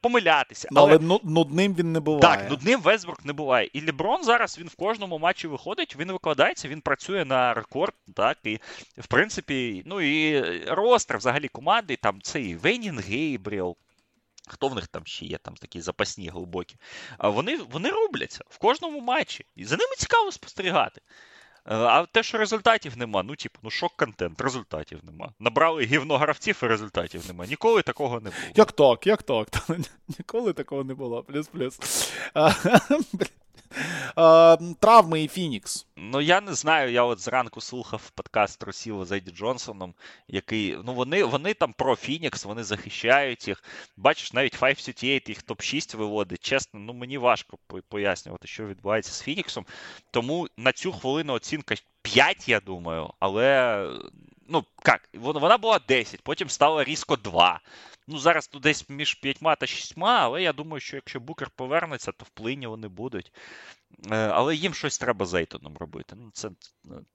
помилятися. 0.00 0.68
Ну, 0.70 0.80
але, 0.80 0.96
але 0.96 1.18
нудним 1.22 1.74
він 1.74 1.92
не 1.92 2.00
буває. 2.00 2.20
Так, 2.20 2.50
нудним 2.50 2.80
Вестбрук 2.80 3.24
не 3.24 3.32
буває. 3.32 3.70
І 3.72 3.80
Ліброн 3.80 4.24
зараз 4.24 4.58
він 4.58 4.68
в 4.68 4.74
кожному 4.74 5.18
матчі 5.18 5.48
виходить, 5.48 5.96
він 5.96 6.12
викладається, 6.12 6.68
він 6.68 6.80
працює 6.80 7.24
на 7.24 7.54
рекорд. 7.54 7.94
так, 8.14 8.38
І 8.44 8.60
в 8.98 9.06
принципі, 9.06 9.82
ну 9.86 10.00
і 10.00 10.40
ростер 10.64 11.18
взагалі 11.18 11.48
команди, 11.48 11.96
там 11.96 12.22
цей 12.22 12.56
Вейнін 12.56 12.98
Гейбріел. 12.98 13.76
Хто 14.48 14.68
в 14.68 14.74
них 14.74 14.86
там 14.88 15.06
ще 15.06 15.26
є, 15.26 15.38
там 15.38 15.54
такі 15.54 15.80
запасні 15.80 16.28
глибокі. 16.28 16.76
А 17.18 17.28
вони 17.28 17.56
вони 17.56 17.90
рубляться 17.90 18.44
в 18.48 18.58
кожному 18.58 19.00
матчі. 19.00 19.46
І 19.56 19.64
за 19.64 19.76
ними 19.76 19.94
цікаво 19.98 20.32
спостерігати. 20.32 21.00
Е, 21.66 21.74
а 21.76 22.06
те, 22.06 22.22
що 22.22 22.38
результатів 22.38 22.98
нема, 22.98 23.22
ну, 23.22 23.36
типу, 23.36 23.58
ну 23.62 23.70
шок-контент, 23.70 24.40
результатів 24.40 25.00
нема. 25.02 25.32
Набрали 25.40 25.84
гівно 25.84 26.18
гравців 26.18 26.60
і 26.62 26.66
результатів 26.66 27.24
нема. 27.28 27.46
Ніколи 27.46 27.82
такого 27.82 28.20
не 28.20 28.30
було. 28.30 28.52
Як 28.54 28.72
так, 28.72 29.06
як 29.06 29.22
так? 29.22 29.48
Ніколи 30.18 30.52
такого 30.52 30.84
не 30.84 30.94
було. 30.94 31.22
Плюс-плюс. 31.22 31.78
Травми 34.80 35.22
і 35.22 35.28
Фінікс. 35.28 35.86
Ну, 35.96 36.20
я 36.20 36.40
не 36.40 36.54
знаю. 36.54 36.92
Я 36.92 37.02
от 37.02 37.20
зранку 37.20 37.60
слухав 37.60 38.10
подкаст 38.10 38.62
Росіла 38.62 39.04
з 39.04 39.12
Еді 39.12 39.30
Джонсоном, 39.30 39.94
який. 40.28 40.78
Ну, 40.84 40.94
вони 40.94 41.24
вони 41.24 41.54
там 41.54 41.72
про 41.72 41.96
Фінікс, 41.96 42.44
вони 42.44 42.64
захищають 42.64 43.48
їх. 43.48 43.62
Бачиш, 43.96 44.32
навіть 44.32 44.58
538 44.58 45.22
їх 45.26 45.44
топ-6 45.44 45.96
виводить. 45.96 46.44
Чесно, 46.44 46.80
ну 46.80 46.92
мені 46.92 47.18
важко 47.18 47.58
пояснювати, 47.88 48.48
що 48.48 48.66
відбувається 48.66 49.12
з 49.12 49.22
Фініксом. 49.22 49.66
Тому 50.10 50.48
на 50.56 50.72
цю 50.72 50.92
хвилину 50.92 51.32
оцінка 51.32 51.74
5, 52.02 52.48
я 52.48 52.60
думаю, 52.60 53.10
але. 53.18 53.86
Ну, 54.52 54.64
як, 54.86 55.08
вона 55.14 55.58
була 55.58 55.80
10, 55.88 56.22
потім 56.22 56.48
стала 56.48 56.84
різко 56.84 57.16
2. 57.16 57.60
Ну, 58.10 58.18
зараз 58.18 58.48
тут 58.48 58.62
десь 58.62 58.88
між 58.88 59.14
п'ятьма 59.14 59.56
та 59.56 59.66
шістьма, 59.66 60.18
але 60.20 60.42
я 60.42 60.52
думаю, 60.52 60.80
що 60.80 60.96
якщо 60.96 61.20
Букер 61.20 61.50
повернеться, 61.50 62.12
то 62.12 62.24
вплині 62.24 62.66
вони 62.66 62.88
будуть. 62.88 63.32
Е, 64.10 64.16
але 64.16 64.54
їм 64.56 64.74
щось 64.74 64.98
треба 64.98 65.26
з 65.26 65.34
Ейтоном 65.34 65.76
робити. 65.76 66.16
Ну, 66.18 66.30
Це 66.32 66.50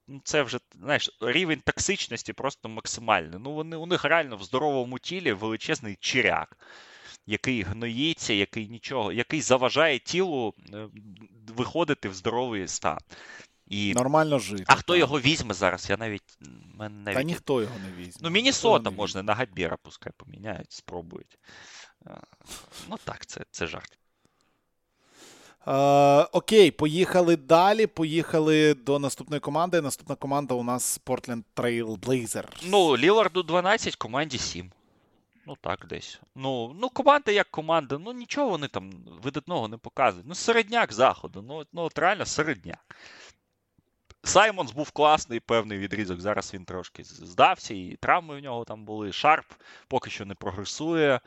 ну, 0.07 0.21
це 0.23 0.43
вже 0.43 0.59
знаєш, 0.73 1.09
рівень 1.21 1.61
токсичності 1.65 2.33
просто 2.33 2.69
максимальний. 2.69 3.39
Ну, 3.39 3.51
вони, 3.51 3.75
У 3.75 3.85
них 3.85 4.05
реально 4.05 4.37
в 4.37 4.43
здоровому 4.43 4.99
тілі 4.99 5.33
величезний 5.33 5.97
чиряк, 5.99 6.57
який 7.25 7.61
гноїться, 7.61 8.33
який 8.33 8.69
нічого, 8.69 9.11
який 9.11 9.41
заважає 9.41 9.99
тілу 9.99 10.53
е, 10.73 10.87
виходити 11.47 12.09
в 12.09 12.13
здоровий 12.13 12.67
стан. 12.67 12.99
І... 13.67 13.93
Нормально 13.93 14.39
жити. 14.39 14.63
А 14.67 14.75
хто 14.75 14.95
його 14.95 15.19
візьме 15.19 15.53
зараз? 15.53 15.89
Я 15.89 15.97
навіть. 15.97 16.37
навіть... 16.79 17.17
Та 17.17 17.23
ніхто 17.23 17.61
його 17.61 17.75
не 17.79 18.03
візьме. 18.03 18.19
Ну, 18.23 18.29
Мінісота 18.29 18.89
можна 18.89 19.23
на 19.23 19.33
Габіра, 19.33 19.77
пускай 19.83 20.13
поміняють, 20.17 20.71
спробують. 20.71 21.37
Ну 22.89 22.97
так, 23.03 23.25
це 23.25 23.41
це 23.51 23.67
жарт. 23.67 23.97
Е, 25.67 25.71
окей, 26.31 26.71
поїхали 26.71 27.35
далі. 27.35 27.87
Поїхали 27.87 28.73
до 28.73 28.99
наступної 28.99 29.39
команди. 29.39 29.81
Наступна 29.81 30.15
команда 30.15 30.53
у 30.53 30.63
нас 30.63 31.01
Portland 31.05 31.43
Trail 31.55 31.99
Blazers. 31.99 32.63
Ну, 32.63 32.97
Ліларду 32.97 33.43
12, 33.43 33.95
команді 33.95 34.37
7. 34.37 34.71
Ну 35.47 35.55
так, 35.61 35.85
десь. 35.89 36.19
Ну, 36.35 36.75
ну 36.79 36.89
команда 36.89 37.31
як 37.31 37.51
команда, 37.51 37.97
ну 37.97 38.13
нічого 38.13 38.49
вони 38.49 38.67
там 38.67 38.91
видатного 39.23 39.67
не 39.67 39.77
показують. 39.77 40.27
Ну, 40.27 40.35
середняк 40.35 40.93
заходу. 40.93 41.41
Ну, 41.41 41.63
ну 41.73 41.81
от 41.81 41.99
реально 41.99 42.25
середняк. 42.25 42.95
Саймонс 44.25 44.71
був 44.71 44.91
класний 44.91 45.39
певний 45.39 45.77
відрізок. 45.77 46.21
Зараз 46.21 46.53
він 46.53 46.65
трошки 46.65 47.03
здувся, 47.03 47.73
і 47.73 47.97
травми 48.01 48.35
в 48.35 48.43
нього 48.43 48.63
там 48.63 48.85
були. 48.85 49.11
Шарп 49.11 49.45
поки 49.87 50.09
що 50.09 50.25
не 50.25 50.35
прогресує. 50.35 51.19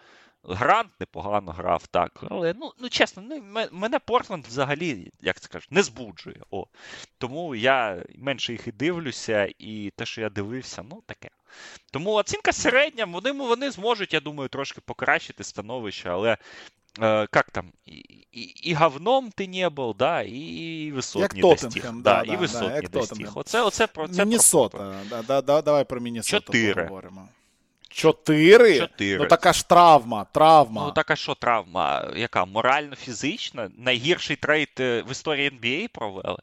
Грант 0.42 0.90
непогано 1.00 1.52
грав, 1.52 1.86
так. 1.86 2.24
Але 2.30 2.54
ну 2.54 2.72
ну 2.78 2.88
чесно, 2.88 3.22
ну, 3.22 3.68
мене 3.72 3.98
Портленд 3.98 4.46
взагалі, 4.46 5.10
як 5.20 5.40
це 5.40 5.48
кажуть, 5.48 5.72
не 5.72 5.82
збуджує. 5.82 6.40
О. 6.50 6.66
Тому 7.18 7.54
я 7.54 8.04
менше 8.14 8.52
їх 8.52 8.66
і 8.68 8.72
дивлюся, 8.72 9.52
і 9.58 9.92
те, 9.96 10.06
що 10.06 10.20
я 10.20 10.30
дивився, 10.30 10.84
ну 10.90 11.02
таке. 11.06 11.28
Тому 11.90 12.12
оцінка 12.12 12.52
середня, 12.52 13.04
вони 13.04 13.32
вони 13.32 13.70
зможуть, 13.70 14.14
я 14.14 14.20
думаю, 14.20 14.48
трошки 14.48 14.80
покращити 14.80 15.44
становище, 15.44 16.10
але 16.10 16.36
э, 17.00 17.26
как 17.30 17.50
там, 17.50 17.72
и, 17.86 18.26
и, 18.32 18.70
и 18.70 18.74
говном 18.74 19.30
ти 19.30 19.48
не 19.48 19.68
був, 19.68 19.96
да, 19.96 20.22
і 20.22 20.92
висот 20.94 21.22
як 21.22 21.34
не 21.34 21.40
достиг. 21.40 21.92
Да, 21.92 22.24
да, 22.24 22.32
і 22.32 22.36
висот 22.36 22.68
да, 22.68 22.80
не 22.80 22.88
достиг. 22.88 23.30
Оце, 23.34 23.62
оце 23.62 23.86
про 23.86 24.08
це 24.08 24.24
Міннесота, 24.24 24.78
про... 24.78 25.22
да, 25.22 25.42
да, 25.42 25.62
давай 25.62 25.84
про 25.84 26.00
Міннесоту 26.00 26.52
поговоримо. 26.52 27.28
Чотири? 27.88 28.78
Чотири. 28.78 29.18
Ну 29.18 29.26
така 29.26 29.52
ж 29.52 29.68
травма, 29.68 30.24
травма. 30.24 30.84
Ну 30.86 30.92
така 30.92 31.16
що 31.16 31.34
травма? 31.34 32.12
Яка? 32.16 32.44
Морально-фізична? 32.44 33.70
Найгірший 33.76 34.36
трейд 34.36 34.68
е, 34.80 35.02
в 35.02 35.10
історії 35.10 35.50
NBA 35.50 35.88
провели. 35.88 36.38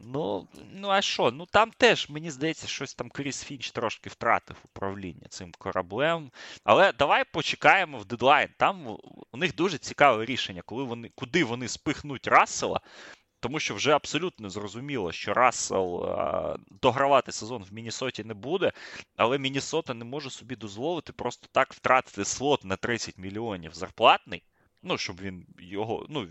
Ну, 0.00 0.48
ну 0.72 0.88
а 0.88 1.02
що? 1.02 1.30
Ну 1.30 1.46
там 1.46 1.70
теж, 1.76 2.10
мені 2.10 2.30
здається, 2.30 2.66
щось 2.66 2.94
там 2.94 3.08
Кріс 3.10 3.44
Фінч 3.44 3.70
трошки 3.70 4.10
втратив 4.10 4.56
управління 4.64 5.26
цим 5.28 5.52
кораблем. 5.58 6.30
Але 6.64 6.92
давай 6.92 7.24
почекаємо 7.32 7.98
в 7.98 8.04
дедлайн. 8.04 8.48
Там 8.58 8.86
у 9.32 9.36
них 9.36 9.54
дуже 9.54 9.78
цікаве 9.78 10.24
рішення, 10.24 10.62
коли 10.64 10.84
вони, 10.84 11.10
куди 11.14 11.44
вони 11.44 11.68
спихнуть 11.68 12.26
Рассела. 12.26 12.80
Тому 13.40 13.60
що 13.60 13.74
вже 13.74 13.92
абсолютно 13.92 14.50
зрозуміло, 14.50 15.12
що 15.12 15.34
Рассел 15.34 16.04
а, 16.04 16.56
догравати 16.82 17.32
сезон 17.32 17.62
в 17.70 17.74
Мінісоті 17.74 18.24
не 18.24 18.34
буде, 18.34 18.72
але 19.16 19.38
Мінісота 19.38 19.94
не 19.94 20.04
може 20.04 20.30
собі 20.30 20.56
дозволити 20.56 21.12
просто 21.12 21.46
так 21.52 21.72
втратити 21.72 22.24
слот 22.24 22.64
на 22.64 22.76
30 22.76 23.18
мільйонів 23.18 23.74
зарплатний. 23.74 24.42
Ну, 24.82 24.98
щоб 24.98 25.20
він 25.20 25.46
його 25.58 26.06
ну, 26.08 26.28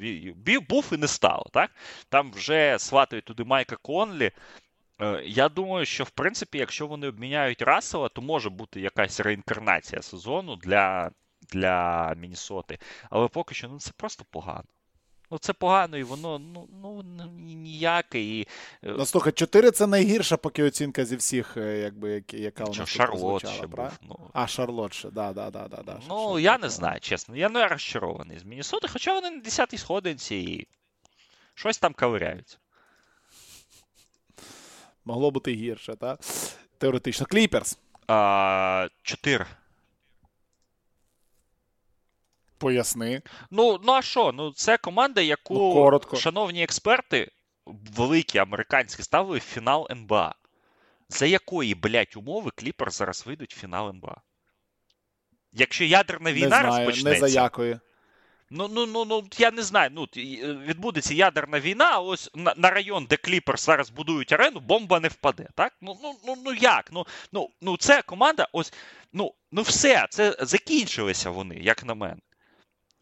був 0.69 0.89
і 0.91 0.97
не 0.97 1.07
стало. 1.07 1.45
так? 1.53 1.71
Там 2.09 2.31
вже 2.31 2.79
сватають 2.79 3.25
туди 3.25 3.43
Майка 3.43 3.75
Конлі. 3.75 4.31
Е, 5.01 5.23
я 5.25 5.49
думаю, 5.49 5.85
що 5.85 6.03
в 6.03 6.09
принципі, 6.09 6.57
якщо 6.57 6.87
вони 6.87 7.07
обміняють 7.07 7.61
Рассела, 7.61 8.09
то 8.09 8.21
може 8.21 8.49
бути 8.49 8.81
якась 8.81 9.19
реінкарнація 9.19 10.01
сезону 10.01 10.55
для 10.55 11.11
для 11.51 12.13
Мінісоти. 12.17 12.79
Але 13.09 13.27
поки 13.27 13.55
що 13.55 13.67
ну, 13.67 13.79
це 13.79 13.91
просто 13.97 14.25
погано. 14.29 14.63
Ну, 15.31 15.37
це 15.37 15.53
погано, 15.53 15.97
і 15.97 16.03
воно 16.03 16.39
ну, 16.39 16.67
ну, 16.81 17.03
ніяке. 17.37 18.21
І... 18.21 18.41
Е, 18.83 18.93
ну, 18.97 19.05
слухай, 19.05 19.33
4 19.33 19.71
це 19.71 19.87
найгірша 19.87 20.37
поки 20.37 20.63
оцінка 20.63 21.05
зі 21.05 21.15
всіх, 21.15 21.57
е, 21.57 21.77
якби, 21.77 22.23
яка 22.31 22.63
у 22.63 22.73
нас 22.73 22.89
Шарлот 22.89 23.47
ще 23.49 23.67
був. 23.67 23.89
Ну... 24.01 24.19
А, 24.33 24.47
Шарлот 24.47 24.93
ще, 24.93 25.09
да, 25.09 25.33
да, 25.33 25.49
да, 25.49 25.67
да, 25.67 25.83
да. 25.83 25.99
Ну, 26.09 26.33
ще, 26.33 26.43
я 26.43 26.57
не 26.57 26.69
знаю, 26.69 26.99
чесно. 26.99 27.35
Я 27.35 27.49
не 27.49 27.67
розчарований 27.67 28.39
з 28.39 28.43
Мінісоти, 28.43 28.87
хоча 28.87 29.13
вони 29.13 29.29
на 29.29 29.41
10-й 29.41 29.77
сходинці 29.77 30.35
і 30.35 30.67
щось 31.53 31.77
там 31.77 31.93
ковиряються. 31.93 32.57
Могло 35.05 35.31
бути 35.31 35.53
гірше, 35.53 35.95
так? 35.95 36.19
Теоретично. 36.77 37.25
Кліперс. 37.25 37.79
Чотири. 39.03 39.45
Поясни. 42.59 43.21
Ну, 43.51 43.79
ну 43.83 43.93
а 43.93 44.01
що? 44.01 44.31
Ну, 44.31 44.51
це 44.51 44.77
команда, 44.77 45.21
яку 45.21 45.53
ну, 45.53 45.73
коротко. 45.73 46.15
шановні 46.15 46.63
експерти, 46.63 47.31
великі 47.95 48.39
американські, 48.39 49.03
ставили 49.03 49.37
в 49.37 49.41
фінал 49.41 49.87
НБА. 49.91 50.35
За 51.09 51.25
якої, 51.25 51.75
блядь, 51.75 52.13
умови 52.15 52.51
Кліпер 52.55 52.91
зараз 52.91 53.25
вийдуть 53.25 53.53
в 53.53 53.59
фінал 53.59 53.89
НБА? 53.89 54.21
Якщо 55.53 55.83
ядерна 55.83 56.33
війна 56.33 56.61
не 56.63 56.69
знаю, 56.69 56.87
розпочнеться. 56.87 57.21
Не 57.21 57.29
за 57.29 57.41
якої. 57.41 57.79
Ну, 58.51 58.67
ну, 58.67 58.85
ну, 58.85 59.05
ну, 59.05 59.27
я 59.37 59.51
не 59.51 59.61
знаю. 59.61 59.89
Ну, 59.93 60.07
Відбудеться 60.65 61.13
ядерна 61.13 61.59
війна, 61.59 61.89
а 61.91 61.99
ось 61.99 62.31
на, 62.35 62.53
на 62.57 62.69
район, 62.69 63.05
де 63.09 63.17
Кліпер 63.17 63.59
зараз 63.59 63.89
будують 63.89 64.33
арену, 64.33 64.59
бомба 64.59 64.99
не 64.99 65.07
впаде. 65.07 65.47
Так? 65.55 65.73
Ну, 65.81 65.97
ну, 66.03 66.15
ну, 66.25 66.37
ну 66.45 66.53
як? 66.53 66.89
Ну, 66.91 67.05
ну, 67.31 67.49
ну, 67.61 67.77
це 67.77 68.01
команда, 68.01 68.47
ось, 68.53 68.73
ну, 69.13 69.33
ну 69.51 69.61
все, 69.61 70.07
це 70.09 70.37
закінчилися 70.39 71.29
вони, 71.29 71.55
як 71.55 71.85
на 71.85 71.93
мене. 71.93 72.21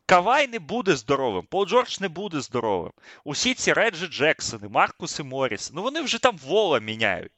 Кавай 0.09 0.47
не 0.47 0.59
буде 0.59 0.95
здоровим, 0.95 1.45
Пол 1.45 1.65
Джордж 1.65 1.99
не 1.99 2.07
буде 2.07 2.41
здоровим. 2.41 2.91
Усі 3.23 3.53
ці 3.53 3.73
Реджі 3.73 4.07
Джексони, 4.07 4.67
Маркуси 4.67 5.23
Моріс, 5.23 5.71
ну 5.73 5.81
вони 5.81 6.01
вже 6.01 6.19
там 6.19 6.37
вола 6.37 6.79
міняють. 6.79 7.31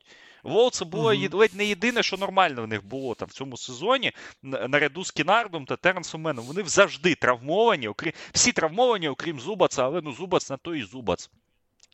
Вол 0.44 0.72
це 0.72 0.86
було 0.86 1.14
mm-hmm. 1.14 1.36
ледь 1.36 1.56
не 1.56 1.66
єдине, 1.66 2.04
що 2.04 2.18
нормально 2.18 2.64
в 2.64 2.68
них 2.68 2.86
було 2.86 3.16
там 3.16 3.30
в 3.30 3.32
цьому 3.32 3.58
сезоні, 3.58 4.12
наряду 4.44 5.04
з 5.04 5.12
Кінардом 5.12 5.66
та 5.66 5.76
Теренсом 5.76 6.22
Меном. 6.22 6.46
Вони 6.46 6.64
завжди 6.64 7.16
травмовані, 7.16 7.88
окрім 7.88 8.14
всі 8.32 8.52
травмовані, 8.52 9.10
окрім 9.10 9.40
Зубаца, 9.40 9.86
але 9.86 10.02
ну 10.02 10.14
Зубац 10.14 10.50
на 10.50 10.58
то 10.58 10.76
і 10.76 10.84
Зубац. 10.84 11.30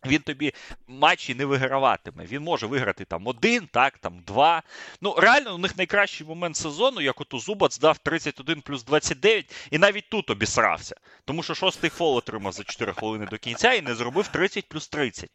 Він 0.08 0.20
тобі 0.20 0.54
матчі 0.88 1.36
не 1.36 1.46
виграватиме. 1.46 2.26
Він 2.26 2.42
може 2.42 2.68
виграти 2.68 3.06
там 3.06 3.28
один, 3.28 3.68
так, 3.72 3.98
там 3.98 4.22
два. 4.28 4.64
Ну, 5.02 5.16
реально, 5.18 5.56
у 5.56 5.58
них 5.58 5.78
найкращий 5.78 6.28
момент 6.28 6.58
сезону, 6.58 7.02
як 7.02 7.22
от 7.22 7.34
у 7.34 7.40
Зубац 7.40 7.80
дав 7.80 7.98
31 7.98 8.62
плюс 8.62 8.84
29, 8.84 9.54
і 9.72 9.78
навіть 9.78 10.10
тут 10.10 10.30
обісрався. 10.30 10.96
Тому 11.26 11.44
що 11.44 11.56
шостий 11.56 11.90
фол 11.90 12.18
отримав 12.18 12.54
за 12.54 12.64
4 12.64 12.94
хвилини 12.94 13.26
до 13.26 13.38
кінця 13.38 13.74
і 13.74 13.82
не 13.82 13.96
зробив 13.96 14.28
30 14.28 14.68
плюс 14.68 14.88
30. 14.88 15.30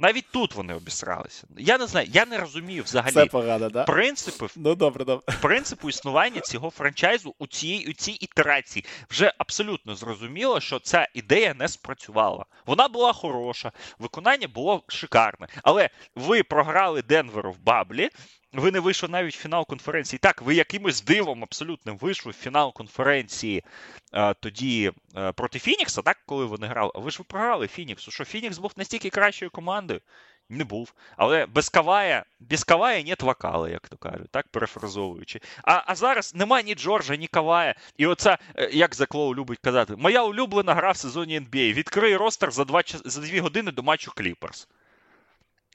Навіть 0.00 0.26
тут 0.30 0.54
вони 0.54 0.74
обісралися. 0.74 1.46
Я 1.58 1.78
не 1.78 1.86
знаю, 1.86 2.08
я 2.12 2.26
не 2.26 2.38
розумію 2.38 2.82
взагалі 2.82 3.14
Це 3.14 3.26
погано, 3.26 3.70
да? 3.70 3.84
принципи 3.84 4.46
ну, 4.56 4.74
добре, 4.74 5.04
добре. 5.04 5.36
принципу 5.42 5.88
існування 5.88 6.40
цього 6.40 6.70
франчайзу 6.70 7.34
у 7.38 7.46
цій 7.46 7.86
у 7.88 7.92
цій 7.92 8.12
ітерації. 8.12 8.84
Вже 9.10 9.32
абсолютно 9.38 9.94
зрозуміло, 9.94 10.60
що 10.60 10.78
ця 10.78 11.08
ідея 11.14 11.54
не 11.54 11.68
спрацювала. 11.68 12.44
Вона 12.66 12.88
була 12.88 13.12
хороша, 13.12 13.72
виконання 13.98 14.48
було 14.48 14.82
шикарне. 14.88 15.48
Але 15.62 15.90
ви 16.14 16.42
програли 16.42 17.02
Денверу 17.02 17.52
в 17.52 17.58
Bubble 17.58 17.97
і. 17.97 18.10
Ви 18.52 18.70
не 18.70 18.80
вийшли 18.80 19.08
навіть 19.08 19.36
в 19.36 19.38
фінал 19.38 19.66
конференції. 19.66 20.18
Так, 20.18 20.42
ви 20.42 20.54
якимось 20.54 21.02
дивом 21.02 21.42
абсолютним 21.42 21.98
вийшли 21.98 22.32
в 22.32 22.34
фінал 22.34 22.72
конференції 22.72 23.64
а, 24.12 24.34
тоді 24.34 24.92
а, 25.14 25.32
проти 25.32 25.58
Фінікса, 25.58 26.02
так, 26.02 26.18
коли 26.26 26.44
вони 26.44 26.66
грали. 26.66 26.92
А 26.94 26.98
ви 26.98 27.10
ж 27.10 27.18
ви 27.18 27.24
програли 27.28 27.68
Фініксу. 27.68 28.10
Що 28.10 28.24
Фінікс 28.24 28.58
був 28.58 28.72
настільки 28.76 29.10
кращою 29.10 29.50
командою? 29.50 30.00
Не 30.48 30.64
був. 30.64 30.94
Але 31.16 31.46
без 31.46 31.68
Кавая, 31.68 32.24
без 32.40 32.64
Кавая 32.64 33.02
нет 33.02 33.22
вокала, 33.22 33.68
як 33.68 33.88
то 33.88 33.96
кажуть, 33.96 34.30
так 34.30 34.48
перефразовуючи. 34.48 35.40
А 35.62 35.82
а 35.86 35.94
зараз 35.94 36.34
нема 36.34 36.62
ні 36.62 36.74
Джорджа, 36.74 37.16
ні 37.16 37.26
Кавая. 37.26 37.74
І 37.96 38.06
оце, 38.06 38.38
як 38.72 38.94
Зак 38.94 39.14
Лоу 39.14 39.34
любить 39.34 39.58
казати, 39.58 39.96
моя 39.96 40.22
улюблена 40.22 40.74
гра 40.74 40.90
в 40.90 40.96
сезоні 40.96 41.40
NBA. 41.40 41.72
Відкрий 41.72 42.16
roster 42.16 42.50
за 42.50 42.64
два 42.64 42.82
за 43.04 43.20
дві 43.20 43.40
години 43.40 43.72
до 43.72 43.82
матчу 43.82 44.12
Кліперс. 44.16 44.68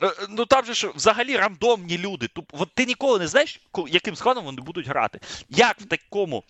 Е, 0.03 0.11
ну 0.30 0.45
там 0.45 0.65
же 0.65 0.73
ж 0.73 0.91
взагалі 0.95 1.38
рандомні 1.38 1.97
люди. 1.97 2.30
От 2.51 2.69
ти 2.73 2.85
ніколи 2.85 3.19
не 3.19 3.27
знаєш, 3.27 3.61
яким 3.88 4.15
складом 4.15 4.45
вони 4.45 4.61
будуть 4.61 4.88
грати. 4.88 5.19
Як 5.49 5.81
в 5.81 5.85
такому. 5.85 6.43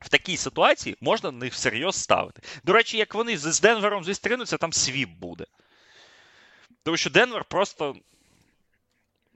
В 0.00 0.08
такій 0.08 0.36
ситуації 0.36 0.96
можна 1.00 1.30
на 1.30 1.38
них 1.38 1.52
всерйоз 1.52 1.96
ставити. 1.96 2.42
До 2.64 2.72
речі, 2.72 2.96
як 2.98 3.14
вони 3.14 3.38
з 3.38 3.60
Денвером 3.60 4.04
зустрінуться, 4.04 4.56
там 4.56 4.72
sweep 4.72 5.08
буде. 5.08 5.44
Тому 6.82 6.96
що 6.96 7.10
Денвер 7.10 7.44
просто 7.44 7.96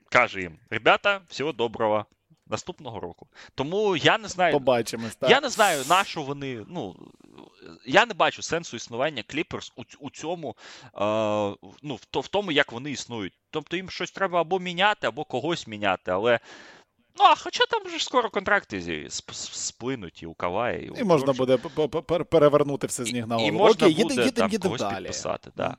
каже 0.09 0.41
їм: 0.41 0.59
ребята, 0.69 1.21
всього 1.29 1.51
доброго 1.51 2.05
наступного 2.47 2.99
року. 2.99 3.27
Тому 3.55 3.95
я 3.95 4.17
не 4.17 4.27
знаю. 4.27 4.53
Побачимось, 4.53 5.15
так. 5.15 5.29
Я 5.29 5.41
не 5.41 5.49
знаю, 5.49 5.83
на 5.89 6.03
що 6.03 6.21
вони. 6.21 6.65
ну, 6.67 7.11
Я 7.85 8.05
не 8.05 8.13
бачу 8.13 8.41
сенсу 8.41 8.77
існування 8.77 9.23
Clippers 9.29 9.71
у 9.75 9.83
у 9.99 10.09
цьому, 10.09 10.55
е, 10.85 10.89
ну, 11.83 11.95
в, 11.95 12.19
в 12.19 12.27
тому, 12.27 12.51
як 12.51 12.71
вони 12.71 12.91
існують. 12.91 13.33
Тобто 13.51 13.75
їм 13.77 13.89
щось 13.89 14.11
треба 14.11 14.41
або 14.41 14.59
міняти, 14.59 15.07
або 15.07 15.23
когось 15.23 15.67
міняти. 15.67 16.11
Але. 16.11 16.39
Ну, 17.19 17.25
а 17.25 17.35
хоча 17.35 17.65
там 17.65 17.83
вже 17.85 17.99
скоро 17.99 18.29
контракти 18.29 19.07
сплинуть 19.31 20.23
і 20.23 20.25
у 20.25 20.33
Кавая, 20.33 20.77
і 20.77 20.89
у 20.89 20.95
І 20.95 21.03
можна 21.03 21.33
буде 21.33 21.57
перевернути 22.29 22.87
все 22.87 23.05
з 23.05 23.13
ніг 23.13 23.27
на 23.27 23.35
голову. 23.35 23.55
І 23.55 23.57
можна 23.57 23.87
Окей, 23.87 24.03
буде 24.03 24.15
їдем, 24.15 24.31
там 24.31 24.51
їдем 24.51 24.61
когось 24.61 24.81
далі. 24.81 24.95
підписати. 24.95 25.51
Да. 25.55 25.77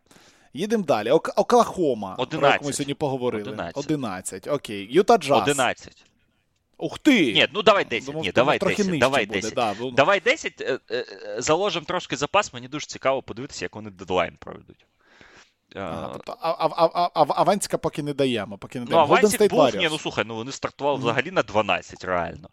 Їдемо 0.53 0.85
далі. 0.85 1.11
Оклахома, 1.11 2.15
11. 2.19 2.41
про 2.41 2.49
яку 2.49 2.65
ми 2.65 2.73
сьогодні 2.73 2.95
поговорили. 2.95 3.43
11. 3.43 3.77
11. 3.77 4.47
Окей. 4.47 4.89
Юта 4.91 5.17
Джаз. 5.17 5.43
11. 5.43 6.10
Ух 6.81 6.99
ти! 6.99 7.33
Ні, 7.33 7.49
ну 7.53 7.63
давай 7.63 7.85
10. 7.85 8.07
Думав, 8.07 8.23
Ні, 8.23 8.33
давай 8.33 8.59
10. 8.59 8.99
Давай 8.99 9.27
10. 9.27 9.55
Да, 9.55 9.75
бо... 9.75 9.91
Давай 9.91 10.21
10. 10.21 10.61
Е, 10.61 10.79
е, 10.91 11.05
заложимо 11.39 11.87
трошки 11.87 12.17
запас. 12.17 12.53
Мені 12.53 12.69
дуже 12.69 12.87
цікаво 12.87 13.23
подивитися, 13.23 13.65
як 13.65 13.75
вони 13.75 13.91
дедлайн 13.91 14.37
проведуть. 14.41 14.87
Ага, 15.75 16.11
тобто, 16.13 16.37
Аванська 17.15 17.79
поки 17.79 18.03
не 18.03 18.15
даємо. 18.15 18.59
Поки 18.59 18.81
не 18.81 18.87
даємо. 18.87 19.07
Ну, 19.07 19.15
Аванськ 19.15 19.51
був, 19.51 19.77
ні, 19.77 19.89
ну 19.91 19.99
слухай, 19.99 20.25
ну 20.27 20.35
вони 20.35 20.53
стартували 20.53 20.99
взагалі 20.99 21.31
на 21.31 21.43
12, 21.43 22.05
реально. 22.05 22.49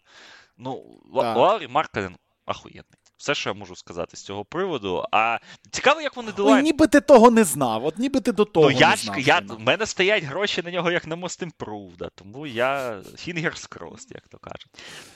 Ну, 0.58 1.00
Лаурі 1.12 1.68
Маркален 1.68 2.16
ахуєнний. 2.46 2.84
Все, 3.18 3.34
що 3.34 3.50
я 3.50 3.54
можу 3.54 3.76
сказати 3.76 4.16
з 4.16 4.22
цього 4.22 4.44
приводу. 4.44 5.04
А 5.12 5.38
цікаво, 5.70 6.00
як 6.00 6.16
вони 6.16 6.32
долають. 6.32 6.64
ніби 6.64 6.86
ти 6.86 7.00
того 7.00 7.30
не 7.30 7.44
знав. 7.44 7.84
От 7.84 7.98
ніби 7.98 8.20
ти 8.20 8.32
до 8.32 8.44
того. 8.44 8.70
Ну, 8.70 8.78
я 8.78 8.90
не 8.90 8.96
знав. 8.96 9.20
я, 9.20 9.38
в 9.48 9.60
мене 9.60 9.86
стоять 9.86 10.24
гроші 10.24 10.62
на 10.62 10.70
нього 10.70 10.90
як 10.90 11.06
на 11.06 11.16
Most 11.16 11.48
Improved, 11.50 12.10
тому 12.14 12.46
я 12.46 12.96
fingers 12.96 13.68
crossed, 13.68 14.14
як 14.14 14.28
то 14.28 14.38
кажуть. 14.38 14.68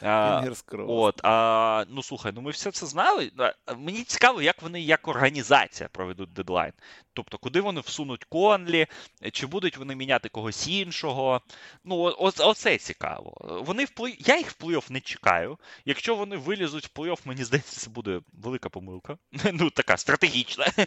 Fingers 0.03 0.65
crossed. 0.69 0.87
От, 0.89 1.21
а, 1.25 1.85
Ну 1.89 2.03
слухай, 2.03 2.33
ну 2.35 2.41
ми 2.41 2.51
все 2.51 2.71
це 2.71 2.87
знали. 2.87 3.31
Мені 3.79 4.05
цікаво, 4.05 4.43
як 4.43 4.63
вони 4.63 4.81
як 4.81 5.09
організація 5.09 5.89
проведуть 5.93 6.33
дедлайн. 6.33 6.73
Тобто, 7.15 7.39
куди 7.39 7.61
вони 7.61 7.81
всунуть 7.81 8.25
Конлі, 8.25 8.87
чи 9.33 9.47
будуть 9.47 9.77
вони 9.77 9.95
міняти 9.95 10.29
когось 10.29 10.69
іншого. 10.69 11.41
Ну, 11.85 12.15
оце 12.19 12.79
цікаво. 12.79 13.63
Вони 13.67 13.85
вплив... 13.85 14.15
Я 14.19 14.37
їх 14.39 14.51
в 14.51 14.65
плей-офф 14.65 14.93
не 14.93 15.01
чекаю. 15.01 15.59
Якщо 15.85 16.15
вони 16.15 16.37
вилізуть 16.37 16.87
в 16.87 17.01
плей-офф, 17.01 17.19
мені 17.25 17.45
здається, 17.45 17.81
це 17.81 17.91
буде 17.91 18.21
велика 18.33 18.69
помилка. 18.69 19.19
Ну, 19.53 19.71
така 19.71 19.97
стратегічна. 19.97 20.67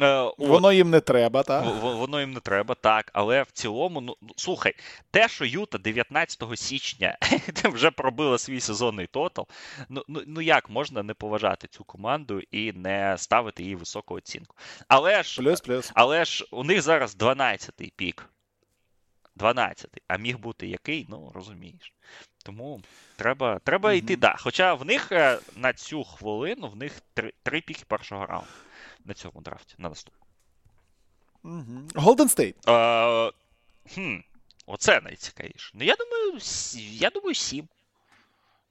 Е, 0.00 0.30
воно 0.38 0.72
їм 0.72 0.90
не 0.90 1.00
треба, 1.00 1.42
так? 1.42 1.64
Воно 1.82 2.20
їм 2.20 2.32
не 2.32 2.40
треба, 2.40 2.74
так. 2.74 3.10
Але 3.12 3.42
в 3.42 3.50
цілому, 3.50 4.00
ну, 4.00 4.16
ну 4.22 4.28
слухай, 4.36 4.74
те, 5.10 5.28
що 5.28 5.44
Юта 5.44 5.78
19 5.78 6.42
січня 6.54 7.18
вже 7.64 7.90
пробила 7.90 8.38
свій 8.38 8.60
сезонний 8.60 9.06
тотал, 9.06 9.46
ну, 9.88 10.04
ну, 10.08 10.22
ну 10.26 10.40
як 10.40 10.70
можна 10.70 11.02
не 11.02 11.14
поважати 11.14 11.68
цю 11.68 11.84
команду 11.84 12.40
і 12.50 12.72
не 12.72 13.14
ставити 13.18 13.62
їй 13.62 13.74
високу 13.74 14.14
оцінку. 14.14 14.56
Але 14.88 15.22
ж. 15.22 15.42
Плюс 15.42 15.60
плюс. 15.66 15.92
Але 15.94 16.24
ж 16.24 16.46
у 16.50 16.64
них 16.64 16.82
зараз 16.82 17.16
12-й 17.16 17.92
пік. 17.96 18.30
12-й. 19.36 20.02
А 20.08 20.16
міг 20.16 20.38
бути 20.38 20.66
який, 20.66 21.06
ну 21.08 21.32
розумієш. 21.34 21.92
Тому 22.44 22.82
треба 23.16 23.58
треба 23.58 23.90
mm-hmm. 23.90 23.96
йти. 23.96 24.16
да. 24.16 24.36
Хоча 24.38 24.74
в 24.74 24.84
них 24.84 25.12
е, 25.12 25.38
на 25.56 25.72
цю 25.72 26.04
хвилину 26.04 26.68
в 26.68 26.76
них 26.76 26.92
три, 27.14 27.32
три 27.42 27.60
піки 27.60 27.84
першого 27.88 28.26
раунду 28.26 28.50
на 29.04 29.14
цьому 29.14 29.40
драфті, 29.40 29.74
на 29.78 29.88
наступному. 29.88 30.26
Голден 31.94 32.28
Стейт. 32.28 32.56
Оце 34.66 35.00
найцікавіше. 35.00 35.70
Ну, 35.74 35.84
я 35.84 35.94
думаю, 35.96 36.40
я 36.90 37.10
думаю, 37.10 37.34
сім. 37.34 37.68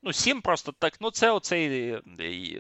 Ну, 0.05 0.13
сім 0.13 0.41
просто 0.41 0.71
так. 0.71 0.93
Ну, 1.01 1.11
це 1.11 1.31
оцей. 1.31 1.95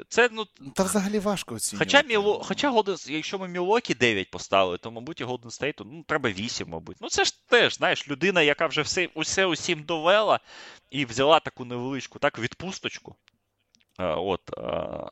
Це, 0.09 0.29
ну... 0.31 0.45
Та 0.73 0.83
взагалі 0.83 1.19
важко 1.19 1.55
оцінювати. 1.55 1.85
Хоча 1.85 2.07
Міло... 2.07 2.43
Хоча 2.43 2.71
Golden... 2.71 3.11
якщо 3.11 3.39
ми 3.39 3.47
Мілокі 3.47 3.93
9 3.93 4.31
поставили, 4.31 4.77
то, 4.77 4.91
мабуть, 4.91 5.21
і 5.21 5.23
Голден 5.23 5.51
Стейту 5.51 5.85
ну, 5.91 6.03
треба 6.03 6.29
8, 6.29 6.69
мабуть. 6.69 6.97
Ну, 7.01 7.09
це 7.09 7.25
ж 7.25 7.47
теж, 7.47 7.75
знаєш, 7.75 8.09
людина, 8.09 8.41
яка 8.41 8.67
вже 8.67 8.81
все 8.81 9.09
усе 9.13 9.45
усім 9.45 9.83
довела 9.83 10.39
і 10.91 11.05
взяла 11.05 11.39
таку 11.39 11.65
невеличку 11.65 12.19
так, 12.19 12.39
відпусточку. 12.39 13.15
От, 13.97 14.41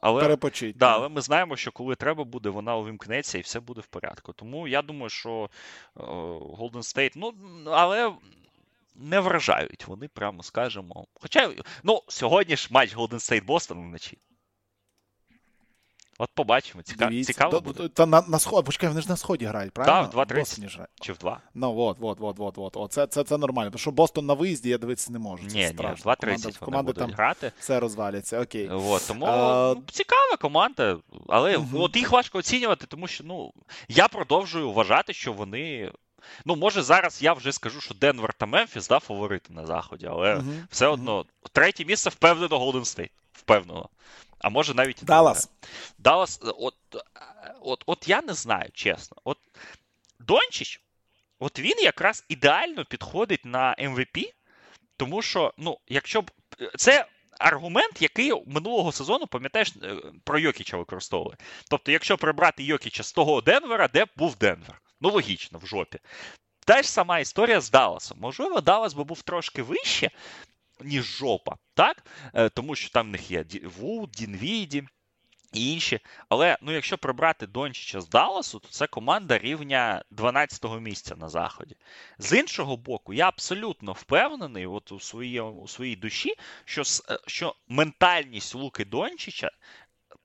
але, 0.01 0.21
Перепочить. 0.21 0.77
Да, 0.77 0.93
але 0.93 1.09
ми 1.09 1.21
знаємо, 1.21 1.55
що 1.55 1.71
коли 1.71 1.95
треба 1.95 2.23
буде, 2.23 2.49
вона 2.49 2.75
увімкнеться 2.77 3.37
і 3.37 3.41
все 3.41 3.59
буде 3.59 3.81
в 3.81 3.87
порядку. 3.87 4.33
Тому 4.33 4.67
я 4.67 4.81
думаю, 4.81 5.09
що 5.09 5.49
Golden 5.95 6.77
State, 6.77 7.11
ну, 7.15 7.33
але 7.65 8.13
не 8.95 9.19
вражають 9.19 9.87
вони, 9.87 10.07
прямо 10.07 10.43
скажемо. 10.43 11.05
Хоча, 11.13 11.51
ну, 11.83 12.01
сьогодні 12.07 12.55
ж 12.55 12.67
матч 12.71 12.95
Golden 12.95 13.09
State 13.09 13.45
Boston 13.45 13.87
вночі. 13.87 14.17
От 16.17 16.29
побачимо, 16.33 16.83
Ціка... 16.83 17.05
Дивіться, 17.05 17.33
цікаво. 17.33 17.61
буде. 17.61 17.89
Та 17.89 18.05
на 18.05 18.23
на 18.27 18.39
сход, 18.39 18.65
почекай, 18.65 18.89
вони 18.89 19.01
ж 19.01 19.09
на 19.09 19.17
сході 19.17 19.45
грають, 19.45 19.73
правильно? 19.73 20.07
Так, 20.07 20.29
в 20.29 20.33
2.30 20.33 20.85
чи 21.01 21.13
в 21.13 21.17
2. 21.17 21.41
Ну, 21.53 21.77
от, 21.77 21.97
от, 22.01 22.17
от, 22.39 22.57
от, 22.57 22.77
от. 22.77 22.91
Це, 22.91 23.07
це, 23.07 23.23
це 23.23 23.37
нормально. 23.37 23.69
Тому 23.69 23.79
що 23.79 23.91
Бостон 23.91 24.25
на 24.25 24.33
виїзді 24.33 24.69
я 24.69 24.77
дивитися 24.77 25.11
не 25.11 25.19
можу. 25.19 25.49
Це 25.49 25.57
ні, 25.57 25.67
страшно. 25.67 26.15
ні, 26.23 26.27
2.30 26.33 26.57
вони 26.65 26.77
будуть 26.77 26.95
там 26.95 27.11
грати. 27.11 27.51
Все 27.59 27.79
розваляться, 27.79 28.41
окей. 28.41 28.69
От, 28.69 29.07
тому 29.07 29.25
а... 29.25 29.73
Ну, 29.77 29.83
цікава 29.91 30.37
команда, 30.41 30.97
але 31.27 31.57
угу. 31.57 31.83
от 31.83 31.95
їх 31.95 32.11
важко 32.11 32.37
оцінювати, 32.37 32.85
тому 32.85 33.07
що 33.07 33.23
ну, 33.23 33.53
я 33.87 34.07
продовжую 34.07 34.71
вважати, 34.71 35.13
що 35.13 35.33
вони 35.33 35.91
Ну, 36.45 36.55
може, 36.55 36.81
зараз 36.81 37.21
я 37.21 37.33
вже 37.33 37.51
скажу, 37.51 37.81
що 37.81 37.93
Денвер 37.93 38.33
та 38.33 38.45
Мемфіс 38.45 38.87
да, 38.87 38.99
фаворити 38.99 39.53
на 39.53 39.65
заході, 39.65 40.07
але 40.07 40.35
uh-huh. 40.35 40.63
все 40.69 40.87
одно 40.87 41.25
третє 41.51 41.85
місце 41.85 42.09
впевнено 42.09 42.59
Голден 42.59 42.85
Стейт. 42.85 43.11
Впевнено. 43.33 43.89
А 44.39 44.49
може 44.49 44.73
навіть 44.73 45.01
і 45.01 45.05
Даллас. 45.05 45.49
Даллас, 45.97 46.39
от, 46.43 46.75
от, 47.61 47.83
от 47.85 48.07
я 48.07 48.21
не 48.21 48.33
знаю, 48.33 48.69
чесно. 48.73 49.17
От 49.23 49.37
Дончич, 50.19 50.81
от 51.39 51.59
він 51.59 51.79
якраз 51.79 52.25
ідеально 52.29 52.85
підходить 52.85 53.45
на 53.45 53.75
MVP, 53.79 54.25
ем 54.25 54.31
тому 54.97 55.21
що, 55.21 55.53
ну, 55.57 55.77
якщо 55.87 56.21
б. 56.21 56.31
Це. 56.77 57.05
Аргумент, 57.39 58.01
який 58.01 58.33
минулого 58.45 58.91
сезону, 58.91 59.27
пам'ятаєш, 59.27 59.73
е, 59.83 59.95
про 60.23 60.39
Йокіча 60.39 60.77
використовували. 60.77 61.37
Тобто, 61.69 61.91
якщо 61.91 62.17
прибрати 62.17 62.63
Йокіча 62.63 63.03
з 63.03 63.11
того 63.11 63.41
Денвера, 63.41 63.87
де 63.87 64.05
б 64.05 64.09
був 64.17 64.35
Денвер. 64.35 64.81
Ну, 65.03 65.09
логічно, 65.09 65.59
в 65.59 65.65
жопі. 65.65 65.99
Та 66.65 66.81
ж 66.81 66.89
сама 66.89 67.19
історія 67.19 67.61
з 67.61 67.69
Далласом. 67.71 68.17
Можливо, 68.21 68.61
Даллас 68.61 68.93
би 68.93 69.03
був 69.03 69.21
трошки 69.21 69.63
вище, 69.63 70.11
ніж 70.81 71.03
жопа, 71.03 71.55
так? 71.73 72.05
Е, 72.33 72.49
тому 72.49 72.75
що 72.75 72.89
там 72.89 73.07
в 73.07 73.09
них 73.09 73.31
є 73.31 73.45
Вуд, 73.63 74.11
Дінвіді 74.11 74.83
і 75.53 75.73
інші. 75.73 75.99
Але 76.29 76.57
ну, 76.61 76.71
якщо 76.71 76.97
прибрати 76.97 77.47
Дончича 77.47 78.01
з 78.01 78.09
Далласу, 78.09 78.59
то 78.59 78.67
це 78.69 78.87
команда 78.87 79.37
рівня 79.37 80.03
12-го 80.11 80.79
місця 80.79 81.15
на 81.15 81.29
заході. 81.29 81.75
З 82.17 82.39
іншого 82.39 82.77
боку, 82.77 83.13
я 83.13 83.27
абсолютно 83.27 83.91
впевнений 83.91 84.65
от 84.65 84.91
у 84.91 84.99
своїй 84.99 85.39
у 85.41 85.67
своїй 85.67 85.95
душі, 85.95 86.33
що 86.65 86.81
е, 86.81 87.19
що 87.27 87.55
ментальність 87.67 88.55
Луки 88.55 88.85
Дончича 88.85 89.51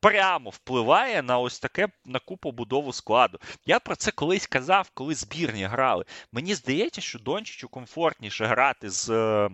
прямо 0.00 0.50
впливає 0.50 1.22
на 1.22 1.38
ось 1.38 1.60
таке 1.60 1.88
на 2.04 2.18
купу 2.18 2.52
будову 2.52 2.92
складу. 2.92 3.38
Я 3.66 3.80
про 3.80 3.96
це 3.96 4.10
колись 4.10 4.46
казав, 4.46 4.90
коли 4.94 5.14
збірні 5.14 5.64
грали. 5.64 6.04
Мені 6.32 6.54
здається, 6.54 7.00
що 7.00 7.18
Дончичу 7.18 7.68
комфортніше 7.68 8.46
грати 8.46 8.90
з. 8.90 9.10
Е, 9.10 9.50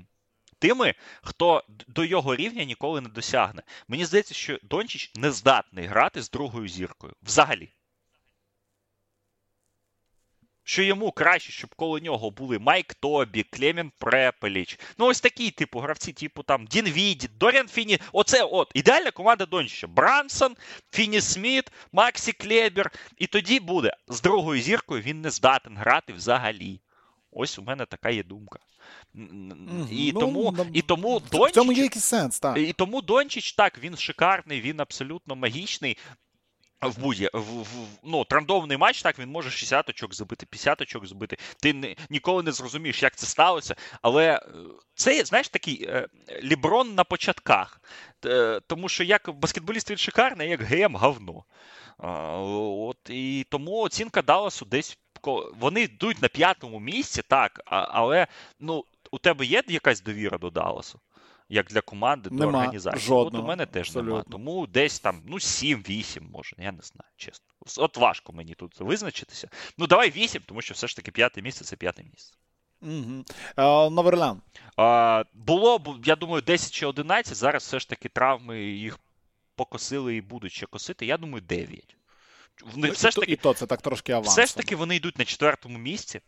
тими, 0.59 0.95
хто 1.23 1.65
до 1.89 2.05
його 2.05 2.37
рівня 2.37 2.65
ніколи 2.65 3.01
не 3.01 3.09
досягне. 3.09 3.63
Мені 3.89 4.05
здається, 4.05 4.35
що 4.35 4.59
Дончич 4.63 5.13
не 5.15 5.31
здатний 5.31 5.87
грати 5.87 6.23
з 6.23 6.31
другою 6.31 6.69
зіркою. 6.69 7.13
Взагалі 7.23 7.73
що 10.65 10.83
йому 10.83 11.13
краще, 11.13 11.53
щоб 11.53 11.75
коло 11.75 11.99
нього 11.99 12.31
були 12.31 12.59
Майк 12.59 12.95
Тобі, 12.95 13.43
Клемен 13.43 13.93
Препеліч. 13.99 14.79
Ну, 14.99 15.07
ось 15.07 15.21
такі, 15.21 15.51
типу, 15.51 15.79
гравці, 15.79 16.13
типу 16.13 16.43
там 16.43 16.67
Дінвіді, 16.67 17.29
Доріан 17.39 17.69
Фіні. 17.69 17.99
Оце 18.13 18.43
от 18.43 18.71
ідеальна 18.75 19.11
команда 19.11 19.47
Дончича. 19.47 19.87
Брансон, 19.87 20.57
Фіні 20.93 21.21
Сміт, 21.21 21.73
Максі 21.93 22.33
Клебер. 22.33 22.91
І 23.19 23.27
тоді 23.27 23.61
буде 23.61 23.97
з 24.09 24.23
другою 24.23 24.63
зіркою 24.63 25.03
він 25.03 25.21
не 25.21 25.31
здатен 25.31 25.77
грати 25.77 26.13
взагалі. 26.13 26.81
Ось 27.31 27.59
у 27.59 27.63
мене 27.63 27.87
така 27.87 28.11
є 28.11 28.23
думка. 28.23 28.59
І 29.91 30.13
ну, 30.15 30.21
тому 30.21 30.57
і 30.73 30.83
тому 30.83 31.21
Дончич, 31.21 31.51
в 31.51 31.55
цьому 31.55 31.73
є 31.73 31.83
якийсь 31.83 32.05
сенс, 32.05 32.39
так. 32.39 32.59
І 32.59 32.73
тому 32.73 33.03
Дончич, 33.03 33.53
так, 33.53 33.79
він 33.79 33.97
шикарний, 33.97 34.61
він 34.61 34.81
абсолютно 34.81 35.37
магічний 35.37 35.99
в 36.89 36.99
будь 36.99 37.29
в, 37.35 37.63
в, 37.63 37.67
ну, 38.03 38.25
трандовний 38.25 38.77
матч, 38.77 39.03
так 39.03 39.19
він 39.19 39.29
може 39.29 39.51
60 39.51 39.89
очок 39.89 40.15
забити, 40.15 40.47
50 40.47 40.81
очок 40.81 41.07
забити. 41.07 41.37
Ти 41.63 41.73
не, 41.73 41.97
ніколи 42.11 42.43
не 42.43 42.53
зрозумієш, 42.53 43.03
як 43.03 43.17
це 43.17 43.27
сталося. 43.27 43.75
Але 44.03 44.35
е, 44.35 44.41
це, 44.95 45.25
знаєш, 45.25 45.49
такий 45.49 45.85
е, 45.85 46.09
ліброн 46.43 46.95
на 46.95 47.05
початках. 47.05 47.81
Е, 48.27 48.61
тому 48.67 48.89
що 48.89 49.05
як 49.05 49.31
баскетболіст 49.35 49.91
він 49.91 49.99
шикарний, 49.99 50.51
як 50.51 50.63
ГМ 50.63 50.97
говно. 50.97 51.45
Е, 52.03 52.07
от, 52.89 52.99
І 53.09 53.47
тому 53.51 53.81
оцінка 53.81 54.23
Далласу 54.23 54.65
десь 54.65 54.99
вони 55.59 55.81
йдуть 55.81 56.23
на 56.23 56.29
п'ятому 56.29 56.81
місці, 56.81 57.23
так, 57.29 57.61
але 57.67 58.27
ну, 58.61 58.85
у 59.11 59.19
тебе 59.19 59.45
є 59.45 59.63
якась 59.69 60.01
довіра 60.01 60.39
до 60.39 60.51
Далласу? 60.51 61.01
Як 61.49 61.67
для 61.67 61.81
команди 61.81 62.31
нема, 62.31 62.53
до 62.53 62.59
організації. 62.59 63.03
Жодного, 63.07 63.45
От 63.45 63.45
у 63.45 63.49
мене 63.49 63.67
теж 63.67 63.89
абсолютно. 63.89 64.13
нема. 64.13 64.25
Тому 64.31 64.67
десь 64.67 65.01
там 65.01 65.23
ну 65.27 65.37
7-8 65.37 66.21
може, 66.31 66.57
я 66.59 66.73
не 66.73 66.83
знаю, 66.83 67.11
чесно. 67.17 67.47
От 67.79 67.97
важко 67.97 68.33
мені 68.33 68.55
тут 68.55 68.81
визначитися. 68.81 69.49
Ну, 69.79 69.87
давай 69.87 70.11
8, 70.11 70.43
тому 70.47 70.63
що 70.63 70.75
все 70.75 70.87
ж 70.87 70.97
таки 70.97 71.11
п'яте 71.11 71.43
місце 71.43 71.65
це 71.65 71.77
п'яте 71.77 72.05
місце. 72.05 72.35
Угу. 72.83 73.25
Новерланд. 73.91 74.41
Було, 75.35 76.01
я 76.05 76.17
думаю, 76.17 76.43
10 76.43 76.73
чи 76.73 76.87
11. 76.87 77.37
Зараз 77.37 77.63
все 77.63 77.79
ж 77.79 77.89
таки 77.89 78.09
травми 78.09 78.63
їх 78.63 78.99
покосили 79.57 80.17
і 80.17 80.21
будуть 80.21 80.53
ще 80.53 80.67
косити. 80.67 81.07
Я 81.07 81.19
думаю, 81.19 81.41
9. 81.41 81.97
Вони, 82.63 82.91
все 82.91 83.09
і, 83.09 83.11
ж 83.11 83.17
таки, 83.17 83.33
і 83.33 83.37
то 83.37 83.55
це 83.55 83.67
так 83.67 83.83
трошки 83.83 84.13
авансом. 84.13 84.33
Все 84.33 84.47
ж 84.47 84.57
таки 84.57 84.77
вони 84.77 84.97
йдуть 84.97 85.19
на 85.19 85.25
четвертому 85.25 85.79
місці 85.79 86.21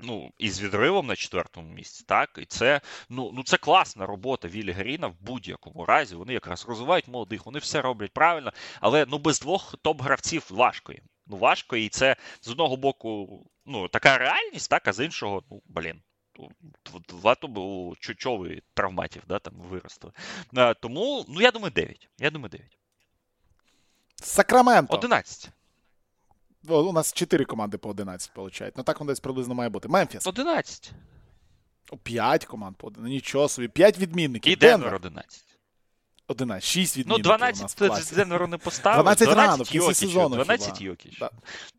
ну, 0.00 0.32
із 0.38 0.60
відривом 0.60 1.06
на 1.06 1.16
четвертому 1.16 1.74
місці, 1.74 2.04
так, 2.06 2.38
і 2.42 2.44
це 2.44 2.80
ну, 3.08 3.30
ну 3.34 3.42
це 3.42 3.56
класна 3.56 4.06
робота 4.06 4.48
Вілі 4.48 4.72
Гріна 4.72 5.06
в 5.06 5.16
будь-якому 5.20 5.84
разі. 5.84 6.14
Вони 6.14 6.32
якраз 6.32 6.66
розвивають 6.68 7.08
молодих, 7.08 7.46
вони 7.46 7.58
все 7.58 7.82
роблять 7.82 8.12
правильно, 8.12 8.52
але 8.80 9.06
ну 9.08 9.18
без 9.18 9.40
двох 9.40 9.74
топ-гравців 9.84 10.46
важко 10.50 10.92
їм. 10.92 11.02
Ну, 11.26 11.36
важко, 11.36 11.76
і 11.76 11.88
це 11.88 12.16
з 12.40 12.48
одного 12.48 12.76
боку 12.76 13.40
ну, 13.66 13.88
така 13.88 14.18
реальність, 14.18 14.70
так, 14.70 14.88
а 14.88 14.92
з 14.92 15.04
іншого, 15.04 15.42
ну, 15.50 15.62
блін. 15.66 16.00
Два 17.08 17.36
чучові 17.98 18.62
травматів 18.74 19.22
да, 19.28 19.38
там 19.38 19.54
виросли. 19.54 20.12
Тому, 20.80 21.24
ну, 21.28 21.40
я 21.40 21.50
думаю, 21.50 21.70
9. 21.70 22.08
Я 22.18 22.30
думаю, 22.30 22.48
9. 22.48 22.78
Сакраменто. 24.16 24.94
11. 24.94 25.50
У 26.66 26.92
нас 26.92 27.12
4 27.12 27.44
команди 27.44 27.78
по 27.78 27.90
11 27.90 28.30
виходить. 28.36 28.76
Ну 28.76 28.82
так 28.82 29.00
воно 29.00 29.12
десь 29.12 29.20
приблизно 29.20 29.54
має 29.54 29.70
бути. 29.70 29.88
Мемфіс. 29.88 30.26
11. 30.26 30.92
5 32.02 32.44
команд 32.44 32.76
по 32.76 32.86
11. 32.86 33.02
Ну, 33.08 33.14
нічого 33.14 33.48
собі. 33.48 33.68
5 33.68 33.98
відмінників. 33.98 34.52
І 34.52 34.56
Денвер 34.56 34.94
11. 34.94 35.44
11, 36.28 36.64
6 36.64 37.06
Ну, 37.06 37.18
12 37.18 37.82
у 37.82 37.84
нас 37.84 38.12
в. 38.12 38.16
Денверу 38.16 38.46
не 38.46 38.58
поставив. 38.58 39.02
12 39.02 39.28
рано, 39.28 39.64
в 39.64 39.68
кінці 39.68 39.94
сезону 39.94 40.36
12 40.36 40.78
хіба. 40.78 40.90
Йокіч. 40.90 41.18
Да. 41.18 41.30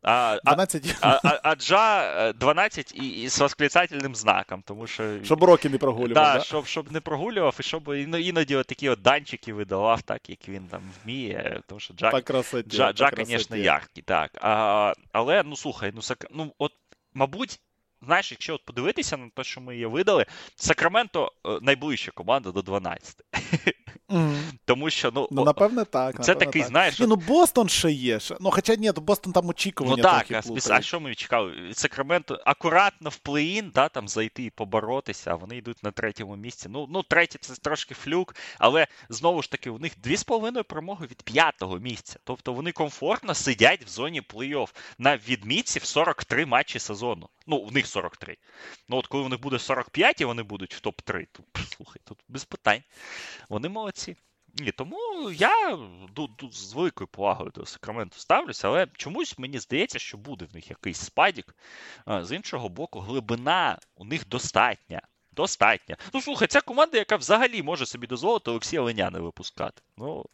А, 0.02 0.40
а, 0.46 0.56
12, 0.56 0.96
а, 1.02 1.20
а, 1.24 1.40
а 1.44 1.56
Джа 1.56 2.14
е, 2.30 2.34
12 2.34 2.96
і, 2.96 3.10
і 3.10 3.30
з 3.30 3.40
восклицательним 3.40 4.16
знаком, 4.16 4.64
тому 4.66 4.88
що... 4.88 5.24
щоб 5.24 5.44
роки 5.44 5.70
не 5.70 5.78
прогулював. 5.78 6.14
Да, 6.14 6.34
Да, 6.34 6.44
щоб, 6.44 6.66
щоб 6.66 6.92
не 6.92 7.02
прогулював, 7.02 7.56
і 7.60 7.64
щоб 7.64 7.94
іноді 7.96 8.56
от 8.56 8.68
такі 8.68 8.90
от 8.90 9.02
данчики 9.02 9.54
видавав, 9.54 10.02
так 10.02 10.30
як 10.30 10.50
він 10.50 10.68
там 10.68 10.82
вміє. 11.04 11.62
Тому 11.68 11.80
що 11.80 11.94
Джа, 11.94 12.10
По 12.10 12.22
красоті. 12.22 12.70
Джа, 12.70 12.88
по 12.88 12.94
Джа 12.94 13.10
красоті. 13.10 13.38
звісно, 13.38 13.58
яркий, 13.58 14.04
так. 14.04 14.32
А, 14.42 14.94
але, 15.12 15.44
ну 15.44 15.56
слухай, 15.56 15.92
ну, 15.96 16.02
сак... 16.02 16.26
ну 16.32 16.54
от, 16.58 16.72
мабуть, 17.14 17.60
знаєш, 18.06 18.32
якщо 18.32 18.56
от 18.56 18.66
подивитися 18.66 19.18
на 19.18 19.30
те, 19.36 19.44
що 19.44 19.62
ми 19.62 19.74
її 19.74 19.86
видали, 19.86 20.26
Сакраменто 20.56 21.32
е, 21.46 21.60
найближча 21.62 22.12
команда 22.12 22.52
до 22.52 22.62
12. 22.62 23.22
Мгм. 24.10 24.44
Тому 24.66 24.90
що, 24.90 25.12
ну, 25.16 25.28
Ну, 25.32 25.44
напевне, 25.44 25.86
так. 25.86 26.14
це 26.14 26.20
напевне, 26.20 26.46
такий, 26.46 26.62
так. 26.62 26.70
знаєш, 26.72 27.00
Ні, 27.00 27.08
ну 27.08 27.16
Бостон 27.16 27.70
ще 27.70 27.92
є. 27.92 28.20
ще. 28.20 28.38
Ну, 28.40 28.52
хоча 28.52 28.76
ні, 28.76 28.92
то 28.92 29.02
Бостон 29.02 29.34
там 29.34 29.50
очікування 29.50 29.96
Ну 29.98 30.04
так, 30.04 30.28
трохи 30.28 30.70
а, 30.70 30.76
а 30.78 30.82
що 30.82 31.00
ми 31.00 31.16
чекали? 31.16 31.54
Сакраменто 31.74 32.42
акуратно 32.46 33.10
в 33.10 33.20
плей-ін, 33.26 33.72
да, 33.74 33.90
там 33.90 34.08
зайти 34.08 34.44
і 34.44 34.50
поборотися, 34.50 35.32
а 35.32 35.36
вони 35.36 35.58
йдуть 35.58 35.84
на 35.84 35.92
третьому 35.92 36.36
місці. 36.36 36.68
Ну, 36.72 36.88
ну 36.90 37.04
третє 37.04 37.40
це 37.42 37.56
трошки 37.56 37.94
флюк, 37.94 38.36
але 38.60 38.88
знову 39.10 39.42
ж 39.42 39.52
таки, 39.52 39.70
у 39.70 39.80
них 39.80 39.94
дві 39.98 40.16
з 40.16 40.24
половиною 40.24 40.64
перемоги 40.64 41.08
від 41.12 41.24
п'ятого 41.24 41.78
місця. 41.80 42.20
Тобто 42.24 42.54
вони 42.54 42.72
комфортно 42.72 43.34
сидять 43.34 43.86
в 43.86 43.90
зоні 43.90 44.22
плей-офф 44.22 44.70
на 44.98 45.18
відмітці 45.18 45.80
в 45.80 45.84
43 45.84 46.46
матчі 46.46 46.80
сезону. 46.80 47.30
Ну, 47.48 47.56
у 47.58 47.72
них 47.72 47.88
43. 47.90 48.38
Ну, 48.90 48.98
от 48.98 49.08
коли 49.08 49.24
у 49.24 49.30
них 49.30 49.40
буде 49.42 49.60
45 49.60 50.22
і 50.22 50.26
вони 50.26 50.44
будуть 50.44 50.76
в 50.76 50.82
топ-3, 50.82 51.28
то 51.32 51.44
слухай, 51.76 52.02
тут 52.06 52.18
без 52.28 52.46
питань. 52.46 52.84
Вони 53.50 53.70
молодці. 53.70 54.16
Ні, 54.56 54.72
тому 54.72 55.32
я 55.32 55.76
ду- 56.16 56.52
з 56.52 56.74
великою 56.74 57.08
повагою 57.08 57.52
до 57.56 57.66
Сакраменту 57.66 58.20
ставлюся, 58.20 58.68
але 58.68 58.88
чомусь 58.98 59.40
мені 59.40 59.60
здається, 59.60 60.00
що 60.00 60.18
буде 60.18 60.46
в 60.46 60.56
них 60.56 60.70
якийсь 60.70 60.98
спадік. 61.00 61.56
З 62.08 62.36
іншого 62.36 62.70
боку, 62.70 63.00
глибина 63.00 63.80
у 63.96 64.06
них 64.06 64.28
достатня. 64.28 65.02
Достатня. 65.32 65.98
Ну, 66.14 66.22
слухай, 66.22 66.48
ця 66.48 66.62
команда, 66.62 66.98
яка 66.98 67.16
взагалі 67.16 67.64
може 67.64 67.86
собі 67.86 68.08
дозволити 68.08 68.52
Олексія 68.52 68.82
Леняна 68.82 69.20
випускати. 69.20 69.82
Ну, 69.98 70.26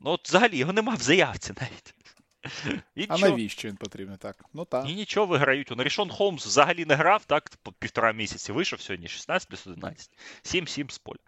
ну 0.00 0.10
от 0.10 0.28
взагалі 0.28 0.56
його 0.56 0.72
нема 0.72 0.94
в 0.94 1.00
заявці 1.00 1.52
навіть. 1.60 1.94
І 2.94 3.06
А 3.08 3.18
навіщо 3.18 3.68
він 3.68 3.76
потрібен? 3.76 4.16
Так. 4.16 4.44
Ну 4.52 4.64
так. 4.64 4.88
і 4.88 4.94
нічого 4.94 5.26
виграють. 5.26 5.72
Рішон 5.78 6.10
Холмс 6.10 6.46
взагалі 6.46 6.84
не 6.84 6.94
грав, 6.94 7.24
так, 7.24 7.50
по 7.62 7.72
півтора 7.72 8.12
місяці 8.12 8.52
вийшов 8.52 8.80
сьогодні 8.80 9.08
16 9.08 9.48
плюс 9.48 9.66
11. 9.66 10.10
7-7 10.44 10.90
з 10.90 10.98
поля. 10.98 11.18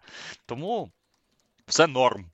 Тому 0.45 0.91
все 1.67 1.87
норм. 1.87 2.25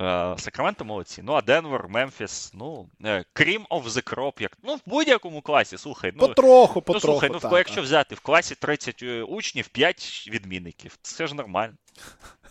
Е, 0.00 0.34
Сакраменто 0.38 0.84
молодці. 0.84 1.22
Ну, 1.24 1.32
а 1.32 1.42
Денвер, 1.42 1.88
Мемфіс, 1.88 2.52
ну, 2.54 2.88
е, 3.04 3.24
Cream 3.34 3.66
of 3.68 3.84
the 3.84 4.14
crop, 4.14 4.42
як. 4.42 4.58
Ну, 4.62 4.74
в 4.74 4.80
будь-якому 4.86 5.40
класі, 5.42 5.78
слухай. 5.78 6.12
Ну, 6.14 6.28
Потроху, 6.28 6.84
ну 6.88 7.00
слухай, 7.00 7.30
ну 7.32 7.38
так, 7.38 7.52
якщо 7.52 7.74
так. 7.74 7.84
взяти 7.84 8.14
в 8.14 8.20
класі 8.20 8.54
30 8.54 9.02
е, 9.02 9.22
учнів, 9.22 9.68
5 9.68 10.28
відмінників. 10.30 10.98
Це 11.02 11.26
ж 11.26 11.34
нормально. 11.34 11.74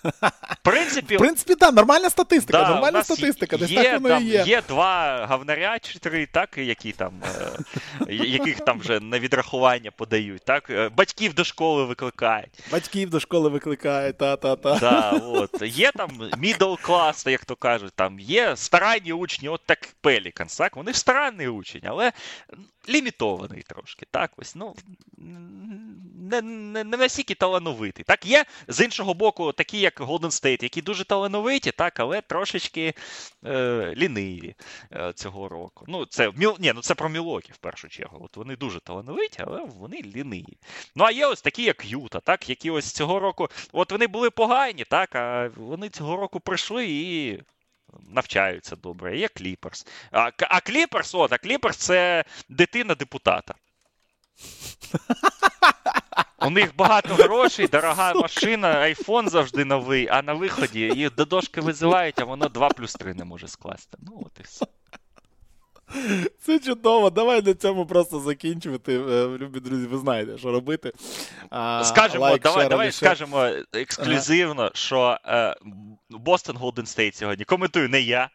В 0.03 0.57
принципі, 0.63 1.15
В 1.15 1.19
принципі, 1.19 1.55
так, 1.55 1.73
нормальна 1.73 2.09
статистика, 2.09 2.59
Да, 2.61 2.69
нормальна 2.69 3.03
статистика, 3.03 3.57
десь 3.57 3.69
є, 3.69 3.83
так 3.83 3.93
воно 3.93 4.09
там, 4.09 4.23
і 4.23 4.25
є. 4.25 4.43
є 4.47 4.61
два 4.67 5.25
говнаря 5.29 5.79
чи 5.79 5.99
три, 5.99 6.25
так, 6.25 6.57
які 6.57 6.91
там, 6.91 7.13
е, 8.07 8.13
яких 8.13 8.59
там 8.59 8.79
вже 8.79 8.99
на 8.99 9.19
відрахування 9.19 9.91
подають, 9.91 10.41
так, 10.45 10.69
е, 10.69 10.89
батьків 10.89 11.33
до 11.33 11.43
школи 11.43 11.85
викликають. 11.85 12.49
Батьків 12.71 13.09
до 13.09 13.19
школи 13.19 13.49
викликають, 13.49 14.17
та-та-та. 14.17 14.75
Да, 14.79 15.09
от. 15.11 15.61
Є 15.61 15.91
там 15.91 16.09
middle 16.19 16.87
class, 16.87 17.29
як 17.29 17.45
то 17.45 17.55
кажуть, 17.55 17.93
там 17.95 18.19
є 18.19 18.55
старанні 18.55 19.13
учні, 19.13 19.49
от 19.49 19.61
так 19.65 19.79
Пеліканс, 20.01 20.57
так, 20.57 20.75
вони 20.75 20.93
старанний 20.93 21.47
учень, 21.47 21.81
але 21.85 22.11
лімітований 22.89 23.61
трошки, 23.61 24.05
так, 24.11 24.31
ось, 24.37 24.55
ну, 24.55 24.75
не, 26.31 26.41
не, 26.41 26.83
не 26.83 26.97
настільки 26.97 27.35
талановитий. 27.35 28.05
Так, 28.07 28.25
є 28.25 28.45
з 28.67 28.85
іншого 28.85 29.13
боку, 29.13 29.51
такі, 29.51 29.79
як 29.79 30.01
Golden 30.01 30.21
State, 30.21 30.63
які 30.63 30.81
дуже 30.81 31.03
талановиті, 31.05 31.71
так, 31.71 31.99
але 31.99 32.21
трошечки 32.21 32.93
е, 33.45 33.93
ліниві 33.97 34.55
е, 34.93 35.13
цього 35.13 35.49
року. 35.49 35.85
Ну, 35.87 36.05
це. 36.05 36.31
Ні, 36.59 36.71
ну 36.75 36.81
це 36.81 36.95
про 36.95 37.09
Мілуокі 37.09 37.51
в 37.51 37.57
першу 37.57 37.89
чергу. 37.89 38.25
От 38.25 38.37
вони 38.37 38.55
дуже 38.55 38.79
талановиті, 38.79 39.43
але 39.47 39.65
вони 39.65 40.01
ліниві. 40.01 40.57
Ну, 40.95 41.03
а 41.03 41.11
є 41.11 41.25
ось 41.25 41.41
такі, 41.41 41.63
як 41.63 41.85
Юта, 41.85 42.19
так, 42.19 42.49
які 42.49 42.69
ось 42.69 42.91
цього 42.91 43.19
року, 43.19 43.47
от 43.71 43.91
вони 43.91 44.07
були 44.07 44.29
погані, 44.29 44.83
так, 44.83 45.15
а 45.15 45.49
вони 45.55 45.89
цього 45.89 46.15
року 46.15 46.39
прийшли 46.39 46.85
і. 46.89 47.39
Навчаються 48.09 48.75
добре, 48.75 49.17
є 49.17 49.27
Кліперс. 49.27 49.87
А, 50.11 50.31
а 50.39 50.61
Кліперс, 50.61 51.15
от, 51.15 51.33
а 51.33 51.37
Кліперс 51.37 51.77
це 51.77 52.23
дитина 52.49 52.95
депутата. 52.95 53.53
У 56.41 56.49
них 56.49 56.75
багато 56.75 57.15
грошей, 57.15 57.67
дорога 57.67 58.13
машина, 58.13 58.67
айфон 58.67 59.29
завжди 59.29 59.65
новий, 59.65 60.07
а 60.07 60.21
на 60.21 60.33
виході 60.33 60.79
їх 60.79 61.15
до 61.15 61.25
дошки 61.25 61.61
визивають, 61.61 62.19
а 62.19 62.25
воно 62.25 62.49
2 62.49 62.69
плюс 62.69 62.93
3 62.93 63.13
не 63.13 63.25
може 63.25 63.47
скласти. 63.47 63.97
Ну, 64.01 64.23
от 64.25 64.39
і 64.39 64.43
все. 64.43 64.65
Це 66.41 66.59
чудово. 66.59 67.09
Давай 67.09 67.41
на 67.41 67.53
цьому 67.53 67.85
просто 67.85 68.19
закінчувати. 68.19 68.93
Е, 68.93 69.27
Любі 69.27 69.59
друзі, 69.59 69.87
ви 69.87 69.97
знаєте, 69.97 70.37
що 70.37 70.51
робити. 70.51 70.91
А, 71.49 71.83
Скажемо, 71.83 72.23
like, 72.23 72.41
давай, 72.41 72.61
share, 72.61 72.69
давай 72.69 72.91
скажемо 72.91 73.49
ексклюзивно, 73.73 74.71
що 74.73 75.17
е, 75.25 75.55
Бостон 76.09 76.57
Голден 76.57 76.85
Стейт 76.85 77.15
сьогодні. 77.15 77.45
Коментую 77.45 77.89
не 77.89 78.01
я. 78.01 78.29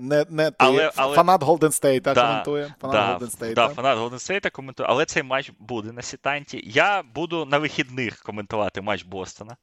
Не, 0.00 0.26
не 0.28 0.50
ти. 0.50 0.56
Але- 0.58 0.92
але- 0.96 1.16
Фанат 1.16 1.42
Голден 1.42 1.72
Стейта 1.72 2.14
Да, 2.14 2.28
коментує. 2.28 2.74
Фанат 2.80 2.92
Да, 2.96 3.10
Голден 3.10 3.30
Стейта. 3.30 3.54
да, 3.68 3.74
фанат 3.74 3.98
Голден 3.98 4.18
Стейта 4.18 4.50
коментує, 4.50 4.88
але 4.88 5.04
цей 5.04 5.22
матч 5.22 5.52
буде 5.58 5.92
на 5.92 6.02
Сетанті. 6.02 6.62
Я 6.66 7.02
буду 7.02 7.44
на 7.44 7.58
вихідних 7.58 8.22
коментувати 8.22 8.80
матч 8.80 9.02
Бостона 9.02 9.56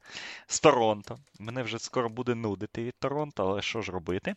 з 0.46 0.60
Торонто. 0.60 1.18
Мене 1.38 1.62
вже 1.62 1.78
скоро 1.78 2.08
буде 2.08 2.34
нудити 2.34 2.84
від 2.84 2.94
Торонто, 2.98 3.48
але 3.50 3.62
що 3.62 3.82
ж 3.82 3.92
робити? 3.92 4.34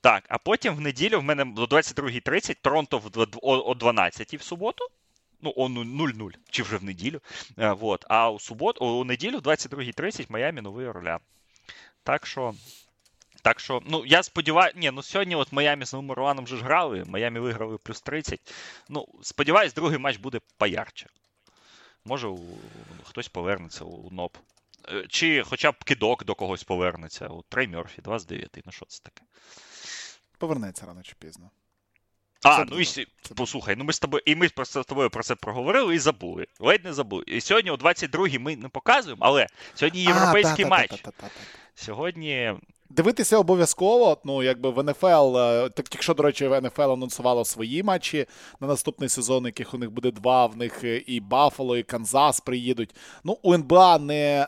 Так, 0.00 0.24
а 0.28 0.38
потім 0.38 0.74
в 0.74 0.80
неділю 0.80 1.20
в 1.20 1.22
мене 1.22 1.44
до 1.44 1.64
22.30 1.64 2.56
Торонто 2.62 2.98
в 2.98 3.10
о 3.42 3.70
о 3.70 3.74
12 3.74 4.36
в 4.36 4.42
суботу. 4.42 4.84
Ну, 5.44 5.52
о 5.56 5.68
0-0, 5.68 6.30
чи 6.50 6.62
вже 6.62 6.76
в 6.76 6.84
неділю. 6.84 7.20
Е, 7.58 7.72
вот. 7.72 8.04
А 8.08 8.30
у 8.30 8.38
суботу, 8.38 8.86
у 8.86 9.04
неділю, 9.04 9.38
22.30 9.38 10.26
Майамі 10.28 10.60
Новий 10.60 10.86
Орлеан. 10.86 11.18
Так 12.04 12.26
що. 12.26 12.54
Так 13.42 13.60
що, 13.60 13.82
ну 13.86 14.06
я 14.06 14.22
сподіваюся, 14.22 14.78
ні, 14.78 14.90
ну 14.90 15.02
сьогодні 15.02 15.36
от 15.36 15.52
Майамі 15.52 15.84
з 15.84 15.92
Новим 15.92 16.44
вже 16.44 16.56
ж 16.56 16.64
грали, 16.64 17.04
Майамі 17.06 17.38
виграли 17.40 17.78
плюс 17.78 18.00
30. 18.00 18.40
Ну, 18.88 19.08
сподіваюсь, 19.22 19.74
другий 19.74 19.98
матч 19.98 20.16
буде 20.16 20.40
поярче. 20.56 21.06
Може, 22.04 22.28
у, 22.28 22.40
хтось 23.04 23.28
повернеться 23.28 23.84
у 23.84 24.10
НОП. 24.10 24.36
Е, 24.88 25.06
Чи 25.08 25.42
хоча 25.42 25.72
б 25.72 25.84
кидок 25.84 26.24
до 26.24 26.34
когось 26.34 26.64
повернеться. 26.64 27.28
У 27.28 27.42
Трей 27.42 27.68
Мерфі, 27.68 28.02
2 28.02 28.18
з 28.18 28.26
9. 28.26 28.58
Ну 28.64 28.72
що 28.72 28.86
це 28.86 29.02
таке? 29.02 29.22
Повернеться 30.38 30.86
рано 30.86 31.02
чи 31.02 31.14
пізно. 31.18 31.50
А, 32.42 32.56
Це 32.56 32.64
ну 32.70 32.80
і 32.80 32.84
це 32.84 33.06
послухай, 33.36 33.76
ну 33.76 33.84
ми 33.84 33.92
з 33.92 33.98
тобою, 34.00 34.22
і 34.26 34.36
ми 34.36 34.48
просто 34.48 34.82
з 34.82 34.86
тобою 34.86 35.10
про 35.10 35.22
це 35.22 35.34
проговорили 35.34 35.94
і 35.94 35.98
забули. 35.98 36.46
Ледь 36.60 36.84
не 36.84 36.92
забули. 36.92 37.24
І 37.26 37.40
сьогодні 37.40 37.70
о 37.70 37.74
22-й 37.74 38.38
ми 38.38 38.56
не 38.56 38.68
показуємо, 38.68 39.24
але 39.24 39.46
сьогодні 39.74 40.02
європейський 40.02 40.64
А, 40.64 40.68
матч. 40.68 40.90
та-та-та-та-та-та. 40.90 41.40
Сьогодні 41.74 42.54
Дивитися 42.96 43.38
обов'язково. 43.38 44.18
Ну, 44.24 44.42
якби 44.42 44.70
в 44.70 44.82
НФЛ, 44.82 45.38
е, 45.38 45.68
так 45.68 45.86
якщо, 45.92 46.14
до 46.14 46.22
речі, 46.22 46.48
в 46.48 46.60
НФЛ 46.60 46.82
анонсувало 46.82 47.44
свої 47.44 47.82
матчі 47.82 48.26
на 48.60 48.66
наступний 48.66 49.08
сезон, 49.08 49.44
яких 49.44 49.74
у 49.74 49.78
них 49.78 49.90
буде 49.90 50.10
два. 50.10 50.46
В 50.46 50.56
них 50.56 50.84
е, 50.84 50.96
і 51.06 51.20
Баффало, 51.20 51.76
і 51.76 51.82
Канзас 51.82 52.40
приїдуть. 52.40 52.94
Ну, 53.24 53.38
у 53.42 53.54
НБА 53.54 53.98
не 53.98 54.46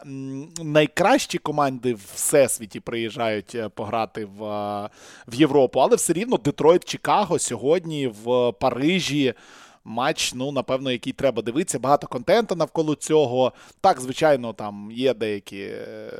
найкращі 0.62 1.38
команди 1.38 1.94
в 1.94 2.00
всесвіті 2.14 2.80
приїжджають 2.80 3.54
е, 3.54 3.68
пограти 3.68 4.24
в, 4.24 4.40
в 5.28 5.34
Європу, 5.34 5.80
але 5.80 5.96
все 5.96 6.12
рівно 6.12 6.36
Детройт, 6.36 6.84
Чикаго 6.84 7.38
сьогодні 7.38 8.08
в 8.24 8.52
Парижі. 8.52 9.34
Матч, 9.84 10.34
ну, 10.34 10.52
напевно, 10.52 10.90
який 10.92 11.12
треба 11.12 11.42
дивитися. 11.42 11.78
Багато 11.78 12.06
контенту 12.06 12.56
навколо 12.56 12.94
цього. 12.94 13.52
Так, 13.80 14.00
звичайно, 14.00 14.52
там 14.52 14.90
є 14.92 15.14
деякі 15.14 15.60
е, 15.60 16.10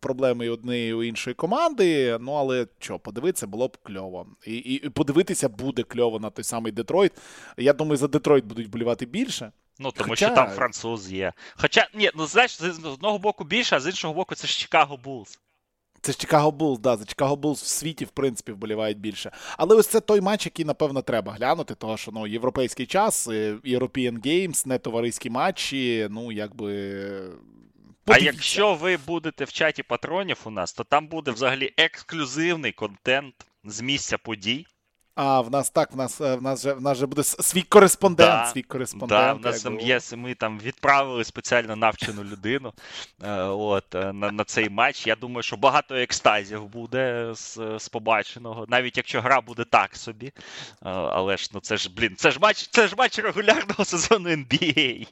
проблеми 0.00 0.46
і 0.46 0.48
однієї 0.48 0.90
і 0.90 0.94
у 0.94 1.02
іншої 1.02 1.34
команди. 1.34 2.18
Ну, 2.20 2.32
але 2.32 2.66
що, 2.78 2.98
подивитися 2.98 3.46
було 3.46 3.68
б 3.68 3.76
кльово. 3.82 4.26
І, 4.46 4.54
і, 4.54 4.74
і 4.74 4.88
подивитися 4.88 5.48
буде 5.48 5.82
кльово 5.82 6.20
на 6.20 6.30
той 6.30 6.44
самий 6.44 6.72
Детройт. 6.72 7.12
Я 7.56 7.72
думаю, 7.72 7.96
за 7.96 8.08
Детройт 8.08 8.44
будуть 8.44 8.70
болівати 8.70 9.06
більше. 9.06 9.52
Ну, 9.78 9.92
тому 9.92 10.08
Хоча- 10.08 10.26
що 10.26 10.34
там 10.34 10.50
француз 10.50 11.12
є. 11.12 11.32
Хоча, 11.56 11.88
ні, 11.94 12.10
ну 12.14 12.26
знаєш, 12.26 12.62
з 12.62 12.84
одного 12.84 13.18
боку 13.18 13.44
більше, 13.44 13.76
а 13.76 13.80
з 13.80 13.86
іншого 13.86 14.14
боку, 14.14 14.34
це 14.34 14.46
ж 14.46 14.58
Чикаго 14.58 14.96
Булls. 14.96 15.38
Це 16.04 16.12
ж 16.12 16.18
Чикаго 16.18 16.50
Булls, 16.50 16.78
да, 16.78 16.96
за 16.96 17.04
Чикаго 17.04 17.36
Булls 17.36 17.64
в 17.64 17.66
світі, 17.66 18.04
в 18.04 18.08
принципі, 18.08 18.52
вболівають 18.52 18.98
більше. 18.98 19.30
Але 19.58 19.76
ось 19.76 19.86
це 19.86 20.00
той 20.00 20.20
матч, 20.20 20.46
який, 20.46 20.64
напевно, 20.64 21.02
треба 21.02 21.32
глянути, 21.32 21.74
тому 21.74 21.96
що 21.96 22.12
ну, 22.12 22.26
європейський 22.26 22.86
час, 22.86 23.28
е, 23.28 23.54
European 23.64 24.26
Games, 24.26 24.68
не 24.68 24.78
товариські 24.78 25.30
матчі, 25.30 26.08
ну, 26.10 26.32
якби 26.32 26.66
Подивіться. 28.04 28.30
А 28.30 28.32
якщо 28.32 28.74
ви 28.74 28.96
будете 28.96 29.44
в 29.44 29.52
чаті 29.52 29.82
патронів 29.82 30.40
у 30.44 30.50
нас, 30.50 30.72
то 30.72 30.84
там 30.84 31.08
буде 31.08 31.30
взагалі 31.30 31.74
ексклюзивний 31.76 32.72
контент 32.72 33.34
з 33.64 33.80
місця 33.80 34.18
подій. 34.18 34.66
А, 35.16 35.40
в 35.40 35.50
нас 35.50 35.70
так, 35.70 35.92
в 35.92 35.96
нас 35.96 36.20
е, 36.20 36.36
в 36.36 36.42
нас 36.42 36.62
же 36.62 36.74
в 36.74 36.82
нас 36.82 36.98
же 36.98 37.06
буде 37.06 37.22
свій 37.22 37.62
кореспондент. 37.62 38.30
Да, 38.30 38.46
свій 38.46 38.62
кореспондент. 38.62 39.08
Да, 39.08 39.32
в 39.32 39.40
нас 39.40 39.62
там 39.62 39.80
є, 39.80 40.00
ми 40.16 40.34
там 40.34 40.58
відправили 40.58 41.24
спеціально 41.24 41.76
навчену 41.76 42.24
людину 42.24 42.72
е, 43.22 43.42
от, 43.42 43.94
е, 43.94 44.12
на, 44.12 44.30
на 44.30 44.44
цей 44.44 44.68
матч. 44.68 45.06
Я 45.06 45.16
думаю, 45.16 45.42
що 45.42 45.56
багато 45.56 45.94
екстазів 45.94 46.66
буде 46.66 47.30
з, 47.34 47.58
з 47.78 47.88
побаченого, 47.88 48.66
навіть 48.68 48.96
якщо 48.96 49.20
гра 49.20 49.40
буде 49.40 49.64
так 49.64 49.96
собі. 49.96 50.32
Але 50.80 51.36
ж 51.36 51.50
ну 51.54 51.60
це 51.60 51.76
ж, 51.76 51.90
блін, 51.96 52.16
це 52.16 52.30
ж 52.30 52.38
матч, 52.40 52.68
це 52.68 52.88
ж 52.88 52.94
матч 52.98 53.18
регулярного 53.18 53.84
сезону 53.84 54.28
NBA. 54.28 55.06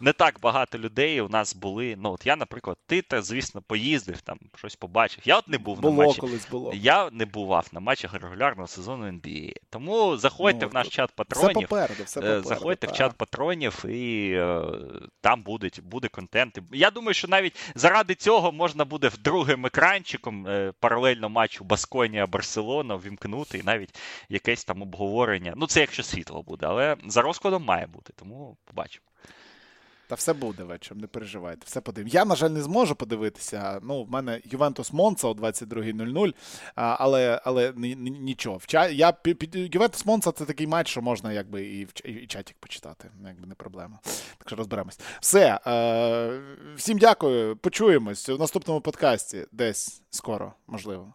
Не 0.00 0.12
так 0.12 0.40
багато 0.40 0.78
людей 0.78 1.20
у 1.20 1.28
нас 1.28 1.54
були. 1.54 1.94
Ну, 1.98 2.12
от 2.12 2.26
я, 2.26 2.36
наприклад, 2.36 2.76
ти, 2.86 3.02
та, 3.02 3.22
звісно, 3.22 3.62
поїздив, 3.62 4.20
там 4.20 4.38
щось 4.56 4.76
побачив. 4.76 5.22
Я 5.24 5.38
от 5.38 5.48
не 5.48 5.58
був 5.58 5.76
на 5.76 5.90
Було 5.90 5.92
матчі. 6.06 6.20
колись 6.20 6.48
було. 6.50 6.72
Я 6.74 7.10
не 7.10 7.24
бував 7.26 7.68
на 7.72 7.80
матчах 7.80 8.14
регулярного 8.14 8.66
сезону 8.68 9.04
NBA. 9.06 9.52
Тому 9.70 10.16
заходьте 10.16 10.64
Ну, 10.66 10.68
в 10.70 10.74
наш 10.74 10.88
чат 10.88 11.10
Все 11.10 11.16
патронів. 11.16 11.68
попереду, 11.68 12.02
все 12.04 12.20
попереду. 12.20 12.48
Заходьте 12.48 12.86
в 12.86 12.92
чат 12.92 13.12
патронів, 13.12 13.84
і 13.84 14.32
е, 14.32 14.62
там 15.20 15.42
буде, 15.42 15.70
буде 15.82 16.08
контент. 16.08 16.58
Я 16.72 16.90
думаю, 16.90 17.14
що 17.14 17.28
навіть 17.28 17.72
заради 17.74 18.14
цього 18.14 18.52
можна 18.52 18.84
буде 18.84 19.08
в 19.08 19.18
другим 19.18 19.66
екранчиком 19.66 20.46
е, 20.46 20.72
паралельно 20.80 21.28
матчу 21.28 21.64
Басконія 21.64 22.26
Барселона 22.26 22.96
вімкнути 22.96 23.58
і 23.58 23.62
навіть 23.62 23.98
якесь 24.28 24.64
там 24.64 24.82
обговорення. 24.82 25.52
Ну, 25.56 25.66
це 25.66 25.80
якщо 25.80 26.02
світло 26.02 26.42
буде, 26.42 26.66
але 26.66 26.96
за 27.06 27.22
розкладом 27.22 27.64
має 27.64 27.86
бути, 27.86 28.12
тому 28.16 28.56
побачимо. 28.64 29.02
Та 30.08 30.14
все 30.14 30.32
буде 30.32 30.62
вечором, 30.64 31.00
не 31.00 31.06
переживайте, 31.06 31.62
все 31.64 31.80
подивимо. 31.80 32.10
Я, 32.14 32.24
на 32.24 32.36
жаль, 32.36 32.50
не 32.50 32.62
зможу 32.62 32.94
подивитися. 32.94 33.80
Ну, 33.82 34.04
в 34.04 34.10
мене 34.10 34.40
Ювентус 34.44 34.92
Монца 34.92 35.28
о 35.28 35.32
22.00, 35.32 36.34
але, 36.74 37.40
але 37.44 37.72
ні- 37.76 37.96
ні- 37.96 38.10
нічого. 38.10 38.60
Я, 38.68 39.12
Ювентус 39.54 40.06
Монца 40.06 40.32
це 40.32 40.44
такий 40.44 40.66
матч, 40.66 40.88
що 40.88 41.02
можна 41.02 41.32
якби 41.32 41.66
і, 41.66 41.84
в, 41.84 41.90
і 42.04 42.28
почитати. 42.60 43.10
Якби 43.26 43.46
не 43.46 43.54
проблема. 43.54 43.98
Так 44.38 44.48
що 44.48 44.56
розберемось. 44.56 45.00
Все. 45.20 45.60
Е, 45.66 46.40
всім 46.76 46.98
дякую. 46.98 47.56
Почуємось 47.56 48.28
в 48.28 48.38
наступному 48.38 48.80
подкасті. 48.80 49.46
Десь 49.52 50.02
скоро, 50.10 50.52
можливо. 50.66 51.12